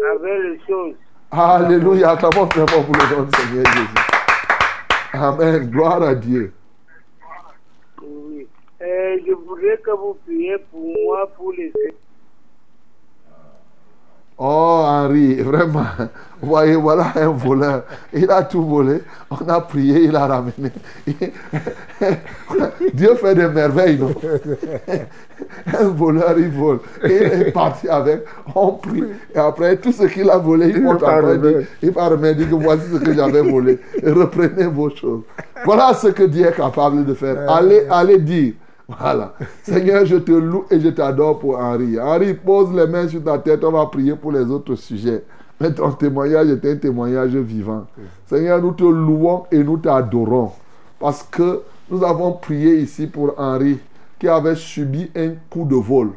Avec 0.00 0.42
les 0.42 0.60
choses. 0.66 0.94
Alléluia. 1.30 2.10
Acclamons 2.10 2.46
très 2.46 2.66
fort 2.66 2.84
pour 2.84 2.94
le 2.94 3.16
nom 3.16 3.22
du 3.24 3.38
Seigneur 3.38 3.64
Jésus. 3.66 3.88
Amen. 5.12 5.70
Gloire 5.70 6.02
à 6.02 6.14
Dieu. 6.14 6.52
Oui. 8.02 8.46
Euh, 8.80 9.18
je 9.26 9.32
voudrais 9.32 9.76
que 9.78 9.90
vous 9.90 10.16
priez 10.24 10.56
pour 10.70 10.94
moi, 11.04 11.30
pour 11.36 11.52
les 11.52 11.72
Oh, 14.42 14.84
Henri, 14.86 15.34
vraiment. 15.42 15.84
Vous 16.40 16.48
voyez, 16.48 16.74
voilà 16.74 17.12
un 17.14 17.28
voleur. 17.28 17.82
Il 18.10 18.30
a 18.30 18.42
tout 18.42 18.64
volé. 18.64 19.02
On 19.30 19.46
a 19.46 19.60
prié, 19.60 20.04
il 20.04 20.16
a 20.16 20.26
ramené. 20.26 20.72
Dieu 22.94 23.14
fait 23.16 23.34
des 23.34 23.48
merveilles, 23.48 23.98
non? 23.98 24.14
Un 25.78 25.88
voleur, 25.88 26.38
il 26.38 26.48
vole. 26.48 26.78
Et 27.04 27.16
il 27.16 27.42
est 27.42 27.52
parti 27.52 27.86
avec. 27.86 28.24
On 28.54 28.72
prie. 28.72 29.04
Et 29.34 29.38
après, 29.38 29.76
tout 29.76 29.92
ce 29.92 30.04
qu'il 30.04 30.30
a 30.30 30.38
volé, 30.38 30.68
il 30.68 30.80
monte 30.82 31.02
va 31.02 31.16
après. 31.16 31.34
Il 31.34 31.40
dit, 31.40 31.46
remettre. 31.46 31.68
il 31.82 31.90
va 31.90 32.08
remettre, 32.08 32.38
dit 32.38 32.46
que 32.46 32.54
voici 32.54 32.84
ce 32.94 32.98
que 32.98 33.12
j'avais 33.12 33.42
volé. 33.42 33.78
Et 34.02 34.10
reprenez 34.10 34.64
vos 34.64 34.88
choses. 34.88 35.20
Voilà 35.66 35.92
ce 35.92 36.08
que 36.08 36.22
Dieu 36.22 36.46
est 36.46 36.56
capable 36.56 37.04
de 37.04 37.12
faire. 37.12 37.50
Allez, 37.50 37.86
allez 37.90 38.18
dire. 38.18 38.54
Voilà. 38.98 39.34
Seigneur, 39.62 40.04
je 40.04 40.16
te 40.16 40.32
loue 40.32 40.64
et 40.70 40.80
je 40.80 40.88
t'adore 40.88 41.38
pour 41.38 41.58
Henri. 41.58 41.98
Henri, 42.00 42.34
pose 42.34 42.74
les 42.74 42.86
mains 42.86 43.08
sur 43.08 43.22
ta 43.22 43.38
tête, 43.38 43.62
on 43.64 43.72
va 43.72 43.86
prier 43.86 44.14
pour 44.16 44.32
les 44.32 44.44
autres 44.50 44.74
sujets. 44.74 45.24
Mais 45.60 45.72
ton 45.72 45.92
témoignage 45.92 46.48
est 46.48 46.64
un 46.64 46.76
témoignage 46.76 47.36
vivant. 47.36 47.86
Seigneur, 48.26 48.60
nous 48.60 48.72
te 48.72 48.84
louons 48.84 49.44
et 49.52 49.62
nous 49.62 49.76
t'adorons. 49.76 50.52
Parce 50.98 51.22
que 51.22 51.62
nous 51.90 52.02
avons 52.02 52.32
prié 52.32 52.80
ici 52.80 53.06
pour 53.06 53.34
Henri 53.38 53.78
qui 54.18 54.28
avait 54.28 54.56
subi 54.56 55.10
un 55.14 55.32
coup 55.48 55.64
de 55.64 55.76
vol. 55.76 56.10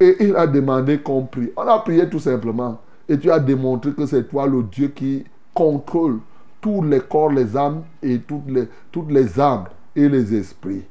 Et 0.00 0.16
il 0.20 0.36
a 0.36 0.46
demandé 0.46 0.98
qu'on 0.98 1.22
prie. 1.22 1.50
On 1.56 1.62
a 1.62 1.78
prié 1.78 2.08
tout 2.08 2.18
simplement. 2.18 2.80
Et 3.08 3.18
tu 3.18 3.30
as 3.30 3.38
démontré 3.38 3.92
que 3.92 4.06
c'est 4.06 4.28
toi 4.28 4.46
le 4.46 4.62
Dieu 4.62 4.88
qui 4.88 5.24
contrôle 5.52 6.18
tous 6.60 6.82
les 6.82 7.00
corps, 7.00 7.30
les 7.30 7.56
âmes 7.56 7.82
et 8.02 8.18
toutes 8.18 8.48
les, 8.48 8.68
toutes 8.90 9.10
les 9.10 9.38
âmes 9.38 9.64
et 9.94 10.08
les 10.08 10.34
esprits. 10.34 10.82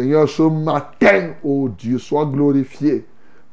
Seigneur, 0.00 0.26
ce 0.26 0.42
matin, 0.44 1.34
oh 1.44 1.68
Dieu, 1.68 1.98
sois 1.98 2.24
glorifié. 2.24 3.04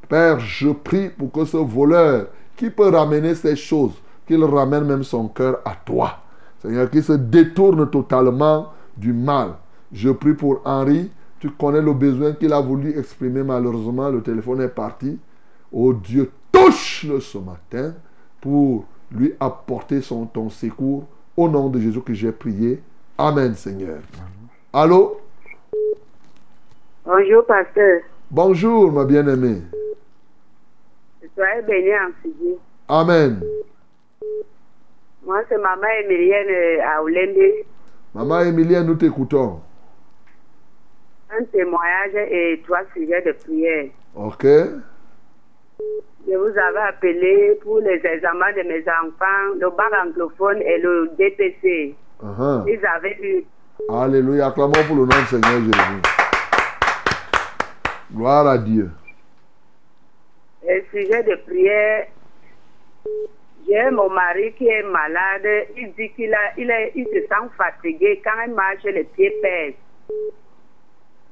Père, 0.07 0.40
je 0.40 0.69
prie 0.69 1.10
pour 1.10 1.30
que 1.30 1.44
ce 1.44 1.57
voleur 1.57 2.28
qui 2.56 2.69
peut 2.69 2.88
ramener 2.88 3.36
ces 3.36 3.57
choses, 3.57 3.91
qu'il 4.26 4.41
ramène 4.45 4.86
même 4.86 5.03
son 5.03 5.28
cœur 5.28 5.60
à 5.65 5.76
toi. 5.76 6.19
Seigneur, 6.61 6.90
qu'il 6.90 7.03
se 7.03 7.11
détourne 7.11 7.90
totalement 7.90 8.69
du 8.95 9.11
mal. 9.11 9.56
Je 9.91 10.10
prie 10.10 10.36
pour 10.36 10.61
Henri. 10.64 11.11
Tu 11.41 11.49
connais 11.49 11.82
le 11.82 11.91
besoin 11.91 12.32
qu'il 12.32 12.53
a 12.53 12.61
voulu 12.61 12.98
exprimer. 12.98 13.44
Malheureusement, 13.44 14.10
le 14.10 14.22
téléphone 14.22 14.61
est 14.61 14.69
parti. 14.69 15.19
Oh 15.69 15.94
Dieu, 15.94 16.32
touche-le 16.49 17.19
ce 17.19 17.40
matin 17.40 17.94
pour 18.40 18.86
lui 19.11 19.34
apporter 19.38 19.99
son, 19.99 20.26
ton 20.26 20.49
secours. 20.49 21.03
Au 21.36 21.49
nom 21.49 21.68
de 21.68 21.82
Jésus 21.82 21.99
que 21.99 22.14
j'ai 22.14 22.32
prié. 22.32 22.82
Amen, 23.18 23.53
Seigneur. 23.53 23.99
Allô? 24.72 25.18
Bonjour, 27.07 27.45
pasteur. 27.45 28.01
Bonjour, 28.29 28.91
ma 28.91 29.05
bien-aimée. 29.05 29.61
Soyez 31.34 31.61
bénis 31.61 31.95
en 31.95 32.11
Fidji. 32.21 32.55
Amen. 32.89 33.41
Moi, 35.25 35.41
c'est 35.47 35.57
maman 35.57 35.88
Emilienne 36.03 36.49
euh, 36.49 36.81
à. 36.84 36.99
Maman 38.13 38.41
Emilienne, 38.41 38.88
nous 38.88 38.95
t'écoutons. 38.95 39.61
Un 41.31 41.45
témoignage 41.45 42.15
et 42.29 42.61
trois 42.67 42.81
sujets 42.93 43.21
de 43.21 43.31
prière. 43.31 43.85
Ok. 44.13 44.43
Je 46.27 46.35
vous 46.35 46.57
avais 46.59 46.89
appelé 46.89 47.57
pour 47.63 47.79
les 47.79 48.01
examens 48.05 48.51
de 48.51 48.67
mes 48.67 48.81
enfants, 48.81 49.55
le 49.57 49.69
bac 49.69 49.93
anglophone 50.05 50.61
et 50.61 50.77
le 50.79 51.09
DPC. 51.17 51.95
Uh-huh. 52.21 52.65
Ils 52.67 52.85
avaient 52.85 53.17
eu. 53.21 53.45
Alléluia. 53.88 54.47
Acclamons 54.47 54.73
pour 54.85 54.97
le 54.97 55.03
nom 55.03 55.19
du 55.21 55.25
Seigneur 55.27 55.61
Jésus. 55.61 56.27
Gloire 58.09 58.47
à 58.47 58.57
Dieu. 58.57 58.89
Un 60.63 60.79
sujet 60.91 61.23
de 61.23 61.35
prière. 61.45 62.07
J'ai 63.67 63.91
mon 63.91 64.09
mari 64.09 64.53
qui 64.53 64.65
est 64.67 64.84
malade. 64.84 65.67
Il 65.75 65.91
dit 65.93 66.09
qu'il 66.13 66.34
a, 66.34 66.57
il 66.57 66.73
il 66.95 67.05
se 67.05 67.27
sent 67.27 67.49
fatigué. 67.57 68.21
Quand 68.23 68.41
il 68.45 68.53
marche, 68.53 68.84
les 68.84 69.03
pieds 69.03 69.35
pèsent. 69.41 69.73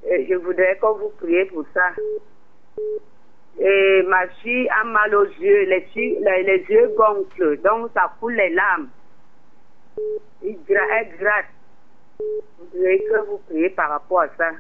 Et 0.10 0.28
je 0.28 0.36
voudrais 0.36 0.78
que 0.78 0.86
vous 0.86 1.14
priez 1.18 1.46
pour 1.46 1.64
ça. 1.74 1.92
Et 3.58 4.04
ma 4.08 4.28
fille 4.44 4.68
a 4.68 4.84
mal 4.84 5.16
aux 5.16 5.24
yeux. 5.24 5.64
Les, 5.64 5.88
les, 5.96 6.66
yeux 6.70 6.94
gonflent. 6.98 7.62
Donc, 7.62 7.92
ça 7.94 8.12
coule 8.20 8.34
les 8.34 8.50
larmes. 8.50 8.90
Il 10.44 10.58
elle 10.70 11.18
gratte. 11.18 11.46
Je 12.20 12.78
voudrais 12.78 13.00
que 13.00 13.26
vous 13.28 13.38
priez 13.48 13.70
par 13.70 13.90
rapport 13.92 14.22
à 14.22 14.28
ça. 14.38 14.52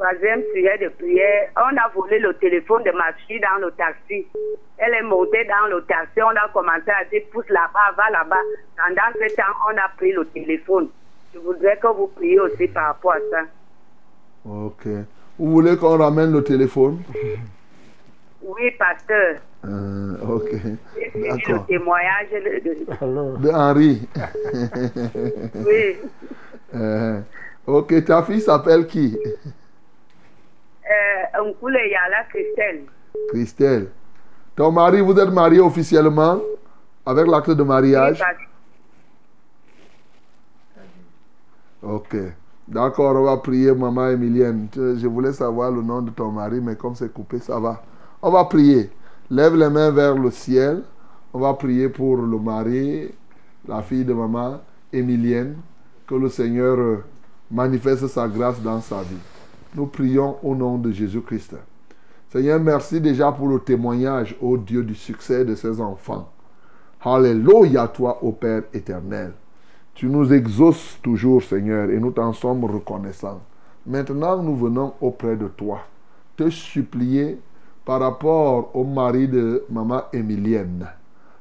Troisième 0.00 0.40
sujet 0.54 0.78
de 0.78 0.88
prière, 0.88 1.50
on 1.56 1.76
a 1.76 1.88
volé 1.94 2.18
le 2.20 2.32
téléphone 2.32 2.82
de 2.84 2.90
ma 2.92 3.12
fille 3.26 3.38
dans 3.38 3.60
le 3.62 3.70
taxi. 3.72 4.26
Elle 4.78 4.94
est 4.94 5.02
montée 5.02 5.44
dans 5.44 5.68
le 5.68 5.82
taxi, 5.82 6.22
on 6.22 6.30
a 6.30 6.48
commencé 6.54 6.88
à 6.88 7.04
dire 7.10 7.20
pousse 7.30 7.44
là-bas, 7.50 7.92
va 7.98 8.08
là-bas. 8.10 8.40
Pendant 8.78 9.12
ce 9.12 9.34
temps, 9.36 9.42
on 9.70 9.76
a 9.76 9.90
pris 9.98 10.12
le 10.12 10.24
téléphone. 10.24 10.88
Je 11.34 11.38
voudrais 11.40 11.76
que 11.76 11.88
vous 11.88 12.06
priez 12.16 12.40
aussi 12.40 12.66
par 12.68 12.86
rapport 12.86 13.12
à 13.12 13.18
ça. 13.30 13.42
Ok. 14.50 14.86
Vous 15.38 15.50
voulez 15.50 15.76
qu'on 15.76 15.98
ramène 15.98 16.32
le 16.32 16.42
téléphone? 16.42 17.02
Oui, 18.42 18.70
pasteur. 18.78 19.36
Euh, 19.66 20.16
Ok. 20.26 20.48
J'ai 20.96 21.10
suivi 21.10 21.28
le 21.28 21.36
D'accord. 21.36 21.66
témoignage 21.66 22.30
De 22.32 23.50
Henri. 23.50 24.08
Oui. 25.66 25.96
Euh, 26.72 27.20
ok, 27.66 28.04
ta 28.04 28.22
fille 28.22 28.40
s'appelle 28.40 28.86
qui? 28.86 29.18
Euh, 30.90 31.44
Nkule 31.44 31.78
Yala 31.88 32.24
Christelle. 32.28 32.84
Christelle. 33.28 33.88
Ton 34.56 34.72
mari, 34.72 35.00
vous 35.00 35.16
êtes 35.18 35.30
marié 35.30 35.60
officiellement 35.60 36.40
avec 37.06 37.26
l'acte 37.26 37.50
de 37.50 37.62
mariage? 37.62 38.22
Ok. 41.82 42.16
D'accord, 42.66 43.16
on 43.16 43.24
va 43.24 43.36
prier, 43.36 43.72
maman 43.72 44.08
Emilienne. 44.08 44.68
Je 44.74 44.96
je 44.98 45.06
voulais 45.06 45.32
savoir 45.32 45.70
le 45.70 45.82
nom 45.82 46.02
de 46.02 46.10
ton 46.10 46.30
mari, 46.30 46.60
mais 46.60 46.76
comme 46.76 46.94
c'est 46.94 47.12
coupé, 47.12 47.38
ça 47.38 47.58
va. 47.58 47.82
On 48.22 48.30
va 48.30 48.44
prier. 48.44 48.90
Lève 49.30 49.54
les 49.56 49.68
mains 49.70 49.90
vers 49.90 50.14
le 50.16 50.30
ciel. 50.30 50.82
On 51.32 51.38
va 51.38 51.54
prier 51.54 51.88
pour 51.88 52.16
le 52.16 52.38
mari, 52.38 53.10
la 53.66 53.82
fille 53.82 54.04
de 54.04 54.12
maman 54.12 54.60
Emilienne. 54.92 55.56
Que 56.06 56.16
le 56.16 56.28
Seigneur 56.28 56.76
euh, 56.78 57.04
manifeste 57.50 58.08
sa 58.08 58.26
grâce 58.26 58.60
dans 58.60 58.80
sa 58.80 59.02
vie. 59.02 59.16
Nous 59.74 59.86
prions 59.86 60.36
au 60.42 60.56
nom 60.56 60.78
de 60.78 60.90
Jésus-Christ. 60.90 61.54
Seigneur, 62.32 62.58
merci 62.58 63.00
déjà 63.00 63.30
pour 63.30 63.46
le 63.46 63.60
témoignage, 63.60 64.36
ô 64.40 64.56
Dieu, 64.56 64.82
du 64.82 64.96
succès 64.96 65.44
de 65.44 65.54
ces 65.54 65.80
enfants. 65.80 66.28
Alléluia, 67.00 67.86
toi, 67.86 68.18
ô 68.22 68.32
Père 68.32 68.64
éternel. 68.74 69.32
Tu 69.94 70.06
nous 70.06 70.32
exauces 70.32 70.98
toujours, 71.02 71.42
Seigneur, 71.42 71.88
et 71.88 72.00
nous 72.00 72.10
t'en 72.10 72.32
sommes 72.32 72.64
reconnaissants. 72.64 73.40
Maintenant, 73.86 74.42
nous 74.42 74.56
venons 74.56 74.94
auprès 75.00 75.36
de 75.36 75.46
toi, 75.46 75.82
te 76.36 76.50
supplier 76.50 77.38
par 77.84 78.00
rapport 78.00 78.74
au 78.74 78.82
mari 78.82 79.28
de 79.28 79.64
maman 79.70 80.02
Emilienne. 80.12 80.88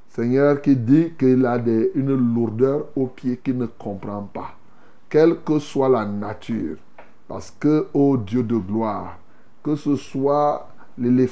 Seigneur, 0.10 0.62
qui 0.62 0.76
dit 0.76 1.14
qu'il 1.18 1.46
a 1.48 1.58
une 1.96 2.16
lourdeur 2.16 2.86
au 2.96 3.08
pied 3.08 3.38
qu'il 3.44 3.58
ne 3.58 3.66
comprend 3.66 4.22
pas, 4.32 4.56
quelle 5.10 5.40
que 5.42 5.58
soit 5.58 5.90
la 5.90 6.06
nature. 6.06 6.78
Parce 7.30 7.52
que, 7.52 7.88
ô 7.94 8.18
Dieu 8.18 8.44
de 8.44 8.58
gloire, 8.58 9.20
que 9.64 9.76
ce 9.76 9.96
soit 9.96 10.68
les- 10.98 11.30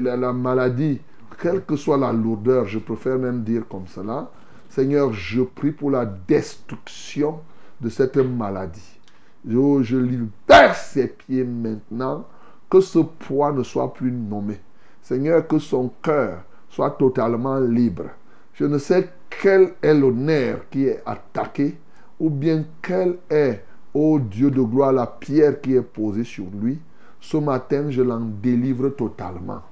la 0.00 0.16
la 0.16 0.32
maladie, 0.32 1.00
quelle 1.40 1.64
que 1.64 1.74
soit 1.76 1.96
la 1.96 2.12
lourdeur, 2.12 2.66
je 2.66 2.78
préfère 2.78 3.18
même 3.18 3.42
dire 3.42 3.66
comme 3.68 3.86
cela, 3.88 4.30
Seigneur, 4.68 5.12
je 5.12 5.40
prie 5.42 5.72
pour 5.72 5.90
la 5.90 6.04
destruction 6.06 7.40
de 7.80 7.88
cette 7.88 8.18
maladie. 8.18 9.00
Je, 9.48 9.82
je 9.82 9.96
libère 9.96 10.74
ses 10.76 11.08
pieds 11.08 11.42
maintenant, 11.44 12.26
que 12.68 12.80
ce 12.80 12.98
poids 12.98 13.52
ne 13.52 13.62
soit 13.62 13.92
plus 13.94 14.12
nommé. 14.12 14.60
Seigneur, 15.02 15.46
que 15.48 15.58
son 15.58 15.90
cœur 16.02 16.42
soit 16.68 16.90
totalement 16.90 17.58
libre. 17.58 18.10
Je 18.52 18.66
ne 18.66 18.76
sais 18.78 19.08
quel 19.40 19.72
est 19.82 19.94
le 19.94 20.12
nerf 20.12 20.68
qui 20.70 20.84
est 20.84 21.02
attaqué, 21.06 21.78
ou 22.20 22.28
bien 22.28 22.64
quel 22.82 23.16
est, 23.30 23.64
ô 23.94 24.18
Dieu 24.18 24.50
de 24.50 24.60
gloire, 24.62 24.92
la 24.92 25.06
pierre 25.06 25.60
qui 25.60 25.74
est 25.74 25.82
posée 25.82 26.24
sur 26.24 26.46
lui. 26.60 26.78
Ce 27.20 27.36
matin, 27.36 27.90
je 27.90 28.02
l'en 28.02 28.20
délivre 28.20 28.88
totalement. 28.90 29.62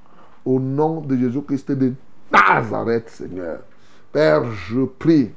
Au 0.44 0.58
nom 0.60 1.00
de 1.00 1.16
Jésus-Christ 1.16 1.72
de 1.72 1.92
Nazareth, 2.32 3.08
Seigneur. 3.08 3.60
Père, 4.12 4.44
je 4.44 4.84
prie 4.84 5.30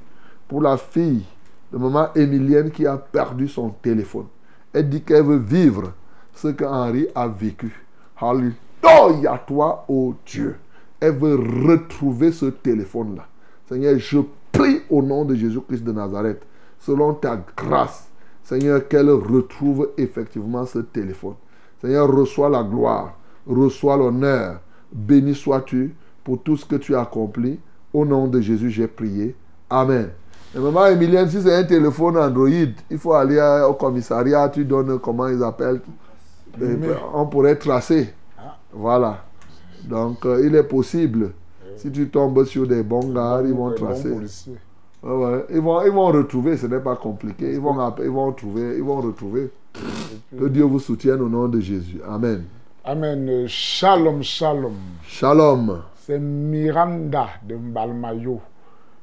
pour 0.47 0.61
la 0.61 0.77
fille 0.77 1.23
de 1.71 1.77
maman 1.77 2.13
Emilienne 2.15 2.71
qui 2.71 2.85
a 2.85 2.97
perdu 2.97 3.47
son 3.47 3.69
téléphone. 3.69 4.25
Elle 4.73 4.89
dit 4.89 5.01
qu'elle 5.01 5.23
veut 5.23 5.37
vivre 5.37 5.93
ce 6.33 6.49
que 6.49 6.65
Henri 6.65 7.07
a 7.15 7.27
vécu. 7.27 7.85
Alléluia, 8.19 9.41
toi, 9.45 9.85
ô 9.87 10.13
Dieu. 10.25 10.57
Elle 10.99 11.17
veut 11.17 11.35
retrouver 11.67 12.31
ce 12.31 12.45
téléphone-là. 12.45 13.25
Seigneur, 13.67 13.97
je 13.97 14.19
prie 14.51 14.81
au 14.89 15.01
nom 15.01 15.25
de 15.25 15.35
Jésus-Christ 15.35 15.83
de 15.83 15.91
Nazareth, 15.91 16.41
selon 16.79 17.13
ta 17.13 17.41
grâce, 17.55 18.10
Seigneur, 18.51 18.85
qu'elle 18.89 19.09
retrouve 19.09 19.91
effectivement 19.97 20.65
ce 20.65 20.79
téléphone. 20.79 21.35
Seigneur, 21.79 22.11
reçois 22.13 22.49
la 22.49 22.63
gloire, 22.63 23.13
reçois 23.47 23.95
l'honneur. 23.95 24.59
Béni 24.91 25.33
sois-tu 25.33 25.95
pour 26.21 26.43
tout 26.43 26.57
ce 26.57 26.65
que 26.65 26.75
tu 26.75 26.93
as 26.93 26.99
accompli. 27.03 27.57
Au 27.93 28.03
nom 28.03 28.27
de 28.27 28.41
Jésus, 28.41 28.69
j'ai 28.69 28.87
prié. 28.87 29.37
Amen. 29.69 30.09
Et 30.53 30.59
maman 30.59 30.87
Emilienne, 30.87 31.29
si 31.29 31.41
c'est 31.41 31.55
un 31.55 31.63
téléphone 31.63 32.17
Android, 32.17 32.49
il 32.49 32.97
faut 32.97 33.13
aller 33.13 33.39
au 33.69 33.73
commissariat, 33.73 34.49
tu 34.49 34.65
donnes 34.65 34.99
comment 34.99 35.29
ils 35.29 35.41
appellent. 35.41 35.79
Et 36.61 36.65
Mais- 36.65 36.87
on 37.13 37.27
pourrait 37.27 37.55
tracer. 37.55 38.13
Voilà. 38.73 39.23
Donc, 39.85 40.25
euh, 40.25 40.45
il 40.45 40.53
est 40.55 40.63
possible. 40.63 41.31
Si 41.77 41.89
tu 41.89 42.09
tombes 42.09 42.43
sur 42.43 42.67
des 42.67 42.83
bons 42.83 43.13
gars, 43.13 43.41
ils 43.45 43.53
vont 43.53 43.71
tracer. 43.71 44.13
Ouais. 45.03 45.45
Ils, 45.49 45.59
vont, 45.59 45.81
ils 45.83 45.91
vont 45.91 46.07
retrouver, 46.07 46.57
ce 46.57 46.67
n'est 46.67 46.79
pas 46.79 46.95
compliqué. 46.95 47.53
Ils 47.53 47.59
vont, 47.59 47.95
ils 47.97 48.09
vont 48.09 48.31
trouver, 48.33 48.77
ils 48.77 48.83
vont 48.83 49.01
retrouver. 49.01 49.51
Que 50.37 50.47
Dieu 50.47 50.63
vous 50.63 50.79
soutienne 50.79 51.21
au 51.21 51.29
nom 51.29 51.47
de 51.47 51.59
Jésus. 51.59 52.01
Amen. 52.07 52.45
Amen. 52.83 53.47
Shalom, 53.47 54.21
shalom. 54.21 54.75
Shalom. 55.03 55.81
C'est 55.95 56.19
Miranda 56.19 57.27
de 57.43 57.55
Mbalmayo. 57.55 58.41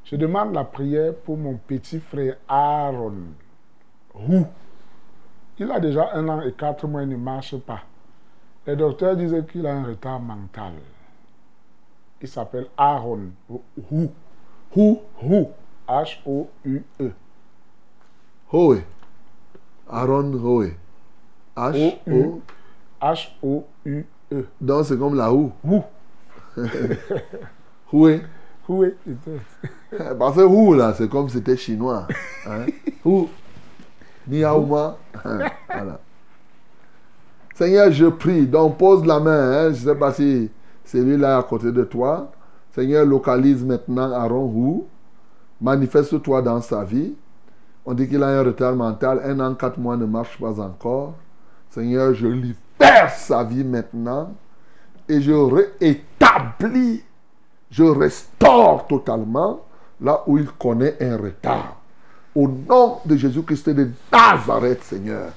Je 0.05 0.17
demande 0.17 0.55
la 0.55 0.65
prière 0.65 1.15
pour 1.15 1.37
mon 1.37 1.55
petit 1.55 2.01
frère 2.01 2.37
Aaron. 2.49 3.13
Hou. 4.15 4.45
Il 5.59 5.71
a 5.71 5.81
déjà 5.81 6.11
un 6.15 6.29
an 6.29 6.41
et 6.43 6.53
quatre 6.53 6.87
mois, 6.87 7.03
il 7.03 7.09
ne 7.09 7.17
marche 7.17 7.57
pas. 7.59 7.81
Les 8.67 8.77
docteurs 8.77 9.17
disaient 9.17 9.45
qu'il 9.45 9.67
a 9.67 9.75
un 9.75 9.85
retard 9.85 10.21
mental. 10.21 10.73
Il 12.21 12.29
s'appelle 12.29 12.67
Aaron. 12.77 13.31
Hou. 13.51 14.11
Hou. 14.77 14.99
Hou. 15.23 15.49
H-O-U-E. 15.89 17.11
Hoé. 18.53 18.85
Aaron 19.91 20.33
Hoé. 20.35 20.77
H 21.57 21.99
O. 22.11 22.41
H-O-U-E. 23.01 24.45
Donc 24.61 24.85
c'est 24.85 24.99
comme 24.99 25.15
la 25.17 25.33
houe. 25.33 25.51
Hou. 25.67 25.83
Houé. 27.93 28.21
Houé. 28.69 28.95
Parce 30.19 30.37
que 30.37 30.43
hou 30.43 30.75
là, 30.75 30.93
c'est 30.95 31.09
comme 31.09 31.29
si 31.29 31.39
c'était 31.39 31.57
chinois. 31.57 32.07
Hein? 32.47 32.67
Hou. 33.05 33.29
Niaouma. 34.27 34.99
Hein, 35.25 35.39
Voilà. 35.73 36.01
Seigneur, 37.55 37.91
je 37.91 38.07
prie. 38.07 38.47
Donc 38.47 38.77
pose 38.77 39.07
la 39.07 39.19
main. 39.21 39.53
hein. 39.53 39.73
Je 39.73 39.81
ne 39.81 39.93
sais 39.93 39.95
pas 39.99 40.13
si 40.13 40.51
celui-là 40.85 41.39
à 41.39 41.43
côté 41.43 41.73
de 41.73 41.83
toi. 41.85 42.31
Seigneur, 42.73 43.07
localise 43.07 43.65
maintenant 43.65 44.13
Aaron 44.13 44.45
Hou. 44.45 44.87
Manifeste-toi 45.61 46.43
dans 46.43 46.61
sa 46.61 46.85
vie. 46.85 47.15
On 47.85 47.95
dit 47.95 48.09
qu'il 48.09 48.23
a 48.23 48.29
un 48.29 48.43
retard 48.43 48.77
mental. 48.77 49.21
Un 49.25 49.41
an, 49.41 49.55
quatre 49.55 49.79
mois 49.79 49.97
ne 49.97 50.07
marche 50.07 50.39
pas 50.39 50.61
encore. 50.61 51.15
Seigneur, 51.71 52.15
je 52.15 52.27
libère 52.27 53.11
sa 53.11 53.45
vie 53.45 53.65
maintenant. 53.65 54.35
Et 55.09 55.21
je 55.21 55.33
réétablis, 55.33 57.03
je 57.71 57.85
restaure 57.85 58.87
totalement 58.87 59.61
là 60.01 60.23
où 60.27 60.39
il 60.39 60.49
connaît 60.53 60.97
un 61.01 61.17
retard. 61.17 61.77
Au 62.35 62.47
nom 62.47 62.99
de 63.05 63.17
Jésus-Christ 63.17 63.71
de 63.71 63.89
Nazareth, 64.13 64.83
Seigneur. 64.83 65.31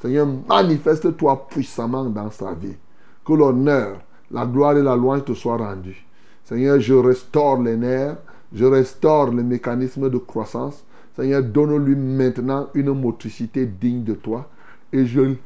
Seigneur, 0.00 0.26
manifeste-toi 0.48 1.46
puissamment 1.48 2.04
dans 2.04 2.30
sa 2.30 2.52
vie. 2.52 2.76
Que 3.24 3.32
l'honneur, 3.32 4.00
la 4.30 4.44
gloire 4.44 4.76
et 4.76 4.82
la 4.82 4.96
louange 4.96 5.24
te 5.24 5.34
soient 5.34 5.56
rendus. 5.56 6.04
Seigneur, 6.44 6.80
je 6.80 6.94
restaure 6.94 7.62
les 7.62 7.76
nerfs, 7.76 8.16
je 8.54 8.64
restaure 8.64 9.30
les 9.30 9.42
mécanismes 9.42 10.10
de 10.10 10.18
croissance. 10.18 10.84
Seigneur, 11.16 11.42
donne-lui 11.42 11.96
maintenant 11.96 12.68
une 12.74 12.92
motricité 12.92 13.66
digne 13.66 14.04
de 14.04 14.14
toi. 14.14 14.48
Et 14.92 15.06
je 15.06 15.20
lis 15.20 15.38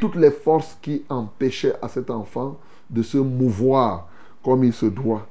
toutes 0.00 0.16
les 0.16 0.30
forces 0.30 0.76
qui 0.82 1.02
empêchaient 1.08 1.74
à 1.80 1.88
cet 1.88 2.10
enfant 2.10 2.58
de 2.90 3.02
se 3.02 3.18
mouvoir 3.18 4.08
comme 4.42 4.64
il 4.64 4.72
se 4.72 4.86
doit. 4.86 5.26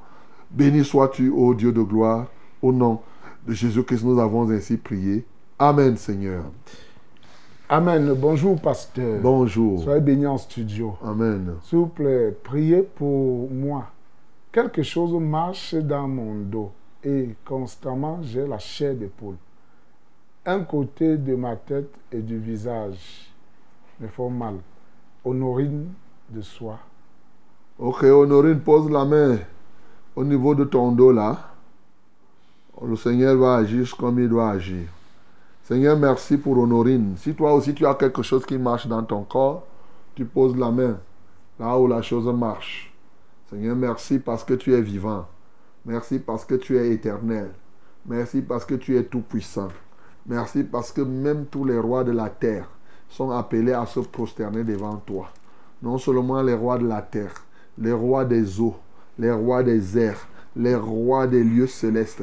Béni 0.50 0.84
sois-tu, 0.84 1.30
ô 1.30 1.54
Dieu 1.54 1.72
de 1.72 1.82
gloire, 1.82 2.26
au 2.62 2.72
nom 2.72 3.00
de 3.48 3.54
Jésus-Christ, 3.54 4.04
nous 4.04 4.20
avons 4.20 4.50
ainsi 4.50 4.78
prié. 4.78 5.24
Amen, 5.60 5.98
Seigneur. 5.98 6.46
Amen. 7.68 8.14
Bonjour, 8.14 8.60
pasteur. 8.60 9.20
Bonjour. 9.22 9.84
Soyez 9.84 10.02
bénis 10.02 10.26
en 10.26 10.40
studio. 10.40 10.96
Amen. 11.04 11.54
S'il 11.64 11.78
vous 11.78 11.88
plaît, 11.88 12.36
priez 12.44 12.82
pour 12.82 13.52
moi. 13.52 13.86
Quelque 14.52 14.82
chose 14.82 15.14
marche 15.22 15.76
dans 15.76 16.08
mon 16.08 16.34
dos 16.36 16.72
et 17.04 17.36
constamment 17.46 18.20
j'ai 18.22 18.46
la 18.46 18.58
chair 18.60 18.96
d'épaule. 18.96 19.36
Un 20.46 20.62
côté 20.62 21.18
de 21.18 21.36
ma 21.36 21.56
tête 21.56 21.94
et 22.12 22.20
du 22.20 22.38
visage. 22.38 23.32
me 24.00 24.08
font 24.08 24.30
mal. 24.30 24.56
Honorine 25.24 25.90
de 26.30 26.42
soie. 26.42 26.80
Ok, 27.78 28.04
Honorine, 28.04 28.60
pose 28.60 28.90
la 28.90 29.06
main 29.06 29.38
au 30.16 30.24
niveau 30.24 30.56
de 30.56 30.64
ton 30.64 30.92
dos 30.92 31.12
là. 31.12 31.38
Le 32.82 32.96
Seigneur 32.96 33.38
va 33.38 33.56
agir 33.56 33.96
comme 33.98 34.20
il 34.20 34.30
doit 34.30 34.52
agir. 34.52 34.88
Seigneur, 35.64 35.98
merci 35.98 36.38
pour 36.38 36.58
Honorine. 36.58 37.16
Si 37.18 37.34
toi 37.34 37.54
aussi 37.54 37.74
tu 37.74 37.86
as 37.86 37.94
quelque 37.96 38.24
chose 38.24 38.46
qui 38.46 38.58
marche 38.58 38.88
dans 38.88 39.04
ton 39.04 39.24
corps, 39.24 39.66
tu 40.16 40.26
poses 40.26 40.58
la 40.58 40.72
main 40.72 40.98
là 41.60 41.78
où 41.78 41.88
la 41.88 42.02
chose 42.02 42.26
marche. 42.34 42.92
Seigneur, 43.50 43.76
merci 43.76 44.20
parce 44.20 44.44
que 44.44 44.54
tu 44.54 44.74
es 44.74 44.82
vivant. 44.82 45.26
Merci 45.90 46.20
parce 46.20 46.46
que 46.46 46.54
tu 46.54 46.78
es 46.78 46.92
éternel. 46.92 47.50
Merci 48.06 48.44
parce 48.44 48.64
que 48.64 48.76
tu 48.76 48.96
es 48.96 49.06
tout-puissant. 49.06 49.70
Merci 50.28 50.64
parce 50.64 50.92
que 50.92 51.02
même 51.02 51.48
tous 51.48 51.66
les 51.66 51.80
rois 51.80 52.04
de 52.04 52.12
la 52.12 52.30
terre 52.30 52.70
sont 53.08 53.32
appelés 53.32 53.74
à 53.74 53.88
se 53.88 54.00
prosterner 54.00 54.64
devant 54.64 54.98
toi. 54.98 55.32
Non 55.82 55.98
seulement 55.98 56.44
les 56.44 56.54
rois 56.54 56.78
de 56.78 56.88
la 56.88 57.02
terre, 57.02 57.34
les 57.80 57.92
rois 57.92 58.24
des 58.24 58.62
eaux, 58.62 58.76
les 59.18 59.32
rois 59.32 59.64
des 59.64 59.98
airs, 59.98 60.28
les 60.56 60.76
rois 60.76 61.26
des 61.26 61.44
lieux 61.44 61.66
célestes. 61.66 62.22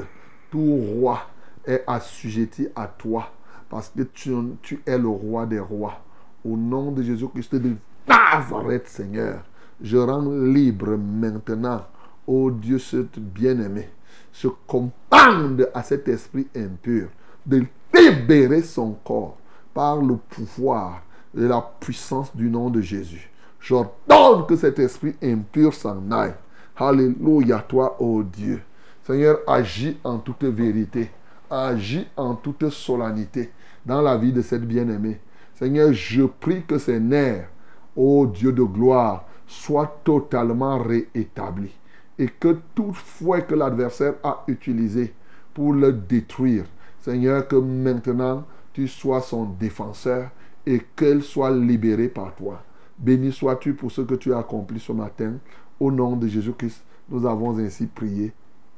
Tout 0.48 0.76
roi 0.76 1.22
est 1.66 1.82
assujetti 1.88 2.68
à 2.76 2.86
toi 2.86 3.32
parce 3.68 3.88
que 3.88 4.02
tu, 4.02 4.78
es 4.86 4.96
le 4.96 5.08
roi 5.08 5.44
des 5.44 5.58
rois. 5.58 6.04
Au 6.44 6.56
nom 6.56 6.92
de 6.92 7.02
Jésus-Christ 7.02 7.56
de 7.56 7.72
Nazareth, 8.06 8.86
Seigneur, 8.86 9.42
je 9.82 9.96
rends 9.96 10.30
libre 10.30 10.96
maintenant, 10.96 11.84
ô 12.26 12.50
Dieu, 12.50 12.78
cet 12.78 13.18
bien-aimé. 13.18 13.88
Je 14.32 14.48
commande 14.66 15.70
à 15.72 15.82
cet 15.82 16.08
esprit 16.08 16.46
impur 16.54 17.08
de 17.44 17.64
libérer 17.94 18.62
son 18.62 18.92
corps 19.04 19.38
par 19.72 19.96
le 19.96 20.16
pouvoir 20.16 21.02
et 21.36 21.42
la 21.42 21.60
puissance 21.80 22.34
du 22.34 22.50
nom 22.50 22.70
de 22.70 22.80
Jésus. 22.80 23.30
J'ordonne 23.60 24.46
que 24.46 24.56
cet 24.56 24.78
esprit 24.78 25.14
impur 25.22 25.72
s'en 25.74 26.10
aille. 26.10 26.34
Alléluia, 26.76 27.64
toi, 27.66 27.96
ô 28.00 28.22
Dieu. 28.22 28.60
Seigneur, 29.06 29.38
agis 29.46 29.98
en 30.04 30.18
toute 30.18 30.44
vérité. 30.44 31.10
Agis 31.50 32.06
en 32.16 32.34
toute 32.34 32.68
solennité 32.70 33.50
dans 33.84 34.02
la 34.02 34.16
vie 34.16 34.32
de 34.32 34.42
cette 34.42 34.66
bien-aimée. 34.66 35.20
Seigneur, 35.54 35.92
je 35.92 36.24
prie 36.24 36.64
que 36.64 36.76
ses 36.76 37.00
nerfs, 37.00 37.48
ô 37.94 38.26
Dieu 38.26 38.52
de 38.52 38.62
gloire, 38.62 39.24
soient 39.46 40.00
totalement 40.04 40.78
réétablis. 40.78 41.74
Et 42.18 42.28
que 42.28 42.56
tout 42.74 42.92
fouet 42.92 43.44
que 43.44 43.54
l'adversaire 43.54 44.14
a 44.22 44.44
utilisé 44.48 45.14
pour 45.52 45.72
le 45.72 45.92
détruire, 45.92 46.64
Seigneur, 47.00 47.46
que 47.46 47.56
maintenant 47.56 48.44
tu 48.72 48.88
sois 48.88 49.20
son 49.20 49.44
défenseur 49.44 50.30
et 50.66 50.80
qu'elle 50.96 51.22
soit 51.22 51.50
libérée 51.50 52.08
par 52.08 52.34
toi. 52.34 52.62
Béni 52.98 53.32
sois-tu 53.32 53.74
pour 53.74 53.90
ce 53.90 54.00
que 54.02 54.14
tu 54.14 54.32
as 54.32 54.38
accompli 54.38 54.80
ce 54.80 54.92
matin. 54.92 55.34
Au 55.78 55.90
nom 55.90 56.16
de 56.16 56.26
Jésus-Christ, 56.26 56.82
nous 57.08 57.26
avons 57.26 57.58
ainsi 57.58 57.86
prié. 57.86 58.32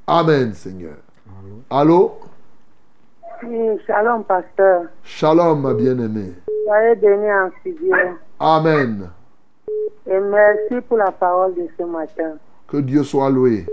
Amen, 0.06 0.52
Seigneur. 0.52 0.96
Allô? 1.70 2.18
Oui, 3.44 3.78
shalom, 3.86 4.24
pasteur. 4.24 4.86
Shalom, 5.04 5.60
ma 5.62 5.74
bien-aimée. 5.74 6.32
Soyez 6.66 6.96
bénis 6.96 7.32
en 7.32 7.50
studio. 7.60 7.94
Amen. 8.40 9.10
Et 10.06 10.18
merci 10.18 10.80
pour 10.88 10.96
la 10.96 11.12
parole 11.12 11.54
de 11.54 11.68
ce 11.78 11.84
matin. 11.84 12.32
Que 12.68 12.76
Dieu 12.76 13.02
soit 13.02 13.30
loué. 13.30 13.64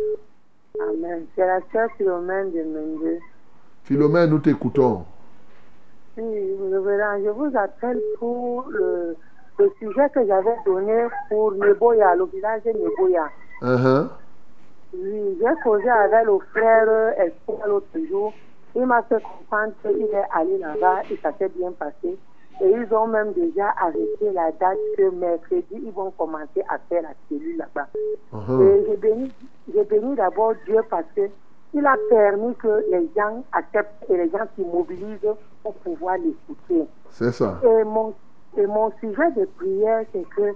Amen. 0.80 1.26
C'est 1.36 1.46
la 1.46 1.60
sœur 1.72 1.90
Philomène 1.98 2.52
de 2.52 2.64
Mende. 2.64 3.20
Philomène, 3.84 4.30
nous 4.30 4.40
t'écoutons. 4.40 5.04
Oui, 6.18 6.56
révérend, 6.72 7.20
je 7.24 7.30
vous 7.30 7.52
appelle 7.58 8.02
pour 8.18 8.66
le, 8.70 9.18
le 9.60 9.72
sujet 9.80 10.10
que 10.14 10.26
j'avais 10.26 10.56
donné 10.66 11.08
pour 11.30 11.52
Neboya, 11.52 12.16
le 12.16 12.26
village 12.26 12.64
de 12.64 12.72
Neboya. 12.72 13.30
Uh-huh. 13.62 14.08
Oui, 14.94 15.38
j'ai 15.42 15.62
causé 15.62 15.90
avec 15.90 16.26
le 16.26 16.40
frère 16.52 17.20
Espoir 17.20 17.68
l'autre 17.68 18.00
jour. 18.10 18.34
Il 18.78 18.86
m'a 18.86 19.04
fait 19.04 19.22
comprendre 19.22 19.74
qu'il 19.82 20.04
est 20.04 20.28
allé 20.34 20.58
là-bas 20.58 21.02
et 21.12 21.18
ça 21.22 21.34
s'est 21.38 21.50
bien 21.50 21.74
passé. 21.74 22.18
Et 22.62 22.72
ils 22.72 22.94
ont 22.94 23.08
même 23.08 23.34
déjà 23.34 23.74
arrêté 23.78 24.32
la 24.34 24.52
date 24.54 24.78
que 24.98 25.10
mercredi, 25.10 25.66
ils 25.72 25.92
vont 25.92 26.12
commencer 26.12 26.64
à 26.70 26.78
faire 26.90 27.04
la 27.04 27.10
cellule 27.28 27.58
là-bas. 27.58 27.88
Uh-huh. 28.34 28.64
Et 28.64 28.86
j'ai 28.88 28.98
béni, 28.98 29.32
j'ai 29.74 29.84
béni 29.84 30.16
d'abord 30.16 30.54
Dieu 30.66 30.82
parce 30.90 31.06
que 31.16 31.30
il 31.74 31.86
a 31.86 31.96
permis 32.10 32.56
que 32.56 32.86
les 32.90 33.10
gens 33.16 33.44
acceptent 33.52 34.10
et 34.10 34.16
les 34.16 34.30
gens 34.30 34.48
s'y 34.56 34.64
mobilisent 34.64 35.36
pour 35.62 35.74
pouvoir 35.76 36.16
l'écouter. 36.18 36.88
C'est 37.10 37.34
ça. 37.34 37.60
Et 37.64 37.84
mon, 37.84 38.14
et 38.56 38.66
mon 38.66 38.92
sujet 39.02 39.32
de 39.32 39.46
prière, 39.58 40.06
c'est 40.14 40.26
que 40.30 40.54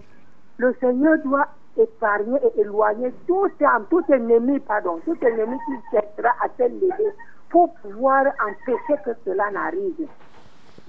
le 0.57 0.75
Seigneur 0.79 1.17
doit 1.25 1.47
épargner 1.77 2.39
et 2.43 2.61
éloigner 2.61 3.11
tout, 3.27 3.47
tout 3.89 4.03
ennemi, 4.09 4.59
pardon, 4.59 4.99
tout 5.03 5.17
ennemi 5.21 5.57
qui 5.65 5.73
cherchera 5.91 6.33
à 6.41 6.49
te 6.49 6.63
lever 6.63 7.13
pour 7.49 7.73
pouvoir 7.75 8.25
empêcher 8.47 9.01
que 9.03 9.11
cela 9.25 9.51
n'arrive. 9.51 10.07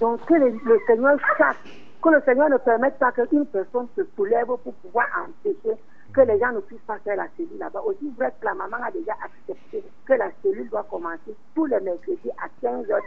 Donc 0.01 0.25
que 0.25 0.33
le, 0.33 0.59
Seigneur 0.87 1.17
chasse, 1.37 1.55
que 2.01 2.09
le 2.09 2.21
Seigneur 2.25 2.49
ne 2.49 2.57
permette 2.57 2.97
pas 2.97 3.11
qu'une 3.11 3.45
personne 3.45 3.87
se 3.95 4.01
soulève 4.15 4.47
pour 4.47 4.73
pouvoir 4.73 5.05
empêcher 5.23 5.77
que 6.11 6.21
les 6.21 6.39
gens 6.39 6.51
ne 6.51 6.59
puissent 6.59 6.79
pas 6.87 6.97
faire 7.03 7.15
la 7.15 7.27
cellule 7.37 7.59
là-bas. 7.59 7.81
Aussi 7.85 8.11
vrai 8.17 8.33
que 8.41 8.45
la 8.45 8.55
maman 8.55 8.77
a 8.83 8.91
déjà 8.91 9.13
accepté 9.23 9.83
que 10.05 10.13
la 10.13 10.29
cellule 10.41 10.67
doit 10.69 10.85
commencer 10.89 11.35
tous 11.55 11.67
les 11.67 11.79
mercredis 11.79 12.31
à 12.43 12.47
15h30. 12.65 12.99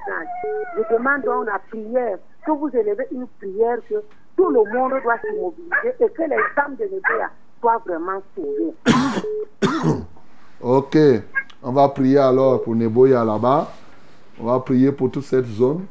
Je 0.77 0.95
demande 0.95 1.23
donc 1.23 1.47
la 1.47 1.59
prière, 1.69 2.19
que 2.47 2.53
vous 2.53 2.71
élevez 2.73 3.09
une 3.11 3.27
prière 3.27 3.79
que 3.91 3.97
tout 4.37 4.49
le 4.49 4.65
monde 4.73 4.93
doit 5.03 5.19
se 5.19 5.41
mobiliser 5.41 5.95
et 6.01 6.09
que 6.09 6.23
les 6.23 6.43
femmes 6.55 6.77
de 6.77 6.85
Nébré 6.85 7.27
soient 7.61 7.83
vraiment 7.85 8.23
sauvées. 8.35 8.75
Ok. 10.63 10.97
On 11.63 11.73
va 11.73 11.89
prier 11.91 12.17
alors 12.17 12.63
pour 12.63 12.75
Neboya 12.75 13.23
là-bas. 13.23 13.69
On 14.41 14.47
va 14.47 14.61
prier 14.61 14.93
pour 14.93 15.11
toute 15.11 15.25
cette 15.25 15.45
zone. 15.45 15.85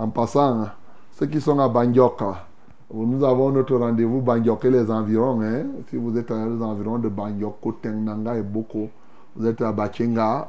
En 0.00 0.08
passant, 0.08 0.62
hein, 0.62 0.72
ceux 1.12 1.26
qui 1.26 1.42
sont 1.42 1.58
à 1.58 1.68
Bandioka, 1.68 2.46
nous 2.90 3.22
avons 3.22 3.50
notre 3.50 3.76
rendez-vous 3.76 4.22
Bandioka 4.22 4.68
et 4.68 4.70
les 4.70 4.90
environs. 4.90 5.42
hein. 5.42 5.64
Si 5.90 5.96
vous 5.96 6.16
êtes 6.16 6.30
dans 6.30 6.46
les 6.46 6.62
environs 6.62 6.98
de 6.98 7.10
Bandioka, 7.10 7.68
Tengnanga 7.82 8.34
et 8.34 8.42
Boko, 8.42 8.88
vous 9.36 9.46
êtes 9.46 9.60
à 9.60 9.72
Bachenga, 9.72 10.48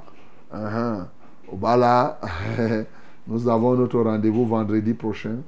uh-huh, 0.54 1.04
au 1.52 1.58
Bala. 1.58 2.18
nous 3.28 3.50
avons 3.50 3.74
notre 3.76 4.00
rendez-vous 4.00 4.46
vendredi 4.46 4.94
prochain 4.94 5.40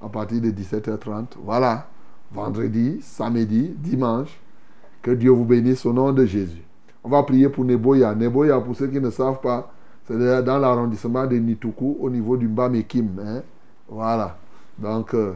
à 0.00 0.08
partir 0.08 0.40
de 0.40 0.50
17h30. 0.50 1.24
Voilà. 1.44 1.88
Vendredi, 2.30 3.00
samedi, 3.02 3.74
dimanche. 3.76 4.38
Que 5.02 5.10
Dieu 5.10 5.32
vous 5.32 5.44
bénisse 5.44 5.84
au 5.84 5.92
nom 5.92 6.12
de 6.12 6.24
Jésus. 6.24 6.62
On 7.02 7.08
va 7.08 7.24
prier 7.24 7.48
pour 7.48 7.64
Neboya. 7.64 8.14
Neboya, 8.14 8.60
pour 8.60 8.76
ceux 8.76 8.86
qui 8.86 9.00
ne 9.00 9.10
savent 9.10 9.40
pas, 9.40 9.72
c'est 10.08 10.42
dans 10.42 10.58
l'arrondissement 10.58 11.26
de 11.26 11.36
Nituku 11.36 11.98
au 12.00 12.08
niveau 12.08 12.36
du 12.36 12.48
Mbamekim. 12.48 13.08
Hein? 13.20 13.42
Voilà. 13.86 14.36
Donc, 14.78 15.12
euh, 15.12 15.34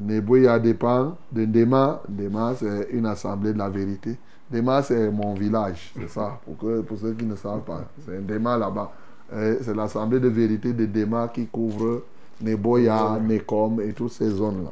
Neboya 0.00 0.58
dépend 0.58 1.16
de 1.30 1.44
Ndema. 1.44 2.00
Ndema, 2.08 2.54
c'est 2.58 2.88
une 2.92 3.04
assemblée 3.06 3.52
de 3.52 3.58
la 3.58 3.68
vérité. 3.68 4.16
Ndema, 4.50 4.82
c'est 4.82 5.10
mon 5.10 5.34
village. 5.34 5.92
C'est 5.94 6.08
ça, 6.08 6.40
pour, 6.44 6.56
que, 6.56 6.80
pour 6.80 6.98
ceux 6.98 7.12
qui 7.12 7.26
ne 7.26 7.36
savent 7.36 7.64
pas. 7.64 7.82
C'est 8.06 8.18
Ndema 8.18 8.56
là-bas. 8.56 8.92
C'est 9.30 9.74
l'assemblée 9.74 10.20
de 10.20 10.28
vérité 10.28 10.72
de 10.72 10.86
Ndema 10.86 11.28
qui 11.28 11.46
couvre 11.46 12.02
Neboya, 12.40 13.18
Nekom 13.22 13.80
et 13.80 13.92
toutes 13.92 14.12
ces 14.12 14.30
zones-là. 14.30 14.70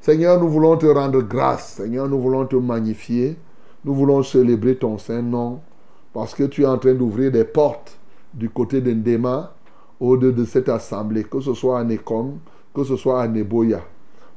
Seigneur, 0.00 0.40
nous 0.40 0.48
voulons 0.48 0.76
te 0.76 0.86
rendre 0.86 1.22
grâce. 1.22 1.72
Seigneur, 1.74 2.08
nous 2.08 2.20
voulons 2.20 2.46
te 2.46 2.54
magnifier. 2.56 3.36
Nous 3.84 3.94
voulons 3.94 4.22
célébrer 4.22 4.76
ton 4.76 4.98
saint 4.98 5.22
nom 5.22 5.60
parce 6.12 6.34
que 6.34 6.44
tu 6.44 6.62
es 6.62 6.66
en 6.66 6.78
train 6.78 6.94
d'ouvrir 6.94 7.32
des 7.32 7.44
portes 7.44 7.96
du 8.36 8.50
côté 8.50 8.80
de 8.80 8.92
Ndema 8.92 9.52
au-delà 9.98 10.32
de 10.32 10.44
cette 10.44 10.68
assemblée, 10.68 11.24
que 11.24 11.40
ce 11.40 11.54
soit 11.54 11.80
à 11.80 11.84
Nekom, 11.84 12.38
que 12.74 12.84
ce 12.84 12.96
soit 12.96 13.22
à 13.22 13.26
Neboya. 13.26 13.80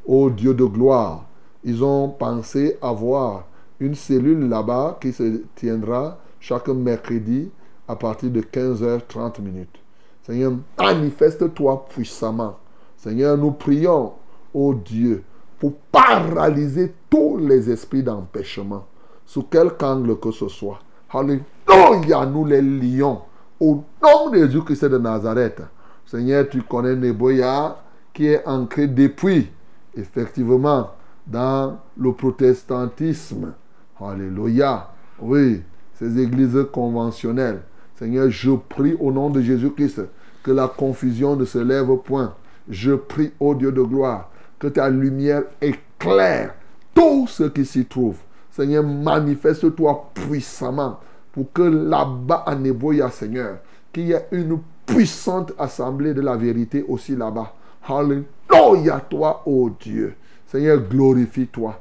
Ô 0.06 0.30
Dieu 0.30 0.54
de 0.54 0.64
gloire, 0.64 1.26
ils 1.64 1.84
ont 1.84 2.08
pensé 2.10 2.78
avoir 2.82 3.46
une 3.80 3.96
cellule 3.96 4.48
là-bas 4.48 4.98
qui 5.02 5.12
se 5.12 5.44
tiendra 5.56 6.18
chaque 6.40 6.70
mercredi 6.70 7.52
à 7.88 7.96
partir 7.96 8.30
de 8.30 8.42
15h30 8.42 9.42
minutes. 9.42 9.80
Seigneur, 10.24 10.54
manifeste-toi 10.78 11.86
puissamment. 11.90 12.58
Seigneur, 12.96 13.38
nous 13.38 13.52
prions, 13.52 14.14
ô 14.54 14.74
Dieu, 14.74 15.24
pour 15.60 15.74
paralyser 15.92 16.94
tous 17.10 17.38
les 17.38 17.70
esprits 17.70 18.04
d'empêchement, 18.04 18.86
sous 19.26 19.44
quelque 19.44 19.84
angle 19.84 20.18
que 20.20 20.32
ce 20.32 20.48
soit. 20.48 20.80
Alléluia, 21.12 22.26
nous 22.26 22.46
les 22.46 22.62
lions, 22.62 23.20
au 23.60 23.84
nom 24.02 24.30
de 24.30 24.38
Jésus-Christ 24.38 24.86
de 24.86 24.98
Nazareth. 24.98 25.62
Seigneur, 26.06 26.48
tu 26.50 26.62
connais 26.62 26.96
Neboya, 26.96 27.78
qui 28.14 28.28
est 28.28 28.46
ancré 28.46 28.88
depuis, 28.88 29.52
effectivement, 29.96 30.92
dans 31.28 31.80
le 31.98 32.14
protestantisme. 32.14 33.54
Alléluia. 34.00 34.90
Oui, 35.20 35.62
ces 35.94 36.20
églises 36.20 36.66
conventionnelles. 36.72 37.62
Seigneur, 37.96 38.30
je 38.30 38.52
prie 38.52 38.96
au 39.00 39.12
nom 39.12 39.30
de 39.30 39.42
Jésus-Christ 39.42 40.02
que 40.42 40.52
la 40.52 40.68
confusion 40.68 41.36
ne 41.36 41.46
se 41.46 41.60
lève 41.60 41.96
point. 41.98 42.34
Je 42.70 42.94
prie, 42.94 43.32
ô 43.40 43.54
Dieu 43.54 43.72
de 43.72 43.82
gloire, 43.82 44.30
que 44.58 44.68
ta 44.68 44.90
lumière 44.90 45.44
clair 45.98 46.56
tout 46.94 47.28
ce 47.28 47.44
qui 47.44 47.66
s'y 47.66 47.86
trouve. 47.86 48.18
Seigneur, 48.50 48.84
manifeste-toi 48.84 50.12
puissamment 50.14 51.00
pour 51.40 51.54
que 51.54 51.62
là-bas 51.62 52.44
en 52.48 52.66
Eboya, 52.66 53.10
Seigneur, 53.10 53.60
qu'il 53.94 54.08
y 54.08 54.12
ait 54.12 54.28
une 54.34 54.60
puissante 54.86 55.54
assemblée 55.58 56.14
de 56.14 56.20
la 56.20 56.36
vérité 56.36 56.84
aussi 56.86 57.16
là-bas. 57.16 57.54
Alléluia, 57.88 59.00
toi, 59.10 59.42
ô 59.46 59.70
Dieu. 59.80 60.16
Seigneur, 60.48 60.82
glorifie-toi. 60.82 61.80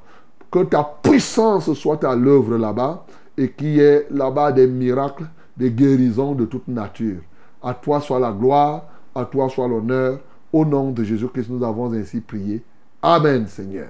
Que 0.48 0.62
ta 0.62 0.89
puissance 1.02 1.72
soit 1.72 2.05
à 2.05 2.14
l'œuvre 2.14 2.56
là-bas 2.56 3.05
et 3.36 3.51
qu'il 3.51 3.74
y 3.74 3.80
ait 3.80 4.06
là-bas 4.12 4.52
des 4.52 4.68
miracles, 4.68 5.26
des 5.56 5.72
guérisons 5.72 6.36
de 6.36 6.44
toute 6.44 6.68
nature. 6.68 7.18
À 7.60 7.74
toi 7.74 8.01
soit 8.01 8.20
la 8.20 8.30
gloire, 8.30 8.85
à 9.12 9.24
toi 9.24 9.48
soit 9.48 9.66
l'honneur. 9.66 10.20
Au 10.52 10.64
nom 10.64 10.93
de 10.93 11.02
Jésus-Christ, 11.02 11.51
nous 11.51 11.66
avons 11.66 11.93
ainsi 11.93 12.20
prié. 12.20 12.62
Amen, 13.02 13.48
Seigneur. 13.48 13.89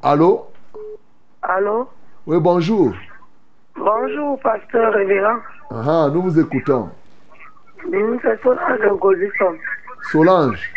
Allô? 0.00 0.46
Allô? 1.42 1.86
Oui, 2.26 2.38
bonjour. 2.40 2.94
Bonjour, 3.76 4.38
pasteur 4.40 4.92
révérend. 4.94 5.38
Ah, 5.70 6.08
nous 6.12 6.22
vous 6.22 6.38
écoutons. 6.38 6.90
Nous, 7.90 8.20
c'est 8.22 8.40
Solange 8.42 8.98
Godisson. 8.98 9.56
Solange. 10.10 10.72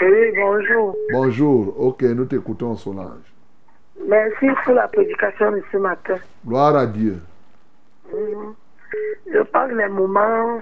Oui, 0.00 0.32
bonjour. 0.34 0.96
Bonjour. 1.12 1.80
Ok, 1.80 2.02
nous 2.02 2.24
t'écoutons, 2.24 2.74
Solange. 2.76 3.22
Merci 4.08 4.46
pour 4.64 4.74
la 4.74 4.88
prédication 4.88 5.52
de 5.52 5.62
ce 5.70 5.76
matin. 5.76 6.16
Gloire 6.46 6.74
à 6.76 6.86
Dieu. 6.86 7.20
Mhm. 8.12 8.54
Je 9.32 9.38
passe 9.42 9.70
les 9.72 9.88
moments 9.88 10.60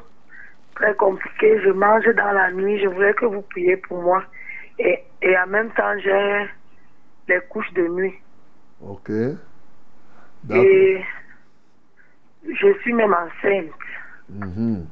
très 0.75 0.95
compliqués. 0.97 1.61
Je 1.65 1.71
mange 1.71 2.05
dans 2.17 2.33
la 2.33 2.51
nuit. 2.53 2.81
Je 2.81 2.89
voulais 2.89 3.15
que 3.15 3.25
vous 3.27 3.43
priez 3.43 3.77
pour 3.77 4.03
moi. 4.03 4.23
Et, 4.79 4.99
et 5.23 5.39
en 5.39 5.47
même 5.47 5.71
temps, 5.71 5.99
j'ai 6.03 6.47
les 7.29 7.41
couches 7.49 7.73
de 7.75 7.87
nuit. 7.89 8.15
Ok. 8.87 9.11
Et 10.51 11.01
je 12.55 12.79
suis 12.81 12.93
même 12.93 13.15
enceinte. 13.15 13.73
Mhm. 14.29 14.87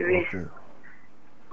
Oui. 0.00 0.26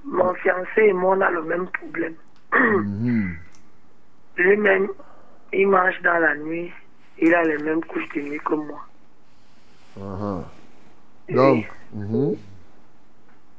Mon 0.04 0.34
fiancé 0.36 0.82
et 0.82 0.94
moi, 0.94 1.16
on 1.18 1.22
a 1.22 1.32
le 1.32 1.44
même 1.44 1.68
problème. 1.68 2.16
Mhm. 2.54 3.36
Lui-même, 4.38 4.88
il 5.54 5.68
mange 5.68 6.02
dans 6.04 6.20
la 6.20 6.36
nuit. 6.36 6.72
Il 7.20 7.34
a 7.34 7.44
les 7.44 7.58
mêmes 7.58 7.84
couches 7.84 8.08
de 8.16 8.22
nuit 8.22 8.40
que 8.46 8.54
moi. 8.54 8.80
Ah, 10.00 10.18
ah. 10.22 10.44
Donc, 11.30 11.66
mhm. 11.94 12.36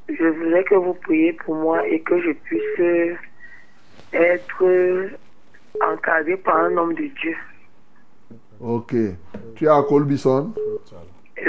Je 0.09 0.25
voudrais 0.25 0.65
que 0.65 0.75
vous 0.77 0.95
priez 0.95 1.33
pour 1.35 1.55
moi 1.57 1.87
et 1.87 2.01
que 2.01 2.21
je 2.23 2.33
puisse 2.33 3.19
être 4.13 5.11
encadré 5.85 6.37
par 6.37 6.57
un 6.57 6.77
homme 6.77 6.95
de 6.95 7.09
Dieu. 7.21 7.37
ok. 8.61 8.95
Tu 9.55 9.65
es 9.65 9.69
à 9.69 9.83
Colbison? 9.83 10.55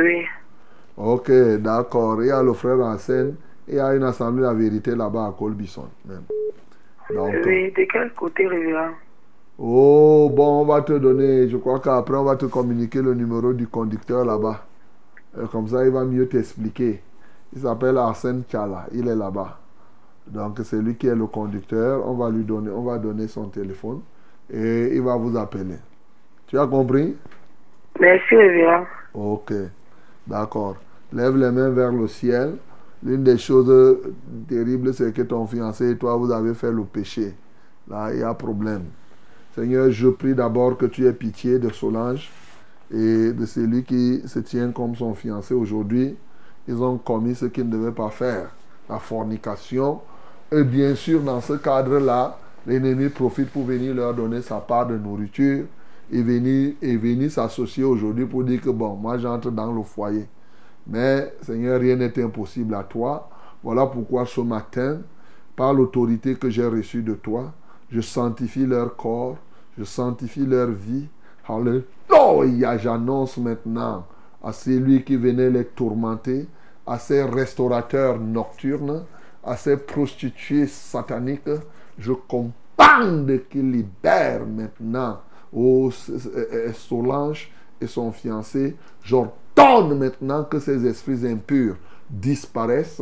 Oui. 0.01 0.25
Ok, 0.97 1.31
d'accord. 1.59 2.21
Il 2.23 2.27
y 2.27 2.31
a 2.31 2.43
le 2.43 2.53
frère 2.53 2.79
en 2.79 2.97
scène. 2.97 3.35
Il 3.67 3.75
y 3.75 3.79
a 3.79 3.93
une 3.95 4.03
assemblée 4.03 4.41
de 4.41 4.47
la 4.47 4.53
vérité 4.53 4.95
là-bas 4.95 5.27
à 5.27 5.31
Colbison. 5.37 5.87
même. 6.05 6.23
Donc, 7.13 7.33
Oui, 7.45 7.71
de 7.71 7.85
quel 7.91 8.13
côté, 8.13 8.47
révérend? 8.47 8.91
Oh, 9.57 10.31
bon, 10.33 10.61
on 10.61 10.65
va 10.65 10.81
te 10.81 10.93
donner, 10.93 11.49
je 11.49 11.57
crois 11.57 11.79
qu'après, 11.79 12.15
on 12.15 12.23
va 12.23 12.35
te 12.35 12.45
communiquer 12.45 13.01
le 13.01 13.13
numéro 13.13 13.53
du 13.53 13.67
conducteur 13.67 14.23
là-bas. 14.25 14.65
Euh, 15.37 15.47
Comme 15.47 15.67
ça, 15.67 15.85
il 15.85 15.91
va 15.91 16.05
mieux 16.05 16.27
t'expliquer. 16.27 17.01
Il 17.53 17.61
s'appelle 17.61 17.97
Arsène 17.97 18.43
Tchala, 18.43 18.85
il 18.93 19.07
est 19.07 19.15
là-bas. 19.15 19.59
Donc, 20.27 20.59
c'est 20.63 20.81
lui 20.81 20.95
qui 20.95 21.07
est 21.07 21.15
le 21.15 21.25
conducteur. 21.27 22.07
On 22.07 22.13
va 22.13 22.29
lui 22.29 22.43
donner, 22.43 22.69
on 22.71 22.83
va 22.83 22.97
donner 22.99 23.27
son 23.27 23.45
téléphone 23.49 24.01
et 24.51 24.95
il 24.95 25.01
va 25.01 25.15
vous 25.17 25.35
appeler. 25.37 25.75
Tu 26.47 26.57
as 26.57 26.67
compris? 26.67 27.15
Merci, 27.99 28.35
révérend. 28.35 28.85
Ok, 29.13 29.51
d'accord. 30.29 30.77
Lève 31.11 31.35
les 31.35 31.51
mains 31.51 31.69
vers 31.69 31.91
le 31.91 32.07
ciel. 32.07 32.55
L'une 33.01 33.23
des 33.23 33.37
choses 33.37 33.97
terribles, 34.47 34.93
c'est 34.93 35.13
que 35.13 35.21
ton 35.21 35.45
fiancé 35.47 35.91
et 35.91 35.97
toi, 35.97 36.15
vous 36.17 36.31
avez 36.31 36.53
fait 36.53 36.71
le 36.71 36.83
péché. 36.83 37.33
Là, 37.87 38.13
il 38.13 38.19
y 38.19 38.23
a 38.23 38.33
problème. 38.33 38.83
Seigneur, 39.55 39.89
je 39.89 40.09
prie 40.09 40.35
d'abord 40.35 40.77
que 40.77 40.85
tu 40.85 41.05
aies 41.05 41.13
pitié 41.13 41.59
de 41.59 41.69
Solange 41.69 42.29
et 42.91 43.31
de 43.31 43.45
celui 43.45 43.83
qui 43.83 44.21
se 44.27 44.39
tient 44.39 44.71
comme 44.71 44.95
son 44.95 45.13
fiancé 45.13 45.53
aujourd'hui. 45.53 46.15
Ils 46.67 46.81
ont 46.81 46.97
commis 46.97 47.35
ce 47.35 47.45
qu'ils 47.45 47.67
ne 47.67 47.71
devaient 47.71 47.91
pas 47.91 48.09
faire, 48.09 48.51
la 48.87 48.99
fornication. 48.99 50.01
Et 50.51 50.63
bien 50.63 50.93
sûr, 50.93 51.21
dans 51.21 51.41
ce 51.41 51.53
cadre-là, 51.53 52.37
l'ennemi 52.67 53.09
profite 53.09 53.49
pour 53.49 53.63
venir 53.63 53.95
leur 53.95 54.13
donner 54.13 54.41
sa 54.41 54.57
part 54.57 54.87
de 54.87 54.97
nourriture 54.97 55.65
venir, 56.11 56.73
et 56.81 56.97
venir 56.97 57.31
s'associer 57.31 57.83
aujourd'hui 57.83 58.25
pour 58.25 58.43
dire 58.43 58.61
que 58.61 58.69
bon, 58.69 58.95
moi 58.95 59.17
j'entre 59.17 59.51
dans 59.51 59.71
le 59.71 59.83
foyer. 59.83 60.27
Mais 60.87 61.33
Seigneur, 61.41 61.79
rien 61.79 61.95
n'est 61.95 62.21
impossible 62.21 62.73
à 62.75 62.83
toi. 62.83 63.29
Voilà 63.63 63.85
pourquoi 63.85 64.25
ce 64.25 64.41
matin, 64.41 65.01
par 65.55 65.73
l'autorité 65.73 66.35
que 66.35 66.49
j'ai 66.49 66.65
reçue 66.65 67.03
de 67.03 67.13
toi, 67.13 67.53
je 67.91 68.01
sanctifie 68.01 68.65
leur 68.65 68.95
corps, 68.95 69.37
je 69.77 69.83
sanctifie 69.83 70.45
leur 70.45 70.69
vie. 70.69 71.07
Alléluia, 71.47 72.77
j'annonce 72.77 73.37
maintenant 73.37 74.05
à 74.43 74.53
celui 74.53 75.03
qui 75.03 75.15
venait 75.15 75.49
les 75.49 75.65
tourmenter, 75.65 76.47
à 76.85 76.97
ces 76.97 77.23
restaurateurs 77.23 78.19
nocturnes, 78.19 79.03
à 79.43 79.57
ces 79.57 79.77
prostituées 79.77 80.67
sataniques, 80.67 81.49
je 81.97 82.13
commande 82.13 83.41
qu'ils 83.49 83.71
libèrent 83.71 84.45
maintenant 84.45 85.19
oh, 85.55 85.91
Solange 86.73 87.51
et 87.81 87.87
son 87.87 88.11
fiancé? 88.11 88.75
J'ordonne 89.03 89.97
maintenant 89.97 90.43
que 90.43 90.59
ces 90.59 90.85
esprits 90.85 91.27
impurs 91.27 91.75
disparaissent. 92.09 93.01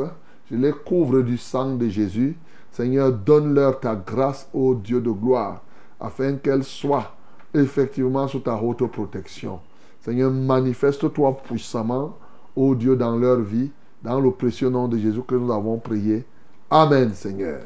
Je 0.49 0.56
les 0.56 0.72
couvre 0.72 1.22
du 1.22 1.38
sang 1.38 1.76
de 1.76 1.88
Jésus. 1.88 2.38
Seigneur, 2.72 3.11
donne-leur 3.11 3.80
ta 3.80 3.95
grâce, 3.95 4.48
ô 4.53 4.76
Dieu 4.76 5.02
de 5.02 5.10
gloire, 5.10 5.64
afin 5.99 6.36
qu'elles 6.36 6.64
soient 6.64 7.15
effectivement 7.53 8.28
sous 8.28 8.40
ta 8.40 8.56
haute 8.56 8.86
protection. 8.91 9.60
Seigneur, 10.02 10.32
manifeste-toi 10.32 11.38
puissamment, 11.44 12.18
ô 12.56 12.76
Dieu, 12.76 12.95
dans 12.95 13.15
leur 13.15 13.40
vie, 13.40 13.72
dans 14.03 14.19
le 14.19 14.32
précieux 14.32 14.69
nom 14.69 14.88
de 14.88 14.98
Jésus 14.98 15.22
que 15.28 15.36
nous 15.36 15.52
avons 15.52 15.78
prié. 15.80 16.24
Amen, 16.69 17.14
Seigneur. 17.14 17.61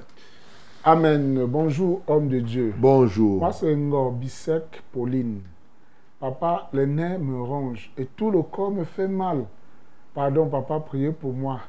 Amen. 0.84 1.46
Bonjour, 1.46 2.02
homme 2.08 2.28
de 2.28 2.40
Dieu. 2.40 2.74
Bonjour. 2.76 3.38
Moi, 3.38 3.52
c'est 3.52 3.76
Ngor 3.76 4.14
Bissek 4.14 4.82
Pauline. 4.92 5.42
Papa, 6.20 6.70
les 6.74 6.88
nerfs 6.88 7.20
me 7.20 7.40
rongent 7.40 7.92
et 8.00 8.08
tout 8.08 8.32
le 8.32 8.42
corps 8.42 8.72
me 8.72 8.84
fait 8.84 9.08
mal. 9.08 9.46
Pardon, 10.16 10.48
papa, 10.50 10.80
priez 10.80 11.12
pour 11.12 11.34
moi. 11.34 11.60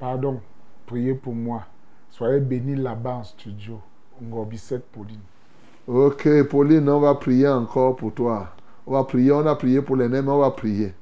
Pardon, 0.00 0.40
priez 0.86 1.14
pour 1.14 1.34
moi. 1.34 1.62
Soyez 2.10 2.40
bénis 2.40 2.74
là-bas 2.74 3.14
en 3.14 3.22
studio. 3.22 3.78
Ngor 4.20 4.46
Bissek 4.46 4.82
Pauline. 4.90 5.20
Ok, 5.86 6.28
Pauline, 6.48 6.88
on 6.88 6.98
va 6.98 7.14
prier 7.14 7.46
encore 7.46 7.94
pour 7.94 8.12
toi. 8.12 8.48
On 8.88 8.94
va 8.94 9.04
prier, 9.04 9.30
on 9.30 9.46
a 9.46 9.54
prié 9.54 9.82
pour 9.82 9.94
les 9.94 10.08
nerfs, 10.08 10.24
mais 10.24 10.32
on 10.32 10.38
va 10.38 10.50
prier. 10.50 10.94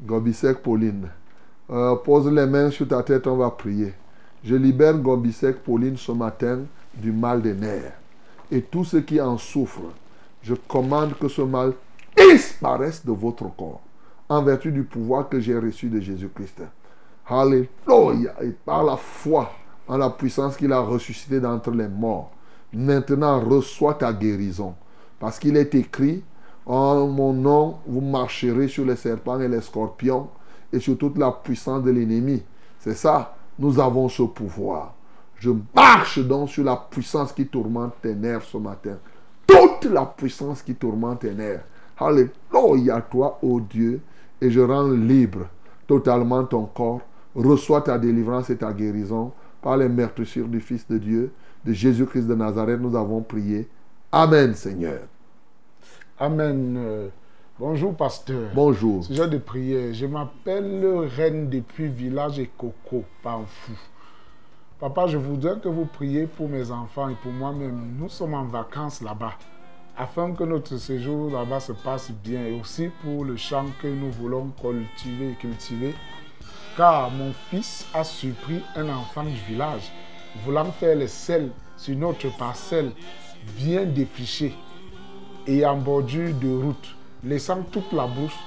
Gobisek, 0.00 0.62
Pauline. 0.62 1.08
Euh, 1.68 1.96
pose 1.96 2.32
les 2.32 2.46
mains 2.46 2.70
sur 2.70 2.88
ta 2.88 3.02
tête, 3.02 3.26
on 3.26 3.36
va 3.36 3.50
prier. 3.50 3.92
Je 4.42 4.54
libère 4.54 4.96
Gobisek, 4.96 5.56
Pauline, 5.56 5.98
ce 5.98 6.12
matin 6.12 6.60
du 7.00 7.12
mal 7.12 7.42
des 7.42 7.54
nerfs. 7.54 7.92
Et 8.50 8.62
tous 8.62 8.84
ceux 8.84 9.00
qui 9.00 9.20
en 9.20 9.38
souffrent, 9.38 9.92
je 10.42 10.54
commande 10.54 11.14
que 11.18 11.28
ce 11.28 11.42
mal 11.42 11.72
disparaisse 12.16 13.04
de 13.04 13.12
votre 13.12 13.44
corps, 13.56 13.80
en 14.28 14.42
vertu 14.42 14.72
du 14.72 14.84
pouvoir 14.84 15.28
que 15.28 15.40
j'ai 15.40 15.58
reçu 15.58 15.88
de 15.88 16.00
Jésus-Christ. 16.00 16.62
Alléluia. 17.26 18.34
Et 18.42 18.50
par 18.64 18.84
la 18.84 18.96
foi 18.96 19.50
en 19.86 19.96
la 19.96 20.10
puissance 20.10 20.56
qu'il 20.56 20.72
a 20.72 20.80
ressuscité 20.80 21.40
d'entre 21.40 21.70
les 21.70 21.88
morts, 21.88 22.30
maintenant 22.72 23.40
reçois 23.40 23.94
ta 23.94 24.12
guérison. 24.12 24.74
Parce 25.18 25.38
qu'il 25.38 25.56
est 25.56 25.74
écrit, 25.74 26.22
en 26.66 27.06
mon 27.06 27.32
nom, 27.32 27.78
vous 27.86 28.00
marcherez 28.00 28.68
sur 28.68 28.84
les 28.84 28.96
serpents 28.96 29.40
et 29.40 29.48
les 29.48 29.60
scorpions 29.60 30.28
et 30.72 30.80
sur 30.80 30.96
toute 30.98 31.18
la 31.18 31.32
puissance 31.32 31.82
de 31.82 31.90
l'ennemi. 31.90 32.42
C'est 32.78 32.94
ça, 32.94 33.36
nous 33.58 33.80
avons 33.80 34.08
ce 34.08 34.22
pouvoir. 34.22 34.94
Je 35.38 35.50
marche 35.74 36.18
donc 36.18 36.48
sur 36.48 36.64
la 36.64 36.76
puissance 36.76 37.32
qui 37.32 37.46
tourmente 37.46 37.94
tes 38.02 38.14
nerfs 38.14 38.44
ce 38.44 38.58
matin. 38.58 38.98
Toute 39.46 39.90
la 39.90 40.04
puissance 40.04 40.62
qui 40.62 40.74
tourmente 40.74 41.20
tes 41.20 41.32
nerfs. 41.32 41.64
Alléluia, 41.98 43.00
toi, 43.00 43.38
ô 43.42 43.60
Dieu, 43.60 44.00
et 44.40 44.50
je 44.50 44.60
rends 44.60 44.88
libre 44.88 45.46
totalement 45.86 46.44
ton 46.44 46.66
corps. 46.66 47.00
Reçois 47.34 47.82
ta 47.82 47.98
délivrance 47.98 48.50
et 48.50 48.56
ta 48.56 48.72
guérison 48.72 49.32
par 49.62 49.76
les 49.76 49.88
meurtrissures 49.88 50.48
du 50.48 50.60
Fils 50.60 50.86
de 50.88 50.98
Dieu, 50.98 51.32
de 51.64 51.72
Jésus-Christ 51.72 52.26
de 52.26 52.34
Nazareth. 52.34 52.80
Nous 52.80 52.96
avons 52.96 53.20
prié. 53.22 53.68
Amen, 54.10 54.54
Seigneur. 54.54 55.00
Amen. 56.18 56.74
Euh, 56.76 57.08
Bonjour, 57.60 57.92
pasteur. 57.92 58.50
Bonjour. 58.54 59.04
Sujet 59.04 59.26
de 59.26 59.38
prière. 59.38 59.92
Je 59.92 60.06
m'appelle 60.06 61.08
Reine 61.16 61.48
depuis 61.48 61.88
village 61.88 62.38
et 62.38 62.48
Coco, 62.56 63.02
Panfou. 63.20 63.72
Papa, 64.80 65.08
je 65.08 65.18
voudrais 65.18 65.58
que 65.58 65.68
vous 65.68 65.86
priez 65.86 66.26
pour 66.26 66.48
mes 66.48 66.70
enfants 66.70 67.08
et 67.08 67.16
pour 67.16 67.32
moi-même. 67.32 67.96
Nous 67.98 68.08
sommes 68.08 68.34
en 68.34 68.44
vacances 68.44 69.02
là-bas, 69.02 69.32
afin 69.96 70.30
que 70.30 70.44
notre 70.44 70.76
séjour 70.76 71.32
là-bas 71.32 71.58
se 71.58 71.72
passe 71.72 72.12
bien 72.12 72.44
et 72.44 72.52
aussi 72.52 72.88
pour 73.02 73.24
le 73.24 73.36
champ 73.36 73.66
que 73.82 73.88
nous 73.88 74.12
voulons 74.12 74.52
cultiver, 74.60 75.34
cultiver. 75.40 75.96
Car 76.76 77.10
mon 77.10 77.32
fils 77.50 77.88
a 77.92 78.04
surpris 78.04 78.62
un 78.76 78.88
enfant 78.90 79.24
du 79.24 79.34
village, 79.48 79.90
voulant 80.44 80.70
faire 80.70 80.94
les 80.94 81.08
sels 81.08 81.50
sur 81.76 81.96
notre 81.96 82.28
parcelle 82.38 82.92
bien 83.56 83.84
défrichée 83.84 84.54
et 85.48 85.66
en 85.66 85.76
de 85.78 86.62
route, 86.62 86.94
laissant 87.24 87.62
toute 87.72 87.92
la 87.92 88.06
brousse 88.06 88.38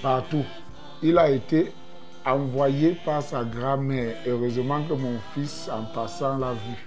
partout. 0.00 0.44
Il 1.02 1.18
a 1.18 1.28
été 1.28 1.70
envoyé 2.26 2.96
par 3.04 3.22
sa 3.22 3.44
grand-mère. 3.44 4.16
Heureusement 4.26 4.82
que 4.88 4.94
mon 4.94 5.18
fils, 5.34 5.70
en 5.72 5.84
passant, 5.94 6.38
l'a 6.38 6.52
vu. 6.52 6.86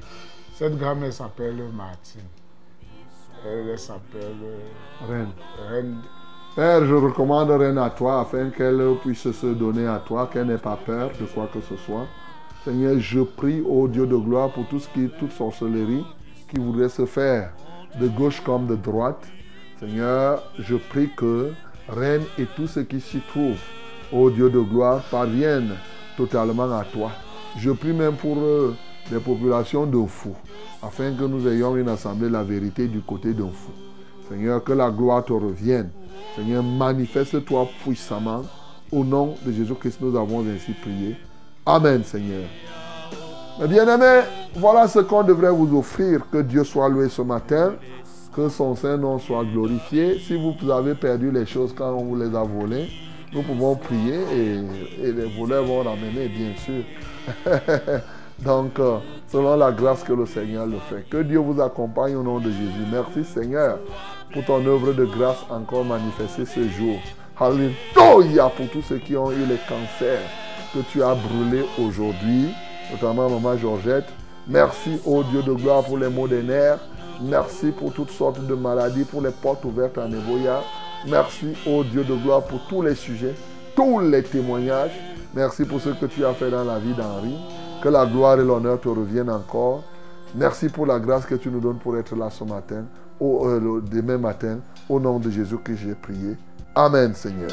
Cette 0.53 0.77
grand-mère 0.77 1.13
s'appelle 1.13 1.63
Martine. 1.73 2.21
Elle 3.45 3.77
s'appelle 3.77 4.35
Reine. 5.07 5.31
Reine. 5.69 5.97
Père, 6.55 6.83
je 6.85 6.95
recommande 6.95 7.51
Reine 7.51 7.77
à 7.77 7.91
toi 7.91 8.21
afin 8.21 8.49
qu'elle 8.49 8.81
puisse 9.03 9.31
se 9.31 9.47
donner 9.47 9.85
à 9.85 10.01
toi, 10.05 10.27
qu'elle 10.31 10.47
n'ait 10.47 10.57
pas 10.57 10.75
peur 10.83 11.11
de 11.19 11.25
quoi 11.25 11.47
que 11.53 11.61
ce 11.61 11.75
soit. 11.77 12.07
Seigneur, 12.65 12.99
je 12.99 13.21
prie 13.21 13.61
au 13.61 13.87
Dieu 13.87 14.07
de 14.07 14.15
gloire 14.15 14.49
pour 14.49 14.67
tout 14.67 14.79
ce 14.79 14.89
qui 14.89 15.05
est 15.05 15.17
toute 15.19 15.31
sorcellerie 15.31 16.03
qui 16.49 16.59
voudrait 16.59 16.89
se 16.89 17.05
faire 17.05 17.53
de 17.99 18.07
gauche 18.07 18.41
comme 18.41 18.67
de 18.67 18.75
droite. 18.75 19.27
Seigneur, 19.79 20.41
je 20.57 20.75
prie 20.75 21.09
que 21.15 21.53
Reine 21.87 22.23
et 22.37 22.45
tout 22.55 22.67
ce 22.67 22.79
qui 22.79 22.99
s'y 22.99 23.19
trouve, 23.19 23.57
ô 24.11 24.29
Dieu 24.29 24.49
de 24.49 24.59
gloire, 24.59 25.01
parviennent 25.11 25.75
totalement 26.15 26.71
à 26.71 26.83
toi. 26.83 27.11
Je 27.57 27.71
prie 27.71 27.93
même 27.93 28.15
pour 28.15 28.37
euh, 28.37 28.75
les 29.11 29.19
populations 29.19 29.85
de 29.85 30.05
fous, 30.05 30.35
afin 30.81 31.13
que 31.13 31.23
nous 31.23 31.47
ayons 31.47 31.75
une 31.75 31.89
assemblée 31.89 32.27
de 32.27 32.33
la 32.33 32.43
vérité 32.43 32.87
du 32.87 33.01
côté 33.01 33.33
d'un 33.33 33.49
fou. 33.49 33.71
Seigneur, 34.29 34.63
que 34.63 34.73
la 34.73 34.89
gloire 34.89 35.23
te 35.23 35.33
revienne. 35.33 35.89
Seigneur, 36.35 36.63
manifeste-toi 36.63 37.67
puissamment. 37.83 38.43
Au 38.91 39.03
nom 39.03 39.35
de 39.45 39.51
Jésus-Christ, 39.51 39.99
nous 40.01 40.15
avons 40.17 40.45
ainsi 40.47 40.71
prié. 40.71 41.17
Amen, 41.65 42.03
Seigneur. 42.03 42.43
Mes 43.59 43.67
bien-aimés, 43.67 44.21
voilà 44.55 44.87
ce 44.87 44.99
qu'on 44.99 45.23
devrait 45.23 45.51
vous 45.51 45.77
offrir. 45.77 46.21
Que 46.31 46.39
Dieu 46.39 46.63
soit 46.63 46.89
loué 46.89 47.09
ce 47.09 47.21
matin. 47.21 47.73
Que 48.35 48.49
son 48.49 48.75
Saint-Nom 48.75 49.17
soit 49.19 49.43
glorifié. 49.45 50.19
Si 50.19 50.37
vous 50.37 50.71
avez 50.71 50.93
perdu 50.93 51.31
les 51.31 51.45
choses 51.45 51.73
quand 51.75 51.91
on 51.91 52.03
vous 52.03 52.15
les 52.15 52.35
a 52.35 52.43
volées, 52.43 52.87
nous 53.33 53.41
pouvons 53.41 53.75
prier 53.75 54.19
et, 54.33 55.11
les 55.11 55.37
voleurs 55.37 55.65
vont 55.65 55.83
ramener, 55.83 56.27
bien 56.29 56.53
sûr. 56.55 56.83
Donc, 58.39 58.79
euh, 58.79 58.97
selon 59.27 59.55
la 59.55 59.71
grâce 59.71 60.03
que 60.03 60.13
le 60.13 60.25
Seigneur 60.25 60.65
le 60.67 60.77
fait. 60.89 61.09
Que 61.09 61.23
Dieu 61.23 61.39
vous 61.39 61.59
accompagne 61.59 62.15
au 62.15 62.23
nom 62.23 62.39
de 62.39 62.51
Jésus. 62.51 62.85
Merci 62.91 63.23
Seigneur 63.23 63.79
pour 64.31 64.45
ton 64.45 64.65
œuvre 64.65 64.93
de 64.93 65.05
grâce 65.05 65.43
encore 65.49 65.83
manifestée 65.83 66.45
ce 66.45 66.67
jour. 66.69 66.97
Alléluia 67.39 68.49
pour 68.49 68.67
tous 68.69 68.81
ceux 68.83 68.97
qui 68.97 69.15
ont 69.17 69.31
eu 69.31 69.45
les 69.47 69.57
cancers 69.67 70.21
que 70.73 70.79
tu 70.91 71.01
as 71.03 71.15
brûlés 71.15 71.65
aujourd'hui, 71.79 72.49
notamment 72.91 73.29
Maman 73.29 73.57
Georgette. 73.57 74.07
Merci 74.47 74.99
au 75.05 75.23
Dieu 75.23 75.41
de 75.41 75.53
gloire 75.53 75.83
pour 75.83 75.97
les 75.97 76.09
maux 76.09 76.27
des 76.27 76.43
nerfs. 76.43 76.79
Merci 77.21 77.71
pour 77.71 77.91
toutes 77.91 78.11
sortes 78.11 78.45
de 78.45 78.53
maladies, 78.53 79.03
pour 79.03 79.21
les 79.21 79.31
portes 79.31 79.65
ouvertes 79.65 79.97
à 79.97 80.07
Neboya. 80.07 80.61
Merci 81.09 81.55
au 81.65 81.83
Dieu 81.83 82.03
de 82.03 82.13
gloire 82.15 82.43
pour 82.43 82.59
tous 82.67 82.81
les 82.81 82.95
sujets, 82.95 83.33
tous 83.75 83.99
les 83.99 84.23
témoignages. 84.23 84.91
Merci 85.33 85.63
pour 85.63 85.79
ce 85.79 85.89
que 85.89 86.05
tu 86.05 86.25
as 86.25 86.33
fait 86.33 86.51
dans 86.51 86.63
la 86.63 86.79
vie 86.79 86.93
d'Henri. 86.93 87.37
Que 87.81 87.89
la 87.89 88.05
gloire 88.05 88.39
et 88.39 88.43
l'honneur 88.43 88.79
te 88.81 88.89
reviennent 88.89 89.29
encore. 89.29 89.83
Merci 90.35 90.67
pour 90.67 90.85
la 90.85 90.99
grâce 90.99 91.25
que 91.25 91.35
tu 91.35 91.49
nous 91.49 91.59
donnes 91.59 91.77
pour 91.77 91.97
être 91.97 92.15
là 92.15 92.29
ce 92.29 92.43
matin, 92.43 92.83
euh, 93.21 93.81
demain 93.89 94.17
matin. 94.17 94.59
Au 94.89 94.99
nom 94.99 95.19
de 95.19 95.29
Jésus 95.29 95.57
que 95.57 95.75
j'ai 95.75 95.95
prié. 95.95 96.35
Amen, 96.75 97.13
Seigneur. 97.13 97.51